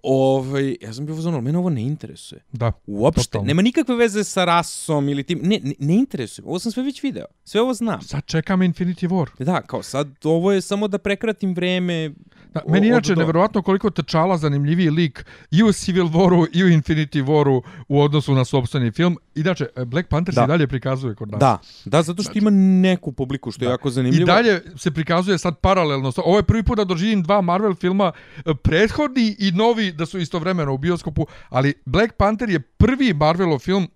Ovaj, 0.02 0.76
ja 0.80 0.92
sam 0.92 1.06
bio 1.06 1.14
fazon, 1.14 1.44
mene 1.44 1.58
ovo 1.58 1.70
ne 1.70 1.82
interesuje. 1.82 2.40
Da. 2.52 2.72
Uopšte, 2.86 3.22
Totalno. 3.22 3.46
nema 3.46 3.62
nikakve 3.62 3.96
veze 3.96 4.24
sa 4.24 4.44
rasom 4.44 5.08
ili 5.08 5.22
tim, 5.22 5.40
ne, 5.42 5.60
ne, 5.62 5.74
ne 5.78 5.94
interesuje. 5.94 6.44
Ovo 6.46 6.58
sam 6.58 6.72
sve 6.72 6.82
već 6.82 7.02
video. 7.02 7.24
Sve 7.44 7.60
ovo 7.60 7.74
znam. 7.74 8.02
Sad 8.02 8.24
čekam 8.26 8.60
Infinity 8.60 9.08
War. 9.08 9.44
Da, 9.44 9.62
kao 9.62 9.82
sad, 9.82 10.08
ovo 10.24 10.52
je 10.52 10.60
samo 10.60 10.88
da 10.88 10.98
prekratim 10.98 11.54
vreme. 11.54 12.10
Da, 12.54 12.60
o- 12.66 12.70
meni 12.70 12.86
inače 12.86 13.14
do. 13.14 13.20
neverovatno 13.20 13.62
koliko 13.62 13.90
tečala 13.90 14.36
zanimljiviji 14.38 14.90
lik 14.90 15.24
i 15.50 15.62
u 15.62 15.72
Civil 15.72 16.04
Waru 16.06 16.46
i 16.52 16.64
u 16.64 16.68
Infinity 16.68 17.24
Waru 17.24 17.62
u 17.88 18.00
odnosu 18.00 18.34
na 18.34 18.44
sobstveni 18.44 18.90
film. 18.90 19.16
Inače, 19.34 19.66
Black 19.86 20.08
Panther 20.08 20.34
se 20.34 20.40
Da. 20.40 20.44
i 20.44 20.48
dalje 20.48 20.66
prikazuje 20.66 21.14
kod 21.14 21.30
nas. 21.30 21.40
Da, 21.40 21.58
da, 21.84 22.02
zato 22.02 22.22
što 22.22 22.32
ima 22.34 22.50
neku 22.50 23.12
publiku, 23.12 23.50
što 23.50 23.64
je 23.64 23.68
jako 23.68 23.90
zanimljivo. 23.90 24.22
I 24.22 24.26
dalje 24.26 24.62
se 24.76 24.90
prikazuje 24.90 25.38
sad 25.38 25.58
paralelno. 25.58 26.12
Ovo 26.16 26.36
je 26.36 26.42
prvi 26.42 26.62
put 26.62 26.76
da 26.76 26.84
doživim 26.84 27.22
dva 27.22 27.40
Marvel 27.40 27.74
filma, 27.74 28.12
e, 28.36 28.54
prethodni 28.54 29.36
i 29.38 29.52
novi, 29.52 29.75
da 29.92 30.06
su 30.06 30.18
istovremeno 30.18 30.74
u 30.74 30.78
bioskopu, 30.78 31.26
ali 31.48 31.74
Black 31.84 32.12
Panther 32.12 32.50
je 32.50 32.60
prvi 32.60 33.14
Marvelov 33.14 33.58
film 33.58 33.88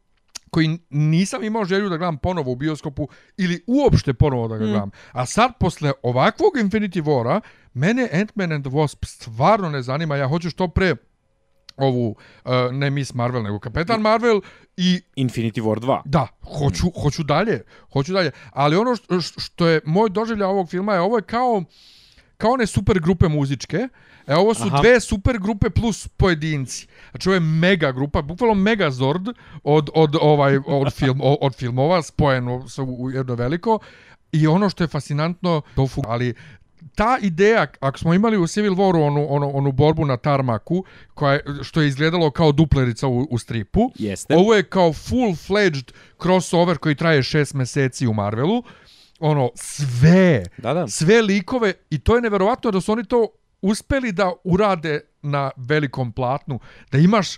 koji 0.51 0.79
nisam 0.91 1.45
imao 1.45 1.65
želju 1.65 1.89
da 1.89 1.97
gledam 1.97 2.19
ponovo 2.19 2.53
u 2.53 2.57
bioskopu 2.57 3.09
ili 3.37 3.65
uopšte 3.67 4.15
ponovo 4.15 4.49
da 4.49 4.57
ga 4.57 4.65
gledam. 4.65 4.91
A 5.13 5.27
sad, 5.27 5.53
posle 5.61 5.93
ovakvog 6.03 6.53
Infinity 6.57 7.03
War-a, 7.03 7.41
mene 7.75 8.09
Ant-Man 8.13 8.55
and 8.55 8.65
the 8.65 8.71
Wasp 8.71 9.07
stvarno 9.07 9.71
ne 9.71 9.83
zanima. 9.83 10.17
Ja 10.17 10.29
hoću 10.29 10.51
što 10.51 10.69
pre 10.69 10.97
ovu, 11.77 12.17
uh, 12.45 12.51
ne 12.73 12.91
Miss 12.91 13.15
Marvel, 13.15 13.43
nego 13.43 13.59
Kapetan 13.59 14.01
Marvel 14.01 14.41
i 14.77 15.01
Infinity 15.17 15.63
War 15.63 15.81
2. 15.81 16.03
Da, 16.05 16.27
hoću, 16.59 16.91
hoću 17.03 17.23
dalje, 17.23 17.63
hoću 17.93 18.13
dalje. 18.13 18.31
Ali 18.51 18.77
ono 18.77 18.97
što, 18.97 19.21
što 19.21 19.67
je 19.67 19.81
moj 19.85 20.11
doživljaj 20.11 20.49
ovog 20.49 20.69
filma 20.69 20.95
je 20.95 21.01
ovo 21.01 21.17
je 21.17 21.23
kao 21.23 21.65
kao 22.41 22.51
one 22.51 22.67
super 22.67 23.01
grupe 23.01 23.29
muzičke. 23.29 23.89
E, 24.27 24.35
ovo 24.35 24.55
su 24.55 24.67
Aha. 24.67 24.79
Dve 24.81 25.01
super 25.01 25.39
grupe 25.39 25.71
plus 25.71 26.09
pojedinci. 26.09 26.87
Znači 27.11 27.29
ovo 27.29 27.35
je 27.35 27.41
mega 27.41 27.93
grupa, 27.93 28.23
bukvalno 28.23 28.55
megazord 28.55 29.29
od, 29.65 29.91
od, 29.95 30.17
ovaj, 30.21 30.59
od, 30.67 30.93
film, 30.93 31.21
od 31.23 31.55
filmova 31.55 32.03
spojeno 32.03 32.69
sa 32.69 32.83
u 32.83 33.11
jedno 33.11 33.35
veliko. 33.35 33.79
I 34.33 34.47
ono 34.47 34.71
što 34.71 34.85
je 34.85 34.89
fascinantno, 34.89 35.63
to 35.75 35.89
ali 36.05 36.35
ta 36.95 37.19
ideja, 37.23 37.67
ako 37.81 37.99
smo 37.99 38.15
imali 38.15 38.39
u 38.39 38.47
Civil 38.47 38.73
Waru 38.75 39.07
onu, 39.07 39.27
onu, 39.31 39.57
onu 39.57 39.73
borbu 39.73 40.05
na 40.05 40.17
tarmaku, 40.17 40.85
koja 41.15 41.33
je, 41.33 41.45
što 41.63 41.81
je 41.81 41.89
izgledalo 41.89 42.31
kao 42.31 42.53
duplerica 42.53 43.09
u, 43.09 43.27
u 43.31 43.39
stripu, 43.39 43.93
Jeste. 43.99 44.37
ovo 44.37 44.55
je 44.55 44.63
kao 44.63 44.93
full-fledged 44.93 45.93
crossover 46.23 46.79
koji 46.79 46.95
traje 46.95 47.23
šest 47.23 47.55
meseci 47.55 48.07
u 48.07 48.13
Marvelu. 48.13 48.63
Ono, 49.21 49.51
sve, 49.55 50.45
Da, 50.59 50.75
da. 50.75 50.89
sve 50.89 51.23
likove 51.23 51.73
i 51.91 51.99
to 51.99 52.15
je 52.15 52.23
neverovatno 52.23 52.71
da 52.71 52.81
su 52.81 52.93
oni 52.93 53.05
to 53.05 53.27
uspeli 53.63 54.13
da 54.13 54.33
urade 54.45 55.01
na 55.23 55.51
velikom 55.57 56.13
platnu. 56.13 56.59
Da 56.93 56.99
imaš 56.99 57.29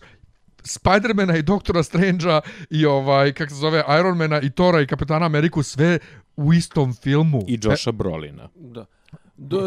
Spidermana 0.65 1.37
i 1.37 1.43
Doktora 1.43 1.83
Strange'a 1.83 2.41
i 2.71 2.87
ovaj, 2.87 3.33
kako 3.33 3.51
se 3.51 3.57
zove, 3.57 3.85
Ironmana 4.01 4.41
i 4.41 4.51
Tora 4.51 4.81
i 4.81 4.87
Kapetana 4.87 5.27
Ameriku 5.27 5.63
sve 5.63 5.99
u 6.37 6.53
istom 6.53 6.95
filmu. 6.95 7.43
I 7.49 7.59
Josha 7.63 7.93
Brolina. 7.93 8.49
Da. 8.55 8.87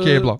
Kebla. 0.04 0.38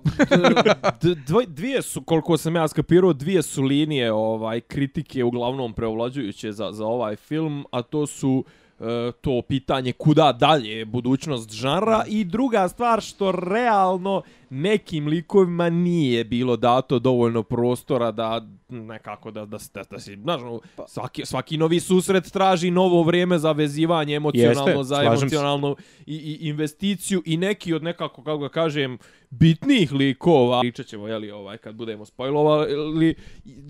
d- 1.02 1.14
dvoj- 1.26 1.46
dvije 1.46 1.82
su, 1.82 2.02
koliko 2.02 2.36
sam 2.36 2.56
ja 2.56 2.68
skapirao, 2.68 3.12
dvije 3.12 3.42
su 3.42 3.62
linije 3.62 4.12
ovaj 4.12 4.60
kritike 4.60 5.24
uglavnom 5.24 5.72
preovlađujuće 5.72 6.52
za, 6.52 6.72
za 6.72 6.86
ovaj 6.86 7.16
film, 7.16 7.64
a 7.72 7.82
to 7.82 8.06
su 8.06 8.44
e, 8.46 8.65
to 9.12 9.42
pitanje 9.42 9.92
kuda 9.92 10.32
dalje 10.32 10.68
je 10.68 10.84
budućnost 10.84 11.50
žanra? 11.52 12.04
I 12.08 12.24
druga 12.24 12.68
stvar 12.68 13.00
što 13.00 13.32
realno 13.32 14.22
nekim 14.50 15.06
likovima 15.06 15.70
nije 15.70 16.24
bilo 16.24 16.56
dato 16.56 16.98
dovoljno 16.98 17.42
prostora 17.42 18.10
da 18.10 18.42
nekako 18.68 19.30
da 19.30 19.40
da 19.40 19.58
da, 19.74 19.82
da 19.90 19.98
se 19.98 20.16
znaš 20.16 20.42
ono, 20.42 20.60
svaki 20.86 21.26
svaki 21.26 21.56
novi 21.56 21.80
susret 21.80 22.24
traži 22.24 22.70
novo 22.70 23.02
vrijeme 23.02 23.38
za 23.38 23.52
vezivanje 23.52 24.14
emocionalno 24.14 24.70
Jeste, 24.70 24.84
za 24.84 25.02
emocionalnu 25.04 25.76
i, 26.06 26.14
i 26.16 26.48
investiciju 26.48 27.22
i 27.24 27.36
neki 27.36 27.74
od 27.74 27.82
nekako 27.82 28.22
kako 28.22 28.38
ga 28.38 28.48
kažem 28.48 28.98
bitnih 29.30 29.92
likova. 29.92 30.60
Pričat 30.60 30.86
ćemo 30.86 31.08
jeli 31.08 31.30
ovaj 31.30 31.58
kad 31.58 31.74
budemo 31.74 32.04
spojlovali 32.04 33.14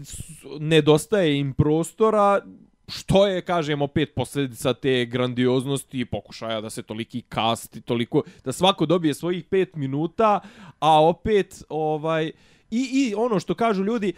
s- 0.03 0.21
nedostaje 0.61 1.39
im 1.39 1.53
prostora 1.53 2.41
što 2.89 3.26
je, 3.26 3.43
kažem, 3.43 3.82
opet 3.82 4.14
posljedica 4.14 4.74
te 4.74 5.05
grandioznosti 5.05 6.01
i 6.01 6.05
pokušaja 6.05 6.61
da 6.61 6.70
se 6.70 6.82
toliki 6.82 7.22
kasti, 7.22 7.80
toliko, 7.80 8.22
da 8.45 8.53
svako 8.53 8.87
dobije 8.87 9.14
svojih 9.14 9.45
pet 9.45 9.76
minuta, 9.76 10.41
a 10.78 11.03
opet, 11.05 11.62
ovaj, 11.68 12.32
I, 12.71 12.89
I 12.93 13.14
ono 13.17 13.41
što 13.41 13.55
kažu 13.55 13.85
ljudi, 13.85 14.12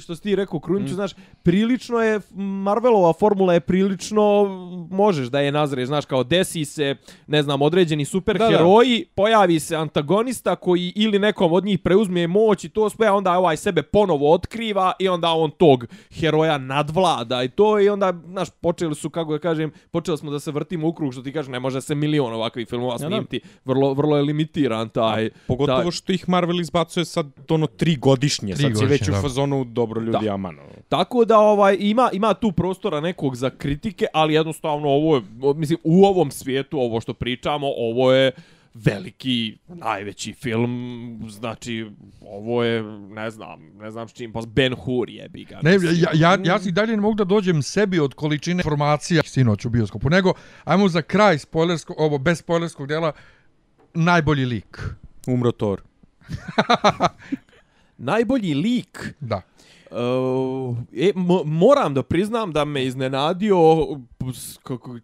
što 0.00 0.16
si 0.16 0.22
ti 0.22 0.36
rekao, 0.36 0.60
Kruniću, 0.60 0.92
mm. 0.92 0.94
znaš, 0.94 1.12
prilično 1.42 1.98
je, 1.98 2.20
Marvelova 2.34 3.12
formula 3.12 3.54
je 3.54 3.60
prilično, 3.60 4.44
možeš 4.90 5.28
da 5.28 5.40
je 5.40 5.52
nazreš, 5.52 5.86
znaš, 5.86 6.04
kao 6.04 6.24
desi 6.24 6.64
se, 6.64 6.96
ne 7.26 7.42
znam, 7.42 7.62
određeni 7.62 8.04
superheroji, 8.04 8.98
da, 8.98 9.04
da. 9.04 9.10
pojavi 9.14 9.60
se 9.60 9.76
antagonista 9.76 10.56
koji 10.56 10.92
ili 10.96 11.18
nekom 11.18 11.52
od 11.52 11.64
njih 11.64 11.78
preuzme 11.78 12.26
moć 12.26 12.64
i 12.64 12.68
to 12.68 12.90
sve, 12.90 13.06
a 13.06 13.14
onda 13.14 13.38
ovaj 13.38 13.56
sebe 13.56 13.82
ponovo 13.82 14.32
otkriva 14.32 14.92
i 14.98 15.08
onda 15.08 15.28
on 15.28 15.50
tog 15.50 15.86
heroja 16.10 16.58
nadvlada 16.58 17.42
i 17.42 17.48
to 17.48 17.80
i 17.80 17.88
onda, 17.88 18.14
znaš, 18.26 18.48
počeli 18.60 18.94
su, 18.94 19.10
kako 19.10 19.32
da 19.32 19.38
kažem, 19.38 19.72
počeli 19.90 20.18
smo 20.18 20.30
da 20.30 20.40
se 20.40 20.50
vrtimo 20.50 20.88
u 20.88 20.92
krug, 20.92 21.12
što 21.12 21.22
ti 21.22 21.32
kažeš, 21.32 21.50
ne 21.50 21.60
može 21.60 21.80
se 21.80 21.94
milion 21.94 22.32
ovakvih 22.32 22.68
filmova 22.68 22.98
snimiti, 22.98 23.40
vrlo, 23.64 23.94
vrlo 23.94 24.16
je 24.16 24.22
limitiran 24.22 24.88
taj... 24.88 25.30
Pogotovo 25.46 25.82
taj... 25.82 25.90
što 25.90 26.12
ih 26.12 26.28
Marvel 26.28 26.60
izbacuje 26.60 27.04
sad 27.04 27.26
ono 27.48 27.66
tri 27.76 27.96
godišnje, 27.96 28.54
Tri 28.54 28.62
sad 28.62 28.78
si 28.78 28.84
već 28.84 29.00
godišnje, 29.00 29.12
u 29.12 29.14
da. 29.14 29.20
fazonu 29.22 29.64
dobro 29.64 30.00
ljudi, 30.00 30.24
Da. 30.26 30.34
aman. 30.34 30.58
ono. 30.58 30.68
Tako 30.88 31.24
da 31.24 31.38
ovaj 31.38 31.76
ima 31.80 32.10
ima 32.12 32.34
tu 32.34 32.52
prostora 32.52 33.00
nekog 33.00 33.36
za 33.36 33.50
kritike, 33.50 34.06
ali 34.12 34.34
jednostavno 34.34 34.88
ovo 34.88 35.16
je 35.16 35.22
mislim 35.56 35.78
u 35.84 36.04
ovom 36.04 36.30
svijetu 36.30 36.80
ovo 36.80 37.00
što 37.00 37.14
pričamo, 37.14 37.66
ovo 37.76 38.12
je 38.12 38.32
veliki 38.74 39.56
najveći 39.68 40.32
film, 40.32 41.20
znači 41.30 41.86
ovo 42.20 42.64
je 42.64 42.82
ne 43.10 43.30
znam, 43.30 43.60
ne 43.80 43.90
znam 43.90 44.08
s 44.08 44.12
čim, 44.12 44.32
pa 44.32 44.40
Ben 44.46 44.74
Hur 44.74 45.10
jebi 45.10 45.44
ga. 45.44 45.60
Ne, 45.62 45.72
ja, 45.94 46.10
ja, 46.14 46.38
ja 46.44 46.58
si 46.58 46.72
dalje 46.72 46.96
ne 46.96 47.02
mogu 47.02 47.14
da 47.14 47.24
dođem 47.24 47.62
sebi 47.62 48.00
od 48.00 48.14
količine 48.14 48.60
informacija 48.60 49.22
sinoć 49.22 49.64
u 49.64 49.70
bioskopu, 49.70 50.10
nego 50.10 50.32
ajmo 50.64 50.88
za 50.88 51.02
kraj 51.02 51.38
spoilersko, 51.38 51.94
ovo 51.98 52.18
bez 52.18 52.38
spoilerskog 52.38 52.86
dela, 52.86 53.12
najbolji 53.94 54.44
lik. 54.44 54.82
Umro 55.26 55.52
Thor. 55.52 55.82
Najbolji 57.98 58.54
lik 58.54 59.14
Da. 59.20 59.42
Uh, 59.90 60.76
e, 60.92 61.12
mo, 61.14 61.44
moram 61.44 61.94
da 61.94 62.02
priznam 62.02 62.52
da 62.52 62.64
me 62.64 62.84
iznenadio 62.84 63.56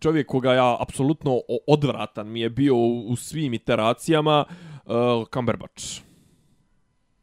čovjek 0.01 0.27
koga 0.27 0.53
ja 0.53 0.77
apsolutno 0.81 1.41
odvratan 1.67 2.29
mi 2.29 2.41
je 2.41 2.51
bio 2.51 2.75
u, 2.77 3.09
u 3.09 3.17
svim 3.17 3.55
iteracijama 3.55 4.45
uh, 4.85 4.93
Cumberbatch. 5.35 6.01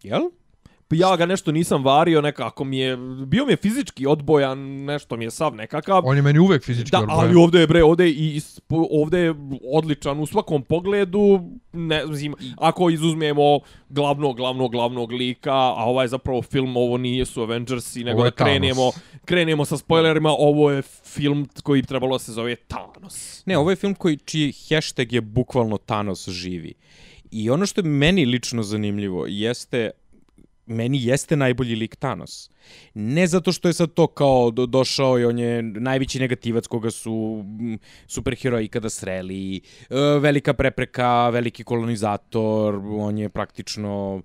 Jel? 0.03 0.21
Pa 0.89 0.95
Ja 0.95 1.15
ga 1.15 1.25
nešto 1.25 1.51
nisam 1.51 1.83
vario, 1.83 2.21
nekako 2.21 2.63
mi 2.63 2.77
je, 2.77 2.97
bio 3.27 3.45
mi 3.45 3.51
je 3.51 3.57
fizički 3.57 4.05
odbojan, 4.07 4.59
nešto 4.83 5.17
mi 5.17 5.23
je 5.23 5.31
sav 5.31 5.55
nekakav. 5.55 6.01
On 6.05 6.15
je 6.15 6.21
meni 6.21 6.39
uvek 6.39 6.63
fizički 6.63 6.91
Da, 6.91 6.99
odbojan. 6.99 7.19
ali 7.19 7.35
ovdje 7.35 7.59
je 7.59 7.67
bre, 7.67 7.83
ovdje 7.83 8.05
je 8.05 8.11
i 8.11 8.41
ovdje 8.69 9.19
je 9.19 9.33
odličan 9.73 10.19
u 10.19 10.25
svakom 10.25 10.63
pogledu, 10.63 11.41
ne 11.73 12.03
znam, 12.05 12.33
ako 12.57 12.89
izuzmemo 12.89 13.59
glavnog, 13.89 14.35
glavnog, 14.37 14.71
glavnog 14.71 15.11
lika, 15.11 15.53
a 15.53 15.83
ovaj 15.85 16.07
zapravo 16.07 16.41
film, 16.41 16.77
ovo 16.77 16.97
nije 16.97 17.25
su 17.25 17.41
Avengersi, 17.41 18.03
nego 18.03 18.25
je 18.25 18.31
da 18.31 18.35
krenemo, 18.35 18.91
Thanos. 18.91 19.21
krenemo 19.25 19.65
sa 19.65 19.77
spoilerima, 19.77 20.29
ovo 20.29 20.71
je 20.71 20.81
film 21.05 21.49
koji 21.63 21.81
bi 21.81 21.87
trebalo 21.87 22.19
se 22.19 22.31
zove 22.31 22.55
Thanos. 22.55 23.43
Ne, 23.45 23.57
ovo 23.57 23.69
je 23.69 23.75
film 23.75 23.95
koji, 23.95 24.17
čiji 24.17 24.53
hashtag 24.69 25.13
je 25.13 25.21
bukvalno 25.21 25.77
Thanos 25.77 26.29
živi. 26.29 26.73
I 27.31 27.49
ono 27.49 27.65
što 27.65 27.81
je 27.81 27.85
meni 27.85 28.25
lično 28.25 28.63
zanimljivo 28.63 29.25
jeste 29.27 29.91
meni 30.67 31.05
jeste 31.05 31.35
najbolji 31.35 31.75
lik 31.75 31.95
Thanos. 31.95 32.49
Ne 32.93 33.27
zato 33.27 33.51
što 33.51 33.67
je 33.67 33.73
sad 33.73 33.93
to 33.93 34.07
kao 34.07 34.51
do, 34.51 34.65
došao 34.65 35.19
i 35.19 35.25
on 35.25 35.39
je 35.39 35.63
najveći 35.63 36.19
negativac 36.19 36.67
koga 36.67 36.91
su 36.91 37.43
superheroji 38.07 38.65
ikada 38.65 38.89
sreli, 38.89 39.55
e, 39.57 39.61
velika 40.19 40.53
prepreka, 40.53 41.29
veliki 41.29 41.63
kolonizator, 41.63 42.75
on 42.75 43.17
je 43.17 43.29
praktično 43.29 44.21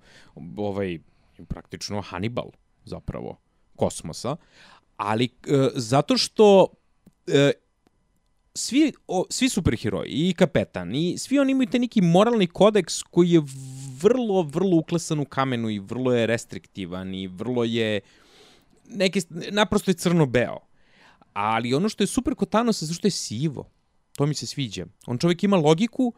ovaj 0.57 0.99
praktično 1.47 2.01
Hannibal 2.01 2.51
zapravo 2.85 3.37
kosmosa. 3.75 4.35
Ali 4.97 5.25
e, 5.25 5.29
zato 5.75 6.17
što 6.17 6.67
e, 7.27 7.51
svi, 8.55 8.93
o, 9.07 9.25
svi 9.29 9.49
superheroji, 9.49 10.09
i 10.09 10.33
kapetan, 10.33 10.95
i 10.95 11.17
svi 11.17 11.39
oni 11.39 11.51
imaju 11.51 11.69
te 11.69 11.79
neki 11.79 12.01
moralni 12.01 12.47
kodeks 12.47 13.03
koji 13.03 13.29
je 13.29 13.41
vrlo, 14.03 14.41
vrlo 14.41 14.77
uklesan 14.77 15.19
u 15.19 15.25
kamenu 15.25 15.69
i 15.69 15.79
vrlo 15.79 16.13
je 16.13 16.27
restriktivan 16.27 17.13
i 17.13 17.27
vrlo 17.27 17.63
je 17.63 17.99
neki, 18.89 19.21
naprosto 19.51 19.91
je 19.91 19.95
crno-beo. 19.95 20.57
Ali 21.33 21.73
ono 21.73 21.89
što 21.89 22.03
je 22.03 22.07
super 22.07 22.35
kod 22.35 22.49
Thanosa, 22.49 22.85
zašto 22.85 23.07
je 23.07 23.11
sivo. 23.11 23.69
To 24.15 24.25
mi 24.25 24.33
se 24.33 24.45
sviđa. 24.45 24.85
On 25.05 25.17
čovjek 25.17 25.43
ima 25.43 25.57
logiku 25.57 26.13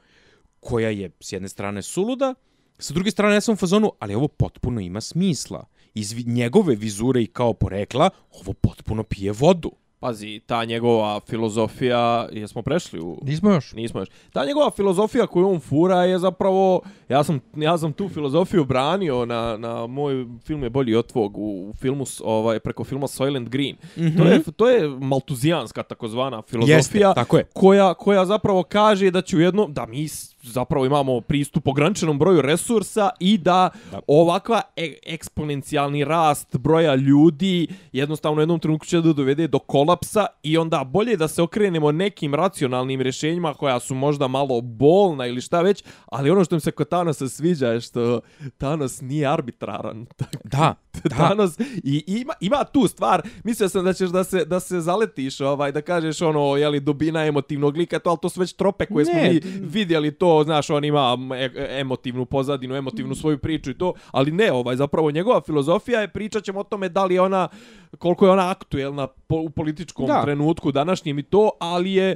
koja 0.59 0.89
je 0.89 1.11
s 1.19 1.31
jedne 1.31 1.49
strane 1.49 1.81
suluda, 1.81 2.35
sa 2.79 2.93
druge 2.93 3.11
strane 3.11 3.35
ja 3.35 3.41
sam 3.41 3.53
u 3.53 3.57
fazonu, 3.57 3.91
ali 3.99 4.15
ovo 4.15 4.27
potpuno 4.27 4.81
ima 4.81 5.01
smisla. 5.01 5.65
Iz 5.93 6.27
njegove 6.27 6.75
vizure 6.75 7.21
i 7.21 7.27
kao 7.27 7.53
porekla, 7.53 8.09
ovo 8.31 8.53
potpuno 8.53 9.03
pije 9.03 9.31
vodu. 9.31 9.71
Pazi, 10.05 10.39
ta 10.45 10.65
njegova 10.65 11.19
filozofija, 11.19 12.27
jesmo 12.31 12.61
prešli 12.61 12.99
u... 12.99 13.19
Nismo 13.21 13.51
još. 13.51 13.73
Nismo 13.73 13.99
još. 13.99 14.09
Ta 14.33 14.45
njegova 14.45 14.71
filozofija 14.71 15.27
koju 15.27 15.49
on 15.49 15.59
fura 15.59 16.03
je 16.03 16.19
zapravo, 16.19 16.81
ja 17.09 17.23
sam, 17.23 17.39
ja 17.55 17.77
sam 17.77 17.93
tu 17.93 18.09
filozofiju 18.09 18.65
branio 18.65 19.25
na, 19.25 19.57
na 19.57 19.87
moj 19.87 20.25
film 20.45 20.63
je 20.63 20.69
bolji 20.69 20.95
od 20.95 21.07
tvog, 21.07 21.37
u, 21.37 21.69
u 21.69 21.73
filmu, 21.73 22.05
ovaj, 22.23 22.59
preko 22.59 22.83
filma 22.83 23.07
Soylent 23.07 23.49
Green. 23.49 23.75
Mm 23.97 24.01
-hmm. 24.01 24.17
to, 24.17 24.25
je, 24.25 24.43
to 24.55 24.69
je 24.69 24.89
maltuzijanska 24.89 25.83
takozvana 25.83 26.41
filozofija 26.41 26.77
Jeste, 26.77 26.99
tako 27.15 27.37
je. 27.37 27.43
koja, 27.53 27.93
koja 27.93 28.25
zapravo 28.25 28.63
kaže 28.63 29.11
da 29.11 29.21
će 29.21 29.37
u 29.37 29.39
jednom, 29.39 29.73
da 29.73 29.85
mi 29.85 30.07
zapravo 30.49 30.85
imamo 30.85 31.21
pristup 31.21 31.67
ograničenom 31.67 32.19
broju 32.19 32.41
resursa 32.41 33.09
i 33.19 33.37
da, 33.37 33.69
da. 33.91 33.99
ovakva 34.07 34.61
e 34.75 34.93
eksponencijalni 35.05 36.03
rast 36.03 36.57
broja 36.57 36.95
ljudi 36.95 37.67
jednostavno 37.91 38.37
u 38.37 38.41
jednom 38.41 38.59
trenutku 38.59 38.85
će 38.85 39.01
da 39.01 39.13
dovede 39.13 39.47
do 39.47 39.59
kolapsa 39.59 40.25
i 40.43 40.57
onda 40.57 40.83
bolje 40.83 41.17
da 41.17 41.27
se 41.27 41.41
okrenemo 41.41 41.91
nekim 41.91 42.35
racionalnim 42.35 43.01
rješenjima 43.01 43.53
koja 43.53 43.79
su 43.79 43.95
možda 43.95 44.27
malo 44.27 44.61
bolna 44.61 45.27
ili 45.27 45.41
šta 45.41 45.61
već, 45.61 45.83
ali 46.05 46.29
ono 46.29 46.43
što 46.43 46.55
mi 46.55 46.61
se 46.61 46.71
kod 46.71 46.89
Thanosa 46.89 47.29
sviđa 47.29 47.67
je 47.67 47.81
što 47.81 48.21
Thanos 48.57 49.01
nije 49.01 49.27
arbitraran. 49.27 50.05
Da, 50.43 50.57
da. 50.57 50.84
Thanos 51.15 51.59
i 51.83 52.03
ima 52.07 52.33
ima 52.39 52.63
tu 52.63 52.87
stvar. 52.87 53.21
Mislio 53.43 53.69
sam 53.69 53.85
da 53.85 53.93
ćeš 53.93 54.09
da 54.09 54.23
se 54.23 54.45
da 54.45 54.59
se 54.59 54.81
zaletiš, 54.81 55.41
ovaj 55.41 55.71
da 55.71 55.81
kažeš 55.81 56.21
ono 56.21 56.55
je 56.55 56.69
li 56.69 56.79
dubina 56.79 57.25
emotivnog 57.25 57.77
lika, 57.77 57.99
to 57.99 58.09
al 58.09 58.17
to 58.17 58.29
su 58.29 58.39
već 58.39 58.53
trope 58.53 58.85
koje 58.85 59.05
smo 59.05 59.13
Ne. 59.15 59.33
mi 59.33 59.39
vidjeli 59.59 60.11
to, 60.11 60.43
znaš, 60.43 60.69
on 60.69 60.83
ima 60.85 61.17
e 61.35 61.79
emotivnu 61.79 62.25
pozadinu, 62.25 62.75
emotivnu 62.75 63.15
svoju 63.15 63.37
priču 63.37 63.71
i 63.71 63.77
to, 63.77 63.93
ali 64.11 64.31
ne, 64.31 64.51
ovaj 64.51 64.75
zapravo 64.75 65.11
njegova 65.11 65.41
filozofija 65.41 66.01
je 66.01 66.07
pričat 66.07 66.43
ćemo 66.43 66.59
o 66.59 66.63
tome 66.63 66.89
da 66.89 67.05
li 67.05 67.19
ona 67.19 67.47
koliko 67.97 68.25
je 68.25 68.31
ona 68.31 68.49
aktuelna 68.49 69.07
po, 69.07 69.35
u 69.35 69.49
političkom 69.49 70.05
Da. 70.05 70.21
trenutku 70.21 70.71
današnjem 70.71 71.19
i 71.19 71.23
to, 71.23 71.49
ali 71.59 71.93
je 71.93 72.11
e, 72.11 72.15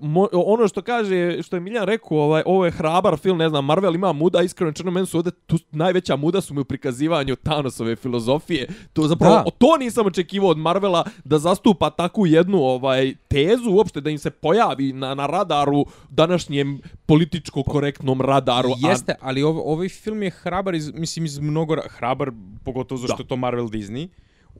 mo, 0.00 0.28
ono 0.32 0.68
što 0.68 0.82
kaže, 0.82 1.10
što 1.42 1.56
je 1.56 1.60
Miljan 1.60 1.84
rekao, 1.84 2.18
ovaj, 2.18 2.42
ovo 2.46 2.64
je 2.64 2.70
hrabar 2.70 3.16
film, 3.16 3.38
ne 3.38 3.48
znam, 3.48 3.64
Marvel 3.64 3.94
ima 3.94 4.12
muda, 4.12 4.42
iskreno 4.42 4.72
černo 4.72 4.90
meni 4.90 5.06
su 5.06 5.16
ovdje, 5.16 5.32
tu 5.46 5.58
najveća 5.70 6.16
muda 6.16 6.40
su 6.40 6.54
mi 6.54 6.60
u 6.60 6.64
prikazivanju 6.64 7.36
Thanosove 7.36 7.96
filozofije, 7.96 8.68
to 8.92 9.02
zapravo, 9.02 9.34
Da. 9.34 9.44
to 9.50 9.76
nisam 9.76 10.06
očekivao 10.06 10.50
od 10.50 10.58
Marvela 10.58 11.04
da 11.24 11.38
zastupa 11.38 11.90
takvu 11.90 12.26
jednu 12.26 12.58
ovaj 12.58 13.14
tezu, 13.28 13.70
uopšte 13.70 14.00
da 14.00 14.10
im 14.10 14.18
se 14.18 14.30
pojavi 14.32 14.92
na, 14.92 15.14
na 15.14 15.26
radaru, 15.26 15.84
današnjem 16.10 16.80
političko 17.06 17.62
korektnom 17.62 18.20
radaru. 18.20 18.68
Jeste, 18.80 19.14
ali 19.20 19.42
ov, 19.42 19.58
ovaj 19.62 19.88
film 19.88 20.22
je 20.22 20.30
hrabar, 20.32 20.74
iz, 20.74 20.92
mislim, 20.92 21.24
iz 21.24 21.38
mnogo... 21.38 21.74
ra- 21.74 21.88
Hrabar, 21.90 22.30
pogotovo 22.64 22.98
zašto 22.98 23.16
Da. 23.16 23.28
to 23.28 23.36
Marvel 23.36 23.66
Disney. 23.66 24.08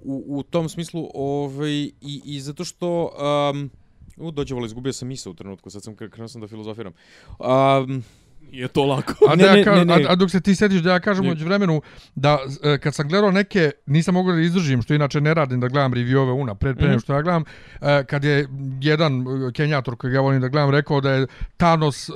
U, 0.03 0.25
u 0.29 0.43
tom 0.43 0.69
smislu, 0.69 1.11
ovaj, 1.15 1.73
i, 1.73 1.93
i 2.25 2.41
zato 2.41 2.65
što... 2.65 3.13
Um, 3.53 3.71
u, 4.17 4.31
dođe 4.31 4.55
vola, 4.55 4.67
izgubio 4.67 4.93
sam 4.93 5.09
misao 5.09 5.31
u 5.31 5.35
trenutku, 5.35 5.71
sad 5.71 5.83
sam 5.83 5.97
krenuo 5.97 6.29
sam 6.29 6.41
da 6.41 6.49
filozofiram. 6.49 6.93
Um, 7.39 8.05
A, 8.53 8.57
je 8.57 8.69
to 8.69 8.85
lako. 8.87 9.15
A, 9.29 9.37
Ne, 9.37 9.45
da 9.45 9.49
ja 9.49 9.55
ne, 9.55 9.65
ka, 9.65 9.75
ne, 9.75 9.85
ne. 9.85 9.95
A, 9.95 10.13
a 10.13 10.15
dok 10.15 10.31
se 10.31 10.41
ti 10.41 10.55
sediš 10.55 10.81
da 10.81 10.93
ja 10.93 11.01
kažem 11.01 11.29
uđe 11.29 11.45
vremenu 11.45 11.83
da 12.15 12.39
e, 12.63 12.79
kad 12.79 12.95
sam 12.95 13.09
gledao 13.09 13.31
neke, 13.31 13.71
nisam 13.87 14.15
mogao 14.15 14.35
da 14.35 14.41
izdržim, 14.41 14.83
što 14.83 14.95
inače 14.95 15.21
ne 15.21 15.35
radim 15.35 15.61
da 15.61 15.69
gledam 15.69 15.93
reviewove 15.93 16.33
una, 16.33 16.55
pred, 16.55 16.77
pre 16.77 16.97
mm 16.97 17.01
što 17.01 17.15
ja 17.15 17.23
gledam, 17.23 17.45
e, 17.81 18.05
kad 18.05 18.25
je 18.25 18.49
jedan 18.81 19.21
e, 19.21 19.53
kenjator 19.53 19.97
koji 19.97 20.13
ja 20.13 20.21
volim 20.21 20.41
da 20.41 20.49
gledam 20.49 20.71
rekao 20.71 21.01
da 21.01 21.11
je 21.11 21.27
Thanos 21.57 22.09
e, 22.09 22.13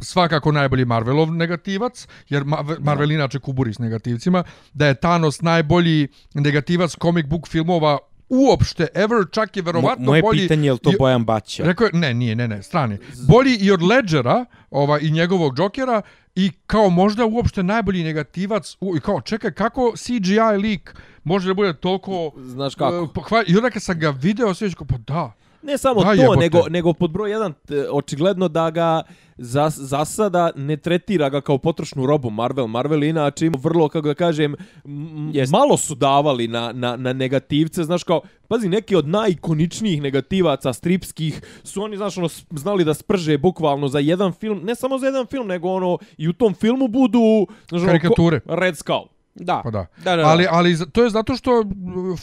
svakako 0.00 0.52
najbolji 0.52 0.84
Marvelov 0.84 1.34
negativac, 1.34 2.08
jer 2.28 2.44
Ma 2.44 2.64
Marvel 2.80 3.10
inače 3.10 3.38
kuburi 3.38 3.74
s 3.74 3.78
negativcima, 3.78 4.44
da 4.72 4.86
je 4.86 4.94
Thanos 4.94 5.40
najbolji 5.40 6.08
negativac 6.34 6.96
comic 7.02 7.26
book 7.26 7.48
filmova 7.48 7.98
uopšte 8.30 8.86
ever, 8.94 9.24
čak 9.30 9.56
je 9.56 9.62
mo, 9.62 9.66
verovatno 9.66 10.04
moje 10.04 10.22
bolji... 10.22 10.40
pitanje 10.40 10.66
je 10.66 10.72
li 10.72 10.78
to 10.78 10.90
i- 10.90 10.96
Bojan 10.98 11.24
Baća? 11.24 11.64
Rekao 11.64 11.84
je, 11.84 11.90
ne, 11.94 12.14
nije, 12.14 12.36
ne, 12.36 12.48
ne, 12.48 12.62
strani. 12.62 12.98
Bolji 13.28 13.54
i 13.54 13.70
od 13.70 13.82
Ledgera 13.82 14.44
ova, 14.70 14.98
i 15.00 15.10
njegovog 15.10 15.58
Jokera 15.58 16.02
i 16.34 16.50
kao 16.66 16.90
možda 16.90 17.26
uopšte 17.26 17.62
najbolji 17.62 18.04
negativac. 18.04 18.76
U, 18.80 18.96
I 18.96 19.00
kao, 19.00 19.20
čekaj, 19.20 19.52
kako 19.52 19.92
CGI 19.96 20.40
lik 20.58 20.94
može 21.24 21.48
da 21.48 21.54
bude 21.54 21.72
toliko... 21.72 22.32
Znaš 22.38 22.74
kako? 22.74 22.96
e, 22.96 23.08
pohva- 23.14 23.44
I 23.46 23.56
onda 23.56 23.70
kad 23.70 23.82
sam 23.82 23.98
ga 23.98 24.10
video, 24.10 24.54
sve 24.54 24.68
kao, 24.68 24.86
pa 24.86 24.96
da. 24.98 25.32
Ne 25.62 25.78
samo 25.78 26.00
Da, 26.00 26.06
to, 26.06 26.12
jebote. 26.12 26.40
nego, 26.40 26.62
nego 26.70 26.92
pod 26.92 27.10
broj 27.10 27.30
jedan, 27.30 27.52
t- 27.58 27.88
očigledno 27.90 28.48
da 28.48 28.70
ga 28.70 29.02
za, 29.36 29.70
za 29.70 30.04
sada 30.04 30.50
ne 30.56 30.76
tretira 30.76 31.28
ga 31.28 31.40
kao 31.40 31.58
potrošnu 31.58 32.06
robu 32.06 32.30
Marvel. 32.30 32.66
Marvel 32.66 33.04
inače 33.04 33.46
ima 33.46 33.58
vrlo, 33.58 33.88
kako 33.88 34.08
da 34.08 34.14
kažem, 34.14 34.54
m- 34.84 35.30
Jest. 35.34 35.52
malo 35.52 35.76
su 35.76 35.94
davali 35.94 36.48
na, 36.48 36.72
na, 36.72 36.96
na 36.96 37.12
negativce, 37.12 37.84
znaš 37.84 38.04
kao, 38.04 38.20
pazi, 38.48 38.68
neki 38.68 38.96
od 38.96 39.08
najikoničnijih 39.08 40.02
negativaca 40.02 40.72
stripskih 40.72 41.40
su 41.64 41.82
oni, 41.82 41.96
znaš, 41.96 42.18
ono, 42.18 42.28
znali 42.50 42.84
da 42.84 42.94
sprže 42.94 43.38
bukvalno 43.38 43.88
za 43.88 43.98
jedan 43.98 44.32
film, 44.32 44.60
ne 44.60 44.74
samo 44.74 44.98
za 44.98 45.06
jedan 45.06 45.26
film, 45.26 45.46
nego 45.46 45.68
ono, 45.68 45.98
i 46.16 46.28
u 46.28 46.32
tom 46.32 46.54
filmu 46.54 46.88
budu, 46.88 47.46
znaš, 47.68 47.82
ono, 47.82 47.84
ko- 47.84 47.92
Karikature. 47.92 48.40
Red 48.46 48.76
Skull. 48.76 49.04
Da. 49.38 49.60
Pa 49.64 49.70
da. 49.70 49.86
Da, 49.96 50.16
da, 50.16 50.22
da. 50.22 50.28
Ali, 50.28 50.46
ali 50.50 50.76
to 50.92 51.04
je 51.04 51.10
zato 51.10 51.36
što 51.36 51.64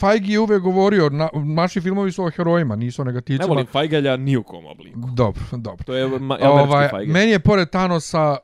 Feige 0.00 0.32
je 0.32 0.40
uvek 0.40 0.62
govorio, 0.62 1.08
na, 1.08 1.28
naši 1.34 1.80
filmovi 1.80 2.12
su 2.12 2.24
o 2.24 2.30
herojima, 2.30 2.76
nisu 2.76 3.02
o 3.02 3.04
Ne 3.04 3.10
negativcima. 3.12 3.48
volim 3.48 3.66
Feigelja 3.66 4.16
ni 4.16 4.36
u 4.36 4.42
kom 4.42 4.66
obliku. 4.66 4.98
Dobro, 5.14 5.42
dobro. 5.52 5.84
To 5.84 5.94
je 5.94 6.08
ma, 6.08 6.38
Ovaj, 6.42 7.06
meni 7.06 7.30
je 7.30 7.38
pored 7.38 7.70
Thanosa 7.70 8.36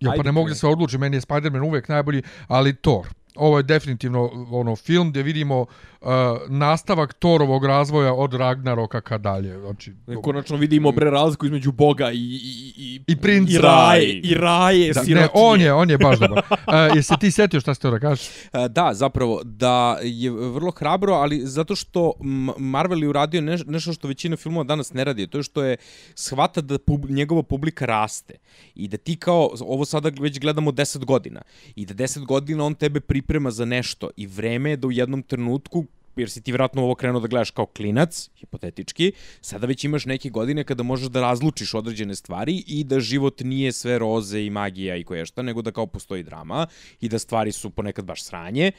Ja 0.00 0.12
pa 0.16 0.22
ne 0.22 0.32
mogu 0.32 0.48
da 0.48 0.54
se 0.54 0.66
odlučim, 0.66 1.00
meni 1.00 1.16
je 1.16 1.20
Spider-Man 1.20 1.62
uvek 1.62 1.88
najbolji, 1.88 2.22
ali 2.48 2.76
Thor. 2.76 3.06
Ovo 3.36 3.56
je 3.56 3.62
definitivno 3.62 4.46
ono 4.50 4.76
film 4.76 5.10
gdje 5.10 5.22
vidimo 5.22 5.66
uh, 6.00 6.08
nastavak 6.48 7.14
Thorovog 7.14 7.64
razvoja 7.64 8.14
od 8.14 8.34
Ragnaroka 8.34 9.00
ka 9.00 9.18
dalje. 9.18 9.58
Znači, 9.60 9.94
Konačno 10.22 10.56
vidimo 10.56 10.92
bre 10.92 11.10
razliku 11.10 11.46
između 11.46 11.72
Boga 11.72 12.10
i 12.12 12.16
i 12.16 12.72
i 12.76 13.00
I 13.06 13.16
princa. 13.16 13.52
i 13.52 13.58
raje, 13.58 14.20
i 14.24 14.34
raje 14.34 14.92
da, 14.92 15.00
ne, 15.00 15.06
sirotinje. 15.06 15.30
on 15.34 15.60
je, 15.60 15.72
on 15.72 15.90
je 15.90 15.98
baš 15.98 16.18
dobar. 16.18 16.42
Uh, 16.70 16.96
jesi 16.96 17.14
ti 17.20 17.30
setio 17.30 17.60
šta 17.60 17.74
ste 17.74 17.90
da 17.90 17.98
kažeš? 17.98 18.28
E, 18.52 18.68
Da, 18.68 18.90
zapravo, 18.94 19.40
da 19.44 19.98
je 20.02 20.30
vrlo 20.30 20.70
hrabro, 20.70 21.12
ali 21.14 21.40
zato 21.46 21.76
što 21.76 22.12
Marvel 22.58 23.02
je 23.02 23.08
uradio 23.08 23.40
neš, 23.40 23.60
nešto 23.66 23.92
što 23.92 24.08
većina 24.08 24.36
filmova 24.36 24.64
danas 24.64 24.92
ne 24.92 25.04
radi, 25.04 25.26
to 25.26 25.38
je 25.38 25.42
što 25.42 25.62
je 25.62 25.76
shvata 26.14 26.60
da 26.60 26.78
pub, 26.78 27.10
njegova 27.10 27.42
publika 27.42 27.86
raste 27.86 28.34
i 28.74 28.88
da 28.88 28.96
ti 28.96 29.16
kao, 29.16 29.50
ovo 29.60 29.84
sada 29.84 30.10
već 30.20 30.40
gledamo 30.40 30.70
10 30.70 31.04
godina, 31.04 31.42
i 31.74 31.86
da 31.86 31.94
10 31.94 32.26
godina 32.26 32.64
on 32.64 32.74
tebe 32.74 33.00
priprema 33.00 33.50
za 33.50 33.64
nešto 33.64 34.10
i 34.16 34.26
vreme 34.26 34.70
je 34.70 34.76
da 34.76 34.86
u 34.86 34.92
jednom 34.92 35.22
trenutku 35.22 35.86
jer 36.16 36.30
si 36.30 36.42
ti 36.42 36.52
vjerojatno 36.52 36.82
ovo 36.82 36.94
krenuo 36.94 37.20
da 37.20 37.28
gledaš 37.28 37.50
kao 37.50 37.66
klinac, 37.66 38.30
hipotetički, 38.36 39.12
sada 39.40 39.66
već 39.66 39.84
imaš 39.84 40.04
neke 40.04 40.30
godine 40.30 40.64
kada 40.64 40.82
možeš 40.82 41.08
da 41.08 41.20
razlučiš 41.20 41.74
određene 41.74 42.14
stvari 42.14 42.64
i 42.66 42.84
da 42.84 43.00
život 43.00 43.40
nije 43.40 43.72
sve 43.72 43.98
roze 43.98 44.42
i 44.44 44.50
magija 44.50 44.96
i 44.96 45.04
koješta, 45.04 45.42
nego 45.42 45.62
da 45.62 45.70
kao 45.70 45.86
postoji 45.86 46.22
drama 46.22 46.66
i 47.00 47.08
da 47.08 47.18
stvari 47.18 47.52
su 47.52 47.70
ponekad 47.70 48.04
baš 48.04 48.24
sranje 48.24 48.72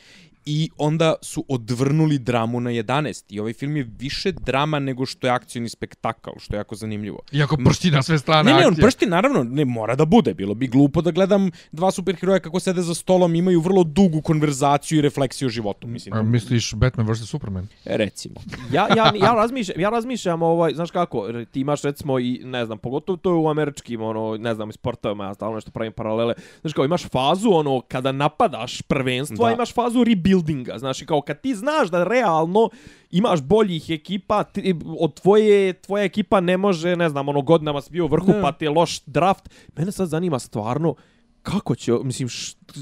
i 0.46 0.70
onda 0.78 1.14
su 1.22 1.46
odvrnuli 1.48 2.18
dramu 2.20 2.60
na 2.60 2.70
11. 2.70 3.24
I 3.30 3.40
ovaj 3.40 3.54
film 3.54 3.78
je 3.78 3.90
više 4.00 4.32
drama 4.32 4.80
nego 4.80 5.06
što 5.06 5.28
je 5.28 5.32
akcijni 5.32 5.70
spektakl, 5.70 6.30
što 6.40 6.56
je 6.56 6.58
jako 6.58 6.76
zanimljivo. 6.76 7.20
Iako 7.32 7.58
pršti 7.66 7.92
na 7.92 8.04
sve 8.04 8.20
strane 8.20 8.44
Ne, 8.44 8.60
ne, 8.60 8.68
on 8.68 8.74
akcije. 8.74 8.86
pršti, 8.86 9.06
naravno, 9.06 9.44
ne 9.44 9.66
mora 9.66 9.96
da 9.96 10.06
bude. 10.06 10.34
Bilo 10.34 10.54
bi 10.54 10.68
glupo 10.68 11.02
da 11.02 11.12
gledam 11.12 11.52
dva 11.72 11.92
superheroja 11.92 12.40
kako 12.40 12.60
sede 12.60 12.82
za 12.82 12.94
stolom, 12.96 13.36
imaju 13.36 13.62
vrlo 13.62 13.84
dugu 13.84 14.22
konverzaciju 14.22 14.98
i 14.98 15.02
refleksiju 15.02 15.46
o 15.46 15.50
životu. 15.50 15.88
Mislim, 15.88 16.14
A, 16.14 16.22
misliš 16.24 16.74
Batman 16.74 17.12
vs. 17.12 17.20
Superman? 17.22 17.68
e, 17.86 17.98
recimo. 17.98 18.36
ja, 18.72 18.88
ja, 18.98 19.12
ja, 19.16 19.34
razmišljam, 19.34 19.80
ja 19.80 19.90
razmišljam, 19.90 20.42
ovaj, 20.42 20.74
znaš 20.74 20.92
kako, 20.92 21.28
ti 21.52 21.60
imaš 21.60 21.82
recimo 21.82 22.20
i, 22.20 22.42
ne 22.44 22.66
znam, 22.66 22.78
pogotovo 22.78 23.18
to 23.18 23.30
je 23.30 23.36
u 23.36 23.50
američkim, 23.50 24.02
ono, 24.02 24.38
ne 24.38 24.56
znam, 24.56 24.70
i 24.70 24.74
sportovima, 24.74 25.26
ja 25.26 25.34
stalno 25.34 25.56
nešto 25.56 25.72
pravim 25.72 25.94
paralele, 25.94 26.34
znaš 26.62 26.74
kao, 26.74 26.86
imaš 26.86 27.10
fazu, 27.10 27.50
ono, 27.52 27.82
kada 27.88 28.12
napadaš 28.12 28.82
prvenstvo, 28.82 29.46
a 29.46 29.50
Da. 29.50 29.54
imaš 29.56 29.74
fazu 29.74 30.04
rebuildinga, 30.32 30.78
znaš, 30.78 31.02
kao, 31.02 31.22
kad 31.22 31.42
ti 31.42 31.56
znaš 31.56 31.90
da 31.90 32.04
realno 32.04 32.70
imaš 33.12 33.42
boljih 33.42 33.90
ekipa, 33.90 34.44
ti, 34.44 34.76
od 35.00 35.14
tvoje, 35.22 35.74
tvoja 35.74 36.04
ekipa 36.04 36.40
ne 36.40 36.58
može, 36.58 36.96
ne 36.96 37.10
znam, 37.10 37.30
ono, 37.30 37.42
godinama 37.42 37.82
si 37.82 37.92
bio 37.92 38.06
u 38.06 38.08
vrhu, 38.08 38.32
Ne. 38.32 38.42
pa 38.42 38.52
ti 38.52 38.66
je 38.66 38.70
loš 38.70 39.02
draft, 39.06 39.50
mene 39.78 39.92
sad 39.92 40.08
zanima 40.08 40.40
stvarno, 40.40 40.96
kako 41.44 41.76
će, 41.76 41.92
mislim, 42.04 42.30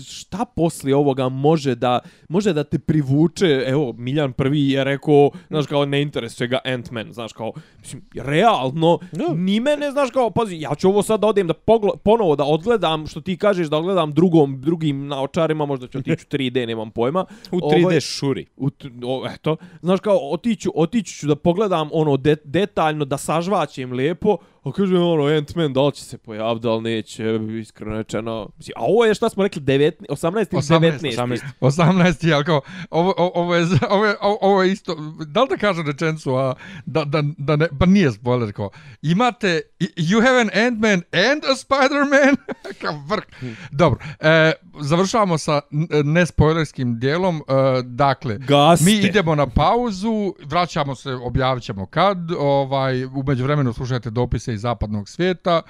šta 0.07 0.45
poslije 0.56 0.95
ovoga 0.95 1.30
može 1.30 1.76
da, 1.76 1.99
može 2.30 2.53
da 2.53 2.64
te 2.64 2.80
privuče, 2.80 3.64
evo, 3.68 3.94
Miljan 3.94 4.34
prvi 4.34 4.69
je 4.69 4.84
rekao, 4.84 5.31
znaš, 5.49 5.65
kao, 5.68 5.86
ne 5.86 6.02
interesuje 6.02 6.48
ga 6.48 6.60
Ant-Man, 6.65 7.14
znaš, 7.14 7.34
kao, 7.34 7.52
mislim, 7.80 8.02
realno, 8.15 8.99
Da. 9.11 9.34
ni 9.34 9.60
mene, 9.60 9.91
znaš, 9.91 10.11
kao, 10.11 10.30
pazi, 10.30 10.56
ja 10.56 10.76
ću 10.76 10.90
ovo 10.90 11.03
sad 11.03 11.19
da 11.19 11.27
odem 11.27 11.48
da 11.48 11.53
pogla, 11.53 11.91
ponovo 12.03 12.36
da 12.36 12.44
odgledam, 12.44 13.07
što 13.07 13.22
ti 13.22 13.38
kažeš, 13.38 13.68
da 13.68 13.77
odgledam 13.77 14.14
drugom, 14.14 14.61
drugim 14.61 15.07
naočarima, 15.07 15.65
možda 15.65 15.88
ću 15.88 15.98
otići 15.98 16.26
u 16.26 16.30
3D, 16.34 16.65
nemam 16.68 16.91
pojma. 16.91 17.26
U 17.52 17.60
3D 17.60 17.86
Ovaj, 17.86 17.99
šuri. 17.99 18.45
u, 18.57 18.69
o, 19.03 19.26
eto, 19.36 19.57
znaš 19.81 19.99
kao, 19.99 20.18
otiću, 20.31 20.72
otiću 20.76 21.14
ću 21.14 21.27
da 21.27 21.36
pogledam 21.36 21.90
ono 21.91 22.18
de, 22.18 22.36
detaljno, 22.44 23.06
da 23.06 23.18
sažvaćem 23.18 23.91
lijepo, 23.91 24.38
a 24.64 24.72
kaže 24.72 24.98
ono, 24.98 25.23
Ant-Man, 25.23 25.73
da 25.73 25.81
li 25.81 25.91
će 25.91 26.03
se 26.03 26.18
pojaviti, 26.18 26.64
da 26.64 26.73
li 26.73 26.81
neće, 26.81 27.40
iskreno 27.61 27.98
rečeno. 27.98 28.49
Mislim, 28.57 28.73
a 28.77 28.84
ovo 28.84 29.06
je 29.06 29.14
šta 29.14 29.30
smo 29.30 29.44
rekli, 29.44 29.61
19, 29.61 29.91
18 30.10 30.36
ili 30.52 30.61
18, 30.61 30.99
19. 30.99 31.18
18. 31.18 31.41
18. 31.61 32.34
ali 32.34 32.45
kao, 32.45 32.61
ovo, 32.90 33.14
ovo, 33.18 33.56
je, 33.56 33.68
ovo, 33.90 34.06
je, 34.06 34.15
ovo 34.22 34.64
je 34.64 34.72
isto, 34.72 34.95
da 35.27 35.41
li 35.41 35.48
da 35.49 35.57
kažem 35.57 35.88
rečencu, 35.88 36.36
a 36.36 36.53
da, 36.86 37.03
da, 37.03 37.23
da 37.38 37.56
ne, 37.56 37.68
pa 37.80 37.86
nije 37.86 38.11
spoiler, 38.11 38.53
kao, 38.53 38.69
imate, 39.02 39.61
you 39.80 40.22
have 40.22 40.41
an 40.41 40.49
Ant-Man 40.49 41.02
and 41.30 41.44
a 41.52 41.56
Spider-Man, 41.56 42.36
kao 42.81 43.03
vrh. 43.07 43.23
Dobro, 43.72 43.99
e, 44.19 44.52
završavamo 44.81 45.38
sa 45.38 45.61
nespoilerskim 46.03 46.99
dijelom, 46.99 47.36
e, 47.38 47.41
dakle, 47.84 48.38
Gaste. 48.38 48.86
mi 48.86 48.91
idemo 48.91 49.36
na 49.36 49.48
pauzu, 49.48 50.34
vraćamo 50.45 50.95
se, 50.95 51.14
objavit 51.14 51.64
ćemo 51.64 51.86
kad, 51.86 52.31
ovaj, 52.40 53.06
umeđu 53.06 53.44
vremenu 53.44 53.73
slušajte 53.73 54.10
dopise 54.10 54.48
iz 54.53 54.61
zapadnog 54.61 55.09
svijeta, 55.09 55.61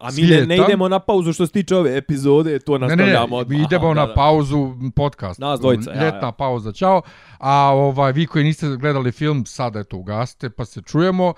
A 0.00 0.10
mi 0.10 0.22
ne, 0.22 0.46
ne 0.46 0.56
idemo 0.56 0.88
na 0.88 0.98
pauzu 0.98 1.32
što 1.32 1.46
se 1.46 1.52
tiče 1.52 1.76
ove 1.76 1.96
epizode, 1.96 2.58
to 2.58 2.78
Ne, 2.78 2.86
ne, 2.86 2.96
nastavljamo. 2.96 3.36
ne, 3.36 3.40
odmah. 3.40 3.58
mi 3.58 3.64
idemo 3.64 3.86
Aha, 3.86 3.94
na 3.94 4.00
da, 4.00 4.06
da. 4.06 4.14
pauzu 4.14 4.74
podcast. 4.96 5.40
Nas 5.40 5.60
dvojica, 5.60 5.90
ja, 5.90 6.04
Ljetna 6.04 6.28
ja. 6.28 6.32
pauza, 6.32 6.72
čao. 6.72 7.02
A 7.38 7.52
ovaj, 7.74 8.12
vi 8.12 8.26
koji 8.26 8.44
niste 8.44 8.66
gledali 8.76 9.12
film, 9.12 9.46
sada 9.46 9.80
eto 9.80 9.96
ugasite, 9.96 10.50
pa 10.50 10.64
se 10.64 10.82
čujemo. 10.82 11.34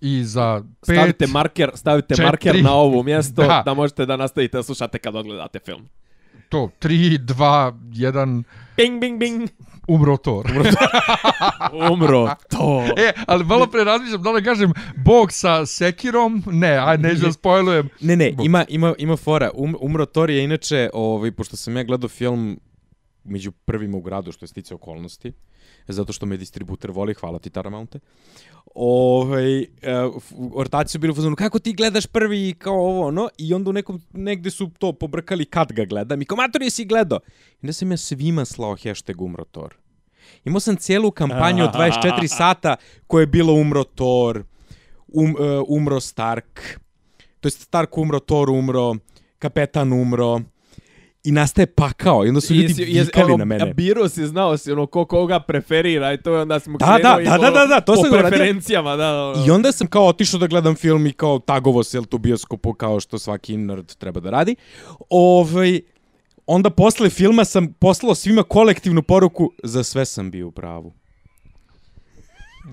I 0.00 0.24
za 0.24 0.62
pet... 0.86 0.96
Stavite 0.96 1.26
marker, 1.26 1.70
stavite 1.74 2.14
četiri, 2.14 2.24
marker 2.26 2.62
na 2.62 2.72
ovo 2.72 3.02
mjesto 3.02 3.42
da. 3.48 3.62
da. 3.64 3.74
možete 3.74 4.06
da 4.06 4.16
nastavite 4.16 4.56
da 4.56 4.62
slušate 4.62 4.98
kad 4.98 5.16
odgledate 5.16 5.58
film. 5.64 5.88
To, 6.52 6.68
3, 6.78 7.18
2, 7.18 7.72
1, 7.92 8.44
Bing, 8.76 9.00
bing, 9.00 9.18
bing. 9.18 9.48
umro 9.88 10.16
Thor. 10.16 10.46
Umro. 11.92 12.28
To. 12.50 12.84
e, 13.06 13.12
ali 13.26 13.44
malo 13.44 13.66
pre 13.66 13.84
razmišljam, 13.84 14.22
da 14.22 14.30
li 14.30 14.44
kažem 14.44 14.72
Bog 14.96 15.32
sa 15.32 15.66
Sekirom? 15.66 16.42
Ne, 16.46 16.76
aj 16.76 16.98
neću 16.98 17.20
da 17.20 17.32
spojlujem. 17.32 17.88
Ne, 18.00 18.16
ne, 18.16 18.32
Bog. 18.32 18.46
ima, 18.46 18.64
ima, 18.68 18.94
ima 18.98 19.16
fora. 19.16 19.50
Um, 19.54 19.76
umro 19.80 20.06
Thor 20.06 20.30
je 20.30 20.44
inače, 20.44 20.90
ovaj, 20.92 21.32
pošto 21.32 21.56
sam 21.56 21.76
ja 21.76 21.82
gledao 21.82 22.08
film 22.08 22.60
među 23.24 23.52
prvima 23.52 23.96
u 23.96 24.00
gradu, 24.00 24.32
što 24.32 24.44
je 24.44 24.48
stice 24.48 24.74
okolnosti, 24.74 25.32
zato 25.88 26.12
što 26.12 26.26
me 26.26 26.36
distributer 26.36 26.90
voli, 26.90 27.14
hvala 27.14 27.38
ti 27.38 27.50
Taramounte. 27.50 27.98
Ovaj, 28.74 29.60
uh, 29.60 29.66
ortaci 30.54 30.92
su 30.92 30.98
bili 30.98 31.10
u 31.10 31.14
fazonu, 31.14 31.36
kako 31.36 31.58
ti 31.58 31.72
gledaš 31.72 32.06
prvi 32.06 32.54
kao 32.58 32.74
ovo, 32.74 33.06
ono, 33.06 33.28
i 33.38 33.54
onda 33.54 33.70
u 33.70 33.72
nekom, 33.72 34.00
negde 34.12 34.50
su 34.50 34.70
to 34.78 34.92
pobrkali 34.92 35.44
kad 35.44 35.72
ga 35.72 35.84
gledam 35.84 36.22
i 36.22 36.24
kao, 36.24 36.36
jesi 36.60 36.84
gledao. 36.84 37.18
I 37.54 37.58
onda 37.62 37.72
sam 37.72 37.90
ja 37.90 37.96
svima 37.96 38.44
slao 38.44 38.76
hashtag 38.84 39.22
umro 39.22 39.44
Thor. 39.44 39.74
Imao 40.44 40.60
sam 40.60 40.76
cijelu 40.76 41.10
kampanju 41.10 41.64
od 41.64 41.70
24 41.70 42.26
sata 42.38 42.76
koje 43.06 43.22
je 43.22 43.26
bilo 43.26 43.52
umro 43.52 43.84
Thor, 43.84 44.44
um, 45.08 45.34
uh, 45.34 45.64
umro 45.68 46.00
Stark, 46.00 46.80
to 47.40 47.46
jest 47.46 47.60
Stark 47.60 47.98
umro, 47.98 48.20
Thor 48.20 48.50
umro, 48.50 48.94
kapetan 49.38 49.92
umro, 49.92 50.40
i 51.24 51.32
nastaje 51.32 51.66
pakao, 51.66 52.26
i 52.26 52.28
onda 52.28 52.40
su 52.40 52.54
ljudi 52.54 52.72
Jesi- 52.72 52.82
jesi- 52.82 53.06
vikali 53.06 53.32
ono, 53.32 53.36
na 53.36 53.44
mene. 53.44 53.74
Biro 53.74 54.08
si, 54.08 54.26
znao 54.26 54.56
si 54.56 54.72
ono 54.72 54.86
ko 54.86 55.04
koga 55.04 55.40
preferira 55.40 56.12
i 56.12 56.22
to 56.22 56.34
je 56.34 56.40
onda 56.40 56.60
smo 56.60 56.78
Da, 56.78 56.86
da, 56.86 57.14
krenuli 57.14 57.24
da, 57.24 57.38
da, 57.38 57.50
da, 57.50 57.66
da, 57.66 57.80
to 57.80 57.94
po 57.94 58.02
sam 58.02 58.10
preferencijama, 58.10 58.90
da, 58.96 59.10
da, 59.12 59.32
da. 59.36 59.44
I 59.46 59.50
onda 59.50 59.72
sam 59.72 59.86
kao 59.86 60.06
otišao 60.06 60.40
da 60.40 60.46
gledam 60.46 60.74
film 60.74 61.06
i 61.06 61.12
kao 61.12 61.38
tagovo 61.38 61.84
se 61.84 61.96
jel, 61.96 62.04
tu 62.04 62.18
bioskopu 62.18 62.74
kao 62.74 63.00
što 63.00 63.18
svaki 63.18 63.56
nerd 63.56 63.94
treba 63.94 64.20
da 64.20 64.30
radi. 64.30 64.56
Ovaj, 65.10 65.80
onda 66.46 66.70
posle 66.70 67.10
filma 67.10 67.44
sam 67.44 67.72
poslao 67.72 68.14
svima 68.14 68.42
kolektivnu 68.42 69.02
poruku 69.02 69.52
za 69.62 69.84
sve 69.84 70.04
sam 70.04 70.30
bio 70.30 70.48
u 70.48 70.50
pravu. 70.50 70.92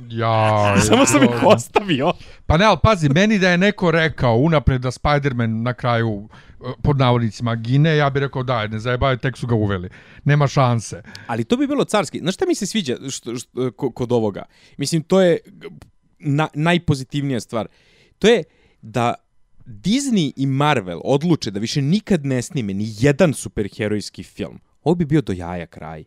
Ja, 0.09 0.75
Samo 0.87 1.05
sam 1.05 1.23
ih 1.23 1.43
ostavio. 1.43 2.13
Pa 2.45 2.57
ne, 2.57 2.65
ali 2.65 2.77
pazi, 2.83 3.09
meni 3.09 3.39
da 3.39 3.49
je 3.49 3.57
neko 3.57 3.91
rekao 3.91 4.35
unapred 4.35 4.81
da 4.81 4.91
Spider-Man 4.91 5.61
na 5.63 5.73
kraju 5.73 6.29
pod 6.83 6.97
navodnicima 6.97 7.55
gine, 7.55 7.97
ja 7.97 8.09
bih 8.09 8.19
rekao 8.19 8.43
daj, 8.43 8.67
ne 8.67 8.79
zajebaj, 8.79 9.17
tek 9.17 9.37
su 9.37 9.47
ga 9.47 9.55
uveli. 9.55 9.89
Nema 10.23 10.47
šanse. 10.47 11.01
Ali 11.27 11.43
to 11.43 11.57
bi 11.57 11.67
bilo 11.67 11.83
carski. 11.83 12.19
Znaš 12.19 12.35
šta 12.35 12.45
mi 12.45 12.55
se 12.55 12.65
sviđa 12.65 12.97
što, 13.09 13.35
što, 13.35 13.71
kod 13.71 14.11
ovoga? 14.11 14.43
Mislim, 14.77 15.03
to 15.03 15.21
je 15.21 15.37
na, 16.19 16.47
najpozitivnija 16.53 17.39
stvar. 17.39 17.67
To 18.19 18.27
je 18.27 18.43
da 18.81 19.13
Disney 19.65 20.31
i 20.35 20.45
Marvel 20.45 21.01
odluče 21.03 21.51
da 21.51 21.59
više 21.59 21.81
nikad 21.81 22.25
ne 22.25 22.41
snime 22.41 22.73
ni 22.73 22.93
jedan 22.99 23.33
superherojski 23.33 24.23
film. 24.23 24.59
Ovo 24.83 24.95
bi 24.95 25.05
bio 25.05 25.21
do 25.21 25.33
jaja 25.33 25.65
kraj. 25.65 26.03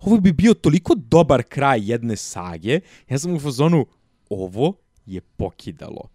Ovo 0.00 0.20
bi 0.20 0.32
bio 0.32 0.54
toliko 0.54 0.94
dobar 0.94 1.42
kraj 1.42 1.90
jedne 1.90 2.16
sage. 2.16 2.80
Ja 3.08 3.18
sam 3.18 3.34
u 3.34 3.40
fazonu, 3.40 3.86
ovo 4.30 4.74
je 5.06 5.20
pokidalo. 5.20 6.08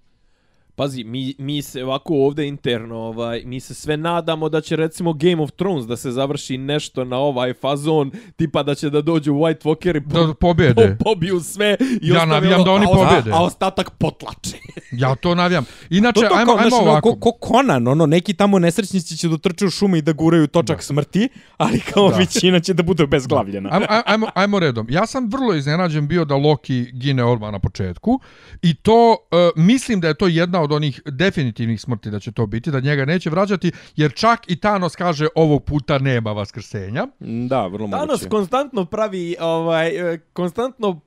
Pazi, 0.75 1.03
mi, 1.03 1.33
mi 1.37 1.61
se 1.61 1.83
ovako 1.83 2.13
ovde 2.15 2.47
interno, 2.47 2.95
ovaj, 2.97 3.43
mi 3.45 3.59
se 3.59 3.73
sve 3.73 3.97
nadamo 3.97 4.49
da 4.49 4.61
će 4.61 4.75
recimo 4.75 5.13
Game 5.13 5.37
of 5.37 5.51
Thrones 5.51 5.85
da 5.85 5.97
se 5.97 6.11
završi 6.11 6.57
nešto 6.57 7.03
na 7.03 7.17
ovaj 7.17 7.53
fazon, 7.53 8.11
tipa 8.35 8.63
da 8.63 8.75
će 8.75 8.89
da 8.89 9.01
dođu 9.01 9.33
White 9.33 9.63
Walker 9.63 9.97
i 9.97 10.03
po, 10.03 10.09
Da 10.17 10.33
pobjede. 10.33 10.97
po, 10.99 11.03
pobiju 11.05 11.39
sve 11.39 11.77
i 12.01 12.07
Ja 12.07 12.25
navijam 12.25 12.53
ono, 12.55 12.63
da 12.63 12.71
oni 12.71 12.85
pobjede. 12.85 13.31
A 13.33 13.43
ostatak 13.43 13.89
potlače. 13.91 14.57
Ja 14.91 15.15
to 15.15 15.35
navijam. 15.35 15.65
Inače, 15.89 16.21
To, 16.21 16.27
to 16.27 16.35
ajmo, 16.35 16.45
kao, 16.47 16.63
ajmo 16.63 16.75
ono, 16.75 16.91
ovako. 16.91 17.15
ko, 17.15 17.31
ko 17.31 17.47
Conan, 17.47 17.87
ono, 17.87 18.05
neki 18.05 18.33
tamo 18.33 18.59
nesrećnici 18.59 19.17
će 19.17 19.27
dotrče 19.27 19.65
u 19.65 19.69
šume 19.69 19.97
i 19.97 20.01
da 20.01 20.11
guraju 20.13 20.47
točak 20.47 20.83
smrti, 20.83 21.29
ali 21.57 21.79
kao 21.79 22.09
Da. 22.09 22.17
većina 22.17 22.59
će 22.59 22.73
da 22.73 22.83
bude 22.83 23.07
bezglavljena. 23.07 23.69
Ajmo, 23.71 23.85
aj- 23.89 24.01
ajmo, 24.05 24.27
ajmo 24.33 24.59
redom. 24.59 24.87
Ja 24.89 25.05
sam 25.05 25.29
vrlo 25.29 25.53
iznenađen 25.53 26.07
bio 26.07 26.25
da 26.25 26.35
Loki 26.35 26.85
gine 26.93 27.23
odmah 27.23 27.51
na 27.51 27.59
početku 27.59 28.19
i 28.61 28.73
to, 28.73 29.11
uh, 29.11 29.63
mislim 29.63 29.99
da 29.99 30.07
je 30.07 30.13
to 30.13 30.27
jedna 30.27 30.61
od 30.65 30.71
onih 30.71 31.01
definitivnih 31.05 31.81
smrti 31.81 32.11
da 32.11 32.19
će 32.19 32.31
to 32.31 32.45
biti, 32.45 32.71
da 32.71 32.79
njega 32.79 33.05
neće 33.05 33.29
vraćati, 33.29 33.71
jer 33.95 34.13
čak 34.13 34.39
i 34.47 34.59
Thanos 34.59 34.95
kaže 34.95 35.27
ovog 35.35 35.63
puta 35.63 35.99
nema 35.99 36.31
vaskrsenja. 36.31 37.07
Da, 37.49 37.67
vrlo 37.67 37.87
Thanos 37.87 38.21
moguće. 38.21 38.29
konstantno 38.29 38.85
pravi, 38.85 39.35
ovaj, 39.39 40.13
e, 40.13 40.19
konstantno 40.33 41.01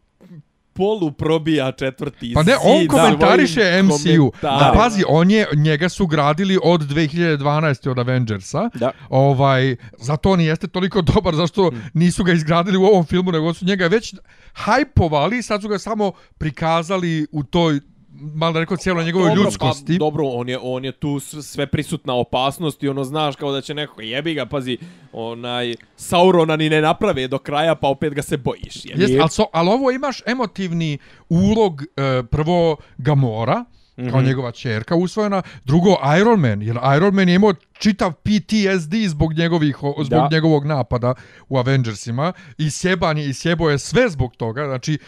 polu 0.79 1.13
probija 1.13 1.73
četvrti 1.73 2.33
Pa 2.35 2.43
ne, 2.43 2.57
on 2.65 2.87
komentariše 2.89 3.61
svojim 3.61 3.87
MCU. 3.87 4.33
Da, 4.43 4.73
pazi, 4.77 5.03
on 5.09 5.31
je, 5.31 5.47
njega 5.57 5.89
su 5.89 6.07
gradili 6.07 6.59
od 6.63 6.81
2012. 6.81 7.91
od 7.91 7.99
Avengersa. 7.99 8.71
Da. 8.75 8.91
Ovaj, 9.09 9.77
zato 9.99 10.31
on 10.31 10.41
jeste 10.41 10.69
toliko 10.69 11.03
dobar, 11.03 11.35
zašto 11.35 11.71
nisu 11.95 12.25
ga 12.25 12.33
izgradili 12.33 12.77
u 12.79 12.85
ovom 12.85 13.05
filmu, 13.05 13.33
nego 13.33 13.55
su 13.55 13.65
njega 13.65 13.87
već 13.87 14.15
hajpovali, 14.53 15.43
sad 15.43 15.63
su 15.63 15.69
ga 15.69 15.79
samo 15.79 16.13
prikazali 16.39 17.27
u 17.33 17.43
toj 17.43 17.81
malo 18.21 18.53
da 18.53 18.61
rekao 18.61 18.77
cijeloj 18.77 19.05
njegovoj 19.05 19.29
Dobro, 19.29 19.43
ljudskosti. 19.43 19.99
Pa, 19.99 19.99
dobro, 19.99 20.27
on 20.27 20.49
je, 20.49 20.59
on 20.63 20.85
je 20.85 20.93
tu 20.93 21.21
sve 21.21 21.67
prisutna 21.67 22.15
opasnost 22.15 22.83
i 22.83 22.89
ono 22.89 23.05
znaš 23.05 23.37
kao 23.37 23.53
da 23.53 23.61
će 23.61 23.75
neko 23.75 24.01
jebi 24.01 24.35
ga, 24.35 24.47
pazi, 24.47 24.79
onaj 25.13 25.75
Saurona 25.97 26.57
ni 26.57 26.71
ne 26.71 26.81
naprave 26.81 27.29
do 27.29 27.39
kraja, 27.39 27.75
pa 27.75 27.89
opet 27.89 28.15
ga 28.15 28.23
se 28.23 28.37
bojiš. 28.37 28.85
Jest, 28.85 29.15
ali, 29.21 29.31
so, 29.31 29.45
ali 29.53 29.69
ovo 29.69 29.91
imaš 29.91 30.23
emotivni 30.27 30.99
ulog 31.29 31.83
e, 31.83 32.23
prvo 32.31 32.77
Gamora, 32.99 33.65
kao 34.11 34.23
njegova 34.23 34.53
čerka 34.53 34.95
usvojena, 34.97 35.43
drugo 35.65 35.91
Iron 36.21 36.41
Man, 36.41 36.63
jer 36.63 36.79
Iron 36.97 37.15
Man 37.15 37.29
je 37.29 37.35
imao 37.35 37.53
čitav 37.73 38.13
PTSD 38.13 38.95
zbog 39.07 39.33
njegovih 39.33 39.77
zbog 39.97 40.09
Da. 40.11 40.29
njegovog 40.33 40.67
napada 40.67 41.15
u 41.49 41.59
Avengersima 41.59 42.33
i 42.59 42.71
sjeban 42.71 43.19
je 43.19 43.29
i 43.29 43.35
sjebo 43.35 43.71
je 43.71 43.79
sve 43.79 44.09
zbog 44.09 44.37
toga. 44.37 44.65
Znači 44.65 44.99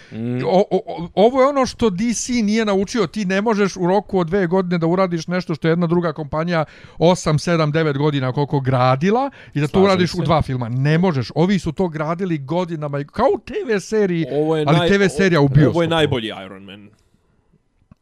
o, 0.47 0.65
o, 0.71 0.81
o, 0.87 1.09
ovo 1.17 1.41
je 1.43 1.49
ono 1.49 1.67
što 1.67 1.91
DC 1.91 2.01
nije 2.29 2.65
naučio, 2.65 3.07
ti 3.07 3.25
ne 3.25 3.41
možeš 3.41 3.77
u 3.77 3.87
roku 3.87 4.19
od 4.19 4.27
dve 4.27 4.47
godine 4.47 4.79
da 4.79 4.87
uradiš 4.87 5.27
nešto 5.27 5.55
što 5.55 5.69
je 5.69 5.73
jedna 5.73 5.87
druga 5.87 6.13
kompanija 6.13 6.65
8, 6.99 7.33
7, 7.51 7.73
9 7.73 7.99
godina 7.99 8.33
koliko 8.33 8.61
gradila 8.61 9.31
i 9.55 9.61
da 9.61 9.67
to 9.67 9.71
Slažem 9.71 9.85
uradiš 9.85 10.11
se. 10.11 10.17
u 10.19 10.25
dva 10.25 10.43
filma. 10.43 10.69
Ne 10.69 10.99
možeš. 10.99 11.31
Ovi 11.35 11.59
su 11.59 11.73
to 11.73 11.89
gradili 11.89 12.39
godinama 12.39 13.05
kao 13.05 13.27
u 13.27 13.41
TV 13.41 13.51
seriji, 13.81 14.27
Ovo 14.33 14.57
je 14.57 14.65
ali 14.69 14.79
naj- 14.79 14.89
TV 14.89 15.09
serija 15.09 15.41
u 15.41 15.49
bioskopu. 15.49 15.71
Ovo 15.71 15.83
je 15.83 15.89
najbolji 15.89 16.31
Iron 16.47 16.63
Man. 16.63 16.89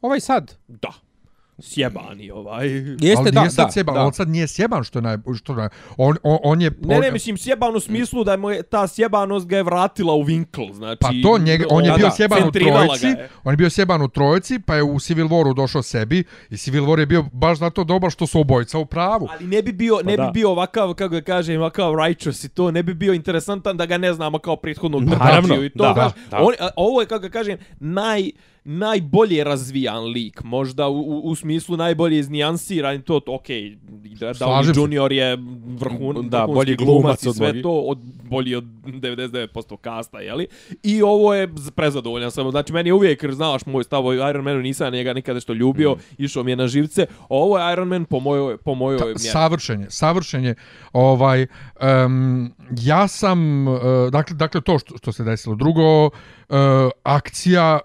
Ovaj 0.01 0.21
sad. 0.21 0.55
Da. 0.69 0.93
Sjebani 1.61 2.31
ovaj. 2.31 2.69
Jeste, 3.01 3.15
ali 3.17 3.31
da, 3.31 3.41
nije 3.41 3.51
sad 3.51 3.67
da, 3.67 3.73
sjeban, 3.73 3.95
da. 3.95 4.01
on 4.01 4.13
sad 4.13 4.29
nije 4.29 4.49
sjeban 4.49 4.85
što 4.85 4.99
je 4.99 5.03
naj, 5.03 5.17
što 5.39 5.53
je, 5.53 5.57
naj- 5.57 5.69
on, 5.97 6.17
on, 6.23 6.39
on 6.43 6.63
je 6.63 6.71
Ne, 6.81 6.99
ne, 7.01 7.11
mislim 7.11 7.37
sjeban 7.37 7.77
u 7.77 7.81
smislu 7.81 8.25
da 8.25 8.37
mu 8.37 8.51
je 8.51 8.63
ta 8.63 8.89
sjebanost 8.89 9.47
ga 9.47 9.57
je 9.57 9.63
vratila 9.63 10.15
u 10.15 10.25
Winkle, 10.25 10.73
znači... 10.75 10.99
Pa 11.01 11.11
to 11.23 11.39
njega, 11.39 11.65
on 11.71 11.85
je 11.85 11.91
Da, 11.91 11.97
bio 11.97 12.07
da, 12.07 12.11
sjeban 12.11 12.49
u 12.49 12.53
trojici, 12.53 13.07
je. 13.07 13.29
on 13.45 13.53
je 13.53 13.57
bio 13.57 13.71
sjeban 13.71 14.03
u 14.03 14.09
trojici, 14.09 14.59
pa 14.67 14.75
je 14.75 14.83
u 14.83 15.01
Civil 15.01 15.27
Waru 15.27 15.55
došao 15.55 15.83
sebi 15.83 16.25
i 16.51 16.57
Civil 16.57 16.85
War 16.85 16.99
je 16.99 17.07
bio 17.07 17.25
baš 17.33 17.59
zato 17.59 17.85
dobar 17.85 18.11
što 18.11 18.27
su 18.27 18.41
obojica 18.41 18.79
u 18.79 18.87
pravu. 18.87 19.29
Ali 19.31 19.47
ne 19.47 19.63
bi 19.63 19.73
bio, 19.73 20.01
ne 20.05 20.17
Pa 20.17 20.23
da. 20.23 20.31
bi 20.31 20.41
bio 20.41 20.51
ovakav, 20.51 20.95
kako 20.95 21.15
da 21.15 21.21
kažem, 21.21 21.61
ovakav 21.61 21.95
righteous 22.07 22.45
i 22.45 22.49
to, 22.49 22.71
ne 22.71 22.83
bi 22.83 22.95
bio 22.95 23.13
interesantan 23.15 23.77
da 23.77 23.87
ga 23.87 23.99
ne 23.99 24.13
znamo 24.13 24.39
kao 24.39 24.57
prethodnog 24.57 25.03
Naravno, 25.03 25.43
trkačiju 25.49 25.65
i 25.65 25.71
to, 25.71 25.85
da, 25.85 25.93
znaš, 25.93 26.13
da. 26.31 26.39
On, 26.39 26.55
a, 26.61 26.69
ovo 26.77 27.01
je, 27.01 27.07
kako 27.07 27.23
da 27.23 27.29
kažem, 27.31 27.59
naj, 27.81 28.31
najbolje 28.71 29.45
razvijan 29.45 30.05
lik, 30.05 30.43
možda 30.45 30.89
u, 30.89 31.01
u, 31.01 31.21
u 31.25 31.35
smislu 31.35 31.77
najbolje 31.77 32.19
iznijansiran 32.19 33.03
to, 33.03 33.21
Slažem 34.35 34.75
Downey. 34.75 34.79
Junior 34.79 35.13
je 35.13 35.37
vrhun, 35.79 36.29
Da, 36.29 36.47
bolji 36.47 36.77
glumac 36.77 37.03
glumac 37.03 37.23
i 37.23 37.33
sve 37.39 37.63
to, 37.63 37.71
od, 37.71 37.99
bolji 38.31 38.55
od 38.55 38.65
99% 38.65 39.77
kasta, 39.77 40.21
jeli? 40.21 40.47
I 40.83 41.03
ovo 41.03 41.35
je 41.35 41.49
prezadovoljan 41.75 42.31
sam, 42.31 42.51
znači 42.51 42.73
meni 42.73 42.89
je 42.89 42.95
uvijek, 42.95 43.33
znaš 43.33 43.67
moj 43.67 43.85
stav 43.85 44.07
o 44.07 44.13
Iron 44.13 44.45
Manu, 44.45 44.61
nisam 44.61 44.93
njega 44.93 45.13
nikada 45.13 45.41
što 45.41 45.53
ljubio, 45.53 45.95
Mm. 45.95 45.99
išao 46.19 46.43
mi 46.43 46.53
je 46.53 46.57
na 46.57 46.67
živce, 46.69 47.07
ovo 47.29 47.59
je 47.59 47.73
Iron 47.73 47.89
Man 47.89 48.05
po 48.05 48.21
mojoj, 48.21 48.57
po 48.57 48.75
mojoj 48.75 48.99
mjeri. 49.05 49.19
Savršenje, 49.19 49.87
savršenje. 49.89 50.55
Ovaj, 50.93 51.47
um, 52.07 52.53
ja 52.71 53.09
sam, 53.09 53.69
uh, 53.69 53.81
dakle, 54.13 54.37
dakle 54.37 54.61
to 54.61 54.79
što, 54.79 54.99
što 54.99 55.13
se 55.13 55.25
desilo. 55.25 55.55
Drugo, 55.55 56.07
uh, 56.07 56.11
akcija 57.03 57.79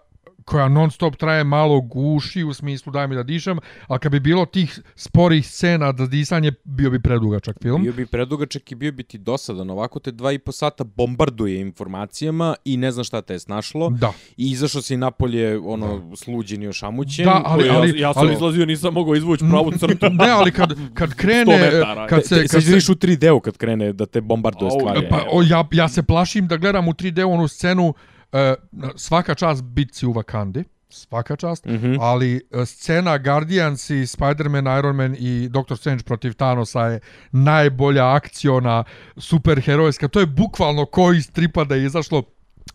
koja 0.45 0.67
non 0.67 0.91
stop 0.91 1.15
traje 1.15 1.43
malo 1.43 1.81
guši 1.81 2.43
u 2.43 2.53
smislu 2.53 2.91
daj 2.91 3.07
mi 3.07 3.15
da 3.15 3.23
dišem, 3.23 3.57
ali 3.87 3.99
kad 3.99 4.11
bi 4.11 4.19
bilo 4.19 4.45
tih 4.45 4.79
sporih 4.95 5.47
scena 5.47 5.91
da 5.91 6.07
disanje, 6.07 6.51
bio 6.63 6.89
bi 6.89 6.99
predugačak 6.99 7.55
film. 7.61 7.83
Bio 7.83 7.93
bi 7.93 8.05
predugačak 8.05 8.71
i 8.71 8.75
bio 8.75 8.91
bi 8.91 9.03
ti 9.03 9.17
dosadan. 9.17 9.69
Ovako 9.69 9.99
te 9.99 10.11
dva 10.11 10.31
i 10.31 10.39
po 10.39 10.51
sata 10.51 10.83
bombarduje 10.85 11.61
informacijama 11.61 12.55
i 12.65 12.77
ne 12.77 12.91
znaš 12.91 13.07
šta 13.07 13.21
te 13.21 13.33
je 13.33 13.39
snašlo. 13.39 13.89
Da. 13.89 14.13
I 14.37 14.51
izašao 14.51 14.81
si 14.81 14.97
napolje, 14.97 15.59
ono, 15.59 16.15
sluđen 16.15 16.63
i 16.63 16.67
ošamućen. 16.67 17.25
Da, 17.25 17.41
ali- 17.45 17.67
ja, 17.67 17.73
ali- 17.73 17.99
ja 17.99 18.13
sam 18.13 18.23
ali- 18.23 18.33
izlazio, 18.33 18.65
nisam 18.65 18.93
mogao 18.93 19.15
izvući 19.15 19.43
pravu 19.51 19.71
crtu. 19.79 20.09
Ne, 20.09 20.29
ali 20.29 20.51
kad, 20.51 20.73
kad 20.93 21.13
krene, 21.13 21.45
100 21.47 21.61
metara. 21.61 22.07
kad 22.07 22.25
se, 22.25 22.35
Te, 22.35 22.41
kad 22.41 22.63
se, 22.63 22.69
vidiš 22.69 22.89
u 22.89 22.95
3D-u 22.95 23.39
kad 23.39 23.57
krene 23.57 23.93
da 23.93 24.05
te 24.05 24.21
bombarduje 24.21 24.71
stvari. 24.71 25.07
Pa, 25.09 25.23
o, 25.31 25.41
ja, 25.43 25.67
ja 25.71 25.89
se 25.89 26.03
plašim 26.03 26.47
da 26.47 26.57
gledam 26.57 26.87
u 26.87 26.93
3D 26.93 27.25
onu 27.25 27.47
scenu 27.47 27.93
e, 28.33 28.55
svaka 28.95 29.35
čast 29.35 29.63
bitci 29.63 30.05
u 30.05 30.13
Wakandi, 30.13 30.63
svaka 30.89 31.35
čast, 31.35 31.65
mm. 31.65 31.71
-hmm. 31.71 31.97
ali 32.01 32.41
e, 32.51 32.65
scena 32.65 33.17
Guardians 33.17 33.89
i 33.89 34.05
Spider-Man, 34.05 34.79
Iron 34.79 34.95
Man 34.95 35.15
i 35.19 35.49
Doctor 35.49 35.77
Strange 35.77 36.03
protiv 36.03 36.33
Thanosa 36.33 36.81
je 36.81 36.99
najbolja 37.31 38.15
akciona 38.15 38.83
superherojska. 39.17 40.07
To 40.07 40.19
je 40.19 40.25
bukvalno 40.25 40.85
ko 40.85 41.13
iz 41.13 41.31
tripa 41.31 41.63
da 41.63 41.75
je 41.75 41.85
izašlo 41.85 42.23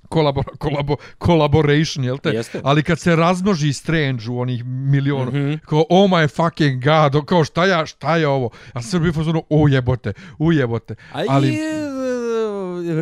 kolabor, 0.09 0.45
kolabo, 0.59 0.97
collaboration, 1.27 2.05
jel 2.05 2.19
te? 2.19 2.31
Jeste. 2.31 2.61
Ali 2.65 2.83
kad 2.83 2.99
se 2.99 3.17
razmnoži 3.17 3.73
Strange 3.73 4.31
u 4.31 4.41
onih 4.41 4.65
milion, 4.65 5.29
mm. 5.29 5.33
-hmm. 5.33 5.59
kao 5.59 5.85
oh 5.91 6.11
my 6.11 6.29
fucking 6.29 6.85
god, 6.85 7.27
kao 7.27 7.45
šta, 7.45 7.67
ja, 7.67 7.87
šta 7.87 8.17
je 8.17 8.29
ovo? 8.29 8.51
A 8.73 8.83
sve 8.83 9.01
bi 9.01 9.13
fazonu, 9.13 9.43
ujebote, 9.49 10.13
ujebote. 10.39 10.95
Ali, 11.13 11.59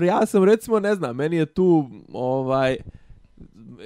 ja 0.06 0.26
sam 0.26 0.44
recimo, 0.44 0.80
ne 0.80 0.94
znam, 0.94 1.16
meni 1.16 1.36
je 1.36 1.46
tu, 1.46 1.90
ovaj, 2.12 2.76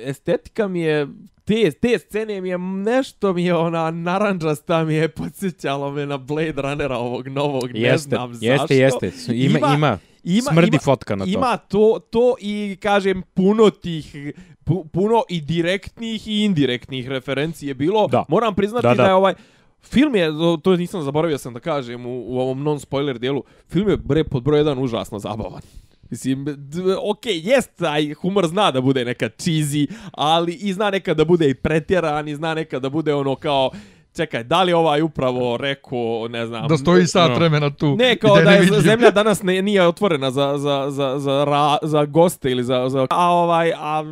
estetika 0.04 0.68
mi 0.68 0.80
je, 0.80 1.08
te, 1.44 1.70
te 1.70 1.98
scene 1.98 2.40
mi 2.40 2.48
je 2.48 2.58
nešto 2.58 3.32
mi 3.32 3.44
je 3.44 3.54
ona 3.54 3.90
naranđasta 3.90 4.84
mi 4.84 4.94
je 4.94 5.08
podsjećalo 5.08 5.90
me 5.90 6.06
na 6.06 6.16
Blade 6.16 6.62
Runnera 6.62 6.98
ovog 6.98 7.28
novog, 7.28 7.72
ne 7.72 7.80
Jeste, 7.80 8.08
znam 8.08 8.30
jeste, 8.30 8.56
zašto. 8.56 8.74
jeste. 9.06 9.36
Ima, 9.36 9.58
ima, 9.58 9.98
ima, 10.24 10.50
smrdi 10.52 10.68
ima, 10.68 10.78
fotka 10.78 11.16
na 11.16 11.24
to. 11.24 11.30
Ima 11.30 11.56
to, 11.56 11.98
to 12.10 12.34
i 12.40 12.76
kažem 12.80 13.22
puno 13.34 13.70
tih 13.70 14.16
pu, 14.64 14.84
puno 14.84 15.22
i 15.28 15.40
direktnih 15.40 16.28
i 16.28 16.44
indirektnih 16.44 17.08
referenci 17.08 17.66
je 17.66 17.74
bilo. 17.74 18.06
Da. 18.06 18.24
Moram 18.28 18.54
priznati 18.54 18.82
da, 18.82 18.94
da. 18.94 19.02
da 19.02 19.08
je 19.08 19.14
ovaj 19.14 19.34
Film 19.82 20.16
je, 20.16 20.30
to 20.62 20.76
nisam 20.76 21.02
zaboravio 21.02 21.38
sam 21.38 21.54
da 21.54 21.60
kažem 21.60 22.06
u, 22.06 22.24
u 22.26 22.38
ovom 22.40 22.62
non-spoiler 22.62 23.18
dijelu, 23.18 23.42
film 23.68 23.88
je 23.88 23.96
bre, 23.96 24.24
pod 24.24 24.42
broj 24.42 24.60
jedan 24.60 24.78
užasno 24.78 25.18
zabavan. 25.18 25.60
Mislim, 26.10 26.46
ok, 27.02 27.26
jest, 27.26 27.70
taj 27.76 28.12
humor 28.14 28.46
zna 28.46 28.70
da 28.70 28.80
bude 28.80 29.04
nekad 29.04 29.32
cheesy, 29.38 29.86
ali 30.12 30.52
i 30.52 30.72
zna 30.72 30.90
nekad 30.90 31.16
da 31.16 31.24
bude 31.24 31.50
i 31.50 31.54
pretjeran, 31.54 32.28
i 32.28 32.34
zna 32.34 32.54
nekad 32.54 32.82
da 32.82 32.88
bude 32.90 33.14
ono 33.14 33.34
kao, 33.34 33.70
čekaj, 34.16 34.44
da 34.44 34.62
li 34.62 34.72
ovaj 34.72 35.02
upravo 35.02 35.56
rekao, 35.56 36.28
ne 36.28 36.46
znam... 36.46 36.68
Da 36.68 36.76
stoji 36.76 37.06
sat 37.06 37.28
no. 37.28 37.34
vremena 37.34 37.70
tu. 37.70 37.96
Ne, 37.96 38.16
kao 38.16 38.34
da 38.34 38.50
je 38.50 38.60
nevidljiv. 38.60 38.80
zemlja 38.80 39.10
danas 39.10 39.42
ne, 39.42 39.62
nije 39.62 39.86
otvorena 39.86 40.30
za, 40.30 40.58
za, 40.58 40.86
za, 40.90 41.18
za, 41.18 41.44
ra, 41.44 41.76
za 41.82 42.04
goste 42.04 42.50
ili 42.50 42.64
za, 42.64 42.88
za... 42.88 43.06
A, 43.10 43.30
ovaj, 43.30 43.72
a 43.76 44.04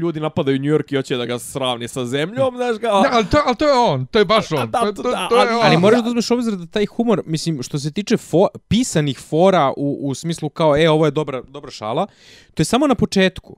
ljudi 0.00 0.20
napadaju 0.20 0.58
New 0.58 0.70
York 0.74 0.92
i 0.92 0.96
hoće 0.96 1.16
da 1.16 1.26
ga 1.26 1.38
sravni 1.38 1.88
sa 1.88 2.04
zemljom, 2.04 2.56
znaš 2.56 2.76
kao... 2.80 3.02
Ne, 3.02 3.08
ali 3.12 3.26
to, 3.26 3.38
ali 3.46 3.56
to 3.56 3.64
je 3.64 3.72
on, 3.72 4.06
to 4.06 4.18
je 4.18 4.24
baš 4.24 4.52
on. 4.52 4.70
Da, 4.70 4.80
to, 4.80 4.92
to- 4.92 5.02
to, 5.02 5.10
da, 5.10 5.28
to 5.28 5.36
je 5.36 5.40
ali- 5.40 5.54
on. 5.54 5.60
Ali 5.66 5.76
moraš 5.76 6.02
da 6.02 6.08
uzmeš 6.08 6.30
obzir 6.30 6.56
da 6.56 6.66
taj 6.66 6.86
humor, 6.86 7.22
mislim, 7.26 7.62
što 7.62 7.78
se 7.78 7.92
tiče 7.92 8.16
fo, 8.16 8.46
pisanih 8.68 9.18
fora 9.18 9.72
u, 9.76 9.98
u 10.02 10.14
smislu 10.14 10.48
kao, 10.48 10.76
e, 10.76 10.90
ovo 10.90 11.04
je 11.04 11.10
dobra, 11.10 11.42
dobra 11.48 11.70
šala, 11.70 12.06
to 12.54 12.60
je 12.60 12.64
samo 12.64 12.86
na 12.86 12.94
početku. 12.94 13.56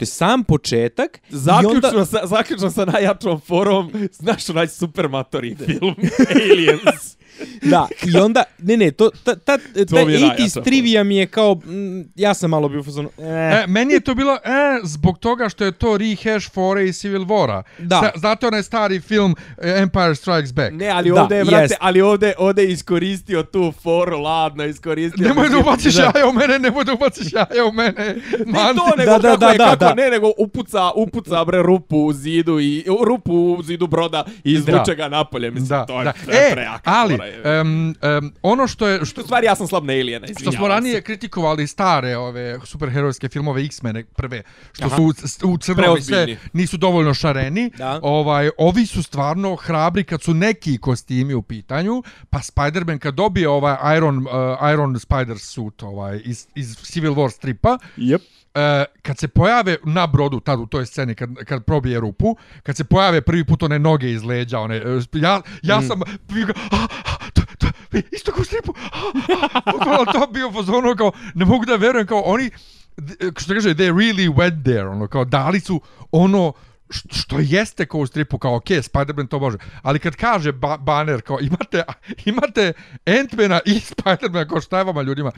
To 0.00 0.02
je 0.02 0.06
sam 0.06 0.44
početak 0.44 1.20
Zaključno, 1.28 1.88
onda... 1.88 2.04
sa, 2.04 2.26
zaključno 2.26 2.70
sa 2.70 2.84
najjačom 2.84 3.40
forom, 3.40 3.92
znaš 4.12 4.48
onaj 4.48 4.68
supermatori 4.68 5.56
film, 5.56 5.94
Aliens. 6.30 7.19
Da, 7.62 7.88
i 8.14 8.16
onda, 8.16 8.42
ne, 8.58 8.76
ne, 8.76 8.90
to, 8.90 9.10
ta, 9.24 9.34
ta, 9.36 9.58
ta 9.58 9.62
je 9.78 9.86
80s 9.86 10.20
najjača 10.20 10.60
trivia 10.60 11.04
mi 11.04 11.16
je 11.16 11.26
kao, 11.26 11.54
mm, 11.54 12.00
ja 12.14 12.34
sam 12.34 12.50
malo 12.50 12.68
bio 12.68 12.80
u 12.80 12.84
fazonu, 12.84 13.10
eh, 13.18 13.40
E, 13.50 13.66
meni 13.66 13.92
je 13.92 14.00
to 14.00 14.14
bilo, 14.14 14.34
e, 14.34 14.80
zbog 14.82 15.18
toga 15.18 15.48
što 15.48 15.64
je 15.64 15.72
to 15.72 15.96
rehash 15.96 16.50
fore 16.52 16.84
iz 16.88 16.98
Civil 16.98 17.24
Vora. 17.24 17.62
Da. 17.78 18.00
Sa, 18.00 18.18
znate 18.18 18.46
onaj 18.46 18.62
stari 18.62 19.00
film 19.00 19.36
eh, 19.58 19.82
Empire 19.82 20.14
Strikes 20.14 20.52
Back? 20.52 20.72
Ne, 20.72 20.88
ali 20.88 21.10
ovdje 21.10 21.36
je, 21.36 21.44
vrate, 21.44 21.62
jest. 21.62 21.74
ali 21.80 22.00
ovdje, 22.00 22.34
ovdje 22.38 22.64
je 22.64 22.72
iskoristio 22.72 23.42
tu 23.42 23.72
foru, 23.82 24.18
ladno 24.18 24.64
iskoristio. 24.64 25.28
Nemoj 25.28 25.48
da 25.48 25.58
ubaciš 25.58 25.96
jaja 25.96 26.26
u 26.28 26.32
mene, 26.32 26.58
nemoj 26.58 26.84
da 26.84 26.92
ubaciš 26.92 27.32
jaja 27.32 27.64
u 27.68 27.72
mene. 27.72 28.16
Ne 28.46 28.58
to, 28.76 28.96
nego 28.96 29.10
Da, 29.10 29.18
da, 29.18 29.28
kako 29.28 29.36
da, 29.36 29.48
je, 29.50 29.58
da, 29.58 29.64
kako, 29.64 29.76
da. 29.76 29.94
ne, 29.94 30.10
nego 30.10 30.32
upuca, 30.38 30.90
upuca 30.96 31.44
bre 31.44 31.62
rupu 31.62 31.96
u 31.96 32.12
zidu 32.12 32.60
i 32.60 32.84
rupu 33.06 33.32
u 33.32 33.62
zidu 33.62 33.86
broda 33.86 34.24
i 34.44 34.52
izvuče 34.52 34.94
ga 34.94 35.08
napolje, 35.08 35.50
mislim, 35.50 35.68
Da, 35.68 35.86
to 35.86 35.98
je 35.98 36.04
da. 36.04 36.12
pre, 36.26 36.36
E, 36.36 36.66
ali, 36.84 37.18
je. 37.30 37.60
Um, 37.60 37.94
um, 38.18 38.32
ono 38.42 38.66
što 38.66 38.88
je... 38.88 39.04
Što, 39.04 39.20
U 39.20 39.24
stvari, 39.24 39.46
ja 39.46 39.54
sam 39.56 39.66
slab 39.66 39.84
na 39.84 39.92
Aliena, 39.92 40.26
što 40.26 40.32
izvinjavam 40.32 40.56
smo 40.56 40.68
ranije 40.68 40.94
se. 40.94 41.02
kritikovali 41.02 41.66
stare 41.66 42.16
ove 42.16 42.58
superherojske 42.64 43.28
filmove 43.28 43.64
X-mene 43.64 44.04
prve, 44.04 44.42
što 44.72 44.88
su 44.90 45.02
u, 45.02 45.52
u 45.52 45.58
crnom 45.58 45.98
i 45.98 46.02
sve 46.02 46.36
nisu 46.52 46.76
dovoljno 46.76 47.14
šareni. 47.14 47.70
Da. 47.78 48.00
Ovaj 48.02 48.50
ovi 48.58 48.86
su 48.86 49.02
stvarno 49.02 49.56
hrabri 49.56 50.04
kad 50.04 50.22
su 50.22 50.34
neki 50.34 50.78
kostimi 50.78 51.34
u 51.34 51.42
pitanju, 51.42 52.02
pa 52.30 52.38
Spider-Man 52.38 52.98
kad 52.98 53.14
dobije 53.14 53.48
ovaj 53.48 53.96
Iron 53.96 54.18
uh, 54.18 54.72
Iron 54.72 54.98
Spider 54.98 55.38
suit 55.38 55.82
ovaj 55.82 56.20
iz 56.24 56.46
iz 56.54 56.76
Civil 56.76 57.12
War 57.12 57.30
stripa, 57.30 57.78
Yep. 57.96 58.20
E, 58.54 58.84
kad 59.02 59.18
se 59.18 59.28
pojave 59.28 59.76
na 59.84 60.06
brodu 60.06 60.40
tad 60.40 60.60
u 60.60 60.66
toj 60.66 60.86
sceni 60.86 61.14
kad, 61.14 61.34
kad 61.34 61.64
probije 61.64 62.00
rupu 62.00 62.36
kad 62.62 62.76
se 62.76 62.84
pojave 62.84 63.20
prvi 63.20 63.44
put 63.44 63.62
one 63.62 63.78
noge 63.78 64.10
iz 64.10 64.24
leđa 64.24 64.58
one, 64.58 64.76
e, 64.76 64.80
ja, 65.12 65.40
ja 65.62 65.80
mm. 65.80 65.82
sam 65.86 66.02
"A, 66.02 66.04
a, 66.10 66.36
to, 66.36 66.46
to, 66.70 66.76
e, 66.76 67.09
isto 68.12 68.32
kao 68.32 68.42
u 68.42 68.44
stripu 68.44 68.74
a, 68.92 68.98
a." 69.64 69.72
bukvalno 69.72 70.12
to 70.12 70.26
bio 70.32 70.52
fazonu 70.52 70.96
kao 70.96 71.12
ne 71.34 71.44
mogu 71.44 71.64
da 71.64 71.76
verujem 71.76 72.06
kao 72.06 72.20
oni 72.20 72.50
što 73.38 73.54
kaže 73.54 73.74
they 73.74 73.92
really 73.92 74.34
went 74.34 74.64
there 74.64 74.88
ono 74.88 75.06
kao 75.06 75.24
dali 75.24 75.60
su 75.60 75.80
ono 76.12 76.52
što 76.90 77.36
jeste 77.38 77.86
kao 77.86 78.00
u 78.00 78.06
stripu, 78.06 78.38
kao 78.38 78.56
ok, 78.56 78.64
Spider-Man 78.64 79.26
to 79.26 79.38
može, 79.38 79.58
ali 79.82 79.98
kad 79.98 80.16
kaže 80.16 80.52
ba 80.52 80.76
Banner, 80.76 81.22
kao 81.22 81.38
imate, 81.40 81.82
imate 82.24 82.72
Ant-Mana 83.06 83.60
i 83.66 83.80
Spider-Man, 83.80 84.48
kao 84.48 84.60
šta 84.60 84.78
je 84.78 84.84
vama 84.84 85.02
ljudima? 85.02 85.32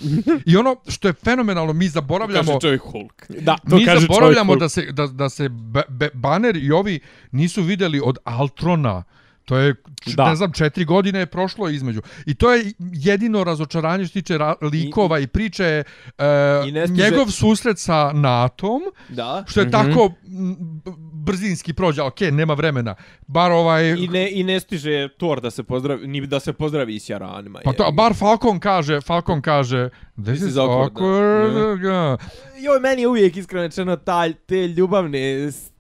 I 0.46 0.56
ono 0.56 0.76
što 0.88 1.08
je 1.08 1.12
fenomenalno, 1.12 1.72
mi 1.72 1.88
zaboravljamo... 1.88 2.46
Kaže 2.46 2.60
čovjek 2.60 2.82
Hulk. 2.82 3.26
Da, 3.28 3.56
to 3.70 3.76
mi 3.76 3.84
kaže 3.84 4.00
zaboravljamo 4.00 4.56
da 4.56 4.68
se, 4.68 4.92
da, 4.92 5.06
da 5.06 5.28
se 5.28 5.48
be, 5.48 5.82
be, 5.88 6.10
Banner 6.14 6.56
i 6.56 6.72
ovi 6.72 7.00
nisu 7.30 7.62
videli 7.62 8.00
od 8.04 8.18
Altrona. 8.24 9.02
To 9.44 9.56
je, 9.56 9.74
Da. 10.06 10.28
ne 10.28 10.36
znam, 10.36 10.52
četiri 10.52 10.84
godine 10.84 11.18
je 11.18 11.26
prošlo 11.26 11.68
između. 11.68 12.02
I 12.26 12.34
to 12.34 12.52
je 12.52 12.64
jedino 12.92 13.44
razočaranje 13.44 14.04
što 14.04 14.12
tiče 14.12 14.38
likova 14.62 15.18
i, 15.18 15.26
priče 15.26 15.64
je 15.64 15.78
e, 16.18 16.24
I 16.66 16.70
stiže- 16.70 16.92
njegov 16.94 17.26
susret 17.28 17.78
sa 17.78 18.12
Natom, 18.12 18.80
Da. 19.08 19.44
što 19.48 19.60
je 19.60 19.70
tako 19.70 20.04
m, 20.24 20.54
b- 20.76 20.90
brzinski 21.14 21.72
prođe, 21.72 22.02
ok, 22.02 22.20
nema 22.22 22.54
vremena. 22.54 22.94
Bar 23.26 23.50
ovaj... 23.52 23.88
I 23.88 24.08
ne, 24.08 24.30
I 24.30 24.44
ne 24.44 24.60
stiže 24.60 25.08
Thor 25.10 25.40
da 25.40 25.50
se 25.50 25.62
pozdravi, 25.62 26.06
ni 26.06 26.26
da 26.26 26.40
se 26.40 26.52
pozdravi 26.52 26.98
s 26.98 27.08
Jaranima. 27.08 27.60
Pa 27.64 27.72
to, 27.72 27.92
bar 27.92 28.14
Falcon 28.14 28.60
kaže, 28.60 29.00
Falcon 29.00 29.42
kaže, 29.42 29.88
this, 30.16 30.40
is 30.40 30.42
is 30.42 30.54
awkward, 30.54 30.90
awkward. 30.92 31.82
da. 31.82 32.16
Joj, 32.58 32.80
meni 32.80 33.02
je 33.02 33.08
uvijek 33.08 33.36
iskreno 33.36 33.62
rečeno 33.62 33.96
taj, 33.96 34.32
te 34.36 34.68
ljubavne 34.68 35.18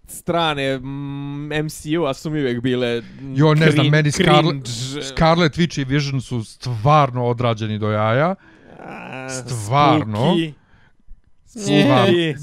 strane 0.06 0.78
mm, 0.78 1.48
MCU-a 1.64 2.14
su 2.14 2.30
mi 2.30 2.40
uvijek 2.40 2.60
bile 2.60 3.00
mm, 3.00 3.34
Jo, 3.36 3.54
ne 3.54 3.70
znam, 3.70 3.86
meni 3.86 4.10
Scarlet. 4.12 4.66
Scarlet 5.14 5.56
Witch 5.56 5.80
i 5.80 5.84
Vision 5.84 6.20
su 6.20 6.44
stvarno 6.44 7.24
odrađeni 7.24 7.78
do 7.78 7.90
jaja. 7.90 8.34
Stvarno. 9.28 10.18
spooky. 10.18 10.52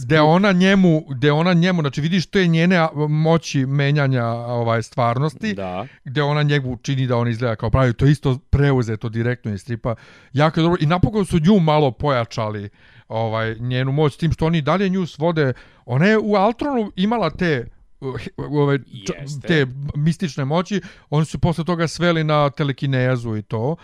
Gde 0.05 0.21
ona 0.21 0.51
njemu, 0.51 1.05
gde 1.09 1.31
ona 1.31 1.53
njemu, 1.53 1.81
znači 1.81 2.01
vidiš 2.01 2.25
to 2.25 2.39
je 2.39 2.47
njene 2.47 2.87
moći 3.09 3.65
menjanja 3.65 4.25
ovaj 4.25 4.83
stvarnosti, 4.83 5.53
Da. 5.53 5.87
gde 6.05 6.21
ona 6.23 6.43
njegu 6.43 6.77
čini 6.81 7.07
da 7.07 7.17
on 7.17 7.27
izgleda 7.27 7.55
kao 7.55 7.69
pravi, 7.69 7.93
to 7.93 8.05
je 8.05 8.11
isto 8.11 8.37
preuzeto 8.49 9.09
direktno 9.09 9.53
iz 9.53 9.61
stripa. 9.61 9.95
Jako 10.33 10.59
je 10.59 10.63
dobro 10.63 10.77
i 10.81 10.85
napokon 10.85 11.25
su 11.25 11.39
nju 11.39 11.59
malo 11.59 11.91
pojačali 11.91 12.69
ovaj 13.09 13.55
njenu 13.59 13.91
moć 13.91 14.17
tim 14.17 14.31
što 14.31 14.45
oni 14.45 14.61
dalje 14.61 14.89
nju 14.89 15.05
svode. 15.05 15.53
Ona 15.85 16.05
je 16.05 16.17
u 16.17 16.35
Altronu 16.35 16.91
imala 16.95 17.29
te 17.29 17.67
uh, 18.01 18.15
ove, 18.37 18.79
te 19.47 19.67
mistične 19.95 20.45
moći, 20.45 20.81
oni 21.09 21.25
su 21.25 21.39
posle 21.39 21.65
toga 21.65 21.87
sveli 21.87 22.23
na 22.23 22.49
telekinezu 22.49 23.35
i 23.35 23.41
to. 23.41 23.75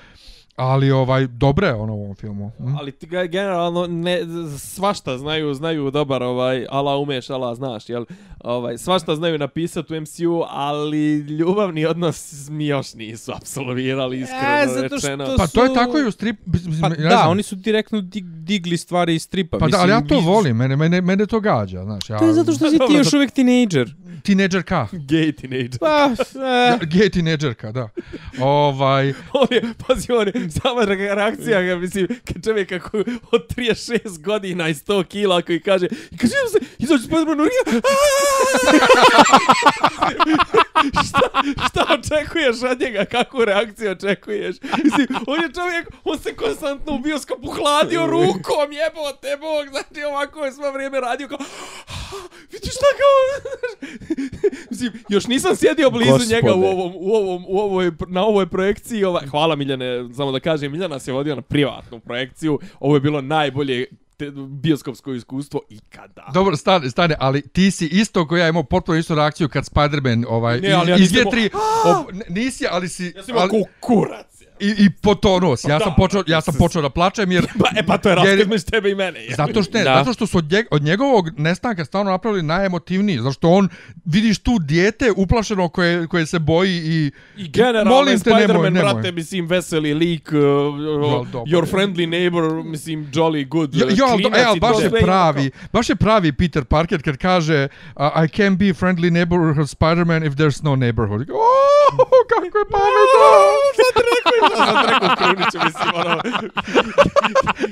Ali 0.56 0.92
ovaj 0.92 1.28
dobre 1.28 1.68
je 1.68 1.74
ono 1.74 1.94
u 1.94 2.04
ovom 2.04 2.16
filmu. 2.16 2.52
Hm? 2.58 2.76
Ali 2.76 2.92
ti 2.92 3.08
ga 3.08 3.26
generalno 3.26 3.88
ne, 3.88 4.20
svašta 4.60 5.18
znaju, 5.18 5.54
znaju 5.54 5.92
dobar 5.92 6.24
ovaj, 6.24 6.66
ala 6.70 6.98
umeš, 6.98 7.30
ala 7.30 7.56
znaš, 7.56 7.90
jel? 7.90 8.06
Ovaj, 8.40 8.78
svašta 8.78 9.16
znaju 9.16 9.38
napisati 9.38 9.94
u 9.94 10.02
MCU, 10.02 10.44
ali 10.48 11.16
ljubavni 11.16 11.86
odnos 11.86 12.18
mi 12.50 12.68
još 12.68 12.94
nisu 12.94 13.32
apsolvirali, 13.34 14.20
iskreno 14.20 14.48
E, 14.58 14.68
zato 14.68 14.88
što 14.90 15.08
rečeno. 15.08 15.26
Pa 15.38 15.48
to 15.48 15.64
je 15.64 15.68
su- 15.68 15.74
tako 15.76 16.00
i 16.00 16.04
u 16.04 16.12
strip, 16.12 16.40
mislim, 16.46 16.82
Pa 16.82 16.90
ne 16.90 16.96
da, 16.96 17.10
znam. 17.10 17.30
oni 17.30 17.44
su 17.44 17.56
direktno 17.56 18.02
dig, 18.02 18.26
digli 18.26 18.78
stvari 18.78 19.16
iz 19.16 19.24
stripa. 19.24 19.58
Pa 19.58 19.68
da, 19.68 19.78
ali 19.78 19.92
ja 19.92 20.02
to 20.02 20.20
vi- 20.20 20.26
volim, 20.26 20.58
mene, 20.58 20.76
mene, 20.76 21.02
mene 21.02 21.26
to 21.26 21.40
gađa, 21.40 21.84
znaš. 21.84 22.10
Ja, 22.10 22.18
To 22.20 22.26
je 22.26 22.34
zato 22.34 22.52
što 22.54 22.66
si 22.66 22.72
ti 22.72 22.78
Dobro, 22.80 22.98
još 22.98 23.14
uvijek 23.14 23.32
tinejdžer. 23.32 23.96
Teenagerka. 24.24 24.88
Gay 24.92 25.32
teenager. 25.34 25.80
Pa, 25.80 26.10
e, 26.36 26.78
Gay 26.82 27.10
teenagerka, 27.10 27.72
da. 27.72 27.90
Ovaj, 28.42 29.10
on 29.34 29.48
je, 29.52 29.62
pazi, 29.80 30.12
on 30.12 30.28
je, 30.28 30.45
sama 30.52 30.86
reakcija, 30.86 31.62
ga, 31.62 31.76
mislim, 31.76 32.08
kad 32.08 32.46
čovjek 32.46 32.70
kako 32.70 32.98
od 33.32 33.48
36 33.56 34.22
godina 34.22 34.70
i 34.70 34.74
100 34.74 35.04
kila 35.08 35.42
koji 35.42 35.60
kaže, 35.62 35.88
i 36.12 36.18
kaže, 36.18 36.34
"Evo 36.36 36.50
se, 36.50 36.60
izađu 36.78 37.04
Spider-Man 37.08 37.42
u 37.42 37.46
ringa, 37.46 37.82
šta, 41.08 41.20
šta 41.70 41.86
očekuješ 42.00 42.72
od 42.72 42.80
njega, 42.80 43.06
kakvu 43.06 43.46
reakciju 43.46 43.92
očekuješ? 43.92 44.56
Mislim, 44.84 45.08
on 45.28 45.42
je 45.42 45.54
čovjek, 45.54 45.88
on 46.04 46.20
se 46.20 46.36
konstantno 46.36 46.94
u 46.94 47.00
bioskopu 47.00 47.52
hladio 47.52 48.06
rukom, 48.16 48.72
jebote 48.72 49.38
bog, 49.40 49.68
znači 49.70 50.04
ovako 50.04 50.46
je 50.46 50.52
svo 50.52 50.72
vrijeme 50.72 51.00
radio 51.00 51.28
kao, 51.28 51.38
vidiš 52.52 52.72
šta 52.72 52.86
kao, 53.00 53.16
Mislim, 54.72 54.94
još 55.10 55.28
nisam 55.28 55.56
sjedio 55.56 55.90
blizu 55.90 56.12
Gospode. 56.12 56.36
njega 56.36 56.54
u 56.54 56.64
ovom, 56.64 56.94
u 56.96 57.16
ovom, 57.16 57.46
u 57.48 57.60
ovoj, 57.60 57.92
na 58.08 58.26
ovoj 58.26 58.46
projekciji. 58.48 59.04
Ovaj, 59.04 59.28
hvala 59.28 59.56
Miljane, 59.56 60.10
samo 60.16 60.32
da 60.32 60.40
kažem, 60.40 60.72
Miljana 60.72 61.00
se 61.00 61.12
vodio 61.12 61.36
na 61.36 61.42
privatnu 61.42 62.00
projekciju. 62.00 62.60
Ovo 62.80 62.96
je 62.96 63.00
bilo 63.00 63.22
najbolje 63.22 63.86
te, 64.18 64.32
bioskopsko 64.48 65.14
iskustvo 65.14 65.62
ikada. 65.70 66.32
dobro, 66.34 66.56
stane, 66.56 66.90
stane, 66.90 67.16
ali 67.20 67.42
ti 67.42 67.72
si 67.72 67.86
isto 67.86 68.28
koji 68.28 68.40
ja 68.40 68.50
imao 68.50 68.64
potpuno 68.64 68.98
istu 68.98 69.16
reakciju 69.16 69.50
kad 69.50 69.64
Spider-Man 69.64 70.26
ovaj, 70.30 70.62
Ne, 70.62 70.72
ali 70.72 70.92
ja 70.92 70.98
nisam 70.98 71.18
izvjetri, 71.18 71.50
nisi, 72.30 72.66
ali 72.72 72.90
si... 72.90 73.14
Ja 73.16 73.24
sam 73.24 73.30
imao 73.30 73.42
ali, 73.42 73.52
ali... 73.54 73.66
i, 74.60 74.68
I 74.78 74.90
potonuo 74.90 75.56
si. 75.56 75.70
Ja 75.70 75.80
sam 75.80 75.90
Da. 75.90 75.96
počeo, 75.96 76.24
ja 76.28 76.42
sam 76.42 76.54
počeo 76.58 76.82
da 76.82 76.90
plačem 76.90 77.32
jer... 77.32 77.48
Pa, 77.60 77.80
e 77.80 77.86
pa 77.86 77.98
to 77.98 78.10
je 78.10 78.16
raskid 78.16 78.50
među 78.50 78.66
tebe 78.66 78.92
i 78.92 78.96
mene. 78.96 79.20
Zato 79.38 79.64
što, 79.64 79.78
ne, 79.78 79.84
Da. 79.84 79.96
zato 79.96 80.14
što 80.14 80.28
su 80.28 80.38
od, 80.38 80.52
njeg, 80.52 80.66
od 80.72 80.84
njegovog 80.84 81.40
nestanka 81.40 81.86
stvarno 81.86 82.12
napravili 82.12 82.44
najemotivniji. 82.44 83.18
Zato 83.18 83.32
što 83.32 83.50
on, 83.50 83.70
vidiš 84.06 84.40
tu 84.40 84.60
dijete 84.60 85.12
uplašeno 85.16 85.70
koje, 85.70 86.08
koje 86.08 86.26
se 86.26 86.40
boji 86.40 86.78
i... 86.78 87.12
I 87.38 87.48
generalno 87.50 88.12
Spider-Man, 88.12 88.74
brate, 88.74 89.12
mislim, 89.12 89.48
veseli 89.48 89.94
lik, 89.94 90.28
uh, 90.28 90.38
dobro. 91.28 91.44
your 91.52 91.66
friendly 91.72 92.10
neighbor, 92.10 92.64
mislim, 92.64 93.12
jolly 93.14 93.48
good, 93.48 93.76
Jo, 93.76 93.86
uh, 93.86 93.94
jo, 93.98 94.06
e, 94.36 94.44
ali 94.48 94.60
to 94.60 94.68
baš 94.68 94.84
je 94.84 94.90
pravi, 95.02 95.52
baš 95.74 95.90
je 95.90 95.96
pravi 95.96 96.32
Peter 96.32 96.64
Parker 96.66 97.04
kad 97.04 97.18
kaže 97.18 97.68
uh, 97.96 98.24
I 98.26 98.28
can 98.28 98.58
be 98.58 98.66
friendly 98.66 99.12
neighborhood 99.12 99.68
Spider-Man 99.68 100.28
if 100.28 100.34
there's 100.34 100.64
no 100.64 100.76
neighborhood. 100.76 101.30
Oh, 101.30 102.06
kako 102.30 102.58
je 102.58 102.66
pametno! 102.72 103.28
Sad 103.78 104.04
rekao, 104.16 104.45
sam 104.56 104.76
rekao 104.90 105.16
Kruniću, 105.18 105.58
mislim, 105.66 105.90
ono, 105.94 106.10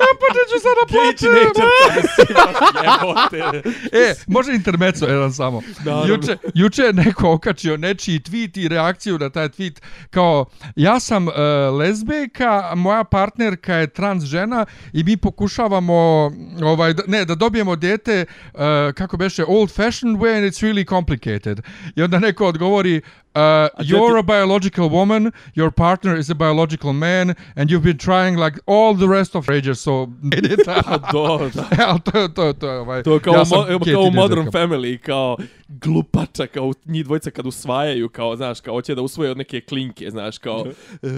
Ja 0.04 0.10
počet 0.22 0.46
ću 0.52 0.58
sad 0.66 0.74
da 0.80 0.86
gay 0.88 1.04
plačem! 1.04 1.34
teenager, 1.34 1.68
mislim, 1.96 2.38
jebote. 2.84 3.70
E, 3.92 4.14
može 4.28 4.54
intermeco 4.54 5.06
jedan 5.06 5.34
samo. 5.34 5.62
Naravno. 5.86 6.14
Juče, 6.14 6.38
juče 6.54 6.82
je 6.82 6.94
neko 6.94 7.32
okačio 7.32 7.78
nečiji 7.78 8.20
tweet 8.20 8.66
i 8.66 8.68
reakciju 8.68 9.18
na 9.18 9.30
taj 9.30 9.50
tweet 9.50 9.82
kao 10.10 10.46
ja 10.76 11.00
sam 11.00 11.28
uh, 11.28 11.34
lezbejka, 11.80 12.72
moja 12.76 13.04
partnerka 13.04 13.76
je 13.76 13.88
trans 13.88 14.24
žena 14.24 14.66
i 14.94 15.04
mi 15.04 15.18
pokušavamo 15.18 16.32
ovaj 16.64 16.94
da, 16.94 17.04
ne 17.08 17.26
da 17.26 17.36
dobijemo 17.36 17.76
dete 17.76 18.26
uh, 18.54 18.60
kako 18.96 19.18
beše 19.18 19.44
old 19.48 19.72
fashioned 19.72 20.18
way 20.20 20.38
and 20.38 20.46
it's 20.46 20.64
really 20.64 20.90
complicated. 20.90 21.62
I 21.96 22.04
onda 22.04 22.20
neko 22.20 22.48
odgovori 22.48 23.02
Uh, 23.36 23.68
you're 23.80 24.18
a 24.18 24.24
biological 24.24 24.90
woman, 24.90 25.32
your 25.56 25.72
partner 25.72 26.16
is 26.16 26.30
a 26.30 26.36
biological 26.36 26.94
man, 26.94 27.36
and 27.56 27.72
you've 27.72 27.84
been 27.84 27.98
trying 27.98 28.36
like 28.38 28.60
all 28.68 28.94
the 28.94 29.08
rest 29.08 29.36
of 29.36 29.50
ages, 29.50 29.80
so 29.80 30.08
ne 30.22 30.38
ide 30.38 30.64
ta. 30.64 30.98
Do, 31.12 31.50
da. 31.50 31.98
To, 31.98 32.28
to, 32.28 32.54
to, 32.54 32.68
je 32.68 32.80
ovaj, 32.80 33.04
To 33.04 33.20
kao, 33.20 33.34
ja 33.34 33.44
mo, 33.50 33.80
kao 33.94 34.04
u 34.04 34.12
Modern. 34.12 34.52
Family, 34.52 34.98
kao 34.98 35.38
glupača, 35.82 36.48
kao 36.48 36.74
njih 36.86 37.06
dvojica 37.06 37.32
kad 37.32 37.46
usvajaju, 37.46 38.10
kao, 38.10 38.36
znaš, 38.36 38.60
kao 38.60 38.74
hoće 38.74 38.96
da 38.96 39.02
usvoje 39.02 39.32
od 39.32 39.38
neke 39.38 39.62
klinke, 39.62 40.10
znaš, 40.10 40.38
kao, 40.38 40.62
uh, 41.02 41.10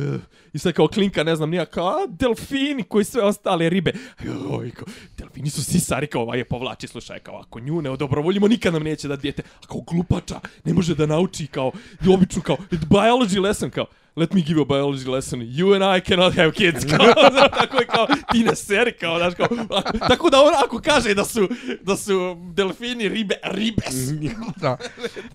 i 0.54 0.60
sad 0.60 0.74
kao 0.74 0.88
klinka, 0.88 1.24
ne 1.24 1.36
znam, 1.36 1.50
nija, 1.50 1.66
kao, 1.66 1.88
a, 1.88 2.08
delfini 2.08 2.84
koji 2.84 3.06
sve 3.06 3.24
ostale 3.24 3.70
ribe. 3.70 3.94
Joj, 4.24 4.72
kao, 4.72 4.88
delfini 5.18 5.50
su 5.50 5.64
sisari, 5.64 6.08
kao, 6.08 6.22
ovaj 6.22 6.38
je 6.38 6.46
povlači, 6.46 6.88
slušaj, 6.88 7.20
kao, 7.20 7.38
ako 7.38 7.60
nju 7.60 7.82
ne 7.82 7.90
odobrovoljimo, 7.90 8.48
nikad 8.48 8.74
nam 8.74 8.84
neće 8.84 9.08
da 9.08 9.16
dijete. 9.16 9.44
A 9.64 9.68
kao 9.68 9.82
glupača, 9.82 10.40
ne 10.64 10.74
može 10.74 10.96
da 10.96 11.06
nauči, 11.06 11.48
kao, 11.48 11.72
i 12.06 12.14
običnu, 12.14 12.42
kao, 12.42 12.58
biology 12.72 13.42
lesson, 13.42 13.70
kao, 13.70 13.86
let 14.18 14.34
me 14.34 14.42
give 14.42 14.56
you 14.56 14.62
a 14.62 14.66
biology 14.68 15.06
lesson, 15.08 15.42
you 15.42 15.74
and 15.74 15.98
I 15.98 16.02
cannot 16.02 16.36
have 16.36 16.52
kids, 16.52 16.86
kao, 16.92 17.06
znaš, 17.32 17.52
tako 17.52 17.78
je 17.78 17.86
kao, 17.86 18.08
ti 18.32 18.40
ne 18.40 18.56
seri, 18.56 18.92
kao, 18.94 19.18
znaš, 19.18 19.34
kao, 19.36 19.48
ako- 19.70 19.98
tako 20.00 20.30
da 20.30 20.38
on 20.40 20.54
ako 20.66 20.80
kaže 20.80 21.14
da 21.14 21.26
su, 21.26 21.48
da 21.82 21.96
su 21.98 22.14
delfini 22.48 23.10
ribe, 23.10 23.36
ribes, 23.44 23.96
Da. 24.56 24.78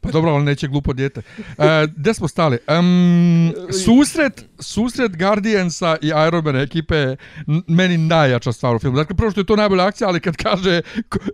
Pa 0.01 0.11
dobro, 0.11 0.31
ali 0.31 0.45
neće 0.45 0.69
glupo 0.69 0.93
dijete. 0.93 1.23
E, 1.59 1.63
gde 1.89 2.15
smo 2.15 2.29
stali? 2.29 2.59
Um, 2.71 3.53
susret, 3.77 4.45
susret 4.59 5.17
Guardiansa 5.19 5.97
i 6.03 6.07
Iron 6.29 6.45
Man 6.45 6.57
ekipe 6.57 6.97
je 6.97 7.17
meni 7.67 7.99
najjača 7.99 8.53
stvar 8.53 8.77
u 8.77 8.79
filmu. 8.79 8.97
Dakle, 8.97 9.17
prvo 9.17 9.31
što 9.31 9.41
je 9.41 9.47
to 9.47 9.57
najbolja 9.57 9.87
akcija, 9.87 10.09
ali 10.09 10.21
kad 10.21 10.37
kaže 10.37 10.81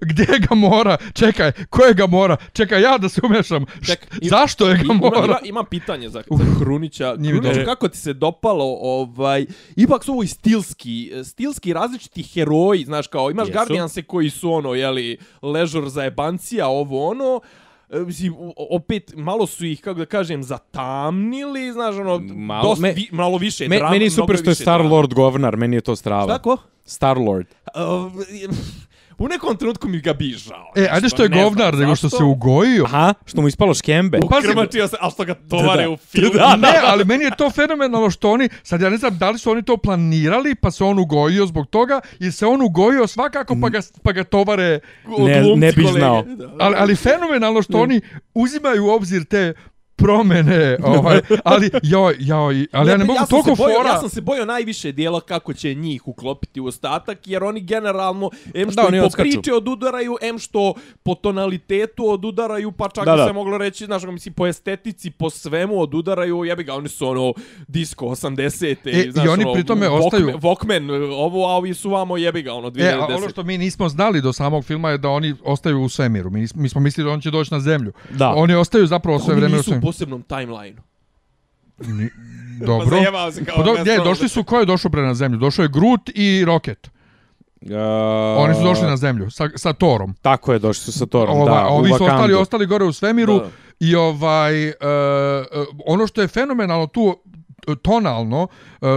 gdje 0.02 0.26
ga 0.40 0.54
mora, 0.54 0.96
čekaj, 1.14 1.52
ko 1.70 1.84
je 1.84 1.94
ga 1.94 2.06
mora, 2.06 2.36
čekaj, 2.52 2.82
ja 2.82 2.98
da 2.98 3.08
se 3.08 3.20
umešam. 3.24 3.64
Š- 3.74 3.86
Ček, 3.86 4.06
i- 4.20 4.28
zašto 4.28 4.68
je 4.68 4.76
ga 4.76 4.82
Ima, 4.84 4.94
mora? 4.94 5.24
ima, 5.24 5.38
ima 5.44 5.64
pitanje 5.64 6.08
za, 6.08 6.22
za 6.30 6.44
Krunića. 6.58 7.14
Nije 7.18 7.35
mi 7.38 7.48
dobro. 7.48 7.64
kako 7.64 7.88
ti 7.88 7.98
se 7.98 8.12
dopalo, 8.12 8.64
ovaj, 8.80 9.46
ipak 9.76 10.04
su 10.04 10.12
ovo 10.12 10.22
i 10.22 10.26
stilski, 10.26 11.12
stilski 11.24 11.72
različiti 11.72 12.22
heroji, 12.24 12.84
znaš, 12.84 13.06
kao 13.06 13.30
imaš 13.30 13.48
Jesu. 13.48 13.52
Guardianse 13.54 14.02
koji 14.02 14.30
su 14.30 14.52
ono, 14.52 14.74
jeli, 14.74 15.18
ležor 15.42 15.88
za 15.88 16.02
jebancija, 16.02 16.68
ovo 16.68 17.08
ono, 17.08 17.40
E, 17.90 17.98
Mislim, 17.98 18.34
opet, 18.70 19.12
malo 19.16 19.46
su 19.46 19.66
ih, 19.66 19.80
kako 19.80 19.98
da 19.98 20.06
kažem, 20.06 20.42
zatamnili, 20.42 21.72
znaš, 21.72 21.94
ono, 21.94 22.18
Malo- 22.20 22.62
dosta, 22.62 22.82
me- 22.82 22.92
vi, 22.92 23.08
malo 23.12 23.38
više 23.38 23.68
Me, 23.68 23.76
drama. 23.76 23.90
meni 23.90 24.04
je 24.04 24.10
super 24.10 24.36
što 24.36 24.44
je 24.44 24.50
više 24.50 24.62
Star 24.62 24.78
drama. 24.80 24.90
Lord 24.90 25.14
govnar, 25.14 25.56
meni 25.56 25.76
je 25.76 25.80
to 25.80 25.96
strava. 25.96 26.24
Šta 26.24 26.38
ko? 26.38 26.56
Star 26.84 27.18
Lord. 27.18 27.46
Uh, 27.66 28.12
u 29.18 29.28
nekom 29.28 29.56
trenutku 29.56 29.88
mi 29.88 30.00
ga 30.00 30.12
bi 30.12 30.28
žao. 30.28 30.72
E, 30.76 30.88
ajde 30.90 31.08
što 31.08 31.22
je 31.22 31.28
ne 31.28 31.34
znam 31.34 31.44
govnar, 31.44 31.74
nego 31.74 31.96
što 31.96 32.08
zašto. 32.08 32.18
se 32.18 32.24
ugojio. 32.24 32.84
Aha, 32.84 33.14
što 33.24 33.40
mu 33.40 33.48
ispalo 33.48 33.74
škembe. 33.74 34.18
Pazi, 34.30 34.46
Ukrmačio 34.46 34.88
se, 34.88 34.96
ali 35.00 35.12
što 35.12 35.24
ga 35.24 35.34
tovare 35.34 35.82
Da, 35.82 35.82
da. 35.82 35.90
u 35.90 35.96
filmu. 36.12 36.30
ne, 36.58 36.80
ali 36.82 37.04
meni 37.04 37.24
je 37.24 37.30
to 37.38 37.50
fenomenalno 37.50 38.10
što 38.10 38.30
oni, 38.30 38.48
sad 38.62 38.80
ja 38.80 38.90
ne 38.90 38.96
znam 38.96 39.18
da 39.18 39.30
li 39.30 39.38
su 39.38 39.50
oni 39.50 39.62
to 39.62 39.76
planirali, 39.76 40.54
pa 40.54 40.70
se 40.70 40.84
on 40.84 40.98
ugojio 40.98 41.46
zbog 41.46 41.66
toga, 41.66 42.00
ili 42.18 42.32
se 42.32 42.46
on 42.46 42.62
ugojio 42.62 43.06
svakako 43.06 43.56
pa 43.62 43.68
ga, 43.68 43.80
pa 44.02 44.12
ga 44.12 44.24
tovare 44.24 44.80
Od 45.08 45.20
Ne- 45.20 45.40
glumci 45.40 45.60
ne 45.60 45.72
bi 45.72 45.86
znao. 45.88 46.22
Da. 46.24 46.50
Ali, 46.58 46.74
ali 46.78 46.96
fenomenalno 46.96 47.62
što 47.62 47.78
oni 47.78 48.00
uzimaju 48.34 48.84
u 48.84 48.90
obzir 48.90 49.24
te 49.24 49.54
promene, 49.96 50.76
ovaj, 50.96 51.20
ali 51.44 51.70
joj, 51.82 52.16
joj, 52.18 52.66
ali 52.72 52.90
ja 52.90 52.96
ne 52.96 53.04
mogu 53.04 53.18
sam 53.18 53.26
toliko 53.28 53.50
se 53.50 53.56
bojao, 53.56 53.76
fora. 53.76 53.90
Ja 53.90 53.98
sam 53.98 54.08
se 54.08 54.20
bojao 54.20 54.44
najviše 54.46 54.92
dijela 54.92 55.20
kako 55.22 55.54
će 55.54 55.74
njih 55.74 56.08
uklopiti 56.08 56.60
u 56.60 56.66
ostatak, 56.66 57.18
jer 57.24 57.44
oni 57.44 57.60
generalno, 57.60 58.30
em 58.54 58.70
što 58.70 58.82
Da, 58.82 58.88
oni 58.88 58.96
i 58.96 59.00
po 59.00 59.06
odskaču. 59.06 59.30
priče 59.30 59.52
odudaraju, 59.52 60.16
em 60.22 60.38
što 60.38 60.74
po 61.02 61.14
tonalitetu 61.14 62.06
odudaraju, 62.06 62.72
pa 62.72 62.88
čak 62.88 63.04
Da, 63.04 63.16
da, 63.16 63.26
se 63.26 63.32
moglo 63.32 63.58
reći, 63.58 63.84
znaš, 63.84 64.02
mislim, 64.04 64.34
po 64.34 64.46
estetici, 64.46 65.10
po 65.10 65.30
svemu 65.30 65.80
odudaraju, 65.80 66.44
jebi 66.44 66.64
ga, 66.64 66.74
oni 66.74 66.88
su 66.88 67.08
ono 67.08 67.32
disco 67.68 68.04
80. 68.06 68.76
E, 68.86 68.90
i 68.98 69.12
znaš, 69.12 69.28
oni 69.28 69.44
ono, 69.44 69.52
pri 69.52 69.64
tome 69.64 69.88
Walkman- 69.88 70.06
ostaju- 70.06 70.38
Walkman, 70.38 70.90
ovo, 71.14 71.46
a 71.46 71.50
ovi 71.50 71.74
su 71.74 71.90
vamo 71.90 72.16
jebi 72.16 72.42
ga, 72.42 72.52
ono, 72.52 72.70
2010. 72.70 72.80
E, 72.82 73.12
a 73.12 73.16
ono 73.16 73.28
što 73.28 73.42
mi 73.42 73.58
nismo 73.58 73.88
znali 73.88 74.20
do 74.20 74.32
samog 74.32 74.64
filma 74.64 74.90
je 74.90 74.98
da 74.98 75.08
oni 75.08 75.34
ostaju 75.44 75.82
u 75.82 75.88
svemiru. 75.88 76.30
Mi, 76.30 76.46
mi 76.54 76.68
smo 76.68 76.80
mislili 76.80 77.06
da 77.06 77.12
on 77.12 77.20
će 77.20 77.30
doći 77.30 77.54
na 77.54 77.60
zemlju. 77.60 77.92
Da. 78.10 78.28
Oni 78.28 78.54
ostaju 78.54 78.86
zapravo 78.86 79.18
sve 79.18 79.34
vreme 79.34 79.58
u 79.58 79.62
svemiru. 79.62 79.85
Posebnom 79.86 80.22
timelineu. 80.24 80.82
Ni- 81.78 82.10
Dobro. 82.66 82.98
Pa 83.12 83.32
se 83.32 83.44
kao 83.44 83.56
Pa 83.56 83.62
do, 83.62 83.74
gdje, 83.80 83.96
došli 83.98 84.28
su, 84.28 84.44
ko 84.44 84.58
je 84.58 84.66
došao 84.66 84.90
pre 84.90 85.02
na 85.02 85.14
zemlju? 85.14 85.38
Došao 85.38 85.62
je 85.62 85.68
Groot 85.68 86.10
i 86.14 86.44
Rocket. 86.44 86.90
Uh, 87.62 87.70
Oni 88.38 88.54
su 88.54 88.62
došli 88.62 88.84
na 88.84 88.96
zemlju 88.96 89.30
sa, 89.30 89.48
sa 89.56 89.72
Thorom. 89.72 90.14
Tako 90.14 90.52
je, 90.52 90.58
došli 90.58 90.82
su 90.82 90.92
sa 90.92 91.06
Torom, 91.06 91.36
Ova, 91.36 91.44
da, 91.52 91.66
ovi 91.66 91.88
su 91.88 91.94
Wakandu. 91.94 92.02
ostali, 92.06 92.34
ostali 92.34 92.66
gore 92.66 92.84
u 92.84 92.92
svemiru 92.92 93.38
Da. 93.38 93.48
i 93.80 93.94
ovaj, 93.96 94.68
uh, 94.68 94.74
ono 95.86 96.06
što 96.06 96.20
je 96.20 96.28
fenomenalno 96.28 96.86
tu 96.86 97.16
e, 97.68 97.74
tonalno, 97.76 98.48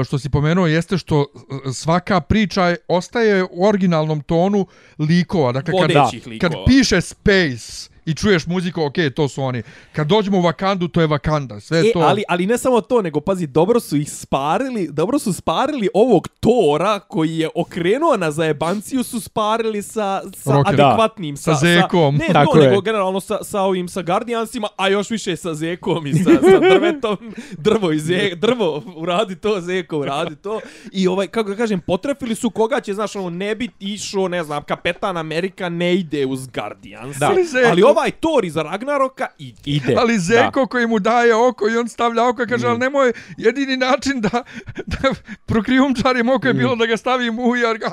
što 0.06 0.20
si 0.20 0.30
pomenuo, 0.30 0.68
jeste 0.68 0.98
što 0.98 1.26
svaka 1.74 2.22
priča 2.22 2.64
je- 2.64 2.78
ostaje 2.88 3.44
u 3.44 3.66
originalnom 3.66 4.22
tonu 4.22 4.66
likova. 5.00 5.52
Dakle, 5.52 5.74
kad, 5.74 5.92
Vodećih 5.92 6.24
kad 6.42 6.52
likova. 6.52 6.66
piše 6.68 7.02
Space 7.02 7.89
i 8.06 8.14
čuješ 8.14 8.48
muziku, 8.48 8.84
ok, 8.84 8.94
to 9.16 9.28
su 9.28 9.44
oni. 9.44 9.64
Kad 9.92 10.08
dođemo 10.08 10.38
u 10.38 10.42
Wakandu, 10.42 10.92
to 10.92 11.02
je 11.02 11.08
Wakanda. 11.08 11.60
Sve 11.60 11.80
E, 11.80 11.92
to... 11.94 12.00
ali, 12.00 12.24
ali 12.28 12.46
ne 12.46 12.58
samo 12.58 12.82
to, 12.82 13.02
nego 13.02 13.20
pazi, 13.22 13.48
dobro 13.48 13.80
su 13.80 13.98
ih 13.98 14.12
sparili, 14.12 14.88
dobro 14.92 15.20
su 15.20 15.34
sparili 15.34 15.90
ovog 15.94 16.28
Tora 16.28 17.00
koji 17.00 17.38
je 17.38 17.50
okrenuo 17.56 18.18
na 18.18 18.32
zajebanciju, 18.32 19.04
su 19.04 19.20
sparili 19.20 19.82
sa, 19.82 20.22
sa 20.36 20.54
Rocket. 20.54 20.80
adekvatnim. 20.80 21.38
Sa 21.38 21.54
Zekom. 21.54 22.16
ne 22.16 22.28
Tako 22.34 22.54
to, 22.54 22.62
je. 22.62 22.70
nego 22.70 22.82
generalno 22.82 23.20
sa, 23.20 23.38
sa 23.44 23.62
ovim, 23.62 23.88
sa 23.88 24.02
Guardiansima, 24.02 24.68
a 24.78 24.88
još 24.88 25.10
više 25.10 25.36
sa 25.36 25.54
Zekom 25.54 26.08
i 26.08 26.14
sa, 26.14 26.30
sa 26.52 26.60
drvetom. 26.60 27.18
Drvo 27.58 27.92
i 27.92 28.00
Zek, 28.00 28.36
drvo, 28.36 28.84
uradi 28.96 29.36
to, 29.36 29.62
Zeko, 29.62 29.98
uradi 29.98 30.36
to. 30.36 30.60
I 30.92 31.08
ovaj, 31.08 31.28
kako 31.28 31.50
da 31.50 31.56
kažem, 31.56 31.80
potrefili 31.80 32.36
su 32.36 32.50
koga 32.50 32.80
će, 32.80 32.94
znaš, 32.94 33.16
ono, 33.16 33.30
ne 33.30 33.56
bi 33.56 33.70
išao, 33.80 34.28
ne 34.28 34.44
znam, 34.44 34.64
Kapetan 34.64 35.18
Amerika 35.18 35.70
ne 35.70 35.96
ide 35.96 36.26
uz 36.26 36.48
Guardians. 36.48 37.18
Da. 37.18 37.32
Ali 37.72 37.84
ovaj 37.90 38.12
Thor 38.12 38.46
iza 38.46 38.64
Ragnaroka 38.64 39.28
ide. 39.38 39.62
Ide. 39.66 39.96
Ali 39.98 40.20
Zeko 40.20 40.68
koji 40.68 40.88
mu 40.88 41.00
daje 41.00 41.36
oko 41.36 41.70
i 41.70 41.78
on 41.78 41.88
stavlja 41.88 42.28
oko 42.28 42.44
i 42.44 42.48
kaže, 42.48 42.68
ali 42.68 42.80
nemoj, 42.80 43.14
jedini 43.38 43.78
način 43.78 44.22
da, 44.22 44.44
da 44.86 45.14
prokrijumčarim 45.46 46.30
oko 46.30 46.48
je 46.48 46.54
bilo 46.54 46.76
da 46.76 46.86
ga 46.86 46.98
stavim 46.98 47.40
u 47.40 47.56
jer 47.56 47.78
ga, 47.78 47.92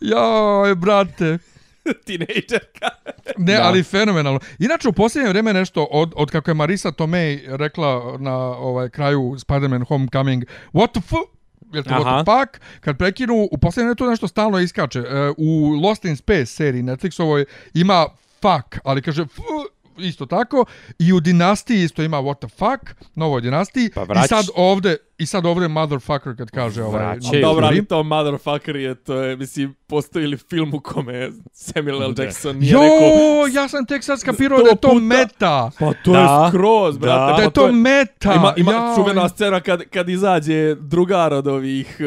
joj, 0.00 0.74
brate. 0.74 1.38
Tinejdžerka. 2.06 2.88
Ne, 3.38 3.54
Da. 3.54 3.62
ali 3.62 3.82
fenomenalno. 3.82 4.40
Inače, 4.58 4.88
u 4.88 4.92
posljednje 4.92 5.28
vrijeme 5.28 5.52
nešto, 5.52 5.88
od, 5.90 6.12
od 6.16 6.30
kako 6.30 6.50
je 6.50 6.54
Marisa 6.54 6.92
Tomei 6.92 7.40
rekla 7.46 8.16
na 8.18 8.36
ovaj 8.38 8.88
kraju 8.90 9.20
Spider-Man 9.38 9.84
Homecoming, 9.88 10.44
what 10.72 10.92
the 10.92 11.00
fuck? 11.00 11.40
Jel 11.72 11.82
to 11.82 11.90
what 11.90 12.06
Aha. 12.06 12.22
the 12.22 12.32
fuck? 12.32 12.64
Kad 12.80 12.98
prekinu, 12.98 13.48
u 13.52 13.58
posljednje 13.58 13.94
to 13.94 14.10
nešto 14.10 14.28
stalno 14.28 14.58
iskače. 14.58 14.98
E, 14.98 15.32
u 15.36 15.70
Lost 15.82 16.04
in 16.04 16.16
Space 16.16 16.46
seriji 16.46 16.82
Netflixovoj 16.82 17.44
ima 17.74 18.06
fuck, 18.42 18.80
ali 18.84 19.02
kaže 19.02 19.22
f, 19.22 19.38
isto 19.98 20.26
tako. 20.26 20.64
I 20.98 21.12
u 21.12 21.20
Dinastiji 21.20 21.82
isto 21.82 22.02
ima 22.02 22.16
what 22.18 22.38
the 22.38 22.48
fuck, 22.48 22.90
novoj 23.14 23.40
Dinastiji. 23.40 23.90
Pa 23.90 24.02
I 24.02 24.04
vrać- 24.04 24.28
sad 24.28 24.46
ovde, 24.54 24.96
i 25.20 25.26
sad 25.26 25.46
ovde 25.46 25.68
motherfucker 25.68 26.36
kad 26.36 26.50
kaže 26.50 26.82
ovaj... 26.82 27.04
Vraćaju. 27.04 27.42
Dobro, 27.42 27.66
ali 27.66 27.84
to 27.84 28.02
motherfucker 28.02 28.76
je, 28.76 28.94
to 28.94 29.14
je, 29.14 29.36
mislim, 29.36 29.74
postoji 29.86 30.26
li 30.26 30.36
film 30.36 30.74
u 30.74 30.80
kome 30.80 31.30
Samuel 31.52 32.02
L. 32.02 32.14
Jackson 32.18 32.56
nije 32.56 32.72
Jo, 32.72 32.80
rekao... 32.80 33.62
ja 33.62 33.68
sam 33.68 33.86
tek 33.86 34.04
sad 34.04 34.20
skapirao 34.20 34.62
da 34.62 34.68
je 34.68 34.76
to 34.76 34.88
puta. 34.88 35.00
meta. 35.00 35.70
Pa 35.78 35.92
to 36.04 36.12
Da. 36.12 36.18
je 36.20 36.48
skroz, 36.50 36.98
brate. 36.98 37.32
Da. 37.32 37.36
Da 37.36 37.42
je 37.42 37.48
pa 37.48 37.50
to 37.50 37.72
meta. 37.72 38.34
Ima, 38.34 38.54
ima 38.56 38.72
jao. 38.72 38.96
čuvena 38.96 39.28
scena 39.28 39.60
kad, 39.60 39.82
kad 39.82 40.08
izađe 40.08 40.74
drugar 40.74 41.32
od 41.32 41.46
ovih 41.46 41.96
uh, 42.00 42.06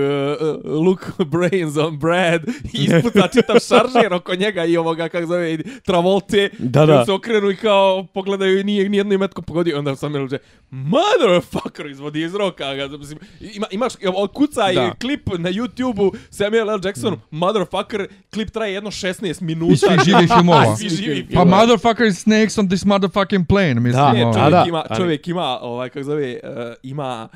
uh, 0.66 0.86
Look 0.86 1.12
Brains 1.32 1.78
on 1.78 1.98
Brad 1.98 2.42
i 2.48 2.84
ispuca 2.84 3.28
čitav 3.28 3.56
šaržer 3.70 4.14
oko 4.14 4.36
njega 4.36 4.66
i 4.66 4.78
ovoga, 4.78 5.10
kako 5.10 5.26
zove, 5.26 5.58
Travolte. 5.86 6.50
Da, 6.60 6.84
I 6.84 6.88
da. 6.88 7.06
se 7.06 7.12
okrenu 7.12 7.50
i 7.50 7.56
kao 7.56 8.06
pogledaju 8.14 8.60
i 8.60 8.64
nije 8.64 8.90
nijedno 8.90 9.14
imetko 9.14 9.42
pogodio. 9.42 9.80
Onda 9.80 9.96
sam 9.96 10.16
je 10.16 10.40
motherfucker 10.72 11.86
izvodi 11.86 12.22
iz 12.22 12.36
roka. 12.36 12.76
Ga, 12.76 12.88
mislim, 13.06 13.20
ima, 13.50 13.68
imaš, 13.72 13.94
kucaj 14.28 14.74
Da. 14.74 14.94
klip 14.94 15.30
na 15.30 15.50
YouTube-u 15.52 16.12
Samuel 16.30 16.70
L. 16.70 16.80
Jackson, 16.84 17.20
motherfucker, 17.32 18.08
klip 18.34 18.50
traje 18.50 18.74
jedno 18.74 18.92
16 18.92 19.42
minuta. 19.42 19.74
I 19.74 19.78
svih 19.78 20.00
živih 20.06 20.30
filmova. 20.30 20.76
Svi 20.76 20.90
živi 20.90 21.28
Pa 21.34 21.46
motherfucker 21.58 22.14
snakes 22.14 22.58
on 22.58 22.68
this 22.68 22.86
motherfucking 22.86 23.48
plane, 23.48 23.74
mislim. 23.76 23.94
Da. 23.96 24.14
Ne, 24.14 24.26
ono. 24.26 24.34
čovjek, 24.34 24.52
da, 24.52 24.66
ima, 24.68 24.84
ali- 24.90 24.98
čovjek 24.98 25.28
ima, 25.28 25.60
ovaj, 25.62 25.90
kako 25.90 26.04
zove, 26.04 26.40
uh, 26.44 26.50
ima 26.84 27.30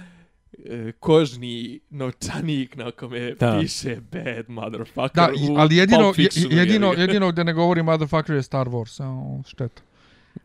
uh, 0.54 0.64
kožni 1.00 1.80
novčanik 1.90 2.76
na 2.76 2.92
kome 2.92 3.32
Da. 3.32 3.58
piše 3.62 3.98
bad 4.04 4.50
motherfucker 4.50 5.10
Da, 5.16 5.30
i- 5.32 5.52
u 5.52 5.56
ali 5.58 5.76
jedino, 5.76 6.14
jedino, 6.18 6.86
jebi 6.86 6.96
ga. 6.96 7.02
jedino 7.02 7.32
gde 7.32 7.44
ne 7.44 7.54
govori 7.54 7.84
motherfucker 7.84 8.36
je 8.36 8.44
Star 8.44 8.68
Wars. 8.68 9.04
O, 9.04 9.44
šteta. 9.44 9.82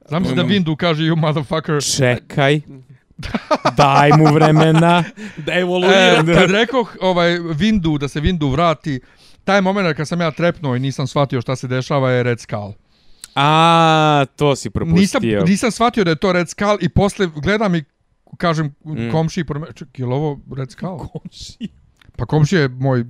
Znam 0.08 0.24
se 0.24 0.34
da 0.34 0.42
Mm. 0.42 0.48
Windu 0.48 0.76
kaže 0.76 1.02
you 1.02 1.16
motherfucker. 1.16 1.82
Čekaj. 1.96 2.60
Daj 3.76 4.10
mu 4.10 4.34
vremena. 4.34 5.04
Da 5.36 5.52
evoluira. 5.54 5.94
E, 5.94 6.34
kad 6.34 6.50
rekoh 6.50 6.96
ovaj, 7.00 7.30
Windu, 7.32 7.98
da 7.98 8.08
se 8.08 8.20
Windu 8.20 8.52
vrati, 8.52 9.00
taj 9.44 9.60
moment 9.60 9.96
kad 9.96 10.08
sam 10.08 10.20
ja 10.20 10.30
trepnuo 10.30 10.76
i 10.76 10.80
nisam 10.80 11.06
shvatio 11.06 11.40
šta 11.40 11.56
se 11.56 11.68
dešava 11.68 12.10
je 12.10 12.22
Red 12.22 12.40
Skull. 12.40 12.72
A, 13.34 14.24
to 14.36 14.56
si 14.56 14.70
propustio. 14.70 15.00
Nisam, 15.20 15.22
nisam 15.44 15.70
shvatio 15.70 16.04
da 16.04 16.10
je 16.10 16.16
to 16.16 16.32
Red 16.32 16.48
Skull 16.48 16.76
i 16.80 16.88
posle 16.88 17.28
gledam 17.34 17.74
i 17.74 17.84
kažem 18.36 18.74
Mm. 18.84 19.10
komši, 19.10 19.44
ček, 19.74 19.98
je 19.98 20.06
li 20.06 20.14
ovo 20.14 20.40
Red 20.56 20.70
Skull? 20.70 20.98
Komši. 20.98 21.68
Pa 22.16 22.26
komši 22.26 22.56
je 22.56 22.68
moj 22.70 23.04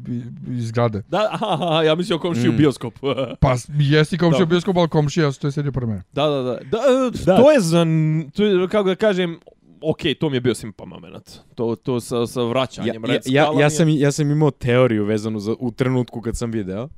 iz 0.51 0.67
zgrade. 0.67 1.03
Da, 1.09 1.29
aha, 1.33 1.47
aha, 1.51 1.83
ja 1.83 1.95
mislio 1.95 2.19
komši 2.19 2.49
u 2.49 2.53
Mm. 2.53 2.57
bioskop. 2.57 2.95
Pa 3.41 3.55
jesi 3.71 4.19
komšija 4.19 4.39
Da. 4.39 4.45
u 4.45 4.47
bioskopu, 4.47 4.79
ali 4.81 4.89
komšija 4.89 5.33
to 5.33 5.47
je 5.47 5.53
sedio 5.53 5.73
pre 5.73 5.87
mene. 5.87 6.03
da, 6.13 6.27
da, 6.27 6.43
da. 6.43 6.59
da, 6.63 6.79
da. 7.27 7.37
To 7.37 7.51
je 7.51 7.61
za, 7.61 7.87
to 8.35 8.45
je, 8.45 8.69
kako 8.69 8.89
da 8.89 8.95
kažem, 8.95 9.39
ok, 9.83 9.99
to 10.21 10.31
mi 10.31 10.37
je 10.37 10.41
bio 10.41 10.55
simpa 10.55 10.85
moment. 10.85 11.31
To, 11.55 11.77
to 11.77 12.01
sa, 12.01 12.27
sa 12.27 12.41
Ja, 12.41 12.47
vraćanjem 12.47 13.05
ja, 13.05 13.07
Red 13.07 13.23
ja, 13.27 13.51
ja, 13.53 13.61
je- 13.61 13.71
sam, 13.71 13.89
ja 13.89 14.13
sam 14.13 14.31
imao 14.31 14.51
teoriju 14.51 15.05
vezanu 15.05 15.39
za, 15.39 15.55
u 15.59 15.71
trenutku 15.71 16.21
kad 16.21 16.37
sam 16.37 16.51
video. 16.51 16.89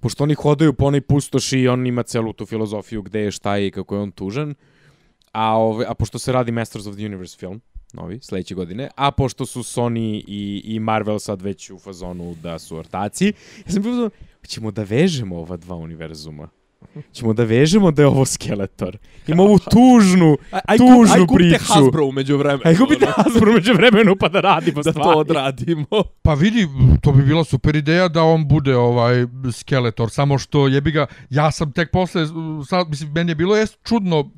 Pošto 0.00 0.24
oni 0.24 0.34
hodaju 0.34 0.72
po 0.72 0.84
onoj 0.84 1.00
pustoši 1.00 1.58
i 1.58 1.68
on 1.68 1.86
ima 1.86 2.02
celu 2.02 2.32
tu 2.32 2.46
filozofiju 2.46 3.02
gde 3.02 3.20
je, 3.20 3.30
šta 3.30 3.56
je 3.56 3.66
i 3.66 3.70
kako 3.70 3.94
je 3.94 4.00
on 4.00 4.10
tužan. 4.10 4.54
A, 5.32 5.58
ove, 5.58 5.84
a 5.88 5.94
pošto 5.94 6.18
se 6.18 6.32
radi 6.32 6.52
Masters 6.52 6.86
of 6.86 6.94
the 6.94 7.06
Universe 7.06 7.38
film, 7.38 7.60
novi, 7.92 8.18
sledeće 8.22 8.54
godine, 8.54 8.88
a 8.94 9.10
pošto 9.10 9.46
su 9.46 9.60
Sony 9.60 10.24
i, 10.26 10.62
i 10.64 10.80
Marvel 10.80 11.18
sad 11.18 11.42
već 11.42 11.70
u 11.70 11.78
fazonu 11.78 12.34
da 12.42 12.58
su 12.58 12.76
ortaci, 12.76 13.32
ja 13.66 13.72
sam 13.72 13.82
bilo 13.82 14.10
ćemo 14.46 14.70
da 14.70 14.82
vežemo 14.82 15.36
ova 15.38 15.56
dva 15.56 15.76
univerzuma. 15.76 16.48
Ćemo 17.12 17.32
da 17.32 17.44
vežemo 17.44 17.90
da 17.90 18.02
je 18.02 18.06
ovo 18.08 18.24
Skeletor. 18.24 18.98
Ima 19.26 19.42
ovu 19.42 19.58
tužnu, 19.58 20.36
Aj, 20.50 20.60
aj, 20.66 20.78
tužnu 20.78 21.14
aj 21.14 21.26
kupite 21.26 21.48
priču. 21.48 21.72
Hasbro 21.72 22.06
umeđu 22.06 22.36
vremenu. 22.36 22.62
Aj 22.64 22.76
kupite 22.76 23.06
Hasbro 23.16 23.52
među 23.52 23.72
vremenu 23.74 24.16
pa 24.16 24.28
da 24.28 24.40
radimo 24.40 24.82
da 24.82 24.92
stvari. 24.92 25.12
to 25.12 25.18
odradimo. 25.18 25.86
Pa 26.22 26.34
vidi, 26.34 26.68
to 27.02 27.12
bi 27.12 27.22
bila 27.22 27.44
super 27.44 27.76
ideja 27.76 28.08
da 28.08 28.22
on 28.22 28.48
bude 28.48 28.76
ovaj 28.76 29.26
Skeletor, 29.52 30.10
samo 30.10 30.38
što 30.38 30.68
jebi 30.68 30.90
ga, 30.90 31.06
ja 31.30 31.50
sam 31.50 31.72
tek 31.72 31.90
posle, 31.90 32.26
sad, 32.68 32.88
mislim, 32.88 33.12
meni 33.12 33.30
je 33.30 33.34
bilo 33.34 33.56
jest 33.56 33.78
čudno, 33.84 34.30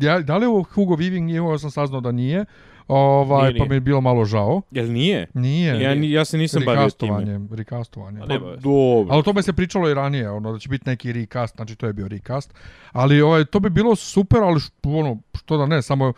ja, 0.00 0.20
da 0.20 0.36
li 0.36 0.44
je 0.44 0.48
ovo 0.48 0.62
Hugo 0.62 0.94
Weaving 0.96 1.24
nije, 1.24 1.40
ovo 1.40 1.58
sam 1.58 1.70
saznao 1.70 2.00
da 2.00 2.12
nije, 2.12 2.44
ovaj, 2.88 3.42
Nije, 3.42 3.52
pa 3.52 3.64
nije. 3.64 3.68
mi 3.68 3.76
je 3.76 3.80
bilo 3.80 4.00
malo 4.00 4.24
žao. 4.24 4.62
Jel 4.70 4.92
nije? 4.92 5.26
Nije. 5.34 5.80
Ja, 5.82 5.94
ni, 5.94 6.10
ja 6.10 6.24
se 6.24 6.38
nisam 6.38 6.62
bavio 6.66 6.90
time. 6.90 7.12
Rikastovanje, 7.12 7.48
rikastovanje. 7.52 8.20
A 8.20 8.26
nema 8.26 8.46
veze. 8.46 8.60
Dobro. 8.60 9.12
Ali 9.12 9.20
o 9.20 9.22
tome 9.22 9.42
se 9.42 9.52
pričalo 9.52 9.90
i 9.90 9.94
ranije, 9.94 10.30
ono 10.30 10.52
da 10.52 10.58
će 10.58 10.68
biti 10.68 10.84
neki 10.86 11.12
recast, 11.12 11.56
znači 11.56 11.76
to 11.76 11.86
je 11.86 11.92
bio 11.92 12.08
recast. 12.08 12.54
Ali 12.92 13.22
ovaj 13.22 13.44
to 13.44 13.60
bi 13.60 13.70
bilo 13.70 13.96
super, 13.96 14.38
ali 14.38 14.60
š, 14.60 14.70
ono 14.82 15.18
što 15.34 15.56
da 15.56 15.66
ne, 15.66 15.82
samo 15.82 16.12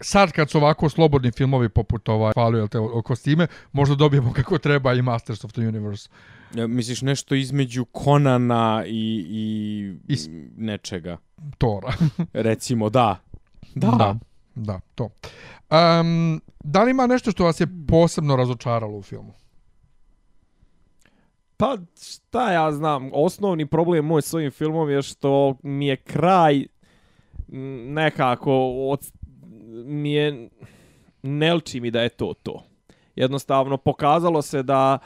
sad 0.00 0.32
kad 0.32 0.50
su 0.50 0.58
ovako 0.58 0.88
slobodni 0.88 1.32
filmovi 1.32 1.68
poput 1.68 2.08
ovaj 2.08 2.32
jel 2.54 2.68
te 2.68 2.78
o, 2.78 3.02
kostime, 3.02 3.46
možda 3.72 3.94
dobijemo 3.94 4.32
kako 4.32 4.58
treba 4.58 4.92
i 4.94 5.02
Masters 5.02 5.44
of 5.44 5.52
the 5.52 5.60
Universe. 5.60 6.08
Ja, 6.54 6.66
misliš 6.66 7.02
nešto 7.02 7.34
između 7.34 7.84
Konana 7.84 8.84
i, 8.86 9.26
i, 9.28 9.94
I 10.08 10.16
s- 10.16 10.28
nečega? 10.56 11.16
Tora. 11.58 11.92
Recimo, 12.32 12.90
da. 12.90 13.16
Da. 13.74 13.86
da, 13.88 14.16
da, 14.54 14.80
to. 14.94 15.08
Um, 15.70 16.40
da 16.64 16.82
li 16.82 16.90
ima 16.90 17.06
nešto 17.06 17.30
što 17.30 17.44
vas 17.44 17.60
je 17.60 17.66
posebno 17.88 18.36
razočaralo 18.36 18.98
u 18.98 19.02
filmu? 19.02 19.32
Pa 21.56 21.76
šta 22.02 22.52
ja 22.52 22.72
znam, 22.72 23.10
osnovni 23.12 23.66
problem 23.66 24.04
moj 24.04 24.22
s 24.22 24.34
ovim 24.34 24.50
filmom 24.50 24.90
je 24.90 25.02
što 25.02 25.56
mi 25.62 25.86
je 25.86 25.96
kraj 25.96 26.66
nekako 27.88 28.52
od, 28.90 29.12
mi 29.84 30.12
je 30.12 30.48
nelči 31.22 31.80
mi 31.80 31.90
da 31.90 32.02
je 32.02 32.08
to 32.08 32.34
to. 32.42 32.62
Jednostavno 33.16 33.76
pokazalo 33.76 34.42
se 34.42 34.62
da 34.62 34.98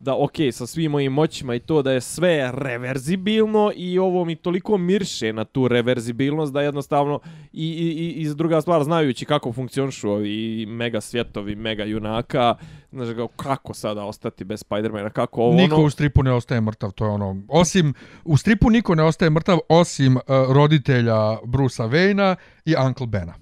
da 0.00 0.14
ok, 0.14 0.32
sa 0.52 0.66
svim 0.66 0.90
mojim 0.90 1.12
moćima 1.12 1.54
i 1.54 1.60
to 1.60 1.82
da 1.82 1.92
je 1.92 2.00
sve 2.00 2.52
reverzibilno 2.54 3.72
i 3.76 3.98
ovo 3.98 4.24
mi 4.24 4.36
toliko 4.36 4.78
mirše 4.78 5.32
na 5.32 5.44
tu 5.44 5.68
reverzibilnost 5.68 6.52
da 6.52 6.62
jednostavno 6.62 7.20
i, 7.52 7.66
i, 7.68 8.22
i, 8.22 8.34
druga 8.34 8.60
stvar 8.60 8.84
znajući 8.84 9.24
kako 9.24 9.52
funkcionišu 9.52 10.10
ovi 10.10 10.66
mega 10.66 11.00
svjetovi, 11.00 11.56
mega 11.56 11.84
junaka, 11.84 12.54
znaš 12.92 13.08
kao, 13.16 13.28
kako 13.28 13.74
sada 13.74 14.04
ostati 14.04 14.44
bez 14.44 14.60
Spidermana, 14.60 15.10
kako 15.10 15.42
ovo 15.42 15.54
Niko 15.54 15.74
ono... 15.74 15.84
u 15.84 15.90
stripu 15.90 16.22
ne 16.22 16.32
ostaje 16.32 16.60
mrtav, 16.60 16.90
to 16.90 17.04
je 17.04 17.10
ono. 17.10 17.42
Osim, 17.48 17.94
u 18.24 18.36
stripu 18.36 18.70
niko 18.70 18.94
ne 18.94 19.02
ostaje 19.02 19.30
mrtav, 19.30 19.58
osim 19.68 20.16
uh, 20.16 20.22
roditelja 20.48 21.36
Brusa 21.44 21.84
Wayna 21.84 22.36
i 22.64 22.74
Uncle 22.86 23.06
Bena. 23.06 23.34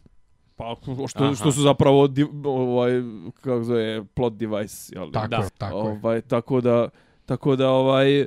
Pa 0.56 0.76
što, 1.08 1.24
Aha. 1.24 1.34
što 1.34 1.52
su 1.52 1.62
zapravo 1.62 2.08
di, 2.08 2.26
ovaj 2.44 2.92
kako 3.40 3.58
se 3.58 3.64
zove 3.64 4.04
plot 4.04 4.32
device, 4.32 4.92
jel? 4.94 5.10
Tako 5.10 5.28
da. 5.28 5.48
tako 5.58 5.76
ovaj 5.76 6.20
tako 6.20 6.60
da 6.60 6.88
tako 7.26 7.56
da 7.56 7.70
ovaj 7.70 8.26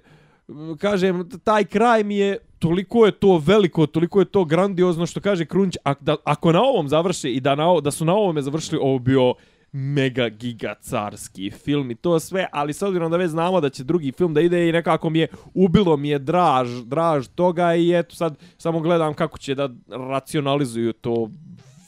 kažem 0.77 1.29
taj 1.43 1.65
kraj 1.65 2.03
mi 2.03 2.17
je 2.17 2.37
toliko 2.59 3.05
je 3.05 3.11
to 3.11 3.37
veliko, 3.45 3.85
toliko 3.85 4.19
je 4.19 4.25
to 4.25 4.45
grandiozno 4.45 5.05
što 5.05 5.21
kaže 5.21 5.45
Krunč, 5.45 5.77
a, 5.83 5.93
da, 5.99 6.15
ako 6.23 6.51
na 6.51 6.61
ovom 6.61 6.89
završe 6.89 7.33
i 7.33 7.39
da 7.39 7.55
na 7.55 7.65
da 7.83 7.91
su 7.91 8.05
na 8.05 8.13
ovome 8.13 8.41
završili 8.41 8.79
ovo 8.81 8.99
bi 8.99 9.11
bio 9.11 9.33
mega 9.71 10.29
giga 10.29 10.75
carski 10.81 11.51
film 11.51 11.91
i 11.91 11.95
to 11.95 12.19
sve, 12.19 12.47
ali 12.51 12.73
s 12.73 12.81
obzirom 12.81 13.11
da 13.11 13.17
već 13.17 13.29
znamo 13.29 13.61
da 13.61 13.69
će 13.69 13.83
drugi 13.83 14.11
film 14.11 14.33
da 14.33 14.41
ide 14.41 14.69
i 14.69 14.71
nekako 14.71 15.09
mi 15.09 15.19
je 15.19 15.27
ubilo 15.53 15.97
mi 15.97 16.09
je 16.09 16.19
draž, 16.19 16.69
draž 16.83 17.27
toga 17.35 17.75
i 17.75 17.99
eto 17.99 18.15
sad 18.15 18.37
samo 18.57 18.79
gledam 18.79 19.13
kako 19.13 19.37
će 19.37 19.55
da 19.55 19.69
racionalizuju 19.89 20.93
to 20.93 21.29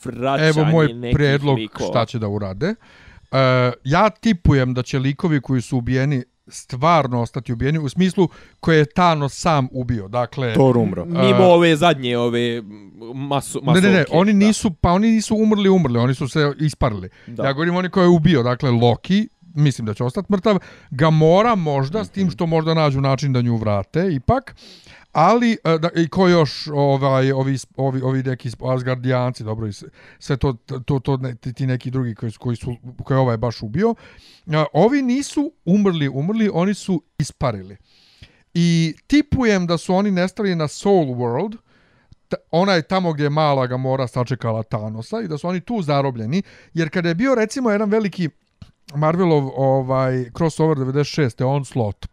vraćanje 0.05 0.49
Evo 0.49 0.65
moj 0.65 0.93
nekih 0.93 1.15
predlog 1.15 1.57
likova. 1.57 1.89
šta 1.89 2.05
će 2.05 2.19
da 2.19 2.27
urade. 2.27 2.69
Uh, 2.69 3.37
ja 3.83 4.09
tipujem 4.09 4.73
da 4.73 4.83
će 4.83 4.99
likovi 4.99 5.41
koji 5.41 5.61
su 5.61 5.77
ubijeni 5.77 6.23
stvarno 6.47 7.21
ostati 7.21 7.53
ubijeni 7.53 7.79
u 7.79 7.89
smislu 7.89 8.29
koje 8.59 8.77
je 8.77 8.85
Thanos 8.85 9.33
sam 9.33 9.67
ubio. 9.71 10.07
Dakle, 10.07 10.53
Thor 10.53 10.77
umro. 10.77 11.05
Mimo 11.05 11.43
ove 11.43 11.75
zadnje, 11.75 12.17
ove 12.17 12.61
masu, 13.15 13.59
ne, 13.59 13.65
masovke. 13.65 13.87
ne, 13.87 13.93
ne, 13.93 14.05
oni 14.11 14.33
da. 14.33 14.37
nisu, 14.37 14.71
pa 14.71 14.91
oni 14.91 15.11
nisu 15.11 15.35
umrli, 15.35 15.69
umrli, 15.69 15.99
oni 15.99 16.13
su 16.13 16.27
se 16.27 16.53
isparili. 16.59 17.09
Da. 17.27 17.45
Ja 17.45 17.53
govorim 17.53 17.75
oni 17.75 17.89
koje 17.89 18.03
je 18.03 18.09
ubio, 18.09 18.43
dakle 18.43 18.71
Loki, 18.71 19.29
mislim 19.55 19.85
da 19.85 19.93
će 19.93 20.03
ostati 20.03 20.33
mrtav, 20.33 20.59
Gamora 20.91 21.55
možda, 21.55 22.03
s 22.05 22.09
tim 22.09 22.31
što 22.31 22.45
možda 22.45 22.73
nađu 22.73 23.01
način 23.01 23.33
da 23.33 23.41
nju 23.41 23.57
vrate, 23.57 24.07
ipak, 24.13 24.55
ali 25.11 25.57
e, 25.63 25.77
da, 25.77 25.89
i 25.95 26.07
ko 26.07 26.27
još 26.27 26.67
ovaj 26.67 27.31
ovi 27.31 27.57
ovi 27.77 28.01
ovi 28.01 28.23
neki 28.23 28.49
Asgardijanci 28.67 29.43
dobro 29.43 29.67
i 29.67 29.73
sve- 29.73 29.89
to 30.37 30.53
to 30.79 30.99
to 30.99 31.17
ne, 31.17 31.35
ti 31.35 31.67
neki 31.67 31.91
drugi 31.91 32.15
koji 32.15 32.31
su 32.31 32.39
koji 32.39 32.55
su 32.55 32.75
koje 33.03 33.17
ovaj 33.19 33.37
baš 33.37 33.61
ubio 33.61 33.95
a, 34.47 34.65
ovi 34.73 35.01
nisu 35.01 35.51
umrli 35.65 36.07
umrli 36.09 36.49
oni 36.53 36.73
su 36.73 37.03
isparili 37.17 37.77
i 38.53 38.95
tipujem 39.07 39.67
da 39.67 39.77
su 39.77 39.95
oni 39.95 40.11
nestali 40.11 40.55
na 40.55 40.67
Soul 40.67 41.05
World 41.05 41.57
ona 42.51 42.73
je 42.73 42.81
tamo 42.81 43.13
gdje 43.13 43.23
je 43.23 43.29
mala 43.29 43.67
Gamora 43.67 44.07
sačekala 44.07 44.63
Thanosa 44.63 45.21
i 45.21 45.27
da 45.27 45.37
su 45.37 45.47
oni 45.47 45.59
tu 45.59 45.81
zarobljeni 45.81 46.41
jer 46.73 46.89
kada 46.89 47.09
je 47.09 47.15
bio 47.15 47.35
recimo 47.35 47.71
jedan 47.71 47.89
veliki 47.89 48.29
Marvelov 48.95 49.51
ovaj 49.55 50.25
crossover 50.37 50.77
96. 50.77 51.43
Onslaught 51.45 52.07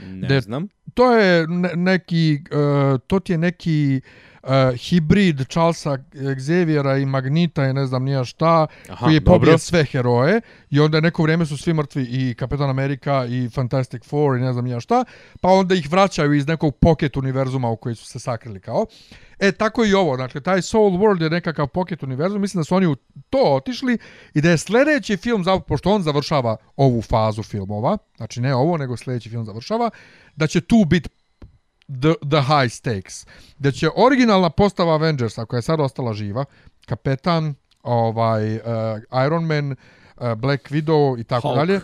Ne 0.00 0.28
De- 0.28 0.40
znam 0.40 0.68
to 0.94 1.12
je 1.12 1.46
neki 1.76 2.38
uh, 2.50 3.00
to 3.06 3.20
ti 3.20 3.32
je 3.32 3.38
neki 3.38 4.00
uh, 4.04 4.33
hibrid 4.76 5.48
Charlesa 5.48 5.98
Xaviera 6.12 7.02
i 7.02 7.06
Magnita 7.06 7.64
i 7.64 7.72
ne 7.72 7.86
znam 7.86 8.04
nija 8.04 8.24
šta 8.24 8.66
Aha, 8.88 9.04
koji 9.04 9.14
je 9.14 9.24
pobio 9.24 9.58
sve 9.58 9.84
heroje 9.84 10.40
i 10.70 10.80
onda 10.80 11.00
neko 11.00 11.22
vrijeme 11.22 11.46
su 11.46 11.56
svi 11.56 11.74
mrtvi 11.74 12.02
i 12.10 12.34
Kapetan 12.34 12.70
Amerika 12.70 13.26
i 13.28 13.48
Fantastic 13.48 14.04
Four 14.04 14.36
i 14.36 14.40
ne 14.40 14.52
znam 14.52 14.64
nija 14.64 14.80
šta 14.80 15.04
pa 15.40 15.48
onda 15.48 15.74
ih 15.74 15.90
vraćaju 15.90 16.32
iz 16.32 16.46
nekog 16.46 16.76
pocket 16.76 17.16
univerzuma 17.16 17.68
u 17.68 17.76
koji 17.76 17.94
su 17.94 18.06
se 18.06 18.18
sakrili 18.18 18.60
kao 18.60 18.86
E, 19.38 19.52
tako 19.52 19.84
i 19.84 19.94
ovo. 19.94 20.16
Dakle, 20.16 20.40
taj 20.40 20.62
Soul 20.62 20.90
World 20.90 21.22
je 21.22 21.30
nekakav 21.30 21.66
pocket 21.66 22.02
univerzum. 22.02 22.40
Mislim 22.40 22.60
da 22.60 22.64
su 22.64 22.74
oni 22.74 22.86
u 22.86 22.96
to 23.30 23.54
otišli 23.54 23.98
i 24.34 24.40
da 24.40 24.50
je 24.50 24.58
sljedeći 24.58 25.16
film, 25.16 25.44
pošto 25.66 25.90
on 25.90 26.02
završava 26.02 26.56
ovu 26.76 27.02
fazu 27.02 27.42
filmova, 27.42 27.98
znači 28.16 28.40
ne 28.40 28.54
ovo, 28.54 28.76
nego 28.76 28.96
sljedeći 28.96 29.30
film 29.30 29.44
završava, 29.44 29.90
da 30.36 30.46
će 30.46 30.60
tu 30.60 30.84
biti 30.84 31.08
the, 31.88 32.14
the 32.30 32.40
high 32.40 32.72
stakes. 32.72 33.26
Da 33.58 33.70
će 33.70 33.88
originalna 33.96 34.50
postava 34.50 34.94
Avengersa, 34.94 35.44
koja 35.44 35.58
je 35.58 35.62
sad 35.62 35.80
ostala 35.80 36.14
živa, 36.14 36.44
kapetan, 36.86 37.54
ovaj, 37.82 38.56
uh, 38.56 38.62
Iron 39.26 39.44
Man, 39.44 39.70
uh, 39.70 40.34
Black 40.34 40.70
Widow 40.70 41.20
i 41.20 41.24
tako 41.24 41.48
Hulk. 41.48 41.56
dalje, 41.56 41.80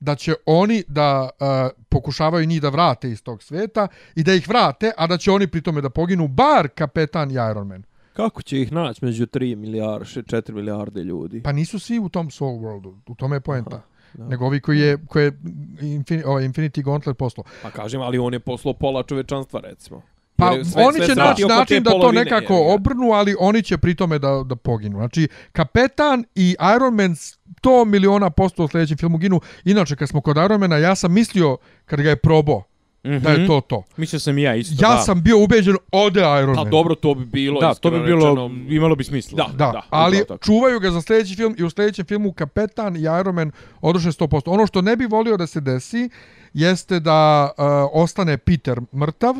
da 0.00 0.14
će 0.14 0.34
oni 0.46 0.84
da 0.88 1.22
uh, 1.22 1.46
pokušavaju 1.88 2.46
njih 2.46 2.62
da 2.62 2.68
vrate 2.68 3.10
iz 3.10 3.22
tog 3.22 3.42
sveta 3.42 3.88
i 4.14 4.22
da 4.22 4.34
ih 4.34 4.48
vrate, 4.48 4.92
a 4.96 5.06
da 5.06 5.18
će 5.18 5.30
oni 5.30 5.46
pri 5.46 5.62
tome 5.62 5.80
da 5.80 5.90
poginu 5.90 6.28
bar 6.28 6.68
kapetan 6.68 7.30
i 7.30 7.34
Iron 7.34 7.66
Man. 7.66 7.82
Kako 8.12 8.42
će 8.42 8.60
ih 8.60 8.72
naći 8.72 9.04
među 9.04 9.26
3 9.26 9.56
milijarde, 9.56 10.04
4 10.04 10.52
milijarde 10.52 11.02
ljudi? 11.02 11.42
Pa 11.42 11.52
nisu 11.52 11.78
svi 11.78 11.98
u 11.98 12.08
tom 12.08 12.30
Soul 12.30 12.58
Worldu, 12.58 12.98
u 13.06 13.14
tome 13.14 13.36
je 13.36 13.40
poenta. 13.40 13.82
Da. 14.14 14.24
Nego 14.24 14.46
ovi 14.46 14.60
koji 14.60 14.78
je, 14.80 14.98
koji 15.08 15.24
je 15.24 15.32
Infini, 15.80 16.22
ovaj 16.24 16.44
Infinity 16.44 16.82
Gauntlet 16.82 17.18
poslao. 17.18 17.44
Pa 17.62 17.70
kažem, 17.70 18.00
ali 18.00 18.18
on 18.18 18.32
je 18.32 18.40
poslao 18.40 18.74
pola 18.74 19.02
čovečanstva, 19.02 19.60
recimo. 19.60 20.02
Pa 20.36 20.46
je 20.46 20.64
sve- 20.64 20.84
oni 20.84 21.00
će 21.00 21.14
naći 21.14 21.44
način 21.44 21.82
da 21.82 21.90
to 21.90 22.12
nekako 22.12 22.54
ga. 22.54 22.74
obrnu, 22.74 23.12
ali 23.12 23.36
oni 23.40 23.62
će 23.62 23.78
pri 23.78 23.94
tome 23.94 24.18
da, 24.18 24.42
da 24.46 24.56
poginu. 24.56 24.98
Znači, 24.98 25.28
Kapetan 25.52 26.24
i 26.34 26.56
Iron 26.76 26.94
Man 26.94 27.10
100 27.10 27.84
miliona 27.84 28.30
posto 28.30 28.64
u 28.64 28.68
sljedećem 28.68 28.98
filmu 28.98 29.18
ginu. 29.18 29.40
Inače, 29.64 29.96
kad 29.96 30.08
smo 30.08 30.20
kod 30.20 30.36
Ironmana, 30.36 30.76
ja 30.76 30.94
sam 30.94 31.12
mislio, 31.12 31.56
kad 31.84 32.00
ga 32.00 32.08
je 32.10 32.16
probao, 32.16 32.62
Mhm. 33.04 33.18
da 33.18 33.30
je 33.30 33.46
to 33.46 33.60
to. 33.60 33.82
Mislio 33.96 34.20
sam 34.20 34.38
i 34.38 34.42
ja 34.42 34.54
isto, 34.54 34.74
Ja 34.80 34.90
da. 34.90 34.98
sam 34.98 35.22
bio 35.22 35.38
ubeđen, 35.38 35.76
ode 35.92 36.20
Iron 36.20 36.54
Pa 36.54 36.62
Man. 36.62 36.70
dobro, 36.70 36.94
to 36.94 37.14
bi 37.14 37.24
bilo, 37.24 37.60
Da, 37.60 37.74
to 37.74 37.90
bi 37.90 38.00
bilo, 38.00 38.18
rečeno, 38.28 38.50
imalo 38.68 38.94
bi 38.96 39.04
smisla. 39.04 39.36
Da. 39.48 39.52
Da, 39.56 39.82
ali 39.90 40.16
upravo 40.16 40.24
tako. 40.28 40.44
čuvaju 40.44 40.80
ga 40.80 40.90
za 40.90 41.02
sljedeći 41.02 41.34
film 41.36 41.54
i 41.58 41.64
u 41.64 41.70
sljedećem 41.70 42.06
filmu 42.06 42.32
Kapetan 42.32 42.96
i 42.96 43.00
Iron 43.00 43.34
Man 43.34 43.50
oduše 43.80 44.08
100%. 44.08 44.42
Ono 44.46 44.66
što 44.66 44.82
ne 44.82 44.96
bi 44.96 45.06
volio 45.06 45.36
da 45.36 45.46
se 45.46 45.60
desi 45.60 46.08
jeste 46.54 47.00
da 47.00 47.50
uh, 47.50 47.64
ostane 47.94 48.38
Peter 48.38 48.80
mrtav, 48.94 49.34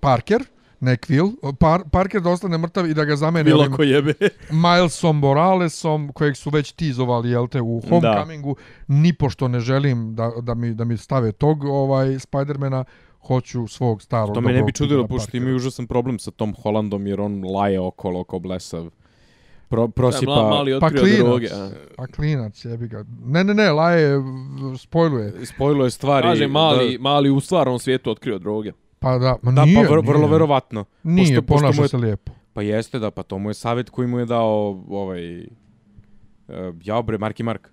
Parker, 0.00 0.44
ne 0.80 0.96
Quill, 0.96 1.32
Par 1.58 1.82
Parker 1.90 2.20
da 2.20 2.30
ostane 2.30 2.58
mrtav 2.58 2.90
i 2.90 2.94
da 2.94 3.04
ga 3.04 3.16
zamene 3.16 3.44
Bilo 3.44 3.60
ovim 3.60 3.72
ko 3.72 3.82
jebe. 3.82 4.14
Milesom 4.64 5.18
Moralesom, 5.18 6.12
kojeg 6.12 6.36
su 6.36 6.50
već 6.50 6.72
tizovali, 6.72 7.30
jel 7.30 7.48
te, 7.48 7.60
u 7.60 7.80
Homecomingu. 7.88 8.56
Ni 8.88 9.12
pošto 9.12 9.48
ne 9.48 9.60
želim 9.60 10.14
da, 10.14 10.32
da, 10.42 10.54
mi, 10.54 10.74
da 10.74 10.84
mi 10.84 10.96
stave 10.96 11.32
tog 11.32 11.64
ovaj 11.64 12.18
Spidermana, 12.18 12.84
hoću 13.26 13.66
svog 13.66 14.02
starog 14.02 14.34
To 14.34 14.40
me 14.40 14.52
ne 14.52 14.62
bi 14.62 14.72
čudilo, 14.72 15.06
pošto 15.06 15.36
imaju 15.36 15.56
užasan 15.56 15.86
problem 15.86 16.18
sa 16.18 16.30
Tom 16.30 16.54
Hollandom, 16.62 17.06
jer 17.06 17.20
on 17.20 17.44
laje 17.44 17.80
okolo 17.80 18.20
oko 18.20 18.38
blesav. 18.38 18.90
Pro, 19.68 19.86
Da, 19.86 19.92
prosipa... 19.92 20.34
mla, 20.34 20.48
mali 20.48 20.80
Pa 20.80 20.90
klinac. 20.90 21.18
droge. 21.18 21.48
a. 21.52 21.70
Pa 21.96 22.06
klinac, 22.06 22.64
jebi 22.64 22.88
ga. 22.88 23.04
Ne, 23.24 23.44
ne, 23.44 23.54
ne, 23.54 23.72
Laje 23.72 24.22
spojluje. 24.78 25.46
Spojilo 25.46 25.84
je 25.84 25.90
stvari... 25.90 26.28
Kaže, 26.28 26.46
mali, 26.46 26.92
Da, 26.92 27.02
mali 27.02 27.30
u 27.30 27.40
stvarnom 27.40 27.78
svijetu 27.78 28.10
otkrio 28.10 28.38
droge. 28.38 28.72
Pa 28.98 29.18
da, 29.18 29.36
ma 29.42 29.52
da 29.52 29.64
nije, 29.64 29.74
pa 29.76 29.92
vr, 29.92 29.98
vrlo 29.98 30.18
nije. 30.18 30.30
verovatno. 30.30 30.84
Nije, 31.02 31.26
Pošto- 31.26 31.42
pošto 31.44 31.60
ponaša 31.60 31.82
je- 31.82 31.88
se 31.88 31.96
lijepo. 31.96 32.32
Pa 32.52 32.62
jeste 32.62 32.98
da, 32.98 33.10
pa 33.10 33.22
to 33.22 33.38
mu 33.38 33.50
je 33.50 33.54
savjet 33.54 33.90
koji 33.90 34.08
mu 34.08 34.18
je 34.18 34.26
dao 34.26 34.84
ovaj... 34.88 35.38
Uh, 35.40 36.54
ja 36.82 37.02
bre, 37.02 37.18
Marki 37.18 37.42
Mark. 37.42 37.68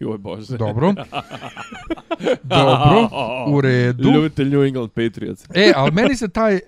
Joj 0.00 0.18
bože. 0.18 0.56
Dobro. 0.56 0.94
Dobro, 2.42 3.08
u 3.48 3.60
redu. 3.60 4.10
Ljubitelj 4.10 4.48
New 4.48 4.64
England 4.64 4.90
Patriots. 4.90 5.44
E, 5.54 5.72
ali 5.76 5.90
meni 5.92 6.16
se 6.16 6.28
taj 6.28 6.54
e, 6.54 6.60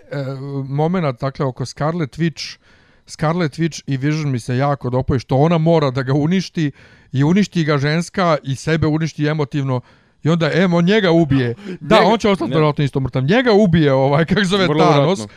moment, 0.67 1.21
dakle, 1.21 1.47
oko 1.47 1.67
Scarlet 1.67 2.19
Witch, 2.19 2.59
Scarlet 3.07 3.53
Witch 3.53 3.83
i 3.87 3.97
Vision 3.97 4.31
mi 4.33 4.39
se 4.41 4.57
jako 4.57 4.91
dopoje, 4.91 5.19
što 5.21 5.37
ona 5.37 5.59
mora 5.59 5.91
da 5.91 6.03
ga 6.03 6.13
uništi 6.13 6.71
i 7.13 7.25
uništi 7.25 7.65
ga 7.65 7.79
ženska 7.79 8.37
i 8.43 8.55
sebe 8.57 8.87
uništi 8.87 9.27
emotivno 9.27 9.81
i 10.23 10.29
onda 10.29 10.51
em 10.53 10.75
on 10.75 10.85
njega 10.85 11.11
ubije. 11.11 11.55
Da, 11.81 11.97
Njega- 11.97 12.07
on 12.07 12.19
će 12.19 12.29
ostati 12.29 12.51
vjerojatno 12.51 12.85
isto 12.85 13.01
mrtav. 13.01 13.23
Njega 13.23 13.53
ubije 13.55 13.93
ovaj 13.93 14.25
kako 14.27 14.41
se 14.41 14.47
zove 14.47 14.67
Vrlo 14.67 14.85
Thanos, 14.85 15.19
vjerojatno. 15.19 15.29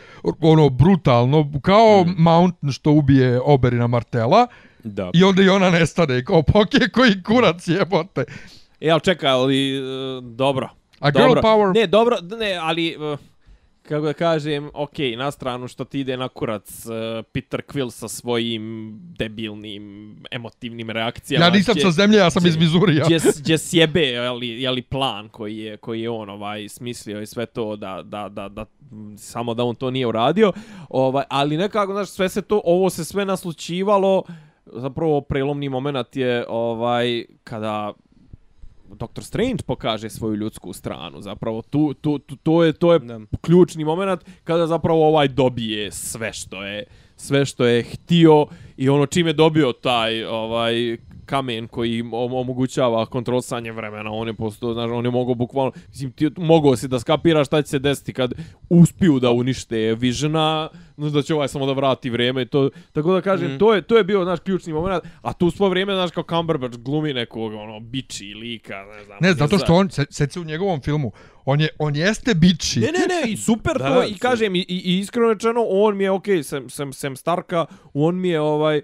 ono 0.42 0.68
brutalno, 0.68 1.50
kao 1.62 2.04
Mm. 2.06 2.14
Mountain 2.18 2.72
što 2.72 2.90
ubije 2.90 3.40
Oberina 3.44 3.86
Martela 3.86 4.46
Da. 4.84 5.10
i 5.14 5.24
onda 5.24 5.42
i 5.42 5.48
ona 5.48 5.70
nestane 5.70 6.24
kao 6.24 6.42
poke 6.42 6.78
koji 6.92 7.22
kurac 7.22 7.68
jebote. 7.68 8.24
E, 8.80 8.90
ali 8.90 9.00
čekaj, 9.00 9.30
ali, 9.30 9.72
dobro. 10.22 10.68
A 11.00 11.10
girl 11.10 11.24
dobro. 11.24 11.42
power 11.42 11.74
Ne, 11.74 11.86
dobro, 11.86 12.16
ne, 12.38 12.54
ali, 12.54 12.88
e, 12.88 13.16
kako 13.88 14.06
da 14.06 14.12
kažem, 14.12 14.70
ok, 14.74 14.98
na 15.16 15.30
stranu 15.30 15.68
što 15.68 15.84
ti 15.84 16.00
ide 16.00 16.16
na 16.16 16.28
kurac 16.28 16.86
e, 16.86 17.22
Peter 17.22 17.62
Quill 17.68 17.90
sa 17.90 18.08
svojim 18.08 18.92
debilnim, 19.18 20.16
emotivnim 20.30 20.90
reakcijama. 20.90 21.44
Ja 21.44 21.50
nisam 21.50 21.74
sa 21.80 21.90
zemlje, 21.90 22.16
ja 22.18 22.30
sam 22.30 22.42
će- 22.42 22.48
iz 22.48 22.56
Mizurija. 22.56 23.04
Gdje, 23.04 23.18
gdje 23.38 23.58
sjebe, 23.68 24.00
jeli, 24.00 24.48
jeli 24.62 24.82
plan 24.82 25.28
koji 25.28 25.56
je, 25.58 25.76
koji 25.76 26.00
je 26.02 26.10
on 26.10 26.28
ovaj 26.30 26.68
smislio 26.68 27.20
i 27.20 27.26
sve 27.26 27.46
to 27.46 27.76
da, 27.76 28.02
da, 28.04 28.28
da, 28.28 28.48
da 28.48 28.64
samo 29.16 29.54
da 29.54 29.64
on 29.64 29.74
to 29.74 29.90
nije 29.90 30.06
uradio. 30.06 30.52
Ovaj, 30.88 31.24
ali 31.28 31.56
nekako, 31.56 31.92
znaš, 31.92 32.08
sve 32.08 32.28
se 32.28 32.42
to, 32.42 32.60
ovo 32.64 32.90
se 32.90 33.04
sve 33.04 33.24
naslučivalo, 33.24 34.22
zapravo 34.66 35.20
prelomni 35.20 35.68
moment 35.68 36.16
je 36.16 36.44
ovaj 36.48 37.24
kada 37.44 37.92
Doctor 38.88 39.24
Strange 39.24 39.62
pokaže 39.66 40.10
svoju 40.10 40.34
ljudsku 40.34 40.72
stranu. 40.72 41.20
Zapravo 41.20 41.62
tu, 41.62 41.94
tu, 41.94 42.18
tu, 42.18 42.36
to 42.36 42.64
je 42.64 42.72
to 42.72 42.92
je 42.92 42.98
Da. 42.98 43.20
ključni 43.40 43.84
moment 43.84 44.20
kada 44.44 44.66
zapravo 44.66 45.08
ovaj 45.08 45.28
dobije 45.28 45.92
sve 45.92 46.32
što 46.32 46.62
je 46.64 46.84
sve 47.16 47.44
što 47.44 47.64
je 47.64 47.82
htio 47.82 48.46
i 48.76 48.88
ono 48.88 49.06
čime 49.06 49.32
dobio 49.32 49.72
taj 49.72 50.24
ovaj 50.24 50.96
kamen 51.26 51.68
koji 51.68 51.98
im 51.98 52.14
om- 52.14 52.34
omogućava 52.34 53.06
kontrolisanje 53.06 53.72
vremena. 53.72 54.10
On 54.10 54.28
je 54.28 54.34
postao, 54.34 54.72
znaš, 54.72 54.90
on 54.90 55.04
je 55.04 55.10
mogao 55.10 55.34
bukvalno, 55.34 55.72
mislim, 55.88 56.12
ti 56.12 56.30
mogao 56.36 56.76
si 56.76 56.88
da 56.88 57.00
skapiraš 57.00 57.46
šta 57.46 57.62
će 57.62 57.68
se 57.68 57.78
desiti 57.78 58.12
kad 58.12 58.32
uspiju 58.70 59.20
da 59.20 59.30
unište 59.30 59.94
Visiona, 59.94 60.68
znaš 60.96 61.12
da 61.12 61.22
će 61.22 61.34
ovaj 61.34 61.48
samo 61.48 61.66
da 61.66 61.72
vrati 61.72 62.10
vrijeme 62.10 62.42
i 62.42 62.46
to. 62.46 62.70
Tako 62.92 63.12
da 63.12 63.20
kažem, 63.20 63.48
Mhm. 63.48 63.58
to 63.58 63.74
je 63.74 63.82
to 63.82 63.96
je 63.96 64.04
bio 64.04 64.24
naš 64.24 64.40
ključni 64.40 64.72
moment, 64.72 64.92
a 65.22 65.32
tu 65.32 65.50
svo 65.50 65.68
vrijeme 65.68 65.94
znaš 65.94 66.10
kao 66.10 66.24
Cumberbatch 66.24 66.78
glumi 66.78 67.12
nekog 67.12 67.52
ono 67.54 67.80
biči 67.80 68.24
lika, 68.26 68.74
ne 68.86 69.04
znam. 69.04 69.18
Ne, 69.20 69.32
zato 69.34 69.56
za- 69.56 69.64
što 69.64 69.74
on, 69.74 69.90
se, 69.90 70.06
se 70.10 70.40
u 70.40 70.44
njegovom 70.44 70.80
filmu, 70.80 71.12
on, 71.44 71.60
je, 71.60 71.68
on 71.78 71.96
jeste 71.96 72.34
bići. 72.34 72.80
Ne, 72.80 72.86
ne, 72.88 72.92
ne, 73.16 73.32
i 73.32 73.36
super 73.36 73.72
Da, 73.78 73.88
to, 73.88 73.94
da, 73.94 74.06
i 74.06 74.14
kažem, 74.14 74.54
i, 74.54 74.60
i 74.60 74.98
iskreno 74.98 75.28
rečeno, 75.28 75.60
on 75.62 75.96
mi 75.96 76.04
je, 76.04 76.10
okej, 76.10 76.42
sem, 76.42 76.70
sem, 76.70 76.92
sem 76.92 77.16
Starka, 77.16 77.66
on 77.94 78.16
mi 78.16 78.28
je, 78.28 78.40
ovaj, 78.40 78.82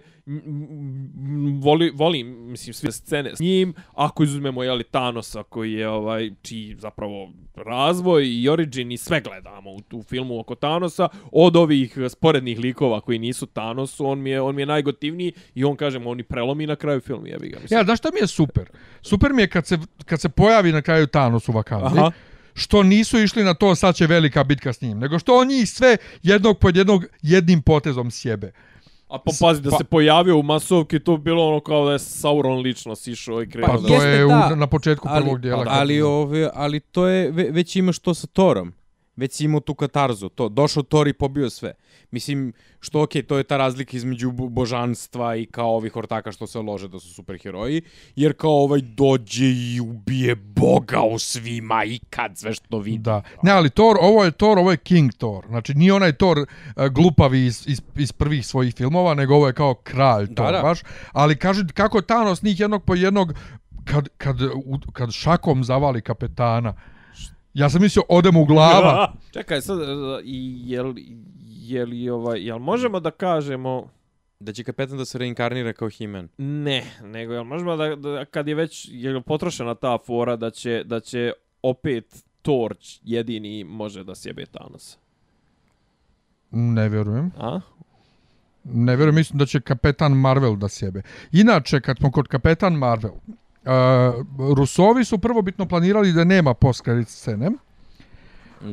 voli, 1.57 1.91
volim, 1.91 2.27
mislim, 2.43 2.75
sve 2.75 2.93
scene 2.93 3.31
s 3.31 3.41
njim, 3.41 3.75
ako 3.95 4.23
izuzmemo, 4.23 4.63
jeli, 4.63 4.85
Thanosa, 4.85 5.43
koji 5.43 5.73
je, 5.73 5.89
ovaj, 5.89 6.31
čiji, 6.43 6.77
zapravo, 6.77 7.31
razvoj 7.57 8.29
i 8.33 8.49
origin 8.49 8.93
i 8.93 8.97
sve 8.97 9.21
gledamo 9.21 9.71
u, 9.71 9.81
u 9.93 10.03
filmu 10.03 10.41
oko 10.41 10.55
Thanosa, 10.55 11.09
od 11.33 11.57
ovih 11.57 11.99
sporednih 12.09 12.59
likova 12.59 13.01
koji 13.01 13.19
nisu 13.19 13.47
Thanos, 13.47 14.01
on 14.01 14.21
mi 14.21 14.31
je, 14.31 14.41
on 14.41 14.55
mi 14.55 14.63
je 14.63 14.67
najgotivniji 14.67 15.33
i 15.55 15.65
on, 15.65 15.77
kažem, 15.77 16.07
on 16.07 16.21
i 16.21 16.23
prelomi 16.23 16.67
na 16.67 16.77
kraju 16.77 17.01
filmu, 17.01 17.27
jebi 17.27 17.49
ga, 17.49 17.59
mislim. 17.63 17.79
Ja, 17.79 17.85
znaš 17.85 17.99
šta 17.99 18.11
mi 18.15 18.21
je 18.21 18.27
super? 18.27 18.65
Super 19.03 19.33
mi 19.33 19.43
je 19.43 19.49
kad 19.49 19.67
se, 19.67 19.79
kad 20.05 20.21
se 20.21 20.29
pojavi 20.29 20.73
na 20.73 20.83
kraju 20.83 21.07
Thanos 21.07 21.49
u 21.49 21.53
Wakandi. 21.53 21.99
Aha. 21.99 22.11
Što 22.55 22.83
nisu 22.83 23.19
išli 23.19 23.45
na 23.45 23.55
to 23.55 23.75
sad 23.75 23.95
će 23.95 24.07
velika 24.07 24.45
bitka 24.45 24.73
s 24.73 24.81
njim, 24.81 24.99
nego 24.99 25.19
što 25.19 25.37
on 25.39 25.49
njih 25.49 25.71
sve 25.71 25.97
jednog 26.23 26.59
pod 26.59 26.77
jednog 26.77 27.05
jednim 27.23 27.63
potezom 27.63 28.11
sjebe. 28.11 28.53
A 29.09 29.19
pa 29.19 29.31
pazi, 29.41 29.61
da 29.63 29.71
pa- 29.71 29.77
se 29.77 29.85
pojavio 29.85 30.39
u 30.39 30.43
masovki, 30.43 31.01
to 31.01 31.17
bi 31.17 31.23
bilo 31.23 31.49
ono 31.49 31.61
kao 31.61 31.87
da 31.87 31.93
je 31.93 31.99
Sauron 31.99 32.59
lično 32.61 32.97
sišao 32.97 33.43
i 33.43 33.49
krenuo 33.51 33.75
Pa 33.75 33.81
da... 33.81 33.89
to 33.89 33.95
jeste 33.95 34.09
je 34.09 34.25
u, 34.25 34.29
da, 34.29 34.55
na 34.55 34.67
početku 34.67 35.09
ali, 35.11 35.23
prvog 35.23 35.41
dijela. 35.41 35.65
kad- 35.65 35.73
ali, 35.77 36.03
ove, 36.03 36.51
ali 36.55 36.81
to 36.81 37.07
je, 37.07 37.31
ve, 37.31 37.51
već 37.51 37.77
imaš 37.77 37.99
to 37.99 38.15
sa 38.15 38.27
Torom. 38.27 38.73
Već 39.21 39.33
si 39.33 39.45
imao 39.45 39.61
tu 39.61 39.75
katarzu. 39.75 40.29
To, 40.29 40.49
došao 40.49 40.83
Thor 40.83 41.09
i 41.09 41.13
pobio 41.13 41.51
sve. 41.51 41.73
Mislim, 42.11 42.53
što 42.81 43.03
okej, 43.03 43.23
to 43.23 43.39
je 43.39 43.45
ta 43.45 43.57
razlika 43.57 43.97
između 43.97 44.31
bo- 44.33 44.49
božanstva 44.49 45.37
i 45.37 45.47
kao 45.47 45.77
ovih 45.77 45.97
ortaka 45.97 46.33
što 46.33 46.47
se 46.47 46.59
lože 46.59 46.89
da 46.89 46.99
su 47.01 47.15
superheroji. 47.15 47.83
Jer 48.17 48.33
kao 48.37 48.51
ovaj 48.51 48.81
dođe 48.81 49.47
i 49.47 49.81
ubije 49.81 50.35
boga 50.35 51.01
u 51.03 51.19
svima 51.19 51.85
ikad 51.85 52.39
sve 52.39 52.55
što 52.55 52.79
vidi. 52.79 52.99
Da. 52.99 53.23
Ne, 53.43 53.53
ali 53.53 53.71
Thor, 53.71 53.97
ovo 54.01 54.25
je 54.25 54.31
Thor, 54.31 54.59
ovo 54.59 54.71
je 54.71 54.77
King 54.77 55.13
Thor. 55.13 55.47
Znači, 55.49 55.75
nije 55.75 55.93
onaj 55.95 56.13
Thor 56.13 56.39
uh, 56.39 56.47
glupavi 56.87 57.47
iz, 57.47 57.65
iz, 57.69 57.83
iz 57.97 58.13
prvih 58.13 58.47
svojih 58.47 58.75
filmova, 58.75 59.15
nego 59.15 59.35
ovo 59.35 59.47
je 59.47 59.53
kao 59.53 59.75
kralj 59.75 60.27
Da, 60.27 60.35
Thor, 60.35 60.53
da. 60.53 60.63
baš. 60.63 60.81
Ali 61.13 61.37
kaži, 61.37 61.65
kako 61.75 62.01
Thanos 62.01 62.43
njih 62.43 62.61
jednog 62.61 62.85
po 62.85 62.95
jednog, 62.95 63.33
kad, 63.85 64.09
kad, 64.17 64.37
kad 64.93 65.13
šakom 65.13 65.65
zavali 65.65 66.03
kapetana, 66.03 66.75
ja 67.55 67.71
sam 67.71 67.83
mislio, 67.83 68.03
ode 68.09 68.31
mu 68.31 68.45
glava. 68.45 69.13
Čekaj, 69.35 69.61
sad, 69.61 69.81
e, 69.81 69.85
i 70.25 70.63
jel, 70.65 70.95
jel, 71.47 71.93
i 71.93 72.11
ovaj, 72.11 72.47
jel 72.47 72.59
možemo 72.59 73.01
da 73.01 73.11
kažemo... 73.11 73.89
Da 74.41 74.53
će 74.53 74.65
kapetan 74.65 74.99
da 74.99 75.05
se 75.05 75.19
reinkarnira 75.19 75.73
kao 75.73 75.89
He-Man. 75.89 76.29
Ne, 76.39 76.85
nego 77.03 77.33
jel 77.33 77.45
možemo 77.45 77.77
da, 77.77 77.97
da 77.97 78.25
kad 78.25 78.49
je 78.49 78.55
već 78.55 78.89
jel 78.93 79.23
potrošena 79.23 79.75
ta 79.75 79.99
fora 80.07 80.37
da 80.37 80.51
će, 80.51 80.83
da 80.85 81.01
će 81.01 81.33
opet 81.63 82.25
Thor 82.43 82.75
jedini 83.03 83.65
može 83.65 84.05
da 84.05 84.15
sjebe 84.15 84.47
Thanos. 84.47 84.99
Ne 86.51 86.89
vjerujem. 86.89 87.31
A? 87.39 87.61
Ne 88.65 88.97
vjerujem, 88.97 89.15
mislim 89.15 89.39
da 89.39 89.47
će 89.47 89.61
kapetan 89.61 90.13
Marvel 90.13 90.57
da 90.57 90.69
sjebe. 90.69 91.03
Inače, 91.33 91.81
kad 91.81 91.97
smo 91.99 92.11
kod 92.11 92.29
kapetan 92.29 92.73
Marvel, 92.73 93.15
uh, 93.63 93.71
Rusovi 94.55 95.05
su 95.05 95.19
prvobitno 95.19 95.67
planirali 95.67 96.13
da 96.13 96.25
nema 96.25 96.55
post 96.55 96.83
scene. 97.07 97.51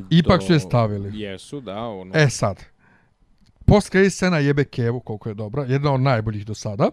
Ipak 0.09 0.43
su 0.43 0.53
je 0.53 0.59
stavili. 0.59 1.19
Jesu, 1.19 1.61
da. 1.61 1.77
Ono. 1.80 2.11
E 2.15 2.30
sad, 2.30 2.64
post 3.65 3.89
scena 4.09 4.38
jebe 4.38 4.64
Kevu 4.64 4.99
koliko 4.99 5.30
je 5.30 5.35
dobra, 5.35 5.64
jedna 5.64 5.93
od 5.93 6.01
najboljih 6.01 6.45
do 6.45 6.53
sada. 6.53 6.89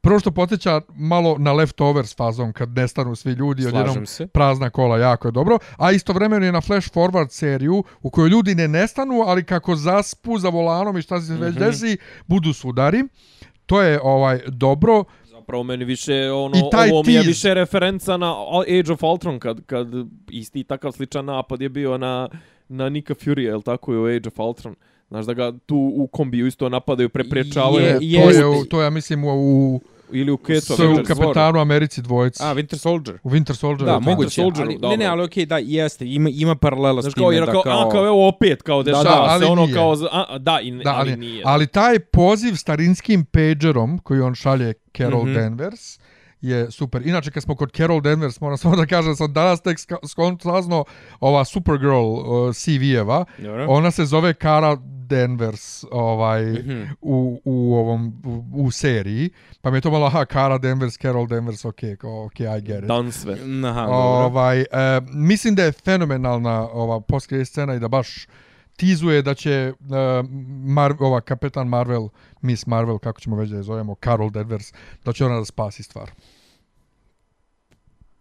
Prvo 0.00 0.18
što 0.18 0.30
poteća 0.30 0.80
malo 0.88 1.36
na 1.38 1.52
leftovers 1.52 2.16
fazom 2.16 2.52
kad 2.52 2.68
nestanu 2.70 3.16
svi 3.16 3.32
ljudi, 3.32 3.62
Slažem 3.62 3.80
odjednom 3.80 4.06
se. 4.06 4.26
prazna 4.26 4.70
kola, 4.70 4.98
jako 4.98 5.28
je 5.28 5.32
dobro. 5.32 5.58
A 5.76 5.92
istovremeno 5.92 6.46
je 6.46 6.52
na 6.52 6.60
flash 6.60 6.90
forward 6.90 7.30
seriju 7.30 7.84
u 8.02 8.10
kojoj 8.10 8.28
ljudi 8.28 8.54
ne 8.54 8.68
nestanu, 8.68 9.22
ali 9.26 9.44
kako 9.44 9.76
zaspu 9.76 10.38
za 10.38 10.48
volanom 10.48 10.98
i 10.98 11.02
šta 11.02 11.20
se 11.20 11.34
već 11.34 11.54
Mhm. 11.54 11.64
desi, 11.64 11.96
budu 12.26 12.52
sudari. 12.52 13.04
To 13.66 13.82
je 13.82 14.00
ovaj 14.02 14.40
dobro. 14.48 15.04
Zapravo 15.42 15.62
meni 15.62 15.84
više 15.84 16.30
ono 16.30 16.58
I 16.58 16.62
taj 16.70 16.90
ovo 16.90 17.02
mi 17.06 17.12
je 17.12 17.22
više 17.22 17.54
referenca 17.54 18.16
na 18.16 18.34
Age 18.80 18.92
of 18.92 19.02
Ultron 19.02 19.38
kad 19.38 19.66
kad 19.66 19.88
isti 20.30 20.64
takav 20.64 20.92
sličan 20.92 21.24
napad 21.24 21.62
je 21.62 21.68
bio 21.68 21.98
na 21.98 22.28
na 22.68 22.88
Nika 22.88 23.14
Fury, 23.14 23.40
je 23.40 23.62
tako 23.62 23.92
je 23.92 23.98
u 23.98 24.16
Age 24.16 24.28
of 24.28 24.38
Ultron. 24.38 24.74
Znaš 25.08 25.26
da 25.26 25.34
ga 25.34 25.52
tu 25.66 25.92
u 25.96 26.06
kombiju 26.06 26.46
isto 26.46 26.68
napadaju, 26.68 27.08
preprečavaju 27.08 27.86
Je, 28.00 28.22
to, 28.22 28.30
je, 28.30 28.68
to 28.68 28.80
je, 28.80 28.84
ja 28.84 28.90
mislim, 28.90 29.24
u, 29.24 29.28
u, 29.28 29.80
ili 30.12 30.32
u 30.32 30.36
Ketu 30.36 30.60
s, 30.60 30.78
u 30.80 31.02
kapetanu 31.06 31.60
Americi 31.60 32.02
dvojici. 32.02 32.42
A, 32.42 32.54
Winter 32.54 32.76
Soldier. 32.76 33.18
u 33.22 33.30
Winter 33.30 33.54
Soldier. 33.54 33.86
Da, 33.86 33.98
moguće. 33.98 34.30
Soldieru, 34.30 34.70
ali, 34.82 34.88
ne, 34.90 34.96
ne, 34.96 35.06
ali 35.06 35.24
okej, 35.24 35.46
da, 35.46 35.58
jeste. 35.58 36.06
Ima, 36.06 36.30
ima 36.32 36.54
paralela 36.54 37.02
Znaš 37.02 37.12
s 37.12 37.14
kao, 37.14 37.30
time 37.30 37.34
jer 37.36 37.46
da 37.46 37.52
kao, 37.52 37.62
kao... 37.62 37.88
a, 37.88 37.90
kao 37.90 38.06
evo 38.06 38.28
opet, 38.28 38.62
kao 38.62 38.82
dešava 38.82 39.04
da, 39.04 39.26
ali 39.28 39.44
se 39.44 39.50
ono 39.52 39.62
nije. 39.62 39.74
kao, 39.74 39.96
a, 40.12 40.38
da, 40.38 40.60
i, 40.62 40.70
Da, 40.70 40.90
ali, 40.90 41.10
ali, 41.10 41.16
nije. 41.16 41.42
ali 41.46 41.66
taj 41.66 41.98
poziv 41.98 42.54
starinskim 42.54 43.24
pagerom 43.24 43.98
koji 43.98 44.20
on 44.20 44.34
šalje 44.34 44.74
Carol 44.96 45.22
mm. 45.24 45.28
-hmm. 45.28 45.34
Danvers 45.34 45.98
je 46.40 46.70
super. 46.70 47.06
Inače, 47.06 47.30
kad 47.30 47.42
smo 47.42 47.56
kod 47.56 47.72
Carol 47.72 48.00
Danvers, 48.00 48.40
moram 48.40 48.58
samo 48.58 48.76
da 48.76 48.86
kažem, 48.86 49.16
sam 49.16 49.32
danas 49.32 49.60
tek 49.60 49.78
ska- 49.78 49.98
skon- 50.02 50.42
saznao 50.42 50.84
ova 51.20 51.44
Supergirl 51.44 51.94
uh, 51.94 52.54
CV-eva, 52.54 53.24
ona 53.68 53.90
se 53.90 54.04
zove 54.04 54.34
Kara 54.34 54.76
Danvers 55.12 55.64
ovaj, 55.90 56.42
Mhm. 56.44 56.82
u, 57.00 57.16
u, 57.44 57.74
ovom, 57.74 58.22
u, 58.24 58.42
u 58.56 58.70
seriji, 58.70 59.30
pa 59.60 59.70
mi 59.70 59.76
je 59.76 59.80
to 59.80 59.90
malo, 59.90 60.06
aha, 60.06 60.24
Kara 60.24 60.58
Danvers, 60.58 60.98
Carol 60.98 61.26
Danvers, 61.26 61.64
ok, 61.64 61.80
ok, 62.24 62.40
I 62.40 62.60
get 62.60 62.78
it. 62.78 62.88
Aha, 63.64 63.80
dobro. 63.80 63.96
Ovaj, 63.96 64.60
e, 64.60 64.66
mislim 65.04 65.54
da 65.54 65.64
je 65.64 65.72
fenomenalna 65.74 66.68
ova 66.68 67.00
post 67.02 67.20
scena 67.44 67.74
i 67.74 67.80
da 67.80 67.88
baš 67.88 68.26
tizuje 68.76 69.22
da 69.22 69.34
će 69.34 69.72
uh, 69.80 69.86
Mar 70.64 70.94
ova 71.00 71.20
kapetan 71.20 71.68
Marvel, 71.68 72.08
Miss 72.42 72.66
Marvel, 72.66 72.98
kako 72.98 73.20
ćemo 73.20 73.36
već 73.36 73.50
da 73.50 73.56
je 73.56 73.62
zovemo, 73.62 73.94
Carol 73.94 74.30
Danvers, 74.30 74.72
da 75.04 75.12
će 75.12 75.24
ona 75.24 75.38
da 75.38 75.44
spasi 75.44 75.82
stvar. 75.82 76.10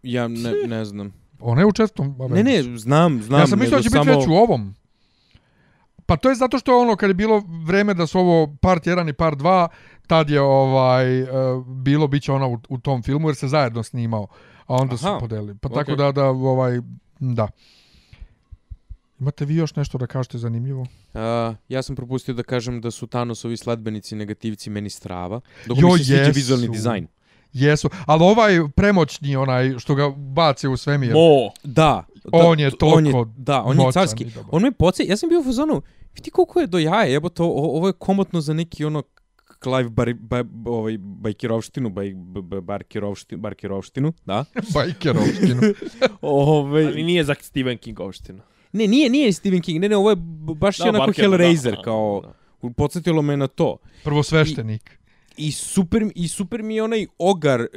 Ja 0.03 0.27
ne, 0.27 0.51
ne 0.67 0.85
znam. 0.85 1.13
Ona 1.39 1.61
je 1.61 1.65
u 1.65 1.71
četvrtom 1.71 2.15
Ne, 2.29 2.43
ne, 2.43 2.63
znam, 2.63 3.21
znam. 3.21 3.39
ja 3.39 3.47
sam 3.47 3.59
mislio 3.59 3.77
da 3.77 3.83
će 3.83 3.89
biti 3.89 4.05
samo- 4.05 4.19
već 4.19 4.27
u 4.27 4.33
ovom. 4.33 4.75
Pa 6.11 6.17
to 6.17 6.29
je 6.29 6.35
zato 6.35 6.59
što 6.59 6.79
ono 6.81 6.95
kad 6.95 7.09
je 7.09 7.13
bilo 7.13 7.43
vreme 7.65 7.93
da 7.93 8.07
su 8.07 8.19
ovo 8.19 8.55
part 8.61 8.85
1 8.85 9.09
i 9.09 9.13
part 9.13 9.37
2, 9.37 9.67
tad 10.07 10.29
je 10.29 10.41
ovaj 10.41 11.21
uh, 11.21 11.29
bilo 11.67 12.07
biće 12.07 12.31
ona 12.31 12.47
u, 12.47 12.59
u 12.69 12.77
tom 12.77 13.03
filmu 13.03 13.29
jer 13.29 13.35
se 13.35 13.47
zajedno 13.47 13.83
snimao, 13.83 14.27
a 14.67 14.75
onda 14.75 14.95
Aha, 14.95 14.97
su 14.97 15.19
podelili. 15.19 15.57
Pa 15.57 15.69
tako 15.69 15.81
okej. 15.81 15.95
da 15.95 16.11
da 16.11 16.25
ovaj 16.25 16.79
da. 17.19 17.47
Imate 19.19 19.45
vi 19.45 19.55
još 19.55 19.75
nešto 19.75 19.97
da 19.97 20.07
kažete 20.07 20.37
zanimljivo? 20.37 20.85
A, 21.13 21.53
ja 21.69 21.81
sam 21.81 21.95
propustio 21.95 22.33
da 22.33 22.43
kažem 22.43 22.81
da 22.81 22.91
su 22.91 23.07
Thanosovi 23.07 23.57
sledbenici 23.57 24.15
negativci 24.15 24.69
meni 24.69 24.89
strava. 24.89 25.41
Dok 25.65 25.77
Jo, 25.77 25.87
mi 25.87 25.97
se 25.97 26.03
sviđa 26.03 26.31
vizualni 26.35 26.67
dizajn. 26.67 27.07
Jesu, 27.53 27.89
ali 28.05 28.23
ovaj 28.23 28.69
premoćni 28.75 29.35
onaj 29.35 29.79
što 29.79 29.95
ga 29.95 30.09
baci 30.09 30.67
u 30.67 30.77
svemir. 30.77 31.13
Mo. 31.13 31.51
Da. 31.63 32.03
On 32.25 32.41
je 32.41 32.47
on 32.47 32.59
je, 32.59 32.71
toliko 32.71 33.25
Da, 33.37 33.63
on 33.63 33.79
je 33.79 33.91
carski. 33.91 34.23
i. 34.23 34.27
On 34.51 34.61
me 34.61 34.71
podsje, 34.71 35.05
ja 35.05 35.17
sam 35.17 35.29
bio 35.29 35.39
u 35.39 35.43
fazonu, 35.43 35.81
vidi 36.15 36.29
koliko 36.29 36.59
je 36.59 36.67
do 36.67 36.79
jaja, 36.79 37.03
jebote, 37.03 37.43
o- 37.43 37.47
ovo 37.47 37.87
je 37.87 37.93
komotno 37.93 38.41
za 38.41 38.53
neki 38.53 38.85
ono 38.85 39.03
Clive 39.63 39.89
bar, 39.89 40.13
ba, 40.13 40.43
ovaj, 40.65 40.97
bajkirovštinu, 40.99 41.89
baj, 41.89 42.13
barkirovštinu, 42.61 43.41
barkirovštinu, 43.41 44.13
da. 44.25 44.45
Bajkerovštinu. 44.75 45.61
Ove, 46.21 46.85
Ali 46.85 47.03
nije 47.03 47.23
za 47.23 47.35
Stephen 47.41 47.77
Kingovština. 47.77 48.43
ne, 48.71 48.87
nije, 48.87 49.09
nije 49.09 49.33
Stephen 49.33 49.61
King, 49.61 49.79
ne, 49.79 49.89
ne, 49.89 49.97
ovo 49.97 50.09
je 50.09 50.15
baš 50.55 50.77
da, 50.77 50.89
onako 50.89 51.05
Barker, 51.05 51.23
Hellraiser, 51.23 51.75
da, 51.75 51.81
kao, 51.81 52.21
da. 52.61 52.69
podsjetilo 52.69 53.21
me 53.21 53.37
na 53.37 53.47
to. 53.47 53.77
Prvo 54.03 54.23
sveštenik. 54.23 54.99
I 55.37 55.51
super, 55.51 56.05
I 56.15 56.27
super 56.27 56.63
mi 56.63 56.75
je 56.75 56.83
onaj 56.83 57.07
ogar, 57.17 57.61
e, 57.61 57.67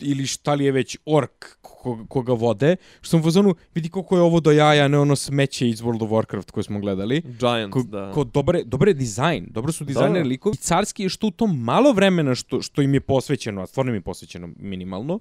ili 0.00 0.26
šta 0.26 0.54
li 0.54 0.64
je 0.64 0.72
već, 0.72 0.96
ork 1.06 1.58
ko, 1.62 2.06
koga 2.08 2.32
vode, 2.32 2.76
što 3.00 3.10
sam 3.10 3.20
u 3.20 3.22
fazonu, 3.22 3.54
vidi 3.74 3.88
koliko 3.88 4.16
je 4.16 4.22
ovo 4.22 4.40
do 4.40 4.50
jaja, 4.52 4.88
ne 4.88 4.98
ono 4.98 5.16
smeće 5.16 5.68
iz 5.68 5.80
World 5.82 6.04
of 6.04 6.10
Warcraft 6.10 6.50
koje 6.50 6.64
smo 6.64 6.80
gledali. 6.80 7.22
Giants, 7.22 7.72
Ko, 7.72 7.82
da. 7.82 8.10
ko 8.14 8.24
dobre, 8.24 8.62
dobre 8.64 8.92
dizajn, 8.92 9.46
dobro 9.50 9.72
su 9.72 9.84
dizajneri 9.84 10.24
Da. 10.24 10.28
likovi. 10.28 10.54
I 10.54 10.58
carski 10.58 11.02
je 11.02 11.08
što 11.08 11.26
u 11.26 11.30
tom 11.30 11.60
malo 11.60 11.92
vremena 11.92 12.34
što, 12.34 12.62
što 12.62 12.82
im 12.82 12.94
je 12.94 13.00
posvećeno, 13.00 13.62
a 13.62 13.66
stvarno 13.66 13.90
im 13.90 13.96
je 13.96 14.00
posvećeno 14.00 14.48
minimalno, 14.56 15.18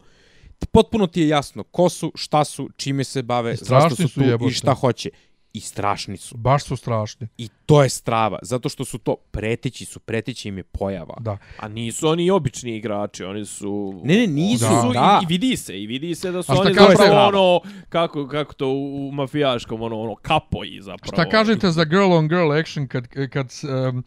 potpuno 0.71 1.07
ti 1.07 1.21
je 1.21 1.27
jasno 1.27 1.63
ko 1.63 1.89
su, 1.89 2.11
šta 2.15 2.43
su, 2.43 2.69
čime 2.77 3.03
se 3.03 3.21
bave, 3.21 3.55
zašto 3.55 3.95
su, 3.95 4.07
su, 4.07 4.19
tu 4.19 4.25
jebote. 4.25 4.49
i 4.51 4.53
šta 4.53 4.73
hoće. 4.73 5.09
I 5.53 5.59
strašni 5.59 6.17
su. 6.17 6.37
Baš 6.37 6.63
su 6.63 6.75
strašni. 6.75 7.27
I 7.37 7.49
to 7.65 7.83
je 7.83 7.89
strava, 7.89 8.39
zato 8.41 8.69
što 8.69 8.85
su 8.85 8.97
to 8.97 9.15
preteći 9.31 9.85
su, 9.85 9.99
preteći 9.99 10.49
im 10.49 10.57
je 10.57 10.63
pojava. 10.63 11.15
Da. 11.19 11.37
A 11.59 11.67
nisu 11.67 12.07
oni 12.07 12.29
obični 12.31 12.75
igrači, 12.77 13.23
oni 13.23 13.45
su... 13.45 14.01
Ne, 14.03 14.15
ne, 14.15 14.27
nisu, 14.27 14.65
Da. 14.65 14.81
Su, 14.81 14.93
da. 14.93 15.19
i, 15.21 15.23
I 15.23 15.27
vidi 15.27 15.57
se, 15.57 15.81
i 15.81 15.87
vidi 15.87 16.15
se 16.15 16.31
da 16.31 16.43
su 16.43 16.51
oni 16.51 16.73
kažete- 16.73 16.95
zapravo 16.97 17.27
ono, 17.27 17.61
kako, 17.89 18.27
kako 18.27 18.53
to 18.53 18.67
u, 18.67 19.07
u 19.07 19.11
mafijaškom, 19.11 19.81
ono, 19.81 19.99
ono, 20.01 20.15
kapoji 20.15 20.81
zapravo. 20.81 21.13
Šta 21.13 21.29
kažete 21.29 21.71
za 21.71 21.83
girl 21.83 22.13
on 22.13 22.27
girl 22.27 22.51
action 22.51 22.87
kad, 22.87 23.07
kad, 23.07 23.53
um, 23.89 24.03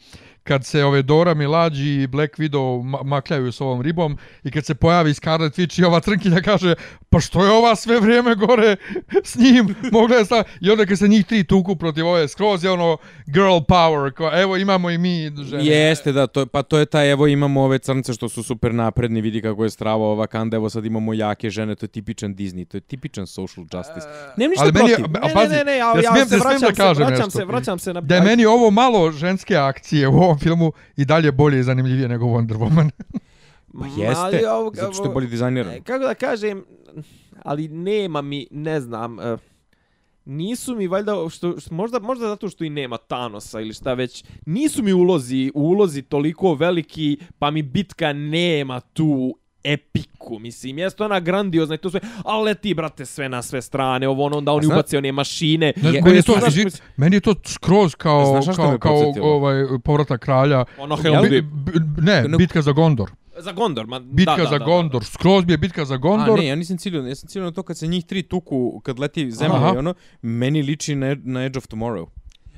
kad 0.46 0.64
se 0.64 0.84
ove 0.84 1.02
Dora 1.02 1.34
Milađi 1.34 2.02
i 2.02 2.06
Black 2.06 2.38
Widow 2.38 2.82
ma 2.82 3.02
makljaju 3.02 3.52
s 3.52 3.60
ovom 3.60 3.80
ribom 3.82 4.18
i 4.44 4.50
kad 4.50 4.64
se 4.64 4.74
pojavi 4.74 5.14
Scarlet 5.14 5.58
Witch 5.58 5.80
i 5.80 5.84
ova 5.84 6.00
trnkinja 6.00 6.40
kaže 6.40 6.74
pa 7.10 7.20
što 7.20 7.44
je 7.44 7.50
ova 7.50 7.76
sve 7.76 8.00
vrijeme 8.00 8.34
gore 8.34 8.76
s 9.24 9.36
njim 9.36 9.74
mogla 9.92 10.16
je 10.16 10.24
sta... 10.24 10.44
i 10.60 10.70
onda 10.70 10.86
kad 10.86 10.98
se 10.98 11.08
njih 11.08 11.26
tri 11.26 11.44
tuku 11.44 11.76
protiv 11.76 12.06
ove 12.06 12.28
skroz 12.28 12.64
je 12.64 12.70
ono 12.70 12.96
girl 13.26 13.56
power 13.68 14.12
kao, 14.12 14.40
evo 14.42 14.56
imamo 14.56 14.90
i 14.90 14.98
mi 14.98 15.32
žene 15.42 15.66
Jeste, 15.66 16.12
da, 16.12 16.26
to, 16.26 16.46
pa 16.46 16.62
to 16.62 16.78
je 16.78 16.86
taj, 16.86 17.10
evo 17.10 17.26
imamo 17.26 17.62
ove 17.62 17.78
crnce 17.78 18.12
što 18.12 18.28
su 18.28 18.42
super 18.42 18.74
napredni, 18.74 19.20
vidi 19.20 19.42
kako 19.42 19.64
je 19.64 19.70
strava 19.70 20.04
ova 20.04 20.26
kanda, 20.26 20.56
evo 20.56 20.70
sad 20.70 20.84
imamo 20.84 21.14
jake 21.14 21.50
žene, 21.50 21.74
to 21.74 21.84
je 21.84 21.88
tipičan 21.88 22.34
Disney, 22.34 22.64
to 22.64 22.76
je 22.76 22.80
tipičan 22.80 23.26
social 23.26 23.64
justice. 23.72 24.06
Nemam 24.36 24.50
ništa 24.50 24.62
ali 24.62 24.72
meni, 24.72 24.94
protiv. 24.94 25.16
a 25.22 25.26
Ne, 25.26 25.34
pazi, 25.34 25.50
ne, 25.50 25.58
ne, 25.58 25.64
ne, 25.64 25.76
ja, 25.76 25.86
ja 25.86 26.06
ja, 26.06 26.10
smijem, 26.10 26.28
se 26.28 26.36
ne 26.36 26.40
smijem 26.40 26.60
vraćam, 26.60 26.86
da 26.88 26.94
se, 26.94 27.04
vraćam 27.04 27.30
se, 27.30 27.44
vraćam 27.44 27.78
se 27.78 27.92
na... 27.92 28.00
da 28.00 28.14
je 28.14 28.20
meni 28.20 28.46
ovo 28.46 28.70
malo 28.70 29.12
ženske 29.12 29.56
akcije 29.56 30.08
u 30.08 30.14
ovom 30.14 30.35
filmu 30.38 30.72
i 30.96 31.04
dalje 31.04 31.32
bolje 31.32 31.60
i 31.60 31.64
zanimljivije 31.64 32.08
nego 32.08 32.24
Wonder 32.26 32.56
Woman. 32.56 32.90
Pa 33.72 33.78
Ma, 33.78 33.86
jeste, 33.88 34.14
ali 34.16 34.44
ovo- 34.46 34.72
zato 34.74 34.92
što 34.92 35.04
je 35.04 35.10
bolje 35.10 35.26
dizajniran. 35.26 35.72
E, 35.72 35.80
Kako 35.80 36.04
da 36.04 36.14
kažem, 36.14 36.64
ali 37.38 37.68
nema 37.68 38.22
mi, 38.22 38.46
ne 38.50 38.80
znam, 38.80 39.20
e, 39.20 39.36
nisu 40.24 40.76
mi 40.76 40.86
valjda, 40.86 41.28
što, 41.30 41.60
što, 41.60 41.74
možda, 41.74 41.98
možda 41.98 42.28
zato 42.28 42.48
što 42.48 42.64
i 42.64 42.70
nema 42.70 42.96
Thanosa 42.98 43.60
ili 43.60 43.74
šta 43.74 43.94
već, 43.94 44.24
nisu 44.46 44.82
mi 44.82 44.92
ulozi, 44.92 45.50
ulozi 45.54 46.02
toliko 46.02 46.54
veliki, 46.54 47.18
pa 47.38 47.50
mi 47.50 47.62
bitka 47.62 48.12
nema 48.12 48.80
tu 48.80 49.38
epiku, 49.66 50.38
mislim, 50.38 50.78
jeste 50.78 51.04
ona 51.04 51.20
grandiozna 51.20 51.74
i 51.74 51.78
to 51.78 51.90
sve, 51.90 52.00
ali 52.24 52.44
leti, 52.44 52.74
brate, 52.74 53.06
sve 53.06 53.28
na 53.28 53.42
sve 53.42 53.62
strane, 53.62 54.08
ovo 54.08 54.24
ono, 54.24 54.36
onda 54.36 54.52
oni 54.52 54.66
ubace 54.66 54.98
one 54.98 55.12
mašine, 55.12 55.72
Ne, 55.76 55.90
Je- 55.90 56.02
meni, 56.02 56.16
je 56.16 56.22
to, 56.22 56.32
znaš, 56.32 56.48
izvi- 56.48 56.64
mislim- 56.64 56.82
meni 56.96 57.16
je 57.16 57.20
to 57.20 57.34
skroz 57.46 57.94
kao, 57.94 58.42
Znaš 58.42 58.56
kao, 58.56 58.78
kao 58.78 59.12
ovaj, 59.22 59.54
povrata 59.84 60.18
kralja. 60.18 60.64
ono 60.78 60.96
Bi- 60.96 61.02
Helm 61.02 61.22
Deep. 61.22 61.44
b- 61.44 61.72
ne, 61.98 62.22
Ne- 62.22 62.36
bitka 62.38 62.62
za 62.62 62.72
Gondor. 62.72 63.10
Za 63.38 63.52
Gondor, 63.52 63.86
ma, 63.86 64.00
Bitka 64.00 64.36
da, 64.36 64.42
da, 64.42 64.48
za 64.48 64.58
da, 64.58 64.64
Gondor. 64.64 65.04
Skroz 65.04 65.44
bi 65.44 65.52
je 65.52 65.58
bitka 65.58 65.84
za 65.84 65.96
Gondor. 65.96 66.30
A 66.30 66.36
ne, 66.36 66.46
ja 66.46 66.54
nisam 66.54 66.78
ciljio, 66.78 67.02
ja 67.02 67.14
sam 67.14 67.28
ciljio 67.28 67.44
na 67.44 67.52
to 67.52 67.62
kad 67.62 67.78
se 67.78 67.86
njih 67.86 68.04
tri 68.04 68.22
tuku, 68.22 68.80
kad 68.80 68.98
leti 68.98 69.30
zemlja 69.30 69.72
i 69.74 69.78
ono, 69.78 69.94
meni 70.22 70.62
liči 70.62 70.94
na, 70.94 71.16
na 71.20 71.44
Edge 71.44 71.58
of 71.58 71.64
Tomorrow. 71.64 72.06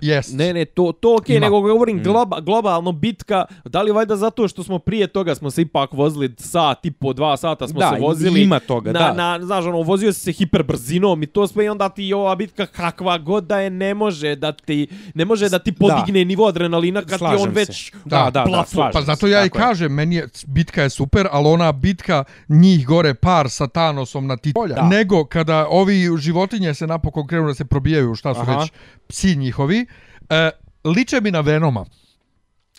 Jest. 0.00 0.34
Ne, 0.34 0.52
ne, 0.52 0.64
to, 0.64 0.92
to 0.92 1.16
okej, 1.16 1.36
Ima. 1.36 1.46
nego 1.46 1.60
govorim 1.60 1.96
Mm. 1.96 2.02
globa, 2.02 2.40
globalno 2.40 2.92
bitka, 2.92 3.44
da 3.64 3.82
li 3.82 3.92
valjda 3.92 4.16
zato 4.16 4.48
što 4.48 4.62
smo 4.62 4.78
prije 4.78 5.06
toga 5.06 5.34
smo 5.34 5.50
se 5.50 5.62
ipak 5.62 5.92
vozili 5.92 6.34
sat 6.38 6.86
i 6.86 6.90
po 6.90 7.12
dva 7.12 7.36
sata 7.36 7.68
smo 7.68 7.80
Da, 7.80 7.90
se 7.90 8.00
vozili. 8.00 8.42
ima 8.42 8.60
toga, 8.60 8.92
na, 8.92 8.98
da. 9.00 9.12
Na, 9.12 9.46
znaš, 9.46 9.64
ono, 9.64 9.82
vozio 9.82 10.12
si 10.12 10.20
se 10.20 10.32
hiperbrzinom 10.32 11.22
i 11.22 11.26
to 11.26 11.46
sve 11.46 11.64
i 11.64 11.68
onda 11.68 11.88
ti 11.88 12.12
ova 12.12 12.34
bitka 12.36 12.66
kakva 12.66 13.18
god 13.18 13.44
da 13.44 13.58
je 13.58 13.70
ne 13.70 13.94
može 13.94 14.36
da 14.36 14.52
ti, 14.52 14.86
ne 15.14 15.24
može 15.24 15.48
da 15.48 15.58
ti 15.58 15.72
podigne 15.72 16.24
nivo 16.24 16.46
adrenalina 16.46 17.00
kad 17.00 17.10
ti 17.10 17.18
Slažem 17.18 17.38
on 17.38 17.46
se. 17.46 17.54
već... 17.54 17.92
Da, 18.04 18.16
da, 18.16 18.30
da, 18.30 18.44
plafon. 18.44 18.66
slažem 18.66 18.92
Pa 18.92 19.02
zato 19.02 19.26
ja 19.26 19.44
i 19.44 19.50
kažem, 19.50 19.92
meni 19.92 20.16
je 20.16 20.28
bitka 20.46 20.82
je 20.82 20.90
super, 20.90 21.28
ali 21.30 21.48
ona 21.48 21.72
bitka 21.72 22.24
njih 22.48 22.86
gore 22.86 23.14
par 23.14 23.50
sa 23.50 23.66
Thanosom 23.68 24.26
na 24.26 24.36
ti 24.36 24.52
polja. 24.52 24.74
Da. 24.74 24.82
Nego 24.84 25.24
kada 25.24 25.66
ovi 25.68 25.88
životinje 26.18 26.74
se 26.74 26.86
napokon 26.86 27.26
krenu 27.26 27.46
da 27.46 27.54
se 27.54 27.64
probijaju, 27.64 28.14
šta 28.14 28.34
su 28.34 28.40
Aha. 28.40 28.52
već 28.54 28.72
psi 29.09 29.36
njihovi, 29.36 29.86
e, 30.30 30.51
liče 30.86 31.20
mi 31.20 31.30
na 31.30 31.40
Venoma. 31.40 31.85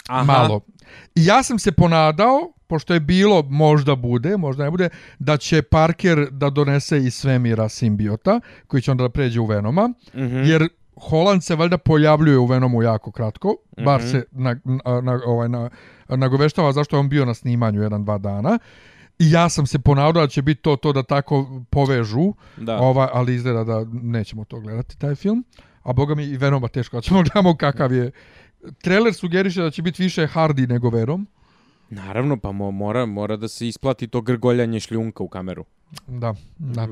Aha. 0.07 0.23
malo. 0.23 0.61
I 1.15 1.25
ja 1.25 1.43
sam 1.43 1.59
se 1.59 1.71
ponadao, 1.71 2.39
pošto 2.67 2.93
je 2.93 2.99
bilo, 2.99 3.41
možda 3.41 3.95
bude, 3.95 4.37
možda 4.37 4.63
ne 4.63 4.71
bude, 4.71 4.89
da 5.19 5.37
će 5.37 5.61
Parker 5.61 6.27
da 6.31 6.49
donese 6.49 6.97
iz 6.97 7.13
svemira 7.13 7.69
simbiota, 7.69 8.39
koji 8.67 8.81
će 8.81 8.91
onda 8.91 9.01
da 9.01 9.09
pređe 9.09 9.39
u 9.39 9.45
Venoma, 9.45 9.89
Mhm. 10.13 10.43
jer 10.43 10.67
Holland 10.97 11.43
se 11.43 11.55
valjda 11.55 11.77
pojavljuje 11.77 12.37
u 12.37 12.45
Venomu 12.45 12.83
jako 12.83 13.11
kratko, 13.11 13.55
bar 13.77 13.99
Mhm. 13.99 14.09
se 14.09 14.23
na, 14.31 14.55
na, 14.65 15.01
na, 15.01 15.19
ovaj, 15.25 15.49
na, 15.49 15.69
nagoveštava 16.07 16.71
zašto 16.71 16.95
je 16.95 16.99
on 16.99 17.09
bio 17.09 17.25
na 17.25 17.33
snimanju 17.33 17.81
jedan, 17.81 18.03
dva 18.03 18.17
dana. 18.17 18.59
I 19.19 19.31
ja 19.31 19.49
sam 19.49 19.65
se 19.67 19.79
ponadao 19.79 20.21
da 20.21 20.27
će 20.27 20.41
biti 20.41 20.61
to 20.61 20.75
to 20.75 20.93
da 20.93 21.03
tako 21.03 21.61
povežu, 21.69 22.33
Da. 22.57 22.77
ovaj, 22.77 23.07
ali 23.13 23.35
izgleda 23.35 23.63
da 23.63 23.85
nećemo 23.93 24.45
to 24.45 24.59
gledati, 24.59 24.97
taj 24.97 25.15
film. 25.15 25.43
A 25.83 25.93
boga 25.93 26.15
mi 26.15 26.23
i 26.23 26.37
Venoma 26.37 26.67
teško, 26.67 26.97
da 26.97 27.01
ćemo 27.01 27.23
gledamo 27.23 27.57
kakav 27.57 27.93
je. 27.93 28.11
Trailer 28.81 29.13
sugeriše 29.13 29.61
da 29.61 29.71
će 29.71 29.81
biti 29.81 30.03
više 30.03 30.27
Hardy 30.27 30.69
nego 30.69 30.89
Venom. 30.89 31.27
Naravno, 31.89 32.37
pa 32.37 32.51
mo, 32.51 32.71
mora, 32.71 33.05
mora 33.05 33.37
da 33.37 33.47
se 33.47 33.67
isplati 33.67 34.07
to 34.07 34.21
grgoljanje 34.21 34.79
šljunka 34.79 35.23
u 35.23 35.27
kameru. 35.27 35.65
Da, 36.07 36.35
da. 36.57 36.87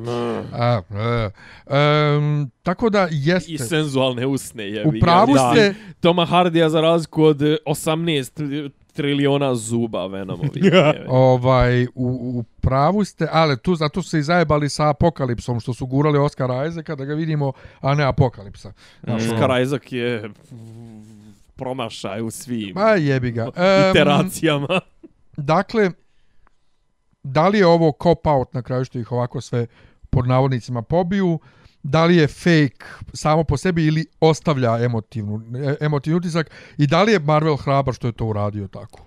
A, 0.53 0.81
e, 0.91 1.29
em, 1.77 2.49
tako 2.63 2.89
da 2.89 3.07
jeste. 3.11 3.51
I 3.51 3.57
senzualne 3.57 4.25
usne 4.25 4.63
je. 4.63 4.85
U 4.87 4.91
pravu 5.01 5.33
ste, 5.51 5.75
Toma 5.99 6.25
Hardija 6.25 6.69
za 6.69 6.81
razliku 6.81 7.23
od 7.23 7.37
18 7.65 8.69
triliona 8.97 9.55
zuba 9.55 10.07
Venomovi. 10.07 10.61
ovaj, 11.07 11.83
u, 11.83 11.89
u 11.95 12.43
pravu 12.61 13.03
ste, 13.03 13.27
ali 13.31 13.57
tu 13.57 13.75
zato 13.75 14.01
su 14.01 14.09
se 14.09 14.19
i 14.19 14.23
zajebali 14.23 14.69
sa 14.69 14.89
Apokalipsom, 14.89 15.59
što 15.59 15.73
su 15.73 15.85
gurali 15.85 16.17
Oscara 16.17 16.65
Isaaca 16.65 16.95
da 16.95 17.05
ga 17.05 17.13
vidimo, 17.13 17.51
a 17.81 17.95
ne 17.95 18.03
Apokalipsa. 18.03 18.73
Znaš, 19.03 19.23
ono, 19.23 19.33
Oscar 19.33 19.61
Isaac 19.61 19.91
je 19.91 20.29
promašaj 21.55 22.21
u 22.21 22.31
svim 22.31 22.71
Ma 22.75 22.89
jebi 22.89 23.31
ga. 23.31 23.47
Iteracijama. 23.91 24.81
Dakle, 25.37 25.91
da 27.23 27.47
li 27.47 27.57
je 27.57 27.67
ovo 27.67 27.91
cop-out 28.03 28.53
na 28.53 28.61
kraju 28.61 28.85
što 28.85 28.99
ih 28.99 29.11
ovako 29.11 29.41
sve 29.41 29.67
pod 30.09 30.27
navodnicima 30.27 30.81
pobiju, 30.81 31.39
da 31.89 32.05
li 32.05 32.15
je 32.15 32.27
fake 32.27 32.85
samo 33.13 33.43
po 33.43 33.57
sebi 33.57 33.85
ili 33.85 34.05
ostavlja 34.19 34.77
emotivnu, 34.83 35.41
e- 35.57 35.75
emotivni 35.85 36.17
utisak 36.17 36.51
i 36.77 36.87
da 36.87 37.03
li 37.03 37.11
je 37.11 37.19
Marvel 37.19 37.55
hrabar 37.55 37.93
što 37.93 38.07
je 38.07 38.13
to 38.13 38.25
uradio 38.25 38.67
tako? 38.67 38.99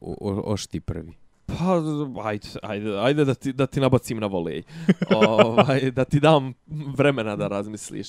O, 0.00 0.16
o, 0.20 0.52
oš 0.52 0.66
ti 0.66 0.80
prvi. 0.80 1.14
Pa, 1.46 1.82
ajde, 2.24 2.48
ajde, 2.62 2.98
ajde 2.98 3.24
da 3.24 3.34
ti, 3.34 3.52
da 3.52 3.66
ti 3.66 3.80
nabacim 3.80 4.18
na 4.18 4.26
volej. 4.26 4.62
ovaj, 5.16 5.90
da 5.90 6.04
ti 6.04 6.20
dam 6.20 6.54
vremena 6.96 7.36
da 7.36 7.48
razmisliš. 7.48 8.08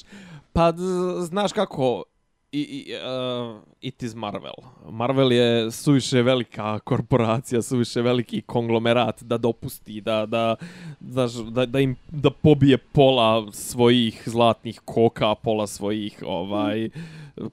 Pa, 0.54 0.74
znaš 1.20 1.54
kako, 1.54 2.04
i, 2.52 2.62
i, 2.62 2.94
e, 2.94 2.98
uh, 2.98 3.62
it 3.82 4.04
is 4.04 4.16
Marvel. 4.16 4.54
Marvel 4.90 5.32
je 5.32 5.72
suviše 5.72 6.22
velika 6.22 6.80
korporacija, 6.80 7.62
suviše 7.62 8.02
veliki 8.02 8.42
konglomerat 8.42 9.24
da 9.24 9.38
dopusti, 9.38 10.02
da, 10.02 10.26
da, 10.26 10.56
znaš, 11.02 11.34
da, 11.34 11.66
da 11.66 11.80
im 11.80 11.96
da 12.12 12.30
pobije 12.30 12.78
pola 12.78 13.52
svojih 13.52 14.24
zlatnih 14.26 14.82
koka, 14.86 15.36
pola 15.36 15.68
svojih, 15.68 16.24
ovaj, 16.26 16.90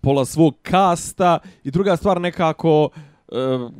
pola 0.00 0.24
svog 0.24 0.54
kasta. 0.62 1.38
I 1.64 1.70
druga 1.70 1.96
stvar 1.96 2.20
nekako... 2.20 2.88
Uh, 3.28 3.70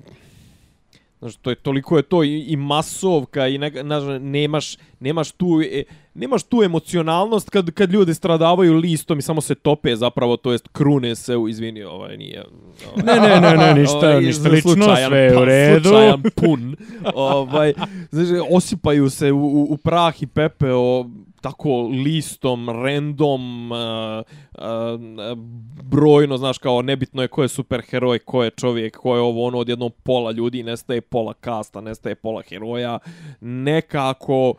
Znaš, 1.19 1.37
to 1.37 1.51
je 1.51 1.57
toliko 1.57 1.97
je 1.97 2.03
to 2.03 2.25
i, 2.25 2.41
i 2.41 2.57
masovka 2.57 3.49
i 3.49 3.59
ne, 3.59 3.73
znaš, 3.83 4.03
nemaš 4.21 4.77
nemaš 5.01 5.33
tu 5.33 5.61
e, 5.63 5.85
nemaš 6.17 6.43
tu 6.43 6.63
emocionalnost 6.63 7.51
kad 7.51 7.71
kad 7.71 7.93
ljudi 7.93 8.15
stradavaju 8.15 8.75
listom 8.75 9.19
i 9.19 9.23
samo 9.23 9.41
se 9.41 9.55
tope 9.55 9.97
zapravo 9.97 10.37
to 10.37 10.53
jest 10.53 10.69
krune 10.69 11.15
se 11.15 11.37
u 11.37 11.49
izvini 11.49 11.83
ovaj 11.83 12.17
nije 12.17 12.45
ovaj, 12.45 13.03
Ne, 13.07 13.29
ne, 13.29 13.41
ne, 13.41 13.57
ne, 13.57 13.81
ništa, 13.81 13.97
ovaj, 13.97 14.21
ništa 14.21 14.49
lično, 14.49 14.73
slučajan 14.73 15.09
sve 15.09 15.19
je 15.19 15.37
u 15.37 15.39
pa- 15.39 15.45
redu. 15.45 15.89
slučajan 15.89 16.23
pun 16.35 16.77
ovaj. 17.15 17.73
Znaš, 18.11 18.29
osipaju 18.51 19.11
se 19.11 19.33
u, 19.33 19.39
u, 19.39 19.67
u 19.71 19.77
prah 19.77 20.23
i 20.23 20.27
pepeo 20.27 21.05
tako 21.41 21.83
listom, 21.83 22.69
random, 22.71 23.73
uh, 23.73 23.79
uh, 23.79 25.39
brojno, 25.83 26.37
znaš, 26.37 26.59
kao 26.59 26.83
nebitno 26.83 27.23
je 27.23 27.29
ko 27.29 27.43
je 27.43 27.49
superheroj, 27.49 28.19
ko 28.19 28.45
je 28.45 28.51
čovjek, 28.51 28.97
ko 28.97 29.15
je 29.15 29.21
ovo, 29.21 29.47
ono, 29.47 29.59
odjednom 29.59 29.91
pola 30.03 30.31
ljudi, 30.31 30.63
nestaje 30.63 31.01
pola 31.01 31.35
kasta, 31.35 31.81
nestaje 31.81 32.15
pola 32.15 32.43
heroja, 32.49 32.99
nekako, 33.41 34.55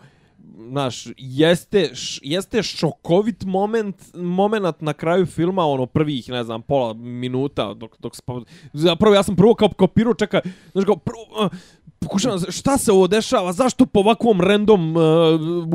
znaš, 0.69 1.05
jeste, 1.17 1.89
š, 1.95 2.19
jeste 2.23 2.63
šokovit 2.63 3.43
moment, 3.45 3.95
moment 4.15 4.81
na 4.81 4.93
kraju 4.93 5.25
filma, 5.25 5.65
ono, 5.65 5.85
prvih, 5.85 6.29
ne 6.29 6.43
znam, 6.43 6.61
pola 6.61 6.93
minuta, 6.93 7.73
dok, 7.73 7.99
dok. 7.99 8.13
Zapravo, 8.73 9.15
ja 9.15 9.23
sam 9.23 9.35
prvo 9.35 9.55
kao 9.55 9.69
kopirao, 9.69 10.13
čekaj, 10.13 10.41
znaš, 10.71 10.85
kao, 10.85 10.95
prvo, 10.95 11.45
uh, 11.45 11.51
pokušavam, 11.99 12.39
šta 12.49 12.77
se 12.77 12.91
ovo 12.91 13.07
dešava, 13.07 13.53
zašto 13.53 13.85
po 13.85 13.99
ovakvom 13.99 14.41
random 14.41 14.95
uh, 14.95 15.03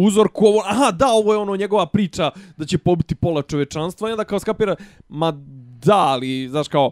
uzorku 0.07 0.47
ovo, 0.47 0.63
aha, 0.67 0.91
da, 0.91 1.07
ovo 1.13 1.33
je 1.33 1.39
ono 1.39 1.57
njegova 1.57 1.87
priča 1.87 2.31
da 2.57 2.67
će 2.67 2.79
pobiti 2.79 3.15
pola 3.15 3.43
čovečanstva 3.43 4.09
i 4.09 4.13
onda 4.13 4.25
kao 4.25 4.39
skapira, 4.39 4.77
ma 5.09 5.33
da, 5.85 5.99
ali, 5.99 6.49
znaš, 6.49 6.69
kao, 6.69 6.91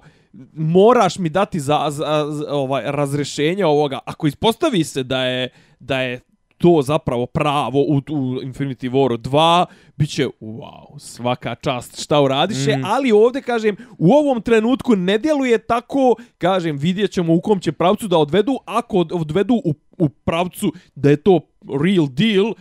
moraš 0.55 1.19
mi 1.19 1.29
dati 1.29 1.61
za, 1.61 1.87
za, 1.91 2.27
za 2.31 2.55
ovaj 2.55 2.83
razrešenje 2.87 3.67
ovoga. 3.67 3.99
Ako 4.05 4.27
ispostavi 4.27 4.85
se 4.85 5.03
da 5.03 5.25
je 5.25 5.49
da 5.81 6.01
je 6.01 6.21
to 6.61 6.83
zapravo 6.83 7.27
pravo 7.27 7.81
u, 7.81 7.97
u 7.97 8.41
Infinity 8.43 8.91
War 8.91 9.19
2, 9.19 9.65
bit 9.97 10.11
će, 10.11 10.27
wow, 10.41 10.99
svaka 10.99 11.55
čast 11.55 12.03
šta 12.03 12.21
uradiše, 12.21 12.77
mm. 12.77 12.83
ali 12.85 13.13
ovdje, 13.13 13.43
kažem, 13.43 13.77
u 13.99 14.13
ovom 14.13 14.43
trenutku 14.43 14.97
ne 14.97 15.19
djeluje 15.19 15.59
tako, 15.59 16.15
kažem, 16.39 16.77
vidjet 16.77 17.11
ćemo 17.11 17.35
u 17.35 17.41
kom 17.41 17.61
će 17.61 17.73
pravcu 17.73 18.09
da 18.09 18.19
odvedu, 18.19 18.59
ako 18.65 18.97
od- 18.97 19.13
odvedu 19.13 19.55
u, 19.65 19.75
u 19.99 20.09
pravcu 20.09 20.73
da 20.95 21.11
je 21.11 21.17
to 21.17 21.41
real 21.85 22.07
deal, 22.09 22.53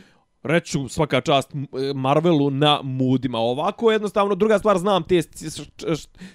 reću 0.43 0.87
svaka 0.87 1.21
čast 1.21 1.53
m- 1.53 1.67
Marvelu 1.95 2.49
na 2.49 2.79
mudima. 2.83 3.37
Ovako 3.37 3.91
jednostavno, 3.91 4.35
druga 4.35 4.59
stvar, 4.59 4.77
znam 4.77 5.03
te 5.03 5.21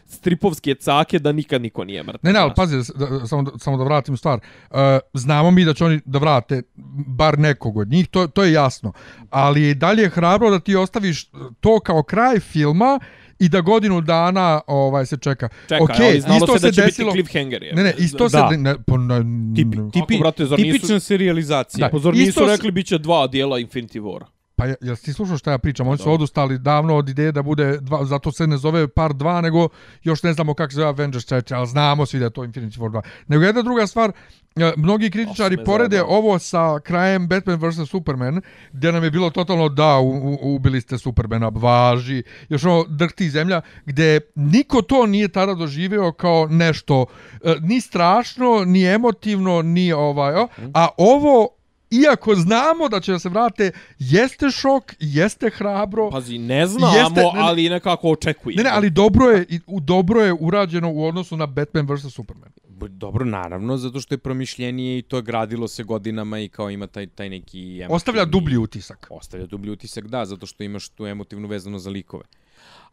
stripovske 0.06 0.74
cake 0.74 1.18
da 1.18 1.32
nikad 1.32 1.62
niko 1.62 1.84
nije 1.84 2.02
mrtav. 2.02 2.20
Ne, 2.22 2.32
ne, 2.32 2.38
ali 2.38 2.52
pazi, 2.56 2.76
da, 2.76 3.26
samo, 3.26 3.42
da, 3.42 3.58
samo 3.58 3.76
da 3.76 3.84
vratim 3.84 4.16
stvar. 4.16 4.40
Uh, 4.70 4.76
znamo 5.14 5.50
mi 5.50 5.64
da 5.64 5.74
će 5.74 5.84
oni 5.84 6.00
da 6.04 6.18
vrate 6.18 6.62
bar 7.06 7.38
nekog 7.38 7.76
od 7.76 7.88
njih, 7.88 8.08
to, 8.08 8.26
to 8.26 8.44
je 8.44 8.52
jasno. 8.52 8.92
Ali 9.30 9.62
je 9.62 9.74
dalje 9.74 10.08
hrabro 10.08 10.50
da 10.50 10.60
ti 10.60 10.76
ostaviš 10.76 11.30
to 11.60 11.80
kao 11.80 12.02
kraj 12.02 12.40
filma 12.40 13.00
i 13.44 13.48
da 13.48 13.60
godinu 13.60 14.00
dana 14.00 14.60
ovaj 14.66 15.06
se 15.06 15.16
čeka. 15.16 15.48
Čekaj, 15.62 15.78
Okej, 15.80 16.06
ali 16.08 16.20
znalo 16.20 16.36
isto 16.36 16.58
se 16.58 16.66
da 16.66 16.72
će 16.72 16.82
desilo- 16.82 17.12
biti 17.12 17.24
cliffhanger. 17.24 17.62
Je. 17.62 17.74
Ne, 17.74 17.82
ne, 17.82 17.94
isto 17.98 18.28
Da. 18.28 18.48
se... 18.50 18.56
Ne, 18.56 18.74
po, 18.86 18.96
ne, 18.98 19.20
Tipi, 19.56 19.76
tipi, 19.92 20.14
Ako, 20.14 20.20
brate, 20.20 20.44
zar 20.44 20.58
nisu- 20.58 20.72
tipična 20.72 21.00
serijalizacija. 21.00 21.86
Da. 21.86 21.90
Pozor, 21.90 22.14
Isto 22.14 22.40
nisu 22.40 22.52
rekli 22.52 22.70
bit 22.70 22.86
će 22.86 22.98
dva 22.98 23.26
dijela 23.26 23.58
Infinity 23.58 24.00
War. 24.00 24.20
Pa 24.56 24.66
je- 24.66 24.76
jel 24.80 24.96
ti 24.96 25.12
slušao 25.12 25.38
šta 25.38 25.50
ja 25.50 25.58
pričam? 25.58 25.88
Oni 25.88 25.98
su 25.98 26.12
odustali 26.12 26.58
davno 26.58 26.96
od 26.96 27.08
ideje 27.08 27.32
da 27.32 27.42
bude, 27.42 27.78
dva, 27.80 28.04
zato 28.04 28.32
se 28.32 28.46
ne 28.46 28.56
zove 28.56 28.88
par 28.88 29.10
2, 29.12 29.40
nego 29.40 29.68
još 30.02 30.22
ne 30.22 30.32
znamo 30.32 30.54
kako 30.54 30.70
se 30.70 30.76
zove 30.76 30.88
Avengers 30.88 31.24
4, 31.24 31.54
ali 31.54 31.66
znamo 31.66 32.06
svi 32.06 32.18
da 32.18 32.24
je 32.24 32.30
to 32.30 32.42
Infinity 32.42 32.78
War 32.78 32.90
2. 32.90 33.00
Nego 33.28 33.44
jedna 33.44 33.62
druga 33.62 33.86
stvar, 33.86 34.12
e, 34.56 34.72
mnogi 34.76 35.10
kritičari 35.10 35.56
me 35.56 35.64
porede 35.64 35.96
zajebalo. 35.96 36.18
ovo 36.18 36.38
sa 36.38 36.80
krajem 36.80 37.28
Batman 37.28 37.58
vs. 37.60 37.88
Superman, 37.88 38.40
gdje 38.72 38.92
nam 38.92 39.04
je 39.04 39.10
bilo 39.10 39.30
totalno 39.30 39.68
da, 39.68 39.98
u, 39.98 40.08
u, 40.10 40.54
ubili 40.54 40.80
ste 40.80 40.98
Supermana, 40.98 41.48
važi, 41.48 42.22
još 42.48 42.64
ono 42.64 42.84
drhti 42.84 43.30
zemlja, 43.30 43.60
gdje 43.86 44.20
niko 44.34 44.82
to 44.82 45.06
nije 45.06 45.28
tada 45.28 45.54
doživio 45.54 46.12
kao 46.12 46.46
nešto 46.46 47.06
e, 47.44 47.54
ni 47.60 47.80
strašno, 47.80 48.64
ni 48.66 48.84
emotivno, 48.84 49.62
ni 49.62 49.92
ovaj, 49.92 50.34
o, 50.34 50.48
a 50.74 50.88
ovo 50.96 51.48
iako 51.92 52.34
znamo 52.34 52.88
da 52.88 53.00
će 53.00 53.12
da 53.12 53.18
se 53.18 53.28
vrate, 53.28 53.70
jeste 53.98 54.50
šok, 54.50 54.94
jeste 55.00 55.50
hrabro. 55.50 56.10
Pazi, 56.10 56.38
ne 56.38 56.66
znamo, 56.66 56.96
Jeste, 56.96 57.14
ne, 57.14 57.22
ne. 57.24 57.30
ali 57.34 57.68
nekako 57.68 58.10
očekujemo. 58.10 58.56
Ne, 58.58 58.64
ne, 58.64 58.70
ali 58.72 58.90
dobro 58.90 59.26
je, 59.26 59.46
u 59.66 59.80
dobro 59.80 60.20
je 60.20 60.32
urađeno 60.32 60.92
u 60.92 61.04
odnosu 61.04 61.36
na 61.36 61.46
Batman 61.46 61.86
vs. 61.86 62.02
Superman. 62.04 62.50
Dobro, 62.88 63.24
naravno, 63.24 63.76
zato 63.76 64.00
što 64.00 64.14
je 64.14 64.18
promišljenije 64.18 64.98
i 64.98 65.02
to 65.02 65.16
je 65.16 65.22
gradilo 65.22 65.68
se 65.68 65.82
godinama 65.84 66.38
i 66.38 66.48
kao 66.48 66.70
ima 66.70 66.86
taj, 66.86 67.06
taj 67.06 67.30
neki... 67.30 67.58
emotivni- 67.60 67.86
Ostavlja 67.90 68.24
dublji 68.24 68.56
utisak. 68.56 69.06
Ostavlja 69.10 69.46
dublji 69.46 69.70
utisak, 69.70 70.06
da, 70.06 70.24
zato 70.24 70.46
što 70.46 70.64
imaš 70.64 70.88
tu 70.88 71.06
emotivnu 71.06 71.48
vezano 71.48 71.78
za 71.78 71.90
likove. 71.90 72.24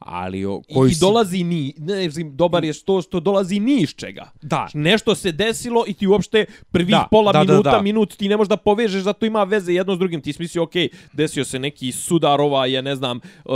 Ali 0.06 0.46
o, 0.46 0.62
I, 0.68 0.74
koji 0.74 0.92
i 0.92 0.96
dolazi 1.00 1.44
ni, 1.44 1.74
ne 1.78 2.10
znam, 2.10 2.36
dobar 2.36 2.64
je 2.64 2.74
što 2.74 3.02
što 3.02 3.20
dolazi 3.20 3.60
ni 3.60 3.82
iz 3.82 3.90
čega. 3.96 4.32
Da. 4.42 4.68
Nešto 4.74 5.16
se 5.16 5.32
desilo 5.32 5.84
i 5.88 5.94
ti 5.94 6.08
uopšte 6.08 6.46
prvih 6.72 6.90
Da, 6.96 7.08
pola 7.12 7.32
da, 7.32 7.44
da, 7.44 7.52
minuta, 7.54 7.72
da. 7.72 7.82
minut 7.82 8.16
ti 8.18 8.30
ne 8.30 8.38
možeš 8.38 8.50
da 8.50 8.58
povežeš, 8.58 9.04
zato 9.04 9.26
ima 9.26 9.44
veze 9.44 9.74
jedno 9.74 9.96
s 9.96 10.00
drugim. 10.00 10.22
Ti 10.22 10.34
si 10.34 10.42
mislio, 10.42 10.64
ok, 10.64 10.72
desio 11.14 11.46
se 11.46 11.60
neki 11.60 11.92
sudar, 11.92 12.42
ova 12.42 12.66
je, 12.66 12.82
ne 12.82 12.96
znam, 12.96 13.20
uh, 13.46 13.54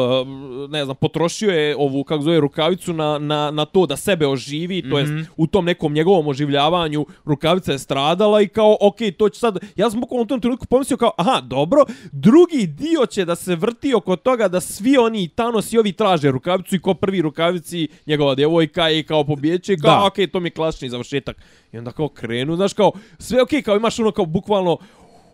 ne 0.69 0.85
znam, 0.85 0.95
potrošio 0.95 1.51
je 1.51 1.75
ovu, 1.75 2.03
kako 2.03 2.23
zove, 2.23 2.39
rukavicu 2.39 2.93
na, 2.93 3.17
na, 3.19 3.51
na 3.51 3.65
to 3.65 3.85
da 3.85 3.97
sebe 3.97 4.27
oživi, 4.27 4.89
to 4.89 4.99
jest 4.99 5.11
Mhm. 5.11 5.21
u 5.37 5.47
tom 5.47 5.65
nekom 5.65 5.93
njegovom 5.93 6.27
oživljavanju 6.27 7.05
rukavica 7.25 7.71
je 7.71 7.79
stradala 7.79 8.41
i 8.41 8.47
kao, 8.47 8.77
ok, 8.81 8.97
to 9.17 9.29
će 9.29 9.39
sad, 9.39 9.57
ja 9.75 9.89
sam 9.89 9.99
bukvalno 10.01 10.23
u 10.23 10.27
tom 10.27 10.41
trenutku 10.41 10.65
pomislio 10.65 10.97
kao, 10.97 11.11
aha, 11.17 11.41
dobro, 11.41 11.85
drugi 12.11 12.67
dio 12.67 13.05
će 13.05 13.25
da 13.25 13.35
se 13.35 13.55
vrti 13.55 13.93
oko 13.93 14.15
toga 14.15 14.47
da 14.47 14.59
svi 14.61 14.97
oni 14.97 15.27
Thanos 15.27 15.73
i 15.73 15.77
ovi 15.77 15.91
traže 15.93 16.31
rukavicu 16.35 16.75
i 16.75 16.79
ko 16.79 16.93
prvi 16.93 17.21
rukavici 17.21 17.87
njegova 18.07 18.35
djevojka 18.35 18.89
i 18.89 19.03
kao 19.03 19.23
pobjeće 19.23 19.73
i 19.73 19.77
kao, 19.77 19.91
Da. 19.91 20.05
ok, 20.05 20.31
to 20.31 20.39
mi 20.39 20.47
je 20.47 20.51
klasični 20.51 20.89
završetak. 20.89 21.37
I 21.71 21.77
onda 21.77 21.91
kao 21.91 22.07
krenu, 22.07 22.55
znaš, 22.55 22.73
kao, 22.73 22.91
sve 23.19 23.41
ok, 23.41 23.49
kao 23.65 23.75
imaš 23.77 23.99
ono 23.99 24.11
kao 24.11 24.25
bukvalno, 24.25 24.77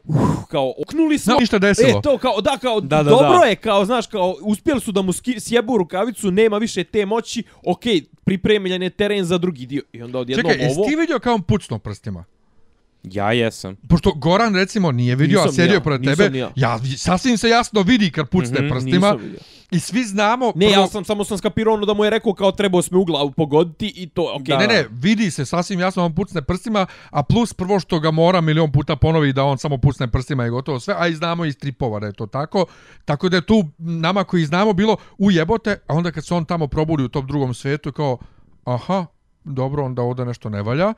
uh, 0.05 0.17
kao 0.49 0.73
oknuli 0.81 1.19
smo. 1.19 1.35
Ništa 1.39 1.59
desilo. 1.59 1.99
E, 1.99 2.01
to 2.01 2.17
kao, 2.17 2.41
da, 2.41 2.57
kao, 2.57 2.81
Da, 2.81 3.03
da, 3.03 3.09
dobro 3.09 3.39
da. 3.39 3.45
je, 3.45 3.55
kao, 3.55 3.85
znaš, 3.85 4.07
kao, 4.07 4.35
uspjeli 4.41 4.81
su 4.81 4.91
da 4.91 5.01
mu 5.01 5.13
ski, 5.13 5.39
sjebu 5.39 5.77
rukavicu, 5.77 6.31
nema 6.31 6.57
više 6.57 6.83
te 6.83 7.05
moći, 7.05 7.43
ok, 7.65 7.83
pripremljen 8.25 8.83
je 8.83 8.89
teren 8.89 9.25
za 9.25 9.37
drugi 9.37 9.65
dio. 9.65 9.81
I 9.93 10.01
onda 10.01 10.19
odjednom 10.19 10.51
Čekaj, 10.51 10.65
jesi 10.65 10.79
ovo... 10.79 10.89
ti 10.89 10.95
vidio 10.95 11.19
kao 11.19 11.33
on 11.33 11.41
pucno 11.43 11.79
prstima? 11.79 12.23
Ja 13.03 13.31
jesam. 13.31 13.75
Pošto 13.89 14.11
Goran 14.11 14.55
recimo 14.55 14.91
nije 14.91 15.15
vidio, 15.15 15.37
Nisam 15.37 15.49
a 15.49 15.53
sjedio 15.53 15.73
ja, 15.73 15.81
pored 15.81 16.01
nisam 16.01 16.15
tebe, 16.15 16.37
ja. 16.37 16.51
ja, 16.55 16.79
sasvim 16.97 17.37
se 17.37 17.49
jasno 17.49 17.81
vidi 17.81 18.11
kad 18.11 18.29
pucne 18.29 18.59
Mhm, 18.61 18.69
prstima 18.69 19.11
Nisam 19.11 19.17
vidio. 19.17 19.39
I 19.72 19.80
svi 19.80 20.03
znamo... 20.03 20.45
Ne, 20.56 20.68
prvo- 20.68 20.81
ja 20.81 20.88
sam 20.88 21.06
samo 21.06 21.23
sam 21.23 21.38
skapirao 21.38 21.73
ono 21.73 21.85
da 21.85 21.93
mu 21.93 22.03
je 22.03 22.10
rekao 22.10 22.34
kao 22.34 22.52
trebao 22.52 22.81
sme 22.81 22.98
u 22.98 23.06
glavu 23.06 23.31
pogoditi 23.31 23.93
i 23.95 24.10
to, 24.10 24.34
okej. 24.35 24.57
Ne, 24.57 24.68
ne, 24.68 24.85
vidi 24.91 25.31
se 25.31 25.45
sasvim 25.45 25.80
jasno 25.80 26.06
on 26.06 26.15
pucne 26.15 26.41
prstima, 26.41 26.85
a 27.10 27.23
plus 27.23 27.53
prvo 27.53 27.80
što 27.80 27.99
ga 27.99 28.11
mora 28.11 28.41
milion 28.41 28.72
puta 28.72 28.95
ponovi 28.95 29.34
da 29.34 29.43
on 29.43 29.57
samo 29.57 29.77
pucne 29.77 30.07
prstima 30.07 30.45
i 30.45 30.49
gotovo 30.49 30.80
sve, 30.80 30.95
a 30.98 31.07
i 31.07 31.15
znamo 31.15 31.45
iz 31.45 31.57
tripova 31.57 31.99
da 31.99 32.06
je 32.06 32.14
to 32.14 32.26
tako. 32.26 32.65
Tako 33.06 33.30
da 33.30 33.38
je 33.38 33.45
tu 33.45 33.64
nama 33.77 34.23
koji 34.23 34.45
znamo 34.45 34.73
bilo 34.73 34.98
ujebote, 35.18 35.77
a 35.88 35.93
onda 35.93 36.11
kad 36.11 36.26
se 36.26 36.34
on 36.34 36.45
tamo 36.45 36.68
probudi 36.68 37.03
u 37.03 37.10
tom 37.10 37.27
drugom 37.27 37.53
svijetu 37.53 37.91
kao, 37.91 38.18
aha, 38.65 39.06
dobro, 39.43 39.85
onda 39.85 40.02
ovdje 40.02 40.26
nešto 40.26 40.49
ne 40.49 40.61
valja. 40.61 40.93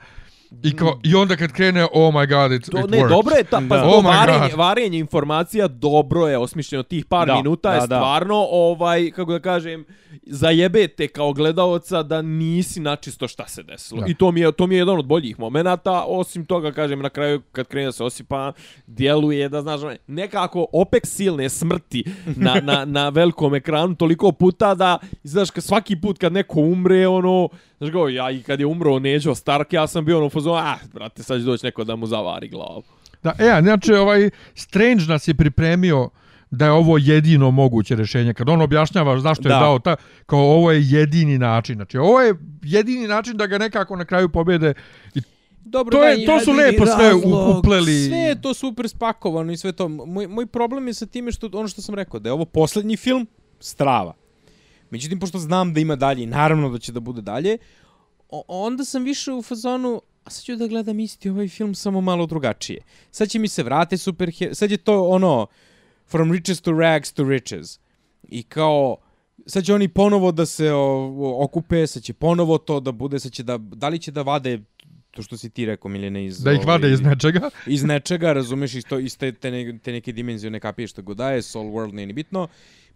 I, 0.63 0.75
kao, 0.75 0.99
I 1.03 1.15
onda 1.15 1.35
kad 1.35 1.51
krene, 1.51 1.87
oh 1.93 2.13
my 2.13 2.27
god, 2.27 2.51
it, 2.51 2.69
To, 2.71 2.79
it 2.79 2.89
ne, 2.89 2.97
works. 2.97 3.09
dobro 3.09 3.35
je, 3.35 3.43
ta, 3.43 3.61
pa, 3.69 3.75
Da. 3.77 3.83
to 3.83 3.89
Oh 3.89 4.05
varenje, 4.05 4.55
varenje 4.55 4.99
informacija 4.99 5.67
dobro 5.67 6.27
je 6.27 6.37
osmišljeno. 6.37 6.83
Tih 6.83 7.05
par 7.05 7.27
Da, 7.27 7.35
minuta 7.35 7.73
je 7.73 7.79
da, 7.79 7.87
da. 7.87 7.95
stvarno, 7.95 8.47
ovaj, 8.51 9.11
kako 9.11 9.31
da 9.31 9.39
kažem, 9.39 9.85
zajebete 10.25 11.07
kao 11.07 11.33
gledaoca 11.33 12.03
da 12.03 12.21
nisi 12.21 12.79
načisto 12.79 13.27
šta 13.27 13.47
se 13.47 13.63
desilo. 13.63 14.01
Da. 14.01 14.07
I 14.07 14.13
to 14.13 14.31
mi, 14.31 14.39
je, 14.39 14.51
to 14.51 14.67
mi 14.67 14.75
je 14.75 14.79
jedan 14.79 14.99
od 14.99 15.05
boljih 15.05 15.39
momenata. 15.39 16.03
Osim 16.07 16.45
toga, 16.45 16.71
kažem, 16.71 16.99
na 16.99 17.09
kraju 17.09 17.41
kad 17.51 17.67
krene 17.67 17.85
da 17.85 17.91
se 17.91 18.03
osipa, 18.03 18.51
djeluje 18.87 19.49
da, 19.49 19.61
znaš, 19.61 19.81
ono, 19.81 19.95
nekako 20.07 20.65
opek 20.73 21.05
silne 21.05 21.49
smrti 21.49 22.03
na, 22.35 22.61
na, 22.61 22.85
na 22.85 23.09
velikom 23.09 23.55
ekranu 23.55 23.95
toliko 23.95 24.31
puta 24.31 24.75
da, 24.75 24.97
znaš, 25.23 25.49
svaki 25.57 26.01
put 26.01 26.17
kad 26.17 26.33
neko 26.33 26.59
umre, 26.59 27.07
ono, 27.07 27.49
znaš 27.83 27.93
go, 27.93 28.07
ja 28.09 28.31
i 28.31 28.41
kad 28.41 28.59
je 28.59 28.65
umro 28.65 28.99
Neđo 28.99 29.35
Stark, 29.35 29.73
ja 29.73 29.87
sam 29.87 30.05
bio 30.05 30.17
ono, 30.17 30.29
fazonu, 30.29 30.55
ah, 30.57 30.75
brate, 30.93 31.23
sad 31.23 31.39
će 31.39 31.45
doći 31.45 31.65
neko 31.65 31.83
da 31.83 31.95
mu 31.95 32.07
zavari 32.07 32.47
glavu. 32.47 32.83
Da, 33.23 33.33
e, 33.39 33.49
a 33.49 33.61
znači 33.61 33.93
ovaj 33.93 34.29
Strange 34.55 35.03
nas 35.03 35.27
je 35.27 35.33
pripremio 35.33 36.09
da 36.51 36.65
je 36.65 36.71
ovo 36.71 36.97
jedino 36.97 37.51
moguće 37.51 37.95
rješenje. 37.95 38.33
Kad 38.33 38.49
on 38.49 38.61
objašnjava 38.61 39.19
zašto 39.19 39.43
je 39.43 39.53
Da. 39.53 39.59
dao 39.59 39.79
ta, 39.79 39.95
kao 40.25 40.39
ovo 40.41 40.71
je 40.71 40.81
jedini 40.83 41.37
način. 41.37 41.75
Znači, 41.75 41.97
ovo 41.97 42.21
je 42.21 42.33
jedini 42.63 43.07
način 43.07 43.37
da 43.37 43.47
ga 43.47 43.57
nekako 43.57 43.95
na 43.95 44.05
kraju 44.05 44.29
pobjede. 44.29 44.73
I 45.15 45.21
Dobro, 45.65 45.91
To 45.91 45.99
da, 45.99 46.07
je- 46.07 46.23
i 46.23 46.25
to 46.25 46.39
su 46.39 46.51
lepo 46.51 46.85
sve 46.87 47.05
razlog. 47.05 47.57
upleli. 47.57 48.07
Sve 48.07 48.17
je 48.17 48.41
to 48.41 48.53
super 48.53 48.89
spakovano 48.89 49.51
i 49.51 49.57
sve 49.57 49.71
to. 49.71 49.87
Moj, 49.89 50.27
moj 50.27 50.45
problem 50.45 50.87
je 50.87 50.93
sa 50.93 51.05
time 51.05 51.31
što, 51.31 51.49
ono 51.53 51.67
što 51.67 51.81
sam 51.81 51.95
rekao, 51.95 52.19
da 52.19 52.29
je 52.29 52.33
ovo 52.33 52.45
posljednji 52.45 52.97
film, 52.97 53.27
strava. 53.59 54.13
Međutim, 54.93 55.19
pošto 55.19 55.39
znam 55.39 55.73
da 55.73 55.79
ima 55.79 55.95
dalje 55.95 56.23
i 56.23 56.25
naravno 56.25 56.69
da 56.69 56.79
će 56.79 56.91
da 56.91 56.99
bude 56.99 57.21
dalje, 57.21 57.57
o, 58.29 58.43
onda 58.47 58.85
sam 58.85 59.03
više 59.03 59.31
u 59.31 59.41
fazonu, 59.41 60.01
a 60.23 60.29
sad 60.29 60.43
ću 60.43 60.55
da 60.55 60.67
gledam 60.67 60.99
isti 60.99 61.29
ovaj 61.29 61.47
film 61.47 61.75
samo 61.75 62.01
malo 62.01 62.25
drugačije. 62.25 62.81
Sad 63.11 63.29
će 63.29 63.39
mi 63.39 63.47
se 63.47 63.63
vrate 63.63 63.97
super, 63.97 64.31
sad 64.51 64.71
je 64.71 64.77
to 64.77 65.03
ono, 65.07 65.47
from 66.07 66.31
riches 66.31 66.61
to 66.61 66.71
rags 66.71 67.13
to 67.13 67.23
riches. 67.23 67.79
I 68.29 68.43
kao, 68.43 68.97
sad 69.45 69.65
će 69.65 69.73
oni 69.73 69.87
ponovo 69.87 70.31
da 70.31 70.45
se 70.45 70.71
o, 70.71 71.43
okupe, 71.43 71.87
sad 71.87 72.03
će 72.03 72.13
ponovo 72.13 72.57
to 72.57 72.79
da 72.79 72.91
bude, 72.91 73.19
sad 73.19 73.31
će 73.31 73.43
da, 73.43 73.57
da 73.57 73.89
li 73.89 73.99
će 73.99 74.11
da 74.11 74.21
vade 74.21 74.59
to 75.11 75.21
što 75.21 75.37
si 75.37 75.49
ti 75.49 75.65
rekao, 75.65 75.91
Miljane, 75.91 76.25
iz... 76.25 76.39
da 76.43 76.53
ih 76.53 76.65
vade 76.65 76.87
ovaj, 76.87 76.93
iz 76.93 77.01
nečega. 77.01 77.49
iz 77.67 77.83
nečega, 77.83 78.33
razumeš, 78.33 78.75
iz, 78.75 78.85
to, 78.85 78.99
iz 78.99 79.17
te, 79.17 79.31
te, 79.31 79.51
ne, 79.51 79.79
te 79.79 79.91
neke 79.91 80.11
dimenzije 80.11 80.51
ne 80.51 80.59
kapije 80.59 80.87
što 80.87 81.01
god 81.01 81.17
daje, 81.17 81.41
Soul 81.41 81.65
World 81.65 81.93
nije 81.93 82.07
ni 82.07 82.13
bitno, 82.13 82.47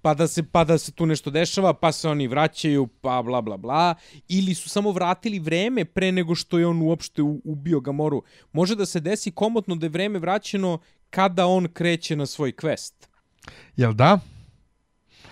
pa 0.08 0.14
da, 0.14 0.28
se, 0.28 0.44
pa 0.44 0.64
da 0.64 0.78
se 0.78 0.92
tu 0.92 1.06
nešto 1.06 1.30
dešava, 1.30 1.74
pa 1.74 1.92
se 1.92 2.10
oni 2.10 2.28
vraćaju, 2.28 2.88
pa 3.02 3.22
bla 3.22 3.42
bla 3.42 3.58
bla, 3.58 3.96
ili 4.28 4.54
su 4.54 4.70
samo 4.70 4.92
vratili 4.92 5.40
vreme 5.40 5.86
pre 5.86 6.12
nego 6.12 6.36
što 6.36 6.60
je 6.60 6.68
on 6.68 6.82
uopšte 6.82 7.22
ubio 7.44 7.80
Gamoru. 7.80 8.24
Može 8.54 8.76
da 8.76 8.86
se 8.86 9.00
desi 9.00 9.32
komotno 9.32 9.76
da 9.76 9.86
je 9.86 9.90
vreme 9.90 10.20
vraćeno 10.20 10.80
kada 11.10 11.48
on 11.48 11.68
kreće 11.74 12.16
na 12.16 12.26
svoj 12.26 12.52
quest. 12.52 12.94
Jel 13.76 13.94
da? 13.94 14.20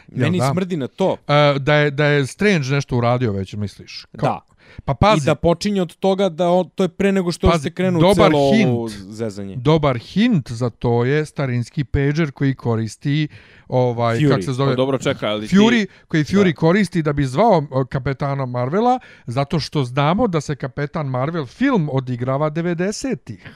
Meni 0.08 0.40
da? 0.40 0.52
smrdi 0.52 0.78
na 0.78 0.88
to. 0.88 1.18
E, 1.28 1.60
da, 1.60 1.76
je, 1.76 1.92
da 1.92 2.06
je 2.06 2.28
Strange 2.28 2.68
nešto 2.70 2.98
uradio 2.98 3.32
već, 3.32 3.54
misliš? 3.54 4.06
Da. 4.14 4.42
Pa 4.86 4.94
pazi, 4.94 5.22
I 5.22 5.26
da 5.26 5.36
počinje 5.36 5.82
od 5.82 5.96
toga 5.96 6.30
da 6.30 6.50
on, 6.50 6.70
to 6.70 6.84
je 6.84 6.90
pre 6.90 7.12
nego 7.12 7.32
što 7.32 7.50
Pazi, 7.50 7.64
se 7.64 7.72
krenu 7.72 8.00
dobar 8.00 8.32
celo 8.32 8.52
hint. 8.54 8.70
ovo 8.70 8.88
zezanje. 8.90 9.56
dobar 9.56 9.98
hint 9.98 10.52
za 10.52 10.70
to 10.70 11.06
je 11.06 11.26
starinski 11.26 11.84
pager 11.84 12.32
koji 12.32 12.56
koristi 12.56 13.28
ovaj 13.68 14.18
Fury. 14.18 14.30
kako 14.30 14.42
se 14.42 14.54
zove 14.54 14.72
Pa 14.72 14.76
dobro, 14.76 14.98
čekaj, 14.98 15.30
ali 15.30 15.48
ti... 15.48 15.56
Fury 15.56 15.86
koji 16.08 16.24
Fury 16.24 16.54
koristi 16.54 17.02
da 17.02 17.14
bi 17.14 17.26
zvao 17.26 17.64
kapetana 17.90 18.46
Marvela 18.46 19.00
zato 19.26 19.60
što 19.60 19.84
znamo 19.84 20.28
da 20.28 20.42
se 20.42 20.56
kapetan 20.56 21.08
Marvel 21.08 21.46
film 21.46 21.90
odigrava 21.92 22.52
90-ih. 22.52 23.48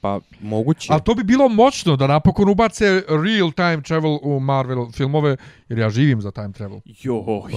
Pa 0.00 0.20
moguće. 0.40 0.88
Ali 0.90 1.00
to 1.02 1.14
bi 1.14 1.24
bilo 1.24 1.48
moćno 1.48 1.96
da 1.96 2.06
napokon 2.06 2.48
ubace 2.48 2.84
real 3.08 3.52
time 3.52 3.82
travel 3.82 4.18
u 4.22 4.40
Marvel 4.40 4.90
filmove 4.92 5.36
jer 5.68 5.78
ja 5.78 5.90
živim 5.90 6.20
za 6.20 6.30
time 6.30 6.52
travel. 6.52 6.80
Joj, 6.84 7.52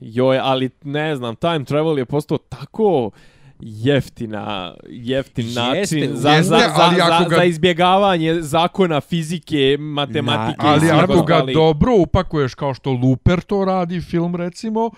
joj, 0.00 0.38
ali 0.38 0.70
ne 0.84 1.16
znam, 1.16 1.36
time 1.36 1.64
travel 1.64 1.98
je 1.98 2.04
postao 2.04 2.38
tako 2.38 3.10
jeftina, 3.60 4.74
jeftin 4.84 5.46
Jeste, 5.46 5.60
način 5.60 6.10
za, 6.10 6.30
jeste, 6.30 6.42
za, 6.44 6.58
za, 6.58 6.70
ali 6.76 6.96
za, 6.96 7.26
ga- 7.30 7.36
za 7.36 7.44
izbjegavanje 7.44 8.34
zakona 8.34 9.00
fizike, 9.00 9.76
matematike 9.80 10.62
Na- 10.62 10.68
i 10.68 10.90
Ali 10.90 10.90
ako 10.92 11.12
ga 11.14 11.34
ostalih. 11.34 11.54
dobro 11.54 11.94
upakuješ 11.94 12.54
kao 12.54 12.74
što 12.74 12.92
Looper 12.92 13.40
to 13.40 13.64
radi 13.64 14.00
film 14.00 14.36
recimo, 14.36 14.90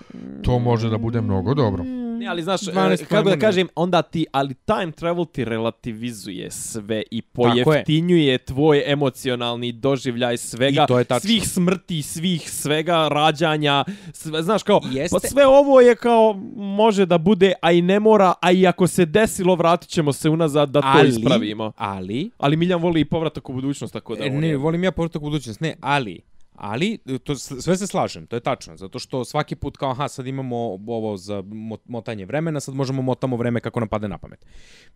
to 0.43 0.59
može 0.59 0.91
da 0.91 0.99
bude 0.99 1.21
mnogo 1.21 1.55
dobro. 1.55 1.85
Ne, 2.19 2.27
ali 2.27 2.43
znaš, 2.43 2.61
12 2.61 3.03
e, 3.03 3.05
kako 3.05 3.31
da 3.31 3.39
kažem, 3.39 3.69
onda 3.75 4.03
ti, 4.03 4.27
ali 4.33 4.55
time 4.55 4.93
travel 4.93 5.25
ti 5.25 5.45
relativizuje 5.45 6.51
sve 6.51 7.03
i 7.11 7.23
pojeftinjuje 7.23 8.39
tvoj 8.39 8.83
emocionalni 8.87 9.73
doživljaj 9.73 10.37
svega, 10.37 10.83
I 10.85 10.87
to 10.87 10.99
je 10.99 11.05
tačno. 11.05 11.29
svih 11.29 11.49
smrti, 11.49 12.03
svih 12.03 12.51
svega 12.51 13.09
rađanja, 13.09 13.85
sve, 14.13 14.43
znaš 14.43 14.63
kao, 14.63 14.81
Jeste. 14.91 15.17
pa 15.23 15.29
sve 15.29 15.47
ovo 15.47 15.81
je 15.81 15.97
kao, 15.97 16.33
može 16.57 17.07
da 17.07 17.19
bude, 17.19 17.53
a 17.63 17.73
i 17.73 17.83
ne 17.83 18.01
mora, 18.01 18.33
a 18.41 18.53
i 18.53 18.67
ako 18.67 18.87
se 18.87 19.05
desilo, 19.05 19.55
vratit 19.55 19.89
ćemo 19.89 20.13
se 20.13 20.31
unazad 20.31 20.71
da 20.71 20.81
to 20.81 20.89
ali, 20.91 21.09
ispravimo. 21.09 21.73
Ali, 21.77 22.31
Ali 22.39 22.57
Miljan 22.57 22.83
voli 22.83 23.01
i 23.01 23.05
povratak 23.05 23.49
u 23.49 23.53
budućnost, 23.53 23.93
tako 23.93 24.17
da... 24.17 24.25
E, 24.25 24.31
ne, 24.31 24.49
je- 24.49 24.57
volim 24.57 24.85
ja 24.85 24.93
povratak 24.93 25.23
u 25.23 25.25
budućnost, 25.25 25.61
ne, 25.61 25.77
ali, 25.81 26.21
ali, 26.59 26.99
to, 27.25 27.37
sve 27.37 27.77
se 27.77 27.87
slažem, 27.87 28.27
to 28.27 28.37
je 28.37 28.41
tačno, 28.41 28.77
zato 28.77 28.99
što 28.99 29.25
svaki 29.25 29.57
put 29.57 29.77
kao, 29.77 29.91
aha, 29.91 30.09
sad 30.09 30.27
imamo 30.27 30.57
ovo 30.87 31.17
za 31.17 31.43
mo- 31.43 31.79
motanje 31.87 32.25
vremena, 32.25 32.61
sad 32.61 32.75
možemo 32.75 33.03
motamo 33.03 33.37
vreme 33.37 33.61
kako 33.61 33.81
nam 33.81 33.89
pade 33.89 34.09
na 34.09 34.19
pamet. 34.19 34.47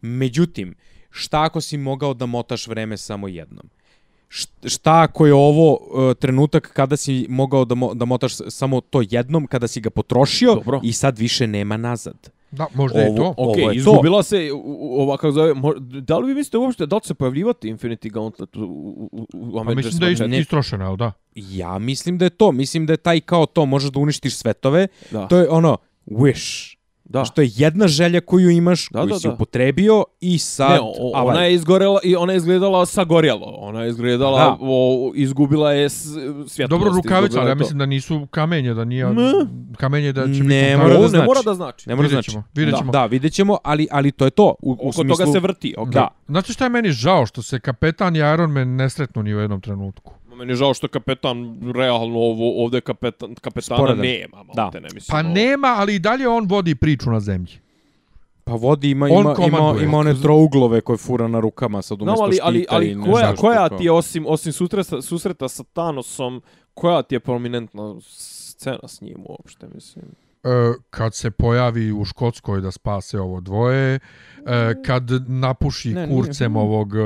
Međutim, 0.01 0.75
šta 1.11 1.43
ako 1.43 1.61
si 1.61 1.77
mogao 1.77 2.15
da 2.15 2.27
motaš 2.27 2.67
vreme 2.67 2.97
samo 2.97 3.29
jednom? 3.29 3.71
Št- 4.29 4.69
Šta 4.69 5.03
ako 5.03 5.27
je 5.27 5.35
ovo 5.35 5.73
uh, 5.73 6.15
trenutak 6.15 6.71
kada 6.73 6.97
si 6.97 7.27
mogao 7.29 7.65
da, 7.65 7.75
mo 7.75 7.95
da 7.95 8.05
motaš 8.05 8.33
samo 8.49 8.81
to 8.81 9.03
jednom, 9.11 9.47
kada 9.47 9.69
si 9.69 9.81
ga 9.81 9.91
potrošio 9.91 10.55
Dobro. 10.55 10.81
i 10.85 10.93
sad 10.93 11.19
više 11.19 11.47
nema 11.47 11.77
nazad? 11.77 12.31
Da, 12.53 12.67
možda 12.75 12.99
Ovo- 13.01 13.17
to. 13.17 13.35
ovo 13.37 13.51
Ok, 13.51 13.57
je 13.57 13.65
to. 13.65 13.73
izgubila 13.73 14.23
se 14.23 14.51
u- 14.53 14.59
u- 14.59 15.01
ova 15.01 15.17
kako 15.17 15.33
zove, 15.33 15.55
mo- 15.55 15.79
da 16.01 16.19
li 16.19 16.27
vi 16.27 16.35
mislite 16.35 16.59
uopšte 16.59 16.87
da 16.87 16.97
li 16.97 17.03
će 17.03 17.07
se 17.07 17.15
pojavljivati 17.15 17.69
Infinity 17.69 18.11
Gauntlet 18.11 18.57
u, 18.57 18.61
u, 18.61 19.09
u, 19.13 19.27
u 19.35 19.53
Pa 19.55 19.61
Avengers 19.61 19.87
mislim 19.87 20.01
da 20.17 20.25
je 20.25 20.29
Ne. 20.29 20.39
istrošeno, 20.39 20.87
ali 20.87 20.97
da? 20.97 21.13
Ja 21.35 21.79
mislim 21.79 22.19
da 22.19 22.25
je 22.25 22.31
to, 22.31 22.53
mislim 22.53 22.87
da 22.87 22.93
je 22.93 22.97
taj 22.97 23.21
kao 23.21 23.47
to, 23.47 23.67
možeš 23.67 23.91
da 23.91 24.01
uništiš 24.01 24.37
svetove, 24.37 24.87
Da. 25.11 25.29
to 25.29 25.39
je 25.39 25.49
ono, 25.49 25.77
wish. 26.07 26.77
Da. 27.11 27.25
Što 27.25 27.43
je 27.43 27.51
jedna 27.55 27.89
želja 27.89 28.21
koju 28.21 28.51
imaš, 28.51 28.89
Da, 28.91 29.01
koju 29.01 29.09
da, 29.13 29.19
si 29.19 29.29
da. 29.29 29.35
upotrebio 29.35 30.05
i 30.21 30.39
sad... 30.39 30.71
Ne, 30.71 30.79
o, 30.83 31.13
avaj. 31.15 31.37
ona 31.37 31.45
je 31.45 31.55
izgorela 31.55 32.01
i 32.05 32.17
ona 32.17 32.33
je 32.33 32.37
izgledala 32.37 32.87
sagorjelo. 32.87 33.47
Ona 33.47 33.83
je 33.83 33.89
izgledala, 33.91 34.39
Da. 34.45 34.57
o, 34.61 35.13
izgubila 35.15 35.73
je 35.73 35.89
svjetlost. 35.89 36.69
Dobro 36.71 36.91
rukavica, 36.91 37.41
ali 37.41 37.49
ja 37.51 37.55
mislim 37.55 37.79
da 37.79 37.87
nisu 37.87 38.27
kamenje, 38.31 38.75
da 38.75 38.85
nije... 38.85 39.07
Ne. 39.07 39.33
Kamenje 39.77 40.13
da 40.13 40.23
će 40.23 40.29
Ne 40.29 40.63
biti... 40.63 40.77
mora 40.77 40.95
Ovo 40.95 40.97
da 40.97 41.03
ne 41.03 41.09
znači. 41.09 41.27
mora 41.27 41.43
da 41.45 41.55
znači. 41.55 41.89
Ne 41.89 41.95
mora 41.95 42.09
Vidjet 42.09 42.25
znači. 42.25 42.47
vidjet 42.55 42.73
da, 42.75 42.79
ćemo. 42.79 42.93
Da, 42.93 43.07
vidjet 43.07 43.33
ćemo, 43.33 43.59
ali, 43.65 43.89
ali 43.91 44.13
to 44.13 44.25
je 44.25 44.31
to. 44.31 44.55
U, 44.63 44.71
u 44.71 44.73
Oko 44.73 44.93
smislu, 44.93 45.17
toga 45.17 45.33
se 45.33 45.41
vrti. 45.41 45.75
Okay. 45.79 45.93
Da. 45.93 46.09
Znate 46.29 46.53
šta 46.53 46.65
je 46.65 46.71
meni 46.71 46.91
žao? 46.91 47.27
Što 47.27 47.43
se 47.43 47.61
kapetan 47.61 48.17
i 48.17 48.19
Iron 48.19 48.51
Man 48.53 48.77
ne 48.77 48.91
sretnu 48.91 49.23
ni 49.23 49.35
u 49.35 49.39
jednom 49.39 49.61
trenutku. 49.61 50.13
Meni 50.41 50.53
je 50.53 50.57
žao 50.57 50.75
što 50.75 50.89
kapetan, 50.89 51.61
realno 51.75 52.19
ovo, 52.19 52.65
ovdje 52.65 52.81
kapetan, 52.81 53.35
kapetana 53.35 53.77
Sporedan. 53.79 54.07
nema. 54.07 54.45
Da. 54.55 54.71
Ne, 54.75 54.81
mislim, 54.95 55.03
Pa 55.11 55.19
ovo. 55.19 55.29
nema, 55.29 55.69
ali 55.69 55.95
i 55.95 55.99
dalje 55.99 56.29
on 56.29 56.47
vodi 56.49 56.75
priču 56.75 57.11
na 57.11 57.21
zemlji. 57.21 57.53
Pa 58.45 58.53
vodi, 58.53 58.91
ima, 58.91 59.07
On 59.07 59.11
ima, 59.13 59.21
ima, 59.21 59.35
komanduje. 59.59 59.85
ima 59.85 59.99
one 59.99 60.15
trouglove 60.23 60.81
koje 60.81 60.97
fura 60.97 61.29
na 61.29 61.41
rukama 61.41 61.83
sad 61.83 61.99
No, 61.99 62.05
umjesto 62.05 62.23
ali, 62.25 62.39
ali, 62.43 62.59
štita 62.59 62.75
i 62.75 62.77
ali 62.77 62.95
ne 62.95 63.13
koja, 63.13 63.35
koja 63.35 63.69
ti 63.69 63.85
je, 63.85 63.93
osim, 63.93 64.25
osim 64.29 64.53
susreta, 64.53 65.03
susreta 65.03 65.49
sa 65.49 65.65
Thanosom, 65.65 66.43
koja 66.75 67.03
ti 67.03 67.15
je 67.15 67.21
prominentna 67.21 67.95
scena 68.01 68.89
s 68.89 69.01
njim 69.01 69.17
uopšte, 69.29 69.67
mislim? 69.75 70.05
E, 70.43 70.49
kad 70.91 71.15
se 71.15 71.31
pojavi 71.31 71.93
u 71.93 72.05
Škotskoj 72.05 72.61
da 72.61 72.71
spase 72.71 73.21
ovo 73.21 73.41
dvoje, 73.41 73.95
e, 73.95 74.01
kad 74.83 75.03
napuši 75.29 75.89
Ne, 75.89 75.95
nije. 75.97 76.17
kurcem 76.17 76.57
ovog 76.57 76.93
e, 76.95 77.01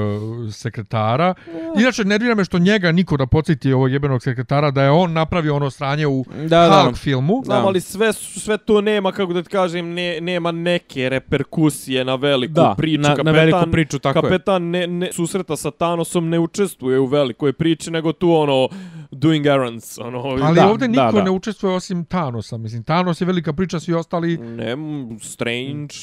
sekretara. 0.52 1.34
Inače, 1.76 2.04
nervira 2.04 2.34
me 2.34 2.44
što 2.44 2.58
njega 2.58 2.92
niko 2.92 3.16
da 3.16 3.26
podsjeti 3.26 3.72
ovog 3.72 3.92
jebenog 3.92 4.22
sekretara 4.22 4.70
da 4.70 4.82
je 4.82 4.90
on 4.90 5.12
napravio 5.12 5.56
ono 5.56 5.70
sranje 5.70 6.06
u 6.06 6.24
Da, 6.38 6.46
da. 6.60 6.82
Hulk 6.82 6.96
filmu. 6.96 7.42
Znam, 7.44 7.62
Da. 7.62 7.66
ali 7.66 7.80
sve, 7.80 8.12
sve 8.12 8.58
to 8.58 8.80
nema, 8.80 9.12
kako 9.12 9.32
da 9.32 9.42
ti 9.42 9.48
kažem, 9.48 9.86
ne, 9.88 10.20
nema 10.20 10.52
neke 10.52 11.08
reperkusije 11.08 12.04
na 12.04 12.14
veliku 12.14 12.54
Da, 12.54 12.74
priču. 12.76 13.00
na- 13.00 13.16
na 13.16 13.30
veliku 13.30 13.70
priču, 13.72 13.98
tako 13.98 14.18
je. 14.18 14.22
kapetan 14.22 14.62
ne, 14.64 14.86
ne, 14.86 15.12
susreta 15.12 15.56
sa 15.56 15.70
Thanosom 15.70 16.28
ne 16.28 16.38
učestvuje 16.38 16.98
u 16.98 17.06
velikoj 17.06 17.52
priči, 17.52 17.90
nego 17.90 18.12
tu 18.12 18.32
ono, 18.32 18.68
doing 19.14 19.46
errands. 19.46 19.98
Ono, 19.98 20.18
Ali 20.18 20.54
Da, 20.54 20.70
ovdje 20.70 20.88
da, 20.88 21.04
niko 21.06 21.16
da. 21.18 21.24
ne 21.24 21.30
učestvuje 21.30 21.74
osim 21.74 22.04
Thanosa. 22.04 22.56
Mislim, 22.56 22.84
Thanos 22.84 23.20
je 23.20 23.24
velika 23.24 23.52
priča, 23.52 23.80
svi 23.80 23.94
ostali... 23.94 24.36
Ne, 24.38 24.76
Strange... 25.20 25.94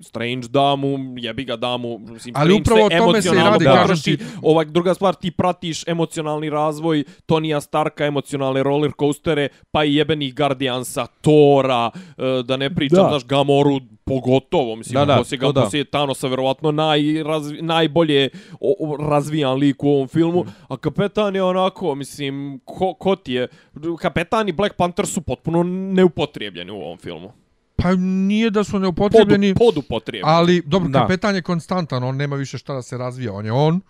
Strange 0.00 0.48
da 0.48 0.76
mu, 0.76 0.88
jebi 1.16 1.44
ga 1.44 1.56
da 1.56 1.76
mu, 1.76 1.98
mislim, 1.98 2.34
Ali 2.36 2.50
Strange 2.52 2.60
upravo 2.62 2.86
o 2.86 3.06
tome 3.06 3.22
se 3.22 3.30
radi, 3.30 3.64
potroši. 3.66 4.16
ti. 4.16 4.24
Ova 4.42 4.64
druga 4.64 4.94
stvar, 4.94 5.14
ti 5.14 5.30
pratiš 5.30 5.88
emocionalni 5.88 6.50
razvoj 6.50 7.04
Tonija 7.26 7.60
Starka, 7.60 8.06
emocionalne 8.06 8.62
roller 8.62 8.92
coastere, 8.94 9.48
pa 9.70 9.84
i 9.84 9.94
jebenih 9.94 10.34
Guardiansa, 10.34 11.06
Tora, 11.06 11.90
e, 12.18 12.42
da 12.42 12.56
ne 12.56 12.74
pričam, 12.74 12.96
Da. 12.96 13.08
znaš, 13.08 13.24
Gamoru, 13.24 13.78
pogotovo, 14.06 14.76
mislim, 14.76 14.94
Da, 14.94 15.04
da, 15.04 15.16
poslije, 15.16 15.40
to 15.40 15.52
da. 15.52 15.62
poslije 15.62 15.84
Thanosa, 15.84 16.28
verovatno 16.28 16.70
najrazvi, 16.70 17.62
najbolje 17.62 18.28
o, 18.52 18.74
o, 18.80 18.96
razvijan 18.98 19.54
lik 19.54 19.84
u 19.84 19.88
ovom 19.88 20.08
filmu, 20.08 20.44
Mm. 20.44 20.48
a 20.68 20.76
Kapetan 20.76 21.34
je 21.34 21.42
onako, 21.42 21.94
mislim, 21.94 22.60
ko, 22.64 22.94
ko 22.94 23.16
ti 23.16 23.32
je, 23.32 23.48
Kapetan 23.98 24.48
i 24.48 24.52
Black 24.52 24.76
Panther 24.76 25.06
su 25.06 25.20
potpuno 25.20 25.62
neupotrijebljeni 25.62 26.70
u 26.70 26.76
ovom 26.76 26.98
filmu. 26.98 27.32
Pa 27.76 27.94
nije 27.94 28.50
da 28.50 28.64
su 28.64 28.72
Podu, 28.72 28.82
neupotrebljeni, 28.82 29.54
podupotrijebljeni. 29.54 30.36
ali 30.36 30.62
dobro, 30.66 30.88
Da. 30.88 31.00
kapetan 31.00 31.34
je 31.34 31.42
konstantan, 31.42 32.02
on 32.04 32.16
nema 32.16 32.36
više 32.36 32.58
šta 32.58 32.74
da 32.74 32.82
se 32.82 32.98
razvija. 32.98 33.32
On 33.32 33.44
je 33.44 33.52
on 33.52 33.80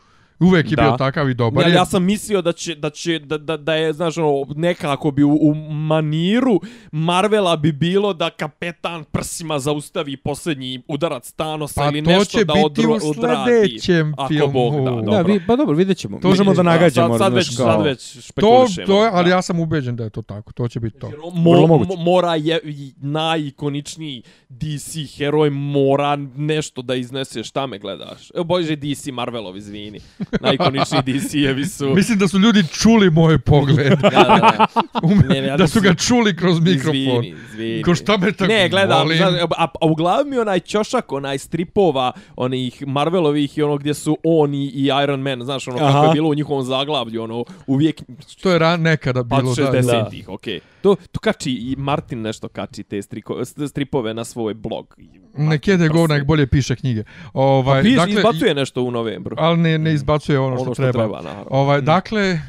Uvek 0.40 0.70
je 0.70 0.76
Da. 0.76 0.82
bio 0.82 0.92
takav 0.92 1.30
i 1.30 1.34
dobar. 1.34 1.68
Ja, 1.68 1.74
ja 1.74 1.86
sam 1.86 2.04
mislio 2.04 2.42
da 2.42 2.52
će 2.52 2.74
da 2.74 2.90
će 2.90 3.18
da, 3.18 3.38
da, 3.38 3.56
da 3.56 3.74
je 3.74 3.92
znaš 3.92 4.16
ono 4.18 4.46
nekako 4.50 5.10
bi 5.10 5.22
u, 5.22 5.32
u 5.32 5.54
maniru 5.66 6.60
Marvela 6.92 7.56
bi 7.56 7.72
bilo 7.72 8.12
da 8.12 8.30
kapetan 8.30 9.04
prsima 9.04 9.58
zaustavi 9.58 10.16
posljednji 10.16 10.82
udarac 10.88 11.32
Thanosa 11.32 11.74
Pa 11.76 11.88
ili 11.88 12.04
to 12.04 12.10
nešto 12.10 12.38
će 12.38 12.44
da 12.44 12.52
biti 12.52 12.64
odro, 12.64 12.92
u 12.92 13.10
odradi. 13.10 13.50
sledećem 13.50 14.14
Ako 14.14 14.28
filmu. 14.28 14.52
Bog 14.52 14.74
da, 14.74 14.90
Da, 14.90 15.00
dobro. 15.02 15.22
vi, 15.24 15.46
pa 15.46 15.56
dobro, 15.56 15.74
vidjet 15.74 15.98
ćemo. 15.98 16.18
To 16.18 16.28
Možemo 16.28 16.54
da 16.54 16.62
nagađamo. 16.62 17.08
sad, 17.08 17.18
sad, 17.20 17.34
već, 17.34 17.56
kao- 17.56 17.66
sad 17.66 17.84
već 17.84 18.12
to, 18.14 18.20
špekulišemo. 18.22 18.86
to 18.86 19.04
je, 19.04 19.10
ali 19.12 19.24
da. 19.24 19.30
ja 19.30 19.42
sam 19.42 19.60
ubeđen 19.60 19.96
da 19.96 20.04
je 20.04 20.10
to 20.10 20.22
tako. 20.22 20.52
To 20.52 20.68
će 20.68 20.80
biti 20.80 20.98
to. 20.98 21.06
Jer 21.06 21.16
Vrlo 21.16 21.30
Mo, 21.68 21.86
mora 21.96 22.34
je 22.34 22.60
najikoničniji 22.98 24.22
DC 24.50 24.96
heroj 25.16 25.50
mora 25.50 26.16
nešto 26.36 26.82
da 26.82 26.94
iznese 26.94 27.44
šta 27.44 27.66
me 27.66 27.78
gledaš. 27.78 28.30
Evo 28.34 28.44
bože 28.44 28.76
DC 28.76 29.06
Marvelov 29.06 29.56
izvini. 29.56 30.00
Najikoničniji 30.40 31.02
DC-evi 31.02 31.66
su. 31.66 31.88
Mislim 31.88 32.18
da 32.18 32.28
su 32.28 32.38
ljudi 32.38 32.64
čuli 32.72 33.10
moj 33.10 33.38
pogled. 33.38 33.88
da, 33.90 34.10
da, 34.10 34.10
da. 34.10 34.66
Ume- 35.02 35.24
Ne, 35.28 35.40
ne, 35.40 35.48
ja 35.48 35.56
da 35.56 35.66
su 35.66 35.80
ga 35.80 35.94
čuli 35.96 36.36
kroz 36.36 36.60
mikrofon. 36.60 36.96
Izvini, 36.96 37.34
izvini. 37.44 37.82
Ko 37.82 37.94
šta 37.94 38.16
me 38.16 38.32
tako 38.32 38.48
Ne, 38.48 38.68
gledam, 38.68 38.98
volim? 38.98 39.16
znaš, 39.18 39.32
a, 39.50 39.66
a 39.72 39.86
u 39.86 39.94
glavi 39.94 40.30
mi 40.30 40.38
onaj 40.38 40.60
ćošak, 40.60 41.12
onaj 41.12 41.38
stripova, 41.38 42.12
onih 42.36 42.86
Marvelovih 42.86 43.58
i 43.58 43.62
ono 43.62 43.76
gdje 43.76 43.94
su 43.94 44.18
on 44.24 44.54
i, 44.54 44.66
Iron 45.02 45.20
Man, 45.20 45.42
znaš, 45.42 45.68
ono 45.68 45.78
kako 45.78 45.90
Aha. 45.90 46.06
je 46.06 46.12
bilo 46.12 46.28
u 46.28 46.34
njihovom 46.34 46.64
zaglavlju, 46.64 47.22
ono, 47.22 47.44
uvijek 47.66 48.02
To 48.42 48.50
je 48.50 48.58
ran, 48.58 48.80
nekada 48.82 49.22
bilo. 49.22 49.54
da, 49.54 49.62
da. 49.62 49.72
60-ih, 49.72 50.28
okej. 50.28 50.60
To, 50.86 50.96
to 51.12 51.20
kači, 51.20 51.50
i 51.50 51.74
Martin 51.78 52.20
nešto 52.22 52.48
kači 52.48 52.82
te 52.82 53.02
striko, 53.02 53.44
stripove 53.68 54.14
na 54.14 54.24
svoj 54.24 54.54
blog. 54.54 54.96
Nek 55.36 55.68
jede 55.68 55.88
go, 55.88 56.06
nek 56.06 56.24
bolje 56.24 56.46
piše 56.46 56.76
knjige. 56.76 57.04
Ovaj, 57.32 57.80
Pa 57.80 57.82
piš, 57.82 57.96
dakle, 57.96 58.12
izbacuje 58.14 58.54
nešto 58.54 58.82
u 58.82 58.90
novembru. 58.90 59.36
ali 59.38 59.58
ne, 59.58 59.78
ne 59.78 59.94
izbacuje 59.94 60.38
ono, 60.38 60.48
ono 60.48 60.64
što, 60.64 60.74
što 60.74 60.82
treba. 60.82 60.98
treba, 60.98 61.20
naravno. 61.22 61.46
Ovaj, 61.50 61.80
dakle, 61.80 62.40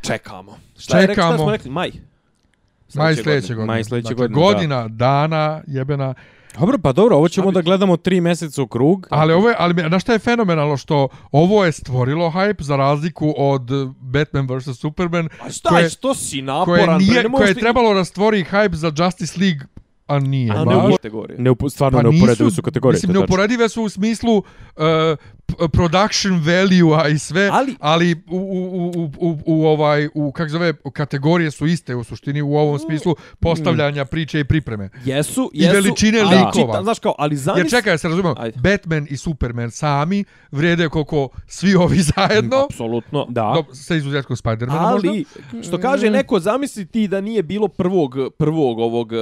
Čekamo. 0.00 0.58
Šta 0.78 0.98
je 1.00 1.06
rekao, 1.06 1.14
šta 1.14 1.30
Čekamo. 1.30 1.44
smo 1.44 1.52
rekli? 1.52 1.70
Maj. 1.70 1.90
maj 2.94 3.14
Sljedeće 3.14 3.22
sljedeće 3.22 3.54
godine. 3.54 3.66
Maj 3.66 3.84
sljedeće 3.84 4.14
dakle, 4.14 4.28
godine, 4.28 4.40
da. 4.40 4.52
Godina, 4.52 4.88
dana, 4.88 5.62
jebena. 5.66 6.14
Dobro, 6.58 6.78
pa 6.78 6.92
dobro, 6.92 7.16
ovo 7.16 7.28
ćemo 7.28 7.50
da 7.50 7.62
gledamo 7.62 7.96
tri 7.96 8.20
mjeseca 8.20 8.62
u 8.62 8.66
krug. 8.66 9.06
Ali 9.10 9.32
ovo 9.32 9.48
je, 9.48 9.54
ali 9.58 9.74
znaš 9.88 10.02
šta 10.02 10.12
je 10.12 10.18
fenomenalno 10.18 10.76
što 10.76 11.08
ovo 11.32 11.64
je 11.64 11.72
stvorilo 11.72 12.30
hype 12.30 12.62
za 12.62 12.76
razliku 12.76 13.34
od 13.36 13.62
Batman 14.00 14.48
vs 14.48 14.78
Superman 14.78 15.28
A 15.40 15.50
šta 15.50 15.68
koje- 15.68 15.82
je, 15.82 15.88
što 15.90 16.14
si 16.14 16.30
koje 16.30 16.42
naporan? 16.42 16.86
bre, 16.88 17.06
nije 17.06 17.22
ne 17.22 17.30
koje 17.30 17.48
je 17.48 17.54
trebalo 17.54 17.94
da 17.94 18.04
stvori 18.04 18.44
hype 18.44 18.74
za 18.74 18.92
Justice 18.96 19.40
League 19.40 19.66
a 20.06 20.18
nije. 20.18 20.52
A 20.52 20.64
baš. 20.64 20.74
ne 20.76 20.84
u 20.84 20.92
kategorije. 20.92 21.38
Ne, 21.38 21.50
stvarno 21.70 21.98
Pa 21.98 22.02
neuporedive 22.02 22.44
nisu, 22.44 22.50
su 22.50 22.62
kategorije. 22.62 22.96
Mislim, 22.96 23.08
tačno. 23.08 23.20
neuporedive 23.20 23.68
su 23.68 23.82
u 23.82 23.88
smislu 23.88 24.36
uh, 24.36 24.44
production 25.68 26.40
value-a 26.40 27.08
i 27.08 27.18
sve, 27.18 27.48
Ali- 27.52 27.76
ali 27.80 28.12
u, 28.30 28.36
u, 28.36 28.92
u, 28.96 29.10
u, 29.20 29.38
u, 29.46 29.66
ovaj, 29.66 30.08
u, 30.14 30.32
kak 30.32 30.48
zove, 30.48 30.74
u 30.84 30.90
kategorije 30.90 31.50
su 31.50 31.66
iste 31.66 31.94
u 31.94 32.04
suštini 32.04 32.42
u 32.42 32.56
ovom 32.56 32.78
smislu 32.78 33.16
postavljanja 33.40 34.04
priče 34.04 34.40
i 34.40 34.44
pripreme. 34.44 34.90
Jesu, 35.04 35.50
I 35.54 35.62
jesu. 35.62 35.74
veličine 35.74 36.20
ali 36.20 36.36
likova. 36.36 36.52
čita- 36.52 36.82
znaš 36.82 36.98
kao, 36.98 37.14
ali 37.18 37.32
Jer 37.32 37.38
zamisli... 37.38 37.70
čekaj, 37.70 37.98
se 37.98 38.08
razumemo, 38.08 38.34
Ajde. 38.38 38.60
Batman 38.60 39.06
i 39.10 39.16
Superman 39.16 39.70
sami 39.70 40.24
vrijede 40.50 40.88
koliko 40.88 41.28
svi 41.46 41.74
ovi 41.74 41.98
zajedno, 42.16 42.64
Apsolutno. 42.64 43.26
Da. 43.28 43.52
do, 43.56 43.74
sa 43.74 43.94
izuzetkom 43.94 44.36
Spidermana 44.36 44.90
možda. 44.90 45.08
Ali, 45.08 45.24
što 45.62 45.78
kaže 45.78 46.10
neko, 46.10 46.40
zamisli 46.40 46.86
ti 46.86 47.08
da 47.08 47.20
nije 47.20 47.42
bilo 47.42 47.68
prvog, 47.68 48.16
prvog 48.38 48.78
ovog 48.78 49.12
uh, 49.12 49.18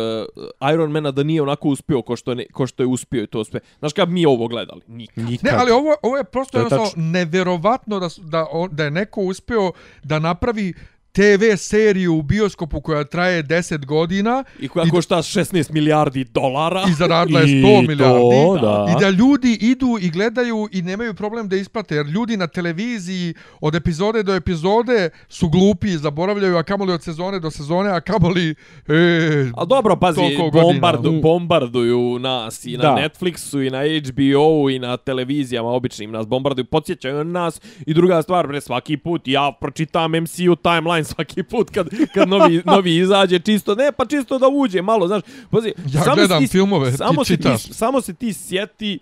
Iron 0.73 0.91
Mana, 0.91 1.11
da 1.11 1.23
nije 1.23 1.43
onako 1.43 1.69
uspio 1.69 2.03
ko 2.03 2.17
što, 2.17 2.35
ne, 2.35 2.47
ko 2.47 2.67
što 2.67 2.83
je 2.83 2.87
uspio 2.87 3.23
i 3.23 3.27
to 3.27 3.45
sve. 3.45 3.61
Znaš 3.79 3.93
kad 3.93 4.09
mi 4.09 4.27
ovo 4.27 4.49
gledali? 4.49 4.81
Nikad. 4.87 5.25
Ne, 5.43 5.51
ali 5.53 5.71
ovo, 5.71 5.95
ovo 6.03 6.17
je 6.17 6.20
prosto 6.25 6.53
To 6.53 6.59
je 6.59 6.63
jednostavno 6.63 6.87
tačno. 6.87 7.03
neverovatno 7.03 8.01
da, 8.01 8.09
da, 8.19 8.47
da 8.71 8.85
je 8.85 8.91
neko 8.91 9.21
uspio 9.21 9.73
da 10.03 10.19
napravi 10.19 10.75
TV 11.13 11.23
seriju 11.57 12.15
u 12.15 12.23
bioskopu 12.23 12.81
koja 12.81 13.05
traje 13.05 13.43
10 13.43 13.87
godina 13.87 14.45
I 14.61 14.69
koja 14.69 14.85
I- 14.87 14.91
košta 14.91 15.17
16 15.17 15.73
milijardi 15.73 16.25
dolara. 16.25 16.85
i 16.91 16.95
zaradila 16.95 17.41
je 17.41 17.47
I 17.49 17.55
100 17.55 17.77
to, 17.77 17.83
milijardi. 17.83 18.61
da. 18.63 18.87
I 18.91 19.01
da 19.01 19.11
ljudi 19.11 19.59
idu 19.63 19.99
i 20.01 20.11
gledaju 20.11 20.69
i 20.73 20.83
nemaju 20.83 21.15
problem 21.15 21.49
da 21.49 21.57
isplate, 21.57 21.95
jer 21.95 22.07
ljudi 22.07 22.37
na 22.37 22.47
televiziji 22.47 23.35
od 23.61 23.75
epizode 23.75 24.23
do 24.23 24.35
epizode 24.35 25.11
su 25.29 25.49
glupi 25.49 25.89
zaboravljaju, 25.91 26.57
a 26.57 26.63
kamoli 26.63 26.93
od 26.93 27.03
sezone 27.03 27.41
do 27.41 27.51
sezone, 27.51 27.91
a 27.91 28.01
kamoli... 28.01 28.55
E, 28.89 29.51
A 29.57 29.65
dobro, 29.65 29.97
pazi, 29.97 30.21
bombardu, 30.53 31.13
bombarduju 31.13 32.19
nas 32.19 32.65
i 32.65 32.77
na 32.77 32.83
Da. 32.83 32.97
Netflixu 32.99 33.67
i 33.67 33.71
na 33.71 33.79
HBO 33.81 34.71
i 34.71 34.79
na 34.79 34.97
televizijama 34.97 35.69
običnim 35.69 36.11
nas 36.11 36.27
bombarduju, 36.27 36.65
podsjećaju 36.65 37.15
na 37.17 37.25
nas 37.25 37.61
i 37.87 37.95
druga 37.95 38.23
stvar, 38.23 38.47
bre, 38.47 38.61
svaki 38.61 38.97
put 38.97 39.29
ja 39.29 39.53
pročitam 39.61 40.13
MCU 40.13 40.57
timeline 40.57 41.00
svaki 41.05 41.43
put 41.43 41.71
kad, 41.71 41.89
kad 42.15 42.29
novi, 42.29 42.63
novi 42.75 42.97
izađe 42.97 43.39
čisto, 43.39 43.75
ne, 43.75 43.93
pa 43.93 44.05
čisto 44.07 44.39
da 44.39 44.49
uđe 44.49 44.83
malo, 44.83 45.07
znaš, 45.07 45.23
pazi, 45.51 45.73
Ja 45.93 46.03
samo 46.03 46.15
gledam 46.17 46.41
se 46.41 46.47
ti, 46.47 46.53
filmove, 46.53 46.91
ti 46.91 46.97
samo 46.97 47.25
se 47.25 47.37
čitaš. 47.37 47.63
Ti, 47.63 47.75
samo 47.75 48.01
se 48.01 48.15
ti 48.15 48.33
sjeti 48.33 48.99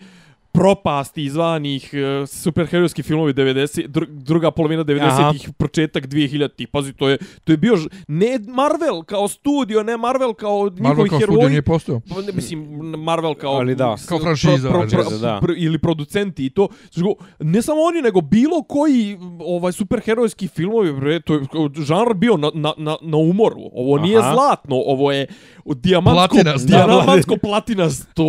propasti 0.59 1.31
zvanih 1.31 1.91
uh, 1.93 2.29
superherojski 2.29 3.03
filmovi 3.03 3.33
90 3.33 3.87
dru, 3.87 4.07
druga 4.09 4.51
polovina 4.51 4.85
90-ih 4.85 5.51
početak 5.53 6.07
2000-ih 6.07 6.69
pazi 6.69 6.93
to 6.93 7.09
je 7.09 7.17
to 7.45 7.53
je 7.53 7.57
bio 7.57 7.77
ž- 7.77 7.89
ne 8.09 8.27
Marvel 8.41 9.03
kao 9.03 9.29
studio 9.29 9.83
ne 9.83 9.97
Marvel 9.97 10.35
kao 10.35 10.59
Marvel 10.61 10.75
njihovi 10.89 11.09
kao 11.09 11.19
studio 11.19 11.33
heroji 11.33 11.51
nije 11.51 11.63
postao. 11.63 12.01
Pa 12.01 12.21
ne, 12.23 12.33
mislim, 12.33 12.61
Marvel 12.99 13.35
kao... 13.35 13.53
Ali 13.53 13.75
da. 13.75 13.97
s- 13.97 14.07
Kao 14.07 14.19
franšiza, 14.19 14.71
franšiza, 14.71 15.19
da. 15.19 15.39
pr, 15.41 15.51
ili 15.57 15.79
producenti 15.79 16.47
i 16.47 16.51
to. 16.51 16.69
Znači, 16.93 17.09
ne 17.41 17.63
samo 17.63 17.81
oni, 17.83 18.03
nego 18.03 18.21
bilo 18.21 18.63
koji 18.63 19.19
ovaj 19.41 19.73
superherojski 19.73 20.49
filmovi, 20.49 20.93
bre, 20.93 21.21
to 21.21 21.35
je 21.35 21.41
žanr 21.77 22.15
bio 22.15 22.37
na, 22.37 22.51
na, 22.55 22.73
na, 22.79 22.97
na 23.03 23.17
umoru. 23.19 23.61
Ovo 23.75 23.99
nije 23.99 24.19
Aha. 24.19 24.33
zlatno, 24.33 24.77
ovo 24.77 25.13
je 25.13 25.27
dijamantsko, 25.67 26.35
Platinast, 26.35 26.67
da. 26.67 26.77
dijamantsko 26.77 27.37
platinasto 27.37 28.25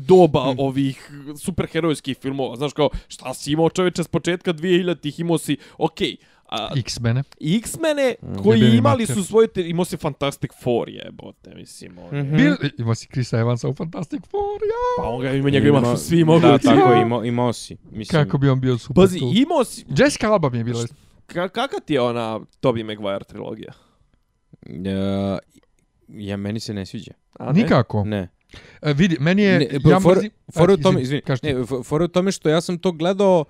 doba 0.00 0.54
ovih 0.58 1.10
superherojskih 1.72 2.16
filmova. 2.18 2.56
Znaš 2.56 2.72
kao, 2.72 2.90
šta 3.08 3.34
si 3.34 3.52
imao 3.52 3.70
čoveče 3.70 4.04
s 4.04 4.08
početka 4.08 4.52
2000-ih, 4.52 5.20
imao 5.20 5.38
si, 5.38 5.56
okej, 5.78 6.16
a, 6.46 6.68
X-mene. 6.76 7.22
X-mene 7.40 8.14
koji 8.42 8.58
Jebeni 8.58 8.76
imali 8.76 9.02
mater. 9.02 9.16
su 9.16 9.24
svoje, 9.24 9.48
te, 9.48 9.62
imao 9.62 9.84
si 9.84 9.96
Fantastic 9.96 10.50
Four, 10.54 10.88
jebote, 10.88 11.54
mislim. 11.54 11.98
On, 11.98 12.18
Mhm. 12.18 12.36
Bil, 12.36 12.54
ima 12.78 12.94
si 12.94 13.08
Chrisa 13.08 13.38
Evansa 13.38 13.68
u 13.68 13.74
Fantastic 13.74 14.20
Four, 14.22 14.60
ja. 14.62 15.02
Pa 15.02 15.08
on 15.08 15.20
ga 15.20 15.30
ima, 15.30 15.50
njega 15.50 15.68
ima 15.68 15.78
Ima- 15.80 15.96
svi 16.06 16.18
Da, 16.18 16.24
mogući. 16.24 16.64
tako 16.64 16.92
imao, 16.94 17.24
imao 17.24 17.52
si. 17.52 17.76
Mislim, 17.84 18.24
Kako 18.24 18.38
bi 18.38 18.48
on 18.48 18.60
bio 18.60 18.78
super 18.78 18.94
Pazi, 18.96 19.18
tu. 19.18 19.32
imao 19.34 19.64
si... 19.64 19.84
Jessica 19.90 20.26
Alba 20.26 20.50
mi 20.50 20.58
je 20.58 20.64
bila... 20.64 20.84
Ka, 21.26 21.48
kaka 21.50 21.76
ti 21.76 21.94
je 21.94 22.00
ona 22.00 22.40
Tobey 22.60 22.84
Maguire 22.84 23.24
trilogija? 23.24 23.72
Uh, 24.62 25.38
ja, 26.08 26.36
meni 26.36 26.60
se 26.60 26.74
ne 26.74 26.86
sviđa. 26.86 27.12
A, 27.34 27.46
ne? 27.46 27.52
Nikako. 27.52 28.04
Ne. 28.04 28.28
E, 28.82 28.92
vidi, 28.92 29.16
meni 29.20 29.42
je... 29.42 29.58
Ne, 29.58 29.90
ja 29.90 30.00
for, 30.00 30.16
mrzim... 30.16 30.30
for 30.54 30.70
E, 30.70 30.72
u 30.72 30.76
tome, 30.76 31.02
izvini, 31.02 31.22
izvini, 31.28 31.54
ne, 31.54 31.64
for- 31.64 31.84
for 31.84 32.02
u 32.02 32.08
tome 32.08 32.32
što 32.32 32.48
ja 32.48 32.60
sam 32.60 32.78
to 32.78 32.92
gledao, 32.92 33.44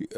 uh, 0.00 0.08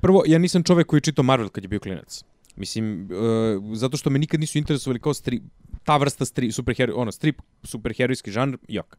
prvo, 0.00 0.22
ja 0.26 0.38
nisam 0.38 0.62
čovek 0.62 0.86
koji 0.86 0.98
je 0.98 1.02
čitao 1.02 1.22
Marvel 1.22 1.48
kad 1.48 1.64
je 1.64 1.68
bio 1.68 1.80
klinac. 1.80 2.24
Mislim, 2.56 3.08
uh, 3.12 3.76
zato 3.76 3.96
što 3.96 4.10
me 4.10 4.18
nikad 4.18 4.40
nisu 4.40 4.58
interesovali 4.58 5.00
kao 5.00 5.14
strip, 5.14 5.42
ta 5.84 5.96
vrsta 5.96 6.24
strip, 6.24 6.52
superhero, 6.52 6.94
ono, 6.96 7.12
strip, 7.12 7.40
superherojski 7.62 8.30
žanr, 8.30 8.56
jok. 8.68 8.98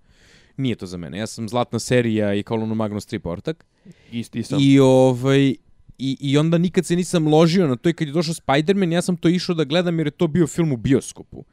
Nije 0.57 0.75
to 0.75 0.85
za 0.85 0.97
mene. 0.97 1.17
Ja 1.17 1.27
sam 1.27 1.49
zlatna 1.49 1.79
serija 1.79 2.33
i 2.33 2.43
kolumnu 2.43 2.75
Magnus 2.75 3.03
strip 3.03 3.25
ortak. 3.25 3.65
Isti 4.11 4.43
sam. 4.43 4.59
I 4.61 4.79
ovaj 4.79 5.55
i, 5.97 6.17
i 6.19 6.37
onda 6.37 6.57
nikad 6.57 6.85
se 6.85 6.95
nisam 6.95 7.27
ložio 7.27 7.67
na 7.67 7.75
to 7.75 7.89
i 7.89 7.93
kad 7.93 8.07
je 8.07 8.13
došao 8.13 8.33
Spider-Man, 8.33 8.91
ja 8.91 9.01
sam 9.01 9.17
to 9.17 9.29
išao 9.29 9.55
da 9.55 9.63
gledam 9.63 9.99
jer 9.99 10.07
je 10.07 10.11
to 10.11 10.27
bio 10.27 10.47
film 10.47 10.71
u 10.71 10.77
bioskopu. 10.77 11.45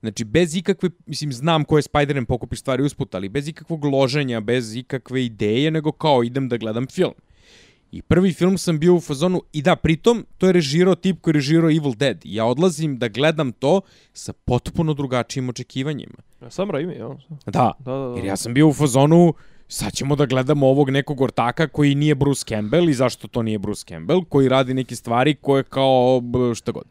Znači, 0.00 0.24
bez 0.24 0.56
ikakve, 0.56 0.90
mislim, 1.06 1.32
znam 1.32 1.64
ko 1.64 1.78
je 1.78 1.82
Spider-Man, 1.82 2.24
pokupiš 2.24 2.60
stvari 2.60 2.82
usput, 2.82 3.14
ali 3.14 3.28
bez 3.28 3.48
ikakvog 3.48 3.84
loženja, 3.84 4.40
bez 4.40 4.76
ikakve 4.76 5.24
ideje, 5.24 5.70
nego 5.70 5.92
kao 5.92 6.24
idem 6.24 6.48
da 6.48 6.56
gledam 6.56 6.86
film. 6.86 7.14
I 7.92 8.02
prvi 8.02 8.32
film 8.32 8.58
sam 8.58 8.78
bio 8.78 8.94
u 8.94 9.00
fazonu, 9.00 9.42
i 9.52 9.62
da, 9.62 9.76
pritom, 9.76 10.26
to 10.38 10.46
je 10.46 10.52
režirao 10.52 10.94
tip 10.94 11.20
koji 11.20 11.32
je 11.32 11.34
režirao 11.34 11.70
Evil 11.70 11.94
Dead. 11.94 12.20
Ja 12.24 12.44
odlazim 12.44 12.98
da 12.98 13.08
gledam 13.08 13.52
to 13.52 13.80
sa 14.12 14.32
potpuno 14.32 14.94
drugačijim 14.94 15.48
očekivanjima. 15.48 16.14
Sam 16.48 16.70
Raimi, 16.70 16.94
ja. 16.94 17.08
Da, 17.46 17.72
Da, 17.78 17.92
da, 17.92 17.92
da. 17.92 18.14
jer 18.16 18.24
ja 18.24 18.36
sam 18.36 18.54
bio 18.54 18.68
u 18.68 18.72
fazonu, 18.72 19.34
sad 19.68 19.92
ćemo 19.92 20.16
da 20.16 20.26
gledamo 20.26 20.66
ovog 20.66 20.90
nekog 20.90 21.20
ortaka 21.20 21.68
koji 21.68 21.94
nije 21.94 22.14
Bruce 22.14 22.44
Campbell 22.48 22.88
i 22.88 22.94
zašto 22.94 23.28
to 23.28 23.42
nije 23.42 23.58
Bruce 23.58 23.84
Campbell, 23.88 24.24
koji 24.24 24.48
radi 24.48 24.74
neke 24.74 24.96
stvari 24.96 25.34
koje 25.34 25.62
kao 25.62 26.22
šta 26.54 26.72
god. 26.72 26.84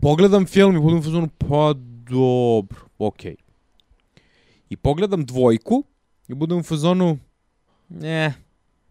Pogledam 0.00 0.46
film 0.46 0.76
i 0.76 0.80
budem 0.80 0.98
u 0.98 1.02
fazonu, 1.02 1.28
pa 1.38 1.74
dobro, 2.10 2.80
okej. 2.98 3.36
I 4.68 4.76
pogledam 4.76 5.24
dvojku 5.24 5.84
i 6.28 6.34
budem 6.34 6.58
u 6.58 6.62
fazonu, 6.62 7.18
ne, 7.88 8.34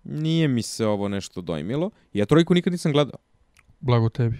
nije 0.03 0.47
mi 0.47 0.61
se 0.61 0.85
ovo 0.85 1.07
nešto 1.09 1.41
dojmilo. 1.41 1.89
Ja 2.13 2.25
trojku 2.25 2.53
nikad 2.53 2.73
nisam 2.73 2.91
gledao, 2.91 3.19
Blago 3.79 4.09
tebi. 4.09 4.37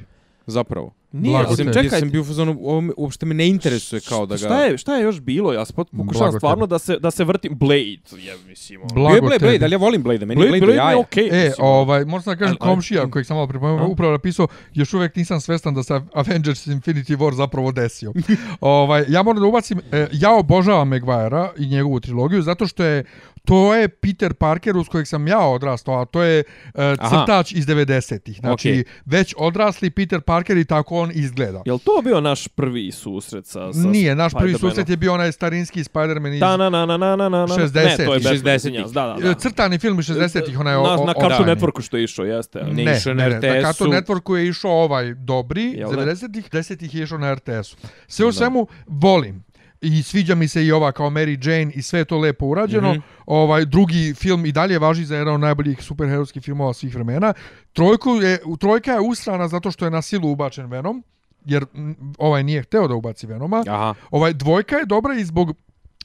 zapravo. 0.47 0.93
Nije, 1.13 1.31
Blago 1.37 1.53
osim, 1.53 1.65
te. 1.67 1.73
Čekaj, 1.73 1.99
sam 1.99 2.09
bio 2.09 2.21
u 2.21 2.25
fazonu, 2.25 2.57
ovo 2.63 2.83
uopšte 2.97 3.25
me 3.25 3.33
ne 3.33 3.47
interesuje 3.47 4.01
kao 4.01 4.25
da 4.25 4.35
ga... 4.35 4.37
Šta 4.37 4.63
je, 4.63 4.77
šta 4.77 4.95
je 4.95 5.03
još 5.03 5.19
bilo? 5.19 5.53
Ja 5.53 5.65
se 5.65 5.73
pokušavam 5.73 6.07
Blago 6.13 6.37
stvarno 6.39 6.65
tebi. 6.65 6.69
da 6.69 6.79
se, 6.79 6.99
da 6.99 7.11
se 7.11 7.23
vrtim. 7.23 7.57
Blade, 7.57 7.99
je, 8.17 8.33
mislim. 8.47 8.81
ono. 8.81 8.93
Blago 8.93 9.09
Bio 9.09 9.15
je 9.15 9.21
Blade, 9.21 9.39
tebi. 9.39 9.49
Blade, 9.49 9.65
ali 9.65 9.73
ja 9.73 9.77
volim 9.77 10.03
Blade, 10.03 10.25
meni 10.25 10.41
je 10.41 10.47
Blade, 10.47 10.65
Blade, 10.65 10.75
Blade 10.81 10.91
je 10.91 10.97
okej. 10.97 11.27
E, 11.27 11.47
mislim, 11.47 11.65
ono. 11.65 11.75
ovaj, 11.75 12.05
možda 12.05 12.31
da 12.31 12.35
kažem 12.37 12.57
Ali- 12.61 12.69
ali- 12.69 12.75
komšija 12.75 13.11
kojeg 13.11 13.25
sam 13.25 13.35
malo 13.35 13.47
pripomenuo, 13.47 13.87
upravo 13.87 14.11
napisao, 14.11 14.47
još 14.73 14.93
uvijek 14.93 15.15
nisam 15.15 15.41
svestan 15.41 15.73
da 15.73 15.83
se 15.83 16.01
Avengers 16.13 16.67
Infinity 16.67 17.17
War 17.17 17.33
zapravo 17.33 17.71
desio. 17.71 18.13
ovaj, 18.61 19.05
ja 19.07 19.23
moram 19.23 19.41
da 19.41 19.47
ubacim, 19.47 19.79
e, 19.91 20.07
ja 20.11 20.33
obožavam 20.35 20.87
Maguire-a 20.87 21.49
i 21.57 21.67
njegovu 21.67 21.99
trilogiju, 21.99 22.41
zato 22.41 22.67
što 22.67 22.83
je 22.83 23.03
to 23.45 23.75
je 23.75 23.87
Peter 23.89 24.33
Parker 24.33 24.77
uz 24.77 24.87
kojeg 24.87 25.07
sam 25.07 25.27
ja 25.27 25.39
odrastao, 25.41 25.95
a 25.95 26.05
to 26.05 26.23
je 26.23 26.43
Aha. 26.75 27.09
crtač 27.09 27.51
iz 27.51 27.65
90-ih. 27.65 28.37
Znači, 28.37 28.69
Okej. 28.69 28.83
već 29.05 29.35
odrasli 29.37 29.89
Peter 29.89 30.21
Parker 30.21 30.57
i 30.57 30.65
tako 30.65 30.95
on 30.95 31.11
izgleda. 31.13 31.61
Jel 31.65 31.79
to 31.79 32.01
bio 32.03 32.21
naš 32.21 32.47
prvi 32.47 32.91
susret 32.91 33.45
sa, 33.45 33.73
sa 33.73 33.79
Nije, 33.79 34.15
naš 34.15 34.33
prvi 34.33 34.53
susret 34.53 34.89
je 34.89 34.97
bio 34.97 35.13
onaj 35.13 35.31
starinski 35.31 35.83
Spider-Man 35.83 36.33
iz 36.33 36.39
Ta 36.39 36.57
na 36.57 36.69
na 36.69 36.85
na 36.85 36.97
na 36.97 37.15
na 37.15 37.29
na. 37.29 37.47
60. 37.47 37.75
Ne, 37.75 37.97
to 37.97 38.13
je 38.13 38.19
I 38.19 38.23
Batman, 38.23 38.33
60-ih. 38.35 38.55
izvinjavam 38.55 38.89
se, 38.89 38.93
Da, 38.93 39.05
da, 39.09 39.15
e, 39.19 39.23
da. 39.23 39.33
crtani 39.33 39.79
film 39.79 39.99
iz 39.99 40.05
60-ih, 40.05 40.59
onaj 40.59 40.75
o, 40.75 40.83
na, 40.83 40.93
o, 40.93 41.05
na 41.05 41.13
Cartoon. 41.13 41.49
Networku 41.49 41.81
što 41.81 41.97
je 41.97 42.03
išao, 42.03 42.25
jeste. 42.25 42.59
ali- 42.59 42.73
Ne, 42.73 42.83
Ne, 42.83 42.97
išao 42.97 43.11
je 43.11 43.15
ne, 43.15 43.29
ne, 43.31 43.39
na. 43.55 43.61
Cartoon 43.63 43.91
Networku 43.91 44.33
je 44.33 44.47
išao 44.47 44.71
ovaj 44.73 45.13
dobri, 45.13 45.63
Jel 45.63 45.89
iz 45.89 45.95
da? 45.95 46.01
90-ih, 46.05 46.49
10-ih 46.49 46.95
je 46.95 47.03
išao 47.03 47.17
na 47.17 47.35
RTS-u. 47.35 47.75
Sve 48.07 48.25
u 48.25 48.31
svemu 48.31 48.67
volim. 48.87 49.43
I 49.83 50.03
sviđa 50.03 50.35
mi 50.35 50.47
se 50.47 50.65
i 50.65 50.71
ova 50.71 50.91
kao 50.91 51.09
Mary 51.09 51.49
Jane 51.49 51.71
i 51.75 51.81
sve 51.81 51.99
je 51.99 52.05
to 52.05 52.17
lepo 52.17 52.45
urađeno. 52.45 52.91
Mhm. 52.91 53.01
Ovaj 53.25 53.65
drugi 53.65 54.13
film 54.13 54.45
i 54.45 54.51
dalje 54.51 54.79
važi 54.79 55.05
za 55.05 55.15
jedan 55.17 55.33
od 55.33 55.39
najboljih 55.39 55.81
superherojskih 55.83 56.43
filmova 56.43 56.73
svih 56.73 56.95
vremena. 56.95 57.33
Trojku 57.73 58.09
je 58.09 58.39
trojka 58.59 58.91
je 58.91 58.99
usrana 58.99 59.47
zato 59.47 59.71
što 59.71 59.85
je 59.85 59.91
na 59.91 60.01
silu 60.01 60.31
ubačen 60.31 60.65
Venom 60.65 61.03
jer 61.45 61.65
mm, 61.73 61.91
ovaj 62.17 62.43
nije 62.43 62.63
hteo 62.63 62.87
da 62.87 62.95
ubaci 62.95 63.27
Venoma. 63.27 63.63
Aha. 63.67 63.93
Ovaj 64.11 64.33
dvojka 64.33 64.75
je 64.75 64.85
dobra 64.85 65.13
i 65.13 65.25
zbog 65.25 65.53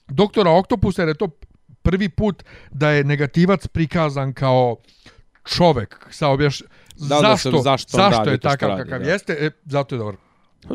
doktora 0.09 0.51
Octopusa 0.51 1.03
jer 1.03 1.09
je 1.09 1.15
to 1.15 1.29
prvi 1.83 2.09
put 2.09 2.43
da 2.71 2.91
je 2.91 3.05
negativac 3.05 3.67
prikazan 3.67 4.33
kao 4.33 4.77
čovek 5.45 6.07
sa 6.11 6.29
objaš... 6.29 6.63
Da, 6.97 7.07
da, 7.09 7.21
zašto, 7.21 7.53
se- 7.53 7.63
zašto 7.63 8.03
on 8.03 8.13
radi 8.13 8.31
je 8.31 8.39
takav 8.39 8.69
radi, 8.69 8.83
kakav 8.83 8.99
da. 9.05 9.11
jeste, 9.11 9.37
e, 9.41 9.51
zato 9.65 9.95
je 9.95 9.99
dobar. 9.99 10.15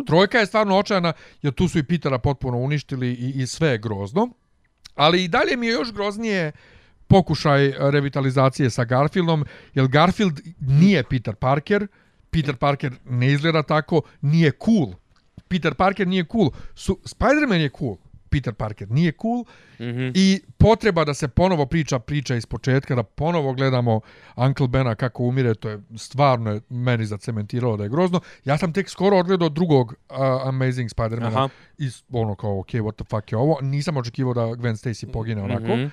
Trojka 0.05 0.39
je 0.39 0.45
stvarno 0.45 0.77
očajna, 0.77 1.13
jer 1.41 1.53
tu 1.53 1.67
su 1.67 1.79
i 1.79 1.83
Pitera 1.83 2.17
potpuno 2.17 2.57
uništili 2.57 3.09
i, 3.09 3.41
i 3.41 3.47
sve 3.47 3.69
je 3.69 3.77
grozno. 3.77 4.29
Ali 4.95 5.23
i 5.23 5.27
dalje 5.27 5.57
mi 5.57 5.67
je 5.67 5.73
još 5.73 5.93
groznije 5.93 6.51
pokušaj 7.07 7.73
revitalizacije 7.79 8.69
sa 8.69 8.83
Garfieldom, 8.83 9.45
jer 9.73 9.87
Garfield 9.87 10.39
nije 10.59 11.03
Peter 11.03 11.35
Parker, 11.35 11.87
Peter 12.29 12.55
Parker 12.55 12.93
ne 13.05 13.31
izgleda 13.31 13.63
tako, 13.63 14.01
nije 14.21 14.51
cool. 14.65 14.93
Peter 15.47 15.73
Parker 15.73 16.07
nije 16.07 16.25
cool. 16.31 16.51
Su, 16.75 16.99
Spider-Man 17.05 17.61
je 17.61 17.69
cool. 17.79 17.97
Peter 18.33 18.53
Parker 18.53 18.91
nije 18.91 19.11
cool 19.13 19.45
Mhm. 19.79 20.09
i 20.15 20.41
potreba 20.57 21.05
da 21.05 21.13
se 21.13 21.27
ponovo 21.27 21.65
priča 21.65 21.99
priča 21.99 22.35
iz 22.35 22.45
početka, 22.45 22.95
da 22.95 23.03
ponovo 23.03 23.53
gledamo 23.53 23.99
Uncle 24.37 24.67
Bena 24.67 24.95
kako 24.95 25.23
umire, 25.23 25.53
to 25.55 25.69
je 25.69 25.81
stvarno 25.97 26.51
je 26.51 26.61
meni 26.69 27.05
zacementiralo 27.05 27.77
da 27.77 27.83
je 27.83 27.89
grozno. 27.89 28.19
Ja 28.45 28.57
sam 28.57 28.73
tek 28.73 28.89
skoro 28.89 29.17
odgledao 29.17 29.49
drugog 29.49 29.87
uh, 30.09 30.15
Amazing 30.45 30.89
Spider-Mana 30.89 31.27
Aha. 31.27 31.49
i 31.77 31.89
ono 32.11 32.35
kao, 32.35 32.59
ok, 32.59 32.67
what 32.67 32.95
the 32.95 33.03
fuck 33.05 33.31
je 33.31 33.37
ovo. 33.37 33.57
Nisam 33.61 33.97
očekivao 33.97 34.33
da 34.33 34.41
Gwen 34.41 34.75
Stacy 34.75 35.11
pogine 35.11 35.41
onako. 35.41 35.75
Mhm. 35.75 35.85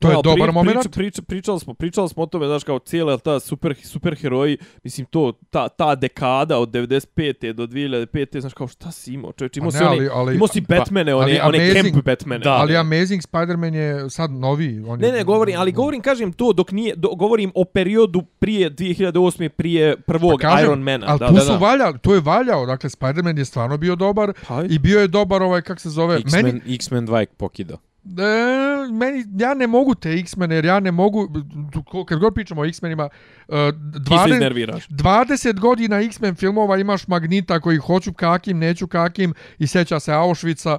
To 0.00 0.08
je 0.08 0.14
Da, 0.14 0.22
dobar 0.22 0.38
pri- 0.42 0.52
moment. 0.52 0.76
Priča, 0.76 0.88
priča, 0.90 1.22
pričali, 1.22 1.60
smo, 1.60 1.74
pričali 1.74 2.08
smo 2.08 2.22
o 2.22 2.26
tome, 2.26 2.46
znaš, 2.46 2.64
kao 2.64 2.78
cijela 2.78 3.18
ta 3.18 3.40
super, 3.40 3.74
super 3.84 4.14
heroji, 4.16 4.58
mislim, 4.84 5.06
to, 5.06 5.32
ta, 5.50 5.68
ta 5.68 5.94
dekada 5.94 6.58
od 6.58 6.68
95. 6.68 7.52
do 7.52 7.66
2005. 7.66 8.40
Znaš, 8.40 8.54
kao 8.54 8.68
šta 8.68 8.90
si 8.90 9.12
imao, 9.12 9.32
čovječ, 9.32 9.56
imao 9.56 9.70
si 9.70 9.78
ne, 9.78 9.84
ali- 9.86 10.08
ali- 10.08 10.34
imao 10.34 10.48
si 10.48 10.60
Batmane, 10.60 11.14
one, 11.14 11.38
ali 11.38 11.58
one 11.58 11.58
Amazing- 11.60 11.92
camp 11.92 12.04
Batmane. 12.04 12.38
Da. 12.38 12.52
Ali 12.52 12.76
Amazing 12.76 13.22
Spider-Man 13.22 13.74
je 13.74 14.10
sad 14.10 14.30
novi. 14.32 14.84
On 14.86 14.98
Ne, 15.00 15.12
ne, 15.12 15.24
govorim, 15.24 15.54
ali 15.58 15.72
govorim, 15.72 16.00
kažem 16.02 16.32
to 16.32 16.52
dok 16.52 16.72
nije, 16.72 16.94
do, 16.96 17.08
govorim 17.08 17.52
o 17.54 17.64
periodu 17.64 18.22
prije 18.38 18.70
2008. 18.70 19.48
prije 19.48 19.96
prvog 19.98 20.32
Pa 20.32 20.48
kažem, 20.48 20.64
Iron 20.64 20.78
Mana. 20.80 21.06
Ali 21.08 21.18
da, 21.18 21.28
tu 21.28 21.34
da, 21.34 21.40
su 21.40 21.48
da. 21.48 21.56
valja, 21.58 21.92
to 21.92 22.14
je 22.14 22.20
valjao. 22.20 22.66
Dakle, 22.66 22.90
Spider-Man 22.90 23.38
je 23.38 23.44
stvarno 23.44 23.76
bio 23.76 23.96
dobar 23.96 24.32
Pa, 24.48 24.62
i 24.64 24.78
bio 24.78 25.00
je 25.00 25.08
dobar 25.08 25.42
ovaj, 25.42 25.62
kak 25.62 25.80
se 25.80 25.90
zove, 25.90 26.16
X-Men, 26.16 26.44
meni, 26.44 26.60
X-Men 26.68 27.06
2 27.06 27.16
je 27.16 27.26
pokidao. 27.28 27.78
E, 28.04 28.92
meni, 28.92 29.24
ja 29.38 29.54
ne 29.54 29.66
mogu 29.66 29.94
te 29.94 30.18
X-mene, 30.18 30.54
jer 30.54 30.64
ja 30.64 30.80
ne 30.80 30.90
mogu, 30.90 31.28
kad 32.08 32.18
god 32.18 32.34
pričamo 32.34 32.60
o 32.60 32.64
X-menima, 32.64 33.08
uh, 33.48 33.54
se 33.54 34.00
20, 34.00 34.34
iznerviraš. 34.34 34.88
20 34.88 35.60
godina 35.60 36.00
X-men 36.00 36.34
filmova 36.34 36.78
imaš 36.78 37.06
Magnita 37.08 37.60
koji 37.60 37.78
hoću 37.78 38.12
kakim, 38.12 38.58
neću 38.58 38.86
kakim 38.86 39.34
i 39.58 39.66
seća 39.66 40.00
se 40.00 40.12
Auschwitza 40.12 40.78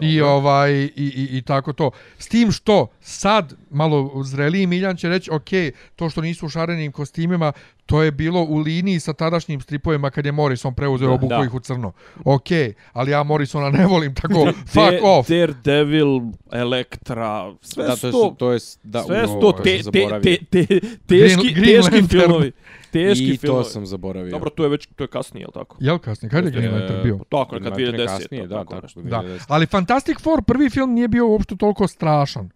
i 0.00 0.20
ovaj 0.20 0.72
i, 0.72 0.90
i, 0.96 1.28
i 1.38 1.42
tako 1.42 1.72
to. 1.72 1.90
S 2.18 2.28
tim 2.28 2.52
što 2.52 2.86
sad 3.00 3.54
malo 3.70 4.22
zreliji 4.24 4.66
Miljan 4.66 4.96
će 4.96 5.08
reći 5.08 5.30
ok, 5.30 5.48
to 5.96 6.10
što 6.10 6.20
nisu 6.20 6.46
u 6.46 6.48
šarenim 6.48 6.92
kostimima, 6.92 7.52
to 7.86 8.02
je 8.02 8.10
bilo 8.10 8.42
u 8.42 8.56
liniji 8.56 9.00
sa 9.00 9.12
tadašnjim 9.12 9.60
stripovima 9.60 10.10
kad 10.10 10.26
je 10.26 10.32
Morrison 10.32 10.74
preuzeo 10.74 11.12
obuku 11.12 11.28
da. 11.28 11.44
ih 11.44 11.54
u 11.54 11.60
crno. 11.60 11.92
Ok, 12.24 12.46
ali 12.92 13.10
ja 13.10 13.22
Morrisona 13.22 13.70
ne 13.70 13.86
volim 13.86 14.14
tako, 14.14 14.52
fuck 14.74 15.04
off. 15.04 15.28
Daredevil, 15.28 16.20
Elektra, 16.52 17.54
sve 17.60 17.84
Da, 17.86 17.96
to, 17.96 18.06
je, 18.06 18.12
to, 18.38 18.52
je, 18.52 18.58
da, 18.82 19.02
sve 19.02 19.26
su 19.26 19.40
to 19.40 19.52
te, 19.52 19.78
te, 19.92 20.20
te, 20.22 20.38
te, 20.50 20.66
teški, 21.06 21.40
Green- 21.40 21.54
Green 21.54 21.82
teški 21.82 21.94
Lantern. 21.94 22.20
filmovi. 22.20 22.52
Teški 22.90 23.24
I 23.24 23.38
to 23.38 23.64
sam 23.64 23.86
zaboravio. 23.86 24.30
Dobro, 24.30 24.50
to 24.50 24.62
je 24.62 24.68
već, 24.68 24.88
to 24.96 25.04
je 25.04 25.08
kasnije, 25.08 25.42
je 25.42 25.46
li 25.46 25.52
tako? 25.52 25.76
Jel 25.80 25.98
kasnije? 25.98 26.30
Kad 26.30 26.44
je 26.44 26.50
Green 26.50 26.72
Lantern 26.72 27.02
bio? 27.02 27.18
Tako, 27.28 27.54
je 27.54 27.60
2010. 27.60 28.06
kasnije, 28.06 28.46
da, 28.46 28.56
tako 28.56 28.80
tako. 28.80 29.02
Da, 29.02 29.22
2010. 29.22 29.44
ali 29.48 29.66
Fantastic 29.66 30.20
Four 30.20 30.42
prvi 30.42 30.70
film 30.70 30.92
nije 30.94 31.08
bio 31.08 31.28
uopšte 31.28 31.56
toliko 31.56 31.86
strašan. 31.86 32.50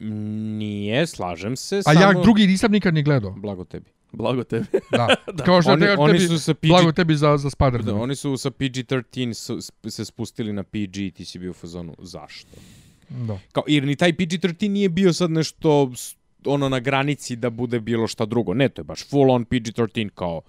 Nije, 0.00 1.06
slažem 1.06 1.56
se. 1.56 1.78
A 1.78 1.82
samo... 1.82 2.00
ja 2.00 2.12
drugi 2.12 2.46
nisam 2.46 2.72
nikad 2.72 2.94
ni 2.94 3.02
gledao. 3.02 3.30
Blago 3.30 3.64
tebi. 3.64 3.90
Blago 4.12 4.44
tebi. 4.44 4.66
Da. 4.90 5.16
Kao 5.46 5.62
što 5.62 5.72
Oni, 5.72 5.86
te, 5.86 5.94
oni 5.98 6.18
tebi, 6.18 6.28
su 6.28 6.38
sa 6.38 6.54
PG... 6.54 6.68
blago 6.68 6.92
tebi 6.92 7.16
za, 7.16 7.36
za 7.36 7.50
Spider-Man. 7.50 7.84
Da, 7.84 7.94
oni 7.94 8.14
su 8.16 8.36
sa 8.36 8.50
PG-13 8.50 9.32
su, 9.32 9.56
sp- 9.56 9.90
se 9.90 10.04
spustili 10.04 10.52
na 10.52 10.62
PG 10.62 10.96
i 10.96 11.10
ti 11.10 11.24
si 11.24 11.38
bio 11.38 11.50
u 11.50 11.54
fazonu. 11.54 11.94
Zašto? 11.98 12.56
Da. 13.08 13.38
Kao, 13.52 13.64
jer 13.66 13.84
ni 13.84 13.96
taj 13.96 14.12
PG-13 14.12 14.68
nije 14.68 14.88
bio 14.88 15.12
sad 15.12 15.30
nešto 15.30 15.92
ono 16.44 16.68
na 16.68 16.80
granici 16.80 17.36
da 17.36 17.50
bude 17.50 17.80
bilo 17.80 18.06
šta 18.06 18.26
drugo. 18.26 18.54
Ne, 18.54 18.68
to 18.68 18.80
je 18.80 18.84
baš 18.84 19.08
full 19.08 19.30
on 19.30 19.44
PG-13 19.44 20.10
kao 20.14 20.40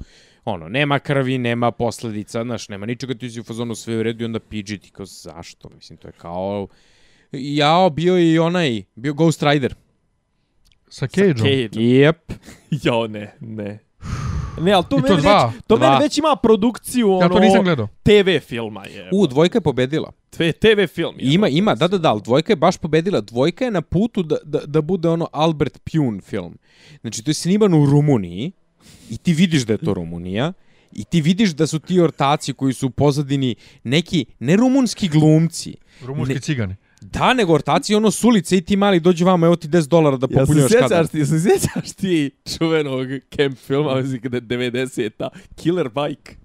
ono, 0.45 0.69
nema 0.69 0.99
krvi, 0.99 1.37
nema 1.37 1.71
posledica, 1.71 2.43
znaš, 2.43 2.69
nema 2.69 2.85
ničega, 2.85 3.13
ti 3.13 3.29
si 3.29 3.39
u 3.39 3.43
fazonu 3.43 3.75
sve 3.75 3.97
u 3.97 4.03
redu 4.03 4.23
i 4.23 4.25
onda 4.25 4.39
PG 4.39 4.65
ti 4.65 4.89
kao 4.91 5.05
zašto? 5.05 5.69
Mislim, 5.69 5.97
to 5.97 6.07
je 6.07 6.11
kao... 6.11 6.67
Jao, 7.31 7.89
bio 7.89 8.15
je 8.15 8.33
i 8.33 8.39
onaj, 8.39 8.83
bio 8.95 9.13
Ghost 9.13 9.43
Rider. 9.43 9.75
Sa 10.91 11.07
Cage-om. 11.07 11.37
Cage. 11.39 11.69
Jep. 11.75 12.31
Jo, 12.83 13.07
ne, 13.07 13.33
ne. 13.39 13.79
Ne, 14.57 14.71
ali 14.71 14.85
to, 14.89 14.97
I 14.97 15.01
to 15.01 15.07
meni 15.07 15.21
dva. 15.21 15.45
već, 15.45 15.61
to 15.67 15.77
Dva. 15.77 15.89
meni 15.89 16.03
već 16.03 16.17
ima 16.17 16.35
produkciju 16.35 17.11
ono, 17.11 17.21
Ja 17.21 17.29
to 17.29 17.39
nisam 17.39 17.63
gledao. 17.63 17.87
TV 18.03 18.45
filma 18.47 18.85
je. 18.85 19.09
U, 19.13 19.27
dvojka 19.27 19.57
je 19.57 19.61
pobedila. 19.61 20.11
Tve, 20.29 20.51
TV 20.51 20.67
film 20.87 21.15
je. 21.19 21.33
Ima, 21.33 21.47
ima, 21.47 21.75
da, 21.75 21.87
da, 21.87 21.97
da, 21.97 22.11
ali 22.11 22.21
dvojka 22.21 22.51
je 22.51 22.57
baš 22.57 22.77
pobedila. 22.77 23.21
Dvojka 23.21 23.65
je 23.65 23.71
na 23.71 23.81
putu 23.81 24.23
da, 24.23 24.35
da, 24.43 24.59
da 24.59 24.81
bude 24.81 25.09
ono 25.09 25.27
Albert 25.31 25.79
Pune 25.83 26.21
film. 26.21 26.57
Znači, 27.01 27.23
to 27.23 27.29
je 27.29 27.35
sniman 27.35 27.73
u 27.73 27.85
Rumuniji 27.85 28.51
i 29.09 29.17
ti 29.17 29.33
vidiš 29.33 29.61
da 29.61 29.73
je 29.73 29.77
to 29.77 29.93
Rumunija 29.93 30.53
i 30.91 31.03
ti 31.03 31.21
vidiš 31.21 31.49
da 31.49 31.67
su 31.67 31.79
ti 31.79 31.99
ortaci 31.99 32.53
koji 32.53 32.73
su 32.73 32.87
u 32.87 32.91
pozadini 32.91 33.55
neki 33.83 34.25
ne 34.39 34.55
rumunski 34.55 35.07
glumci. 35.07 35.75
Rumunski 36.01 36.33
Ne- 36.33 36.41
cigani. 36.41 36.75
Da, 37.01 37.33
nego 37.33 37.53
ortaci 37.53 37.95
ono 37.95 38.11
s 38.11 38.23
ulice 38.23 38.57
i 38.57 38.61
ti 38.61 38.75
mali 38.75 38.99
dođi 38.99 39.23
vamo, 39.23 39.45
evo 39.45 39.55
ti 39.55 39.67
10 39.67 39.87
dolara 39.87 40.17
da 40.17 40.27
Ja 40.29 40.35
se 40.35 40.39
popunjaš 40.41 40.71
kadar. 40.71 40.89
sjećaš 40.89 41.09
ti, 41.09 41.19
ja 41.19 41.25
se 41.25 41.39
sjećaš 41.39 41.91
ti 41.91 42.31
čuvenog 42.57 43.07
camp 43.35 43.57
filma, 43.57 43.95
mislim, 43.95 44.21
kada 44.21 44.37
je 44.37 44.41
90-ta, 44.41 45.29
Killer 45.55 45.89
Bike. 45.89 46.35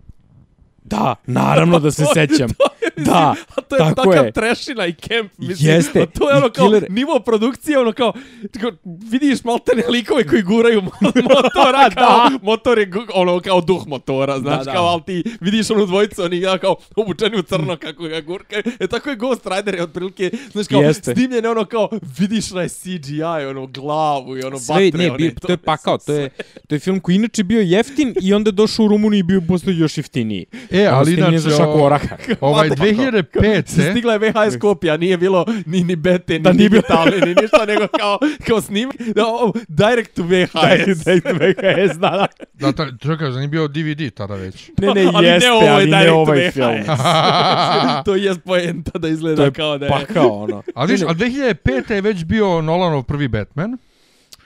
Da, 0.84 1.14
naravno 1.26 1.78
da 1.78 1.90
se 1.90 2.02
To 2.04 2.10
sećam. 2.14 2.48
to 2.48 2.64
Da, 2.98 3.34
a 3.48 3.60
to 3.60 3.76
je 3.76 3.78
tako 3.78 3.94
takav 4.04 4.24
je. 4.24 4.32
trešina 4.32 4.86
i 4.86 4.94
camp, 4.94 5.32
mislim. 5.38 5.70
Jeste, 5.70 6.00
A 6.00 6.06
to 6.08 6.30
je 6.30 6.34
i 6.34 6.36
ono 6.36 6.50
kao 6.50 6.66
Killer- 6.66 6.90
nivo 6.90 7.20
produkcije, 7.20 7.78
ono 7.78 7.92
kao, 7.92 8.12
kao 8.60 8.70
vidiš 9.02 9.44
maltene 9.44 9.82
likove 9.88 10.26
koji 10.26 10.42
guraju 10.42 10.80
mo- 10.82 10.90
motora, 11.34 11.90
kao, 11.92 12.30
motor 12.42 12.78
je 12.78 12.90
ono 13.14 13.40
kao 13.40 13.60
duh 13.60 13.86
motora, 13.86 14.38
znaš, 14.38 14.64
da. 14.64 14.72
kao, 14.72 14.84
ali 14.84 15.02
ti 15.02 15.24
vidiš 15.40 15.70
onu 15.70 15.86
dvojicu, 15.86 16.22
oni 16.22 16.40
ja, 16.40 16.58
kao 16.58 16.76
obučeni 16.96 17.38
u 17.38 17.42
crno 17.42 17.76
kako 17.76 18.02
ga 18.02 18.20
gurkaju. 18.20 18.62
E 18.80 18.86
tako 18.86 19.10
je 19.10 19.16
Ghost 19.16 19.46
Rider 19.46 19.74
je 19.74 19.82
otprilike, 19.82 20.30
znaš, 20.52 20.66
kao, 20.66 20.82
Jeste. 20.82 21.14
snimljene 21.14 21.48
ono 21.48 21.64
kao, 21.64 21.88
vidiš 22.18 22.52
onaj 22.52 22.68
CGI, 22.68 23.22
ono 23.48 23.66
glavu 23.66 24.38
i 24.38 24.42
ono 24.42 24.58
Sve, 24.58 24.74
batre, 24.90 24.98
ne, 25.00 25.10
bi, 25.10 25.34
to 25.36 25.52
je 25.52 25.56
pakao, 25.56 25.98
to 25.98 26.12
je, 26.12 26.28
to 26.68 26.74
je 26.74 26.78
film 26.78 27.00
koji 27.00 27.16
inače 27.16 27.44
bio 27.44 27.60
jeftin 27.60 28.14
i 28.22 28.34
onda 28.34 28.50
došao 28.50 28.84
u 28.84 28.88
Rumuniji 28.88 29.20
i 29.20 29.24
bio 29.24 29.40
posle 29.40 29.76
još 29.76 29.96
jeftiniji. 29.96 30.46
E, 30.70 30.86
ali 30.86 31.12
Ono, 31.12 31.20
inače, 31.20 31.38
za 31.38 31.50
šaku 31.50 31.70
o- 31.70 31.84
oraha. 31.84 32.16
ovaj 32.40 32.68
Pa 32.68 32.74
2005. 32.86 33.90
Stigla 33.90 34.12
je 34.12 34.18
VHS 34.20 34.56
kopija, 34.60 34.96
nije 34.96 35.16
bilo 35.16 35.44
ni 35.66 35.84
ni 35.84 35.96
bete, 35.96 36.32
ni 36.32 36.38
Da, 36.38 36.52
bilo. 36.52 36.68
digitalne, 36.68 37.16
ni 37.18 37.34
ništa, 37.42 37.64
nego 37.66 37.86
kao, 37.98 38.18
kao 38.48 38.60
snim, 38.60 38.90
da, 39.14 39.26
o, 39.26 39.52
direct 39.68 40.14
to 40.14 40.22
VHS. 40.22 41.04
Direct 41.04 41.26
VHS, 41.26 41.96
da, 41.96 42.10
da. 42.10 42.26
Da, 42.54 42.72
ta, 42.72 42.86
čekaj, 42.98 43.30
za 43.30 43.38
nije 43.38 43.48
bio 43.48 43.68
DVD 43.68 44.14
tada 44.14 44.34
već. 44.34 44.70
Ne, 44.78 44.94
ne, 44.94 45.10
ali 45.14 45.26
jeste, 45.26 45.46
ne 45.46 45.52
ovo 45.52 45.62
je 45.62 45.70
ali 45.70 45.86
ne 45.86 46.06
to 46.06 46.14
ovaj 46.14 46.38
VHS. 46.40 46.54
film. 46.54 46.96
to 48.04 48.14
je 48.16 48.34
poenta 48.36 48.98
da 48.98 49.08
izgleda 49.08 49.36
To 49.36 49.44
je 49.44 49.50
kao 49.50 49.78
da 49.78 49.86
je. 49.86 49.90
Pa 49.90 50.04
kao 50.04 50.42
ono. 50.42 50.62
A 50.74 50.84
viš, 50.84 51.02
a 51.02 51.06
2005. 51.06 51.92
je 51.92 52.00
već 52.00 52.24
bio 52.24 52.62
Nolanov 52.62 53.02
prvi 53.02 53.28
Batman, 53.28 53.78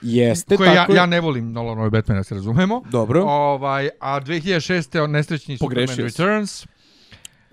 Jeste, 0.01 0.57
koji 0.57 0.67
ja, 0.67 0.73
tako 0.75 0.91
je. 0.91 0.95
ja 0.97 1.05
ne 1.05 1.21
volim 1.21 1.51
Nolanov 1.51 1.89
Batman, 1.89 2.17
da 2.17 2.23
se 2.23 2.35
razumemo. 2.35 2.83
Dobro, 2.91 3.23
Ovaj, 3.23 3.89
a 3.99 4.21
2006. 4.21 5.01
je 5.01 5.07
nesrećni 5.07 5.57
Superman 5.57 5.87
Pogrešio. 5.87 6.05
Returns. 6.05 6.65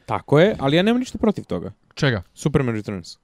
Tako 0.08 0.40
je, 0.40 0.56
ali 0.58 0.76
ja 0.76 0.82
nemam 0.82 1.00
ništa 1.00 1.18
protiv 1.18 1.44
toga. 1.44 1.72
Čega? 1.94 2.22
Superman 2.34 2.74
Returns. 2.74 3.16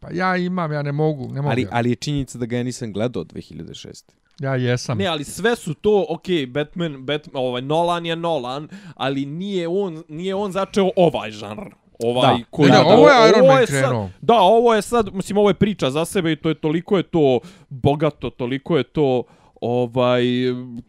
Pa 0.00 0.08
ja 0.12 0.36
imam, 0.36 0.72
ja 0.72 0.82
ne 0.82 0.92
mogu, 0.92 1.22
ne 1.24 1.40
mogu. 1.42 1.50
Ali, 1.50 1.62
ja. 1.62 1.68
ali 1.72 1.90
je 1.90 1.96
činjenica 1.96 2.38
da 2.38 2.46
ga 2.46 2.56
ja 2.56 2.62
nisam 2.62 2.92
gledao 2.92 3.24
2006. 3.24 4.02
ja 4.38 4.54
jesam. 4.56 4.98
Ne, 4.98 5.06
ali 5.06 5.24
sve 5.24 5.56
su 5.56 5.74
to, 5.74 6.06
ok, 6.08 6.22
Batman, 6.48 6.96
Batman, 6.98 7.36
ovaj, 7.36 7.62
Nolan 7.62 8.06
je 8.06 8.16
Nolan, 8.16 8.68
ali 8.94 9.26
nije 9.26 9.68
on, 9.68 10.02
nije 10.08 10.34
on 10.34 10.52
začeo 10.52 10.90
ovaj 10.96 11.30
žanr. 11.30 11.74
Ovaj 11.98 12.38
Da. 12.38 12.44
koji 12.50 12.70
Ne, 12.70 12.76
da, 12.76 12.84
ovo 12.84 13.08
je 13.08 13.28
Iron 13.28 13.46
Man 13.46 13.56
sad- 13.58 13.68
krenuo. 13.68 14.10
Da, 14.20 14.34
ovo 14.34 14.74
je 14.74 14.82
sad, 14.82 15.14
mislim, 15.14 15.38
ovo 15.38 15.50
je 15.50 15.54
priča 15.54 15.90
za 15.90 16.04
sebe 16.04 16.32
i 16.32 16.36
to 16.36 16.48
je 16.48 16.54
toliko 16.54 16.96
je 16.96 17.02
to 17.02 17.40
bogato, 17.68 18.30
toliko 18.30 18.76
je 18.76 18.82
to 18.84 19.22
ovaj 19.60 20.22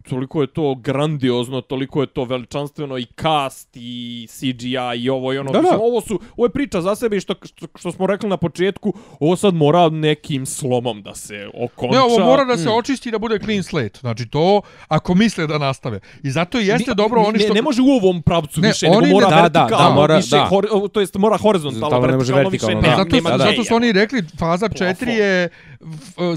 toliko 0.04 0.42
je 0.42 0.48
to 0.48 0.76
grandiozno, 0.76 1.62
toliko 1.62 2.02
je 2.02 2.08
to 2.08 2.24
veličanstveno 2.24 2.98
i 2.98 3.06
cast 3.22 3.70
i 3.74 4.28
CGI 4.30 4.68
i 4.98 5.10
ovo 5.10 5.34
i 5.34 5.38
ono. 5.38 5.52
Da, 5.52 5.62
da. 5.62 5.78
Ovo 5.78 6.02
su 6.02 6.20
ovo 6.38 6.46
je 6.46 6.50
priča 6.50 6.82
za 6.82 6.96
sebe 6.96 7.18
i 7.18 7.20
što, 7.20 7.34
što, 7.44 7.68
što 7.76 7.92
smo 7.92 8.08
rekli 8.08 8.30
na 8.30 8.38
početku, 8.38 8.94
ovo 9.20 9.36
sad 9.36 9.54
mora 9.54 9.90
nekim 9.90 10.46
slomom 10.46 11.02
da 11.02 11.16
se 11.16 11.48
okonča. 11.56 11.94
Ne, 11.94 12.02
ovo 12.02 12.20
mora 12.20 12.44
da 12.46 12.58
se 12.58 12.70
očisti 12.70 13.10
i 13.10 13.12
da 13.12 13.20
bude 13.20 13.40
clean 13.40 13.64
slate. 13.64 14.00
Znači 14.00 14.26
to, 14.26 14.62
ako 14.88 15.16
misle 15.16 15.48
da 15.48 15.58
nastave. 15.58 16.00
I 16.24 16.32
zato 16.32 16.60
i 16.60 16.68
jeste 16.68 16.92
Ni- 16.92 16.96
dobro 16.96 17.22
oni 17.22 17.38
ne, 17.38 17.40
što... 17.40 17.54
ne 17.54 17.62
može 17.62 17.82
u 17.82 17.88
ovom 17.88 18.22
pravcu 18.22 18.62
Ne, 18.62 18.68
više, 18.68 18.88
oni 18.88 19.08
nego 19.08 19.14
mora 19.14 19.30
ne- 19.32 19.42
Da, 19.42 19.50
da, 19.50 19.60
vertikalno, 19.60 19.90
da, 19.90 19.96
mora- 19.96 20.16
više, 20.16 20.30
da. 20.30 20.46
Hor, 20.46 20.68
to 20.92 21.00
jest 21.00 21.16
mora 21.16 21.38
horizontalno, 21.38 21.90
Zato 21.90 22.08
ne 22.08 22.18
može 22.18 22.34
vertikalno, 22.34 22.50
vertikalno, 22.50 22.80
više 22.80 22.88
da. 22.88 22.92
ne, 22.92 23.04
zato, 23.04 23.16
nema 23.16 23.38
zato 23.38 23.52
gdje, 23.52 23.64
su 23.66 23.76
oni 23.76 23.92
rekli 23.92 24.24
faza 24.40 24.70
4 24.70 24.78
Plafon. 24.78 25.10
je 25.10 25.50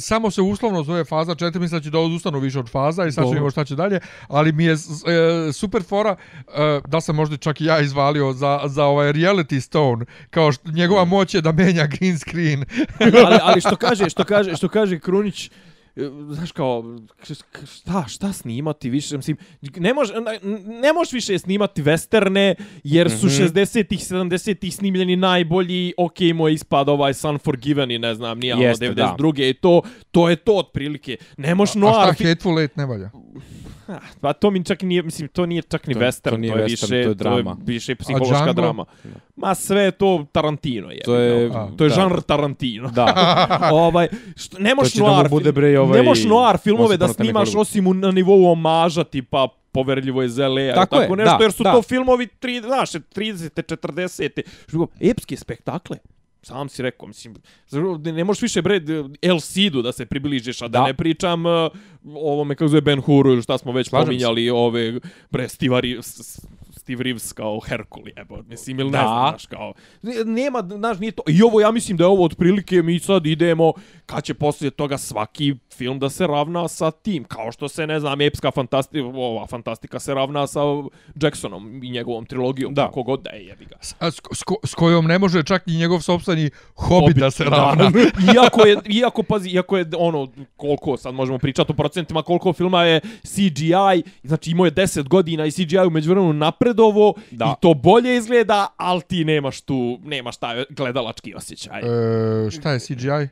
samo 0.01 0.31
se 0.31 0.43
uslovno 0.43 0.83
zove 0.83 1.05
faza 1.05 1.35
4 1.35 1.59
mislim 1.59 1.81
da 1.81 1.85
će 1.85 1.91
da 1.91 1.99
odustanu 1.99 2.39
više 2.39 2.59
od 2.59 2.71
faza 2.71 3.07
i 3.07 3.13
sad 3.13 3.25
ćemo 3.33 3.51
šta 3.51 3.65
će 3.65 3.75
dalje 3.75 4.01
ali 4.29 4.53
mi 4.53 4.65
je 4.65 4.73
e, 4.73 4.77
super 5.53 5.83
fora 5.83 6.17
e, 6.49 6.81
da 6.87 7.01
sam 7.01 7.17
možda 7.17 7.37
čak 7.37 7.61
i 7.61 7.65
ja 7.65 7.81
izvalio 7.81 8.33
za, 8.33 8.61
za 8.67 8.85
ovaj 8.85 9.13
reality 9.13 9.61
stone 9.61 10.05
kao 10.31 10.53
što 10.53 10.71
njegova 10.71 11.05
moć 11.05 11.35
je 11.35 11.41
da 11.41 11.53
menja 11.53 11.87
green 11.87 12.19
screen. 12.19 12.65
Ali, 13.25 13.39
ali 13.43 13.61
što 13.61 13.77
kaže, 13.77 14.11
što 14.11 14.25
kaže, 14.25 14.57
što 14.57 14.69
kaže 14.69 14.99
Krunić, 14.99 15.47
e, 15.47 15.51
znaš 16.31 16.53
kao, 16.53 16.99
šta, 17.67 18.05
šta 18.09 18.33
snimati 18.33 18.91
više, 18.91 19.17
mislim, 19.17 19.37
ne, 19.77 19.95
mož, 19.95 20.09
ne 20.83 20.93
možeš 20.93 21.13
više 21.13 21.39
snimati 21.39 21.83
westerne, 21.83 22.55
jer 22.85 23.11
su 23.11 23.27
mm. 23.27 23.29
-hmm. 23.29 23.49
60-ih, 23.49 23.99
70-ih 23.99 24.75
snimljeni 24.75 25.17
najbolji, 25.17 25.93
ok, 25.97 26.21
moj 26.35 26.53
ispad 26.53 26.89
ovaj 26.89 27.15
Sun 27.15 27.39
Forgiven 27.39 27.91
i 27.91 27.99
ne 27.99 28.15
znam, 28.15 28.39
nije 28.39 28.55
ono 28.55 28.63
Jeste, 28.63 28.91
92. 28.91 29.51
i 29.51 29.55
to, 29.55 29.83
to 30.11 30.29
je 30.29 30.37
to 30.37 30.57
otprilike. 30.57 31.17
Ne 31.37 31.55
možeš 31.55 31.77
a 31.77 31.79
noir, 31.79 32.15
šta 32.15 32.25
Hateful 32.25 32.59
Eight 32.59 32.77
ne 32.77 32.87
valja 32.87 33.11
Pa 34.21 34.33
to 34.33 34.51
mi 34.51 34.65
čak 34.65 34.83
nije, 34.83 35.03
mislim, 35.03 35.29
to 35.29 35.47
nije 35.47 35.63
čak 35.63 35.87
ni 35.87 35.95
To- 35.95 36.01
western, 36.01 36.31
to 36.31 36.37
nije 36.37 36.53
to 36.53 36.59
je 36.59 36.65
western, 36.65 36.71
više, 36.71 36.87
to 36.87 37.09
je 37.09 37.15
drama. 37.15 37.55
To 37.55 37.61
je 37.61 37.65
više 37.67 37.95
psihološka 37.95 38.53
drama. 38.53 38.85
Ma 39.37 39.55
sve 39.55 39.83
je 39.83 39.91
to 39.91 40.27
Tarantino 40.33 40.91
je. 40.91 41.01
To 41.01 41.15
je- 41.15 41.51
A. 41.55 41.69
to 41.77 41.85
je 41.85 41.89
da. 41.89 41.95
žanr 41.95 42.21
Tarantino. 42.21 42.91
Da. 42.91 43.15
ovaj, 43.73 44.09
što, 44.37 44.59
ne 44.59 44.75
mu 44.75 44.83
noir, 44.97 45.29
bude, 45.29 45.53
bre, 45.53 45.79
ovaj, 45.79 45.99
ne 45.99 46.05
možeš 46.05 46.25
noir 46.25 46.59
filmove 46.59 46.97
da 46.97 47.09
snimaš 47.09 47.49
Hollywood. 47.49 47.61
osim 47.61 47.87
u, 47.87 47.95
na 47.95 48.11
nivou 48.11 48.47
omaža, 48.47 49.05
tipa 49.05 49.49
poverljivo 49.73 50.23
je 50.23 50.29
zele, 50.29 50.73
Tako 50.75 50.97
tako, 50.97 51.13
je, 51.13 51.17
nešto, 51.17 51.39
da, 51.39 51.45
jer 51.45 51.53
su 51.53 51.63
da. 51.63 51.73
to 51.73 51.83
filmovi, 51.83 52.27
tri, 52.27 52.61
znaš, 52.61 52.91
30. 52.91 53.63
40. 53.77 54.43
Što 54.69 54.87
epske 55.01 55.37
spektakle. 55.37 55.99
Sam 56.45 56.69
si 56.69 56.83
rekao, 56.83 57.09
mislim, 57.09 57.35
ne 58.05 58.25
možeš 58.25 58.43
više 58.43 58.63
bre 58.63 58.81
El 59.23 59.41
Cidu 59.41 59.83
da 59.83 59.93
se 59.93 60.07
približiš, 60.07 60.63
a 60.63 60.69
da, 60.69 60.79
Da. 60.79 60.87
ne 60.87 60.95
pričam 60.95 61.47
uh, 61.47 61.53
o 62.05 62.33
ovome 62.33 62.55
kako 62.55 62.69
zove 62.69 62.81
Ben 62.81 63.01
Huru 63.01 63.33
ili 63.33 63.43
šta 63.43 63.59
smo 63.59 63.73
već 63.73 63.89
Slažem 63.89 64.05
se. 64.05 64.09
pominjali, 64.09 64.51
ove 64.51 65.01
bre 65.31 65.49
Reeves, 65.81 66.41
Steve 66.85 67.03
Reeves 67.05 67.33
kao 67.33 67.61
Herkuli, 67.61 68.13
jebo, 68.17 68.43
mislim, 68.43 68.81
ili 68.81 68.91
ne 68.91 68.99
Da. 68.99 69.05
znam, 69.05 69.29
znaš, 69.29 69.47
kao, 69.47 69.73
ne- 70.03 70.25
nema, 70.27 70.63
znaš, 70.69 70.99
nije 70.99 71.13
to, 71.13 71.23
i 71.29 71.43
ovo, 71.43 71.61
ja 71.61 71.71
mislim 71.71 71.97
da 71.97 72.05
je 72.05 72.09
ovo 72.09 72.25
otprilike, 72.25 72.83
mi 72.83 72.99
sad 72.99 73.27
idemo, 73.27 73.73
kad 74.07 74.25
će 74.25 74.35
poslije 74.35 74.71
toga 74.71 74.99
svaki 74.99 75.55
film 75.71 75.99
da 75.99 76.11
se 76.11 76.27
ravna 76.27 76.69
sa 76.69 76.91
tim, 76.91 77.25
kao 77.25 77.53
što 77.53 77.69
se, 77.69 77.87
ne 77.87 78.01
znam, 78.01 78.21
epska 78.21 78.51
fantastika, 78.51 79.05
ova 79.07 79.47
fantastika 79.47 79.99
se 79.99 80.15
ravna 80.15 80.47
sa 80.47 80.61
Jacksonom 81.15 81.81
i 81.83 81.91
njegovom 81.91 82.27
trilogijom, 82.27 82.75
Da. 82.75 82.83
kako 82.83 83.03
god 83.03 83.23
da 83.23 83.31
je, 83.31 83.47
jebi 83.47 83.65
ga. 83.65 83.77
S, 83.81 83.95
a 83.99 84.11
s, 84.11 84.21
s, 84.33 84.43
ko- 84.43 84.61
s 84.65 84.75
kojom 84.75 85.05
ne 85.07 85.19
može 85.19 85.43
čak 85.43 85.63
i 85.67 85.77
njegov 85.77 86.01
sopstveni 86.01 86.51
Hobbit 86.77 87.17
da 87.17 87.31
se 87.31 87.45
ravna 87.45 87.91
iako 88.35 88.67
je, 88.67 88.77
iako, 88.89 89.23
pazi, 89.23 89.51
iako 89.51 89.77
je, 89.79 89.87
ono, 89.99 90.29
koliko, 90.57 90.97
sad 90.97 91.15
možemo 91.15 91.39
pričati 91.39 91.73
o 91.73 91.77
procentima, 91.77 92.23
koliko 92.23 92.53
filma 92.53 92.83
je 92.83 93.01
CGI, 93.25 93.73
znači 94.23 94.51
imao 94.51 94.65
je 94.67 94.73
10 94.73 95.09
godina 95.09 95.47
i 95.47 95.53
CGI 95.53 95.79
umeđu 95.79 96.11
vremenu 96.11 96.33
napredovo 96.75 97.15
Da. 97.31 97.45
i 97.45 97.63
to 97.63 97.75
bolje 97.75 98.17
izgleda, 98.17 98.67
ali 98.77 99.03
ti 99.03 99.25
nemaš 99.25 99.61
tu, 99.61 99.99
nemaš 100.05 100.37
taj 100.37 100.65
gledalački 100.71 101.35
osjećaj. 101.35 101.81
e, 101.81 102.51
šta 102.51 102.73
je 102.73 102.81
CGI? 102.81 103.09
E, 103.09 103.29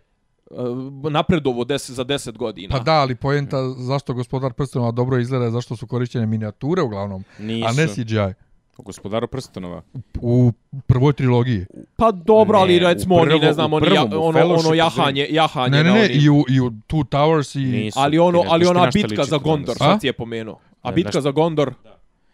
napredovo 1.11 1.65
10 1.65 1.91
za 1.93 2.05
10 2.05 2.37
godina. 2.37 2.77
Pa 2.77 2.83
da, 2.83 2.93
ali 2.93 3.15
poenta 3.15 3.69
zašto 3.71 4.15
gospodar 4.15 4.53
prstenova 4.53 4.91
dobro 4.91 5.19
izgleda 5.19 5.45
je 5.45 5.51
zašto 5.51 5.77
su 5.77 5.87
korišćene 5.87 6.27
minijature 6.27 6.83
uglavnom, 6.83 7.25
Nisu. 7.39 7.69
a 7.69 7.73
ne 7.73 7.87
CGI. 7.89 8.35
Gospodaru 8.79 9.29
prstenova. 9.29 9.83
U 10.21 10.53
prvoj 10.87 11.13
trilogiji. 11.13 11.67
Pa 11.97 12.13
dobro, 12.13 12.59
ali 12.59 12.73
Ne, 12.73 12.79
recimo 12.79 13.15
u 13.15 13.19
oni, 13.19 13.39
ne 13.39 13.53
znam, 13.53 13.73
u 13.73 13.77
oni, 13.77 13.87
prvom, 13.87 14.13
ja, 14.13 14.19
u 14.19 14.23
ono, 14.25 14.55
ono 14.55 14.75
jahanje, 14.75 15.27
jahanje 15.31 15.71
Ne, 15.71 15.85
ne, 15.85 15.93
ne, 15.93 16.07
i 16.07 16.31
u, 16.31 16.45
i 16.49 16.61
u 16.61 16.71
Two 16.71 17.05
Towers 17.05 17.59
i... 17.61 17.65
Nisu. 17.65 17.99
Ali 18.01 18.19
ono, 18.19 18.39
Ti 18.39 18.45
ne 18.45 18.51
ali 18.53 18.67
ona 18.67 18.91
bitka 18.95 19.25
za 19.25 19.39
Gondor, 19.39 19.77
sad 19.77 20.01
si 20.01 20.07
je 20.07 20.13
pomenuo. 20.13 20.59
A 20.83 20.91
Ne, 20.91 20.95
bitka 20.95 21.21
za 21.21 21.31
Gondor, 21.31 21.75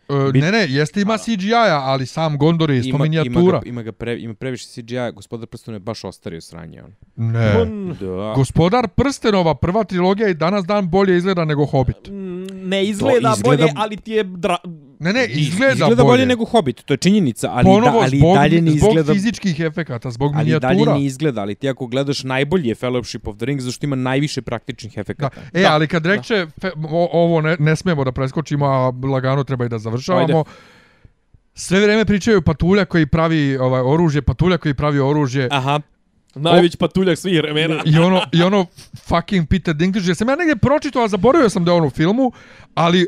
E, 0.08 0.40
ne, 0.40 0.52
ne, 0.52 0.66
jeste 0.68 1.00
ima 1.00 1.18
CGI-a, 1.18 1.80
ali 1.82 2.06
sam 2.06 2.38
Gondor 2.38 2.70
je 2.70 2.78
isto 2.78 2.88
Ima, 2.88 2.96
ima, 2.96 3.02
minijatura. 3.02 3.58
ga, 3.58 3.68
ima, 3.68 3.82
ga 3.82 3.92
pre, 3.92 4.18
ima 4.18 4.34
previše 4.34 4.66
CGI, 4.66 5.12
gospodar 5.14 5.46
prstenova 5.46 5.76
je 5.76 5.80
baš 5.80 6.04
ostario 6.04 6.40
sranje. 6.40 6.82
On. 6.82 6.92
Ne. 7.16 7.56
on 7.56 7.96
Da. 8.00 8.32
Gospodar 8.36 8.88
prstenova 8.88 9.54
prva 9.54 9.84
trilogija 9.84 10.28
i 10.28 10.34
danas 10.34 10.64
dan 10.64 10.88
bolje 10.88 11.16
izgleda 11.16 11.44
nego 11.44 11.66
Hobbit. 11.66 12.08
mm, 12.08 12.44
ne 12.68 12.84
izgleda, 12.84 13.34
izgleda- 13.36 13.62
bolje, 13.62 13.72
ali 13.76 13.96
ti 13.96 14.12
je 14.12 14.24
dra... 14.24 14.56
Ne, 15.00 15.12
ne, 15.12 15.26
izgleda, 15.26 15.72
izgleda 15.72 16.02
bolje. 16.02 16.26
nego 16.26 16.44
Hobbit, 16.44 16.82
to 16.84 16.94
je 16.94 16.98
činjenica, 16.98 17.50
ali, 17.52 17.64
Ponovo 17.64 17.92
da, 17.92 18.06
ali 18.06 18.18
zbog, 18.18 18.34
dalje 18.36 18.62
ne 18.62 18.70
zbog 18.70 18.90
izgleda... 18.90 19.12
fizičkih 19.14 19.60
efekata, 19.60 20.10
zbog 20.10 20.32
Ali 20.36 20.50
dalje 20.50 20.68
minijatura. 20.74 20.98
ne 20.98 21.04
izgleda, 21.04 21.40
ali 21.40 21.54
ti 21.54 21.68
ako 21.68 21.86
gledaš 21.86 22.24
najbolji 22.24 22.68
je 22.68 22.74
Fellowship 22.74 23.28
of 23.28 23.36
the 23.36 23.46
Ring, 23.46 23.60
zašto 23.60 23.86
ima 23.86 23.96
najviše 23.96 24.42
praktičnih 24.42 24.94
Da. 24.94 25.00
efekata. 25.00 25.40
E, 25.54 25.64
ali 25.64 25.86
kad 25.86 26.06
reče, 26.06 26.46
fe, 26.60 26.70
o, 26.88 27.08
ovo 27.12 27.40
ne, 27.40 27.56
ne 27.58 27.76
smemo 27.76 28.04
da 28.04 28.12
preskočimo, 28.12 28.66
a 28.66 28.92
lagano 29.08 29.44
treba 29.44 29.64
i 29.64 29.68
da 29.68 29.78
završavamo. 29.78 30.44
Sve 31.54 31.80
vrijeme 31.80 32.04
pričaju 32.04 32.42
patulja 32.42 32.84
koji 32.84 33.06
pravi 33.06 33.56
ovaj 33.56 33.80
oružje, 33.80 34.22
patulja 34.22 34.58
koji 34.58 34.74
pravi 34.74 34.98
oružje. 34.98 35.48
Aha, 35.50 35.80
Najveći 36.34 36.76
patuljak 36.76 37.18
svih 37.18 37.38
vremena. 37.38 37.82
I 37.84 37.98
ono, 37.98 38.22
I 38.32 38.42
ono 38.42 38.66
fucking 39.08 39.48
Peter 39.48 39.74
Dinklage, 39.74 40.14
sam 40.14 40.28
ja 40.28 40.36
negdje 40.36 40.56
pročitao, 40.56 41.02
a 41.02 41.08
zaboravio 41.08 41.48
sam 41.50 41.64
da 41.64 41.70
je 41.70 41.76
on 41.76 41.84
u 41.84 41.90
filmu, 41.90 42.32
ali 42.74 43.06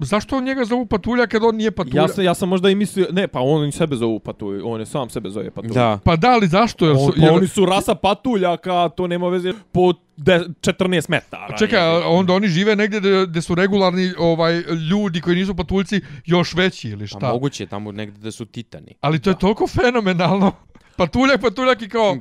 zašto 0.00 0.36
on 0.36 0.44
njega 0.44 0.64
zovu 0.64 0.86
patulja 0.86 1.26
kad 1.26 1.44
on 1.44 1.56
nije 1.56 1.70
patulja? 1.70 2.02
Ja 2.02 2.08
sam, 2.08 2.24
ja 2.24 2.34
sam 2.34 2.48
možda 2.48 2.70
i 2.70 2.74
mislio, 2.74 3.06
ne, 3.10 3.28
pa 3.28 3.40
on 3.40 3.68
i 3.68 3.72
sebe 3.72 3.96
zovu 3.96 4.18
patulj, 4.18 4.60
on 4.64 4.80
je 4.80 4.86
sam 4.86 5.10
sebe 5.10 5.30
zove 5.30 5.50
patulj. 5.50 5.72
da. 5.72 5.98
Pa 6.04 6.16
da, 6.16 6.30
ali 6.30 6.46
zašto? 6.46 6.86
Jer 6.86 6.96
On, 6.96 7.06
su, 7.06 7.14
pa 7.18 7.24
jer, 7.24 7.34
oni 7.34 7.48
su 7.48 7.66
rasa 7.66 7.94
patuljaka, 7.94 8.88
to 8.88 9.06
nema 9.06 9.28
veze, 9.28 9.52
po 9.72 9.92
de, 10.16 10.40
14 10.60 11.10
metara. 11.10 11.56
Čekaj, 11.58 11.96
je. 11.96 12.04
a 12.04 12.08
onda 12.08 12.32
oni 12.32 12.48
žive 12.48 12.76
negdje 12.76 13.26
gdje, 13.26 13.42
su 13.42 13.54
regularni 13.54 14.12
ovaj 14.18 14.62
ljudi 14.90 15.20
koji 15.20 15.36
nisu 15.36 15.56
patuljci 15.56 16.00
još 16.26 16.54
veći 16.54 16.88
ili 16.88 17.04
Pa 17.04 17.06
šta. 17.06 17.32
moguće 17.32 17.62
je 17.62 17.66
tamo 17.66 17.92
negdje 17.92 18.22
da 18.22 18.30
su 18.30 18.44
titani. 18.44 18.94
Ali 19.00 19.18
to 19.18 19.30
je 19.30 19.38
toliko 19.38 19.66
fenomenalno. 19.66 20.52
Patuljak, 20.96 21.40
patuljak 21.40 21.82
i 21.82 21.88
kao... 21.88 22.16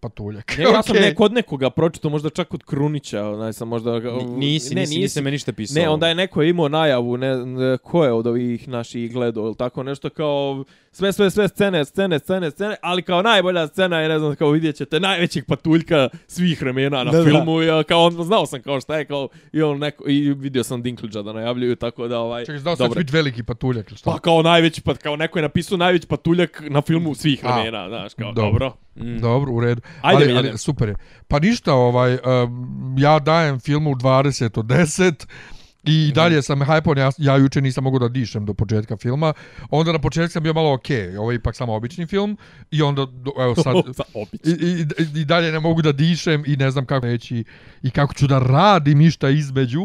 patuljak. 0.00 0.58
Ne, 0.58 0.64
ja 0.64 0.82
sam 0.82 0.96
Okej. 0.96 1.08
ne, 1.08 1.14
kod 1.14 1.32
nekoga 1.32 1.70
pročito, 1.70 2.08
možda 2.10 2.30
čak 2.30 2.48
kod 2.48 2.62
Krunića, 2.64 3.28
onaj 3.28 3.52
sam 3.52 3.68
možda... 3.68 3.98
Ni- 4.00 4.24
Nisi, 4.24 4.74
ne, 4.74 4.80
nisi, 4.80 4.98
nisi 4.98 5.20
me 5.22 5.30
ništa 5.30 5.52
pisao. 5.52 5.82
Ne, 5.82 5.88
onda 5.88 6.08
je 6.08 6.14
neko 6.14 6.42
imao 6.42 6.68
najavu, 6.68 7.16
ne, 7.16 7.36
ne 7.46 7.78
ko 7.78 8.04
je 8.04 8.12
od 8.12 8.26
ovih 8.26 8.68
naših 8.68 9.12
gledao, 9.12 9.46
ili 9.46 9.56
tako 9.56 9.82
nešto 9.82 10.10
kao 10.10 10.64
sve, 10.98 11.12
sve, 11.12 11.30
sve 11.30 11.48
scene, 11.48 11.84
scene, 11.84 12.18
scene, 12.18 12.50
scene, 12.50 12.76
ali 12.82 13.02
kao 13.02 13.22
najbolja 13.22 13.66
scena 13.66 14.00
je, 14.00 14.08
ne 14.08 14.18
znam, 14.18 14.36
kao 14.36 14.50
vidjet 14.50 14.76
ćete, 14.76 15.00
najvećeg 15.00 15.46
patuljka 15.46 16.08
svih 16.26 16.62
vremena 16.62 17.04
na 17.04 17.10
Da, 17.10 17.18
da. 17.18 17.24
filmu, 17.24 17.62
ja, 17.62 17.82
kao 17.82 18.04
on, 18.04 18.12
znao 18.24 18.46
sam 18.46 18.62
kao 18.62 18.80
šta 18.80 18.96
je, 18.98 19.04
kao, 19.04 19.28
i 19.52 19.62
on 19.62 19.78
neko, 19.78 20.04
i 20.08 20.32
vidio 20.32 20.64
sam 20.64 20.82
Dinklagea 20.82 21.22
da 21.22 21.32
najavljuju, 21.32 21.76
tako 21.76 22.08
da, 22.08 22.18
ovaj, 22.18 22.44
Čekaj, 22.44 22.58
znao 22.58 22.76
sam 22.76 22.88
da 22.88 22.94
biti 22.94 23.12
veliki 23.12 23.42
patuljak, 23.42 23.88
ili 23.90 23.98
šta? 23.98 24.10
Pa 24.10 24.18
kao 24.18 24.42
najveći, 24.42 24.82
pa 24.82 24.94
kao 24.94 25.16
neko 25.16 25.38
je 25.38 25.42
napisao 25.42 25.78
najveći 25.78 26.06
patuljak 26.06 26.62
na 26.68 26.82
filmu 26.82 27.14
svih 27.14 27.40
A, 27.44 27.54
vremena, 27.54 27.88
znaš, 27.88 28.14
kao, 28.14 28.32
dobro. 28.32 28.50
dobro. 28.50 28.72
Mm. 28.96 29.20
Dobro, 29.20 29.52
u 29.52 29.60
redu. 29.60 29.80
Ajde, 30.02 30.24
ali, 30.24 30.48
ali, 30.48 30.58
super 30.58 30.88
je. 30.88 30.94
Pa 31.28 31.38
ništa, 31.38 31.74
ovaj, 31.74 32.14
um, 32.14 32.96
ja 32.98 33.18
dajem 33.18 33.60
filmu 33.60 33.94
20 33.94 34.58
od 34.58 34.66
10 34.66 35.26
i 35.84 36.04
Mhm. 36.04 36.14
dalje 36.14 36.42
sam 36.42 36.62
hajpon, 36.62 36.98
ja, 36.98 37.10
ja 37.18 37.36
juče 37.36 37.60
nisam 37.60 37.84
mogao 37.84 37.98
da 37.98 38.08
dišem 38.10 38.46
do 38.46 38.54
početka 38.54 38.96
filma. 38.96 39.32
Onda 39.70 39.92
na 39.92 39.98
početku 39.98 40.28
sam 40.28 40.42
bio 40.42 40.52
malo 40.52 40.72
okej, 40.72 40.96
okay, 40.98 41.18
ovo 41.18 41.30
je 41.30 41.36
ipak 41.36 41.56
samo 41.56 41.74
obični 41.74 42.06
film 42.06 42.36
i 42.70 42.82
onda, 42.82 43.06
do- 43.06 43.32
evo 43.38 43.54
sad, 43.54 43.74
i, 44.44 44.50
i, 44.50 44.86
i 45.14 45.24
dalje 45.24 45.52
ne 45.52 45.60
mogu 45.60 45.82
da 45.82 45.92
dišem 45.92 46.44
i 46.46 46.56
ne 46.56 46.70
znam 46.70 46.86
kako 46.86 47.06
neći 47.06 47.44
i 47.82 47.90
kako 47.90 48.14
ću 48.14 48.26
da 48.26 48.38
radim 48.38 49.00
išta 49.00 49.28
između 49.30 49.82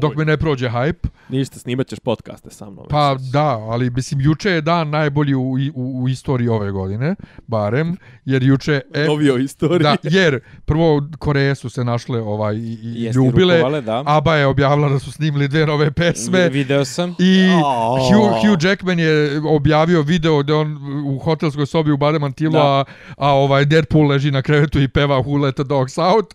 dok 0.00 0.16
me 0.16 0.24
ne 0.24 0.36
prođe 0.36 0.68
hype. 0.68 1.08
Ništa, 1.28 1.58
snimat 1.58 1.86
ćeš 1.86 1.98
podcaste 1.98 2.50
sa 2.50 2.70
mnom. 2.70 2.86
Pa 2.90 3.16
da, 3.22 3.48
ali 3.48 3.90
mislim 3.90 4.20
juče 4.20 4.50
je 4.50 4.60
dan 4.60 4.90
najbolji 4.90 5.34
u, 5.34 5.42
u, 5.74 6.02
u 6.02 6.08
istoriji 6.08 6.48
ove 6.48 6.70
godine, 6.70 7.14
barem, 7.46 7.96
jer 8.24 8.42
juče 8.42 8.80
e, 8.94 9.04
Novio 9.04 9.36
istoriju. 9.36 9.78
da, 9.78 9.96
jer 10.02 10.40
prvo 10.64 11.08
Koreje 11.18 11.54
su 11.54 11.70
se 11.70 11.84
našle 11.84 12.20
ovaj 12.20 12.54
i, 12.54 12.78
i 12.82 13.02
Jeste 13.02 13.16
ljubile. 13.16 13.54
rukovale, 13.54 13.80
da. 13.80 14.02
Aba 14.16 14.36
je 14.36 14.46
objavila 14.46 14.88
da 14.88 14.98
su 14.98 15.12
snimili 15.12 15.48
dve 15.48 15.66
nove 15.66 15.90
pesme. 15.90 16.48
Video 16.48 16.84
sam. 16.84 17.14
I 17.18 17.48
Aaaa. 17.48 17.98
Hugh, 17.98 18.42
Hugh 18.42 18.64
Jackman 18.64 18.98
je 18.98 19.40
objavio 19.48 20.02
video 20.02 20.42
gde 20.42 20.54
on 20.54 20.78
u 21.06 21.18
hotelskoj 21.18 21.66
sobi 21.66 21.90
u 21.90 21.96
Bademantilu, 21.96 22.56
a, 22.56 22.84
a 23.16 23.32
ovaj 23.34 23.64
Deadpool 23.64 24.06
leži 24.06 24.30
na 24.30 24.42
krevetu 24.42 24.80
i 24.80 24.88
peva 24.88 25.16
Who 25.22 25.42
Let 25.42 25.54
the 25.54 25.64
Dogs 25.64 25.98
Out. 25.98 26.34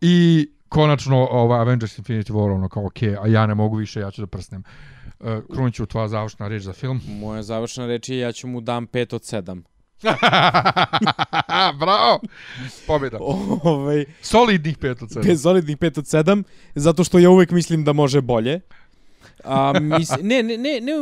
I 0.00 0.48
konačno 0.68 1.28
ovaj 1.30 1.60
Avengers 1.60 1.98
Infinity 1.98 2.32
War 2.32 2.54
ono 2.54 2.68
kao 2.68 2.86
okej, 2.86 3.16
a 3.16 3.26
ja 3.26 3.46
ne 3.46 3.54
mogu 3.54 3.76
više, 3.76 4.00
ja 4.00 4.10
ću 4.10 4.20
da 4.20 4.26
prsnem. 4.26 4.62
Uh, 5.20 5.26
Kruniću, 5.52 5.86
tvoja 5.86 6.08
završna 6.08 6.48
reč 6.48 6.62
za 6.62 6.72
film. 6.72 7.00
Moja 7.08 7.42
završna 7.42 7.86
reč 7.86 8.08
je 8.08 8.18
ja 8.18 8.32
ću 8.32 8.46
mu 8.48 8.60
dam 8.60 8.86
5 8.86 9.14
od 9.14 9.22
7. 9.22 9.62
Bravo! 11.80 12.20
Pobjeda. 12.86 13.18
Ovaj 13.62 14.04
Solidnih 14.22 14.78
5 14.78 15.02
od 15.02 15.10
7. 15.10 15.26
bez 15.26 15.42
solidnih 15.42 15.76
5 15.76 15.98
od 15.98 16.04
7, 16.04 16.42
zato 16.74 17.04
što 17.04 17.18
ja 17.18 17.30
uvek 17.30 17.50
mislim 17.50 17.84
da 17.84 17.92
može 17.92 18.20
bolje. 18.20 18.60
A, 19.44 19.80
mis, 19.80 20.10
ne, 20.22 20.42
ne, 20.42 20.58
ne, 20.58 20.80
ne, 20.80 20.92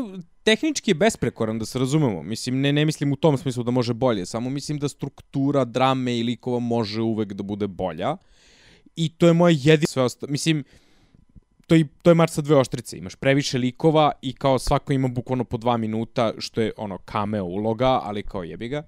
tehnički 0.42 0.90
je 0.90 0.94
besprekoran, 0.94 1.58
da 1.58 1.66
se 1.66 1.78
razumemo. 1.78 2.22
Mislim, 2.22 2.60
ne, 2.60 2.72
ne 2.72 2.84
mislim 2.84 3.12
u 3.12 3.16
tom 3.16 3.38
smislu 3.38 3.62
da 3.62 3.70
može 3.70 3.94
bolje, 3.94 4.26
samo 4.26 4.50
mislim 4.50 4.78
da 4.78 4.88
struktura 4.88 5.64
drame 5.64 6.18
i 6.18 6.22
likova 6.22 6.58
može 6.58 7.00
uvek 7.00 7.32
da 7.32 7.42
bude 7.42 7.66
bolja. 7.66 8.16
I 8.96 9.08
to 9.08 9.26
je 9.26 9.32
moje 9.32 9.56
jedino 9.58 9.86
sve 9.86 10.02
osta... 10.02 10.26
Mislim, 10.26 10.64
to 11.66 11.74
je, 11.74 11.86
to 12.02 12.10
je 12.10 12.14
mač 12.14 12.30
sa 12.30 12.42
dve 12.42 12.56
oštrice. 12.56 12.98
Imaš 12.98 13.14
previše 13.14 13.58
likova 13.58 14.12
i 14.22 14.32
kao 14.32 14.58
svako 14.58 14.92
ima 14.92 15.08
bukvalno 15.08 15.44
po 15.44 15.56
dva 15.56 15.76
minuta, 15.76 16.32
što 16.38 16.60
je 16.60 16.72
ono 16.76 16.98
cameo 17.12 17.44
uloga, 17.44 18.00
ali 18.02 18.22
kao 18.22 18.44
jebi 18.44 18.68
ga. 18.68 18.82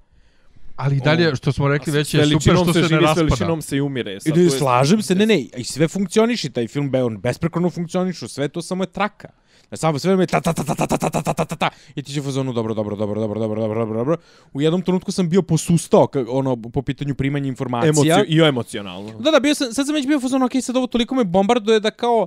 Ali 0.76 0.96
i 0.96 1.00
dalje, 1.00 1.36
što 1.36 1.52
smo 1.52 1.68
rekli, 1.68 1.92
već 1.92 2.08
S 2.08 2.14
je 2.14 2.26
super 2.26 2.54
što 2.56 2.72
se, 2.72 2.80
ne 2.80 2.88
živi, 2.88 3.00
s 3.00 3.02
raspada. 3.02 3.20
veličinom 3.22 3.62
se 3.62 3.76
i 3.76 3.80
umire. 3.80 4.16
I 4.16 4.20
Sad, 4.20 4.36
ne, 4.36 4.42
je- 4.42 4.50
slažem 4.50 5.02
se, 5.02 5.14
ne, 5.14 5.26
ne, 5.26 5.40
i 5.40 5.64
sve 5.64 5.88
funkcioniše, 5.88 6.50
taj 6.50 6.68
film, 6.68 6.90
be, 6.90 7.02
on 7.02 7.18
besprekorno 7.18 7.70
funkcionišu, 7.70 8.28
sve 8.28 8.48
to 8.48 8.62
samo 8.62 8.82
je 8.84 8.92
traka. 8.92 9.28
Da 9.70 9.76
samo 9.76 9.98
sve 9.98 10.08
vreme 10.08 10.26
ta 10.26 10.40
ta 10.40 10.52
ta 10.52 10.64
ta 10.64 10.74
ta 10.74 10.86
ta 10.86 10.98
ta 10.98 11.10
ta 11.10 11.22
ta 11.22 11.32
ta 11.34 11.44
ta 11.44 11.56
ta 11.56 11.70
i 11.94 12.02
ti 12.02 12.12
će 12.12 12.22
fazonu 12.22 12.52
dobro 12.52 12.74
dobro 12.74 12.96
dobro 12.96 13.20
dobro 13.20 13.40
dobro 13.40 13.60
dobro 13.60 13.78
dobro 13.80 13.98
dobro. 13.98 14.16
U 14.52 14.60
jednom 14.60 14.82
trenutku 14.82 15.12
sam 15.12 15.28
bio 15.28 15.42
posustao 15.42 16.08
ono 16.28 16.56
po 16.56 16.82
pitanju 16.82 17.14
primanja 17.14 17.48
informacija. 17.48 17.88
Emocio, 17.88 18.24
I 18.28 18.48
emocionalno. 18.48 19.12
Da, 19.18 19.30
da, 19.30 19.40
bio 19.40 19.54
sam, 19.54 19.72
sad 19.72 19.86
sam 19.86 19.94
već 19.94 20.06
bio 20.06 20.20
fazonu, 20.20 20.46
ok, 20.46 20.52
sad 20.60 20.76
ovo 20.76 20.86
toliko 20.86 21.14
me 21.14 21.24
bombarduje 21.24 21.80
da 21.80 21.90
kao 21.90 22.26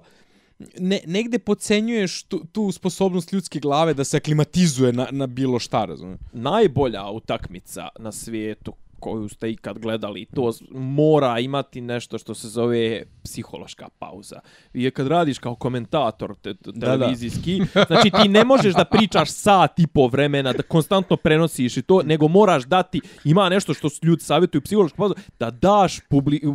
ne, 0.80 0.99
negde 1.06 1.40
pocenjuješ 1.40 2.23
tu, 2.23 2.45
tu 2.52 2.72
sposobnost 2.72 3.34
ljudske 3.34 3.60
glave 3.60 3.94
da 3.94 4.03
se 4.03 4.18
aklimatizuje 4.18 4.94
na, 4.94 5.07
na 5.11 5.27
bilo 5.27 5.60
šta, 5.60 5.86
razumiješ? 5.86 6.19
Najbolja 6.34 7.10
utakmica 7.10 7.88
na 7.99 8.11
svijetu 8.11 8.73
koju 8.99 9.30
ste 9.30 9.51
ikad 9.51 9.80
gledali, 9.80 10.26
to 10.26 10.51
mora 10.71 11.39
imati 11.39 11.81
nešto 11.81 12.17
što 12.17 12.34
se 12.34 12.47
zove 12.49 13.03
psihološka 13.23 13.89
pauza. 13.89 14.39
I 14.73 14.91
kad 14.91 15.07
radiš 15.07 15.39
kao 15.39 15.55
komentator 15.55 16.35
te, 16.35 16.53
te, 16.53 16.71
Da, 16.71 16.88
da. 16.88 16.91
televizijski, 16.93 17.61
znači 17.88 18.09
ti 18.13 18.30
ne 18.30 18.43
možeš 18.43 18.73
da 18.73 18.85
pričaš 18.85 19.30
sat 19.31 19.80
i 19.80 19.88
po 19.88 20.07
vremena, 20.07 20.53
da 20.53 20.63
konstantno 20.63 21.17
prenosiš 21.17 21.77
i 21.77 21.81
to, 21.81 22.01
nego 22.03 22.27
moraš 22.27 22.63
dati, 22.63 23.01
ima 23.23 23.49
nešto 23.49 23.73
što 23.73 23.88
ljudi 24.03 24.23
savjetuju 24.23 24.61
psihološku 24.61 24.97
pauzu, 24.97 25.13
da 25.39 25.51
daš 25.51 25.99
publi, 26.01 26.39
b- 26.39 26.49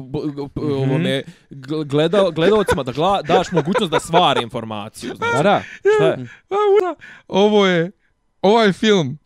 b- 0.55 0.75
ovome, 0.75 1.23
gl- 1.51 1.85
gleda, 1.85 2.31
gledalcima, 2.31 2.83
da 2.83 2.93
gla, 2.93 3.23
daš 3.23 3.53
mogućnost 3.53 3.93
da 3.93 4.01
stvari 4.01 4.43
informaciju. 4.43 5.13
Znači, 5.17 5.33
Da, 5.35 5.43
da. 5.43 5.63
šta 5.95 6.05
je? 6.07 6.27
Ovo 7.29 7.67
je, 7.67 7.91
ovaj 8.43 8.73
film 8.73 9.19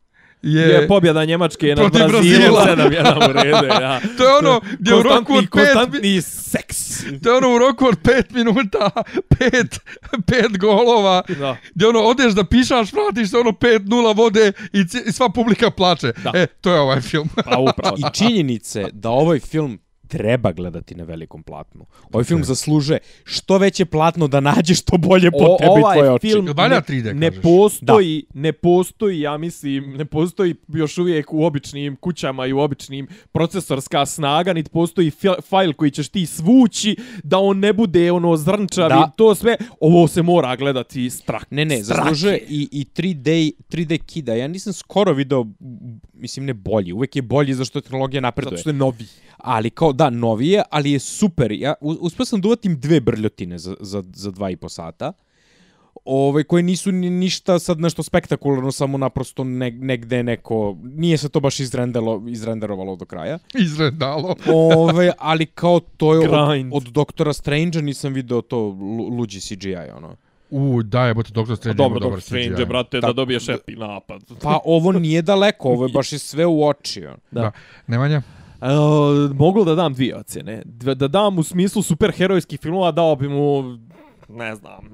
je... 0.42 0.62
Je 0.68 0.88
pobjeda 0.88 1.24
Njemačke 1.24 1.66
na 1.66 1.74
Protiv 1.74 2.06
Brazilu, 2.08 2.56
Brazila. 2.64 2.66
7-1 2.90 3.30
u 3.30 3.32
redu, 3.32 3.66
ja. 3.82 4.00
To 4.16 4.24
je 4.24 4.36
ono 4.38 4.60
gdje 4.78 4.94
u 4.94 5.02
roku 5.02 5.34
od 5.34 5.48
Konstantni, 5.48 5.62
pet, 5.64 5.72
konstantni 5.74 6.22
seks. 6.22 7.04
to 7.22 7.30
je 7.30 7.36
ono 7.36 7.54
u 7.54 7.58
roku 7.58 7.86
od 7.86 7.96
pet 8.04 8.30
minuta, 8.30 8.90
pet, 9.38 9.80
pet 10.26 10.58
golova, 10.58 11.22
Da. 11.38 11.56
gdje 11.74 11.88
ono 11.88 12.00
odeš 12.00 12.32
da 12.32 12.44
pišaš, 12.44 12.92
vratiš 12.92 13.30
se 13.30 13.38
ono 13.38 13.50
5-0 13.50 14.16
vode 14.16 14.52
i, 14.72 14.84
i 15.08 15.12
sva 15.12 15.28
publika 15.28 15.70
plače. 15.70 16.12
Da. 16.24 16.32
E, 16.34 16.46
to 16.46 16.70
je 16.72 16.80
ovaj 16.80 17.00
film. 17.00 17.28
Pa 17.44 17.58
upravo. 17.58 17.96
I 18.00 18.14
činjenice 18.14 18.84
da 18.92 19.10
ovaj 19.10 19.40
film 19.40 19.78
treba 20.08 20.52
gledati 20.52 20.94
na 20.94 21.04
velikom 21.04 21.42
platnu. 21.42 21.86
Ovaj 22.12 22.24
film 22.24 22.44
zaslužuje 22.44 22.98
što 23.24 23.58
veće 23.58 23.84
platno 23.84 24.28
da 24.28 24.40
nađe 24.40 24.74
što 24.74 24.96
bolje 24.96 25.30
po 25.30 25.56
tebi 25.58 25.78
i 25.78 25.82
tvoje 25.82 25.98
ovaj 25.98 26.08
oči. 26.08 26.28
film 26.28 26.46
Jel 26.46 26.54
valja 26.56 26.74
ne, 26.74 26.82
3D, 26.94 27.12
ne 27.12 27.30
postoji, 27.30 28.24
ne 28.34 28.52
postoji, 28.52 29.20
ja 29.20 29.38
mislim, 29.38 29.96
ne 29.96 30.04
postoji 30.04 30.54
još 30.68 30.98
uvijek 30.98 31.32
u 31.32 31.44
običnim 31.44 31.96
kućama 31.96 32.46
i 32.46 32.52
u 32.52 32.58
običnim 32.58 33.08
procesorska 33.32 34.06
snaga, 34.06 34.52
niti 34.52 34.70
postoji 34.70 35.12
fajl 35.48 35.72
koji 35.72 35.90
ćeš 35.90 36.08
ti 36.08 36.26
svući 36.26 36.96
da 37.24 37.38
on 37.38 37.58
ne 37.58 37.72
bude 37.72 38.12
ono 38.12 38.36
zrnčav 38.36 38.88
Da. 38.88 39.08
i 39.08 39.16
to 39.16 39.34
sve. 39.34 39.56
Ovo 39.80 40.08
se 40.08 40.22
mora 40.22 40.56
gledati 40.56 41.10
strak. 41.10 41.46
Ne, 41.50 41.64
ne, 41.64 41.82
strake. 41.84 42.00
zaslužuje 42.02 42.38
i, 42.48 42.68
i 42.72 42.86
3D, 42.96 43.52
3D 43.70 43.98
kida. 44.06 44.34
Ja 44.34 44.48
nisam 44.48 44.72
skoro 44.72 45.12
video, 45.12 45.46
mislim 46.12 46.46
ne 46.46 46.54
bolji, 46.54 46.92
uvek 46.92 47.16
je 47.16 47.22
bolji 47.22 47.54
zašto 47.54 47.80
tehnologija 47.80 48.20
napreduje. 48.20 48.50
Zato 48.56 48.60
što 48.60 48.70
je 48.70 48.74
novi. 48.74 49.06
Ali 49.38 49.70
kao, 49.70 49.92
da, 49.92 50.10
novije, 50.10 50.62
ali 50.70 50.92
je 50.92 50.98
super. 50.98 51.52
Ja 51.52 51.74
uspio 51.80 52.24
sam 52.24 52.40
da 52.40 52.48
uvatim 52.48 52.80
dve 52.80 53.00
brljotine 53.00 53.58
za, 53.58 53.76
za, 53.80 54.04
za 54.14 54.30
dva 54.30 54.50
i 54.50 54.56
po 54.56 54.68
sata. 54.68 55.12
Ove, 56.04 56.44
koje 56.44 56.62
nisu 56.62 56.92
ni, 56.92 57.10
ništa 57.10 57.58
sad 57.58 57.80
nešto 57.80 58.02
spektakularno, 58.02 58.72
samo 58.72 58.98
naprosto 58.98 59.44
ne, 59.44 59.70
negde 59.70 60.22
neko... 60.22 60.76
Nije 60.84 61.18
se 61.18 61.28
to 61.28 61.40
baš 61.40 61.60
izrendelo, 61.60 62.22
izrenderovalo 62.28 62.96
do 62.96 63.04
kraja. 63.04 63.38
Izredalo. 63.54 64.36
Ove, 64.76 65.12
ali 65.18 65.46
kao 65.46 65.80
to 65.80 66.14
je 66.14 66.30
od, 66.30 66.48
Grind. 66.48 66.72
od 66.74 66.82
Doktora 66.82 67.32
Strange-a 67.32 67.82
nisam 67.82 68.12
video 68.12 68.42
to 68.42 68.58
lu, 68.58 69.08
luđi 69.08 69.40
CGI, 69.40 69.74
ono. 69.96 70.16
U, 70.50 70.82
da 70.82 71.06
je, 71.06 71.14
bote, 71.14 71.32
Doctor 71.32 71.52
A 71.52 71.56
Strange 71.56 71.76
dobro, 71.76 71.94
dobar 71.94 72.02
dobro, 72.02 72.20
Strange, 72.20 72.54
CGI. 72.54 72.64
brate, 72.64 73.00
da 73.00 73.06
Da. 73.06 73.12
dobiješ 73.12 73.48
epi 73.48 73.76
napad. 73.76 74.22
Pa 74.42 74.60
ovo 74.64 74.92
nije 74.92 75.22
daleko, 75.22 75.68
ovo 75.68 75.86
je 75.86 75.92
baš 75.94 76.12
i 76.12 76.18
sve 76.18 76.46
u 76.46 76.66
oči. 76.66 77.04
ono. 77.06 77.16
Da. 77.30 77.40
Da. 77.40 77.50
Nemanja? 77.86 78.22
E, 78.60 78.66
mogu 79.34 79.64
da 79.64 79.74
dam 79.74 79.94
dvije 79.94 80.16
ocjene. 80.16 80.62
Dve- 80.66 80.94
Da 80.94 81.08
dam 81.08 81.38
u 81.38 81.42
smislu 81.42 81.82
superherojskih 81.82 82.60
filmova, 82.60 82.90
dao 82.92 83.16
bi 83.16 83.28
mu, 83.28 83.62
ne 84.28 84.54
znam, 84.54 84.88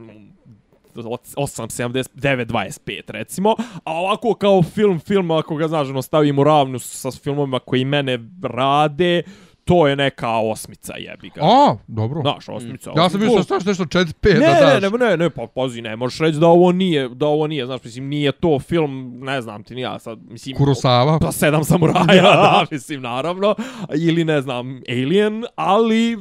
8.79.25 0.95 2.78
recimo, 3.09 3.55
a 3.85 3.93
ovako 3.93 4.35
kao 4.35 4.62
film, 4.65 4.99
film 5.01 5.31
ako 5.31 5.57
ga 5.57 5.69
znaš, 5.69 5.89
ono, 5.89 6.03
stavim 6.03 6.39
u 6.39 6.45
ravnu 6.45 6.78
sa 6.78 7.11
filmovima 7.12 7.59
koji 7.59 7.85
mene 7.85 8.19
rade, 8.45 9.23
to 9.65 9.89
je 9.89 9.97
neka 9.97 10.31
osmica 10.31 10.95
jebi 10.97 11.31
ga. 11.35 11.41
A, 11.45 11.77
dobro. 11.86 12.20
Znaš, 12.20 12.49
osmica. 12.49 12.93
Ja 12.97 13.11
sam 13.11 13.20
mislio 13.20 13.36
da 13.36 13.43
staš 13.43 13.65
nešto 13.65 13.85
4-5 13.85 14.05
Ne, 14.23 14.41
da 14.41 14.74
ne, 14.74 14.81
daš. 14.81 14.93
ne, 14.93 14.99
ne, 15.09 15.16
ne, 15.16 15.31
pa 15.31 15.47
pazi, 15.55 15.82
ne 15.82 15.97
možeš 15.97 16.19
reći 16.19 16.39
da 16.39 16.47
ovo 16.47 16.73
nije, 16.73 17.09
da 17.09 17.27
ovo 17.27 17.47
nije, 17.47 17.66
znaš, 17.66 17.85
mislim, 17.85 18.09
nije 18.09 18.32
to 18.32 18.59
film, 18.59 19.20
ne 19.20 19.43
znam 19.43 19.62
ti 19.62 19.74
ni 19.74 19.81
ja 19.81 19.99
sad, 19.99 20.19
mislim... 20.23 20.57
Kurosawa. 20.57 21.19
Pa 21.20 21.32
sedam 21.32 21.65
samuraja, 21.65 22.23
da, 22.43 22.66
mislim, 22.70 23.03
naravno. 23.03 23.55
Ili, 23.97 24.24
ne 24.24 24.41
znam, 24.41 24.81
Alien, 24.89 25.45
ali, 25.57 26.19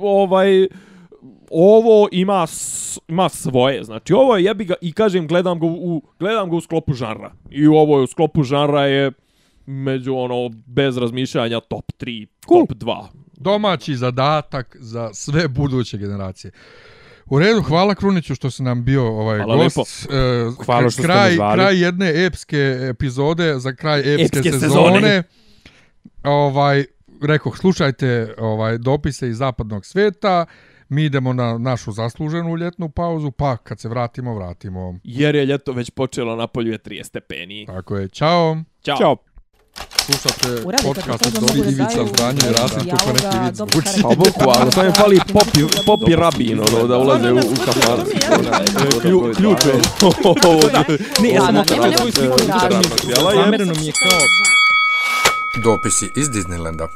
ovaj, 0.00 0.68
ovo 1.50 2.08
ima, 2.12 2.46
s, 2.46 2.98
ima 3.08 3.28
svoje, 3.28 3.84
znači, 3.84 4.12
ovo 4.12 4.36
je 4.36 4.44
jebi 4.44 4.64
ga, 4.64 4.74
i 4.80 4.92
kažem, 4.92 5.26
gledam 5.26 5.60
ga 5.60 5.66
u, 5.66 6.02
gledam 6.18 6.50
ga 6.50 6.56
u 6.56 6.60
sklopu 6.60 6.92
žanra. 6.94 7.32
I 7.50 7.66
ovo 7.66 7.98
je 7.98 8.04
u 8.04 8.06
sklopu 8.06 8.42
žanra 8.42 8.86
je, 8.86 9.12
među 9.66 10.14
ono, 10.14 10.34
bez 10.66 10.96
razmišljanja, 10.96 11.60
top 11.60 11.84
3, 11.92 12.26
Cool. 12.48 12.66
top 12.66 12.76
2. 12.78 13.06
Domaći 13.32 13.96
zadatak 13.96 14.76
za 14.80 15.10
sve 15.14 15.48
buduće 15.48 15.98
generacije. 15.98 16.50
U 17.26 17.38
redu, 17.38 17.62
hvala 17.62 17.94
Kruniću 17.94 18.34
što 18.34 18.50
si 18.50 18.62
nam 18.62 18.84
bio 18.84 19.06
ovaj 19.08 19.38
Hvala 19.38 19.64
gost. 19.64 19.76
lepo. 19.78 20.14
E, 20.14 20.64
Hvala 20.64 20.80
što 20.82 20.90
ste 20.90 21.02
kraj, 21.02 21.30
me 21.30 21.34
zvali. 21.36 21.54
kraj 21.54 21.80
jedne 21.80 22.26
epske 22.26 22.56
epizode 22.90 23.58
za 23.58 23.72
kraj 23.74 24.00
epske, 24.00 24.38
Epske 24.38 24.52
sezone. 24.52 24.60
sezone. 24.60 25.22
Ovaj 26.24 26.84
rekoh 27.22 27.58
slušajte 27.58 28.34
ovaj 28.38 28.78
dopise 28.78 29.28
iz 29.28 29.36
zapadnog 29.36 29.86
sveta. 29.86 30.46
Mi 30.88 31.04
idemo 31.04 31.32
na 31.32 31.58
našu 31.58 31.92
zasluženu 31.92 32.56
ljetnu 32.56 32.88
pauzu, 32.88 33.30
pa 33.30 33.56
kad 33.56 33.80
se 33.80 33.88
vratimo, 33.88 34.34
vratimo. 34.34 34.98
Jer 35.04 35.34
je 35.34 35.46
ljeto 35.46 35.72
već 35.72 35.90
počelo 35.90 36.36
na 36.36 36.46
polju 36.46 36.72
je 36.72 36.78
30 36.78 37.02
stepeni. 37.04 37.66
Tako 37.66 37.96
je. 37.96 38.08
Ćao. 38.08 38.56
Ćao. 38.82 38.96
Ćao. 38.96 39.16
Slušate 39.98 40.62
podcast 40.84 41.26
od 41.26 41.32
Dobri 41.32 41.58
Ivica 41.60 41.84
Zdanje 42.08 42.38
i 42.40 42.52
Rasim, 42.52 42.90
kako 42.90 43.12
neki 43.12 43.38
vid 43.44 43.54
zvuči. 43.54 44.02
Pa 44.02 44.08
bukvalno, 44.08 44.72
samo 44.72 44.86
im 44.86 44.92
fali 44.92 45.20
popi, 45.32 45.60
popi 45.86 46.16
rabin, 46.16 46.60
ono, 46.62 46.86
da 46.86 46.98
ulaze 46.98 47.32
u, 47.32 47.36
u 47.36 47.54
kafanu. 47.64 48.04
Klju, 49.00 49.32
ključ 49.36 49.58
je. 49.66 49.72
Ne, 51.22 51.28
ja 51.28 51.40
sam 51.40 51.54
nema- 51.54 51.64
nema 51.70 51.96
svoju 51.96 52.12
sliku 52.12 52.36
raditi. 52.62 52.88
Zamereno 53.34 53.74
mi 53.74 53.86
je 53.86 53.92
kao 53.92 54.18
Dopisi 55.56 56.10
iz 56.16 56.28
Disneylanda. 56.28 56.86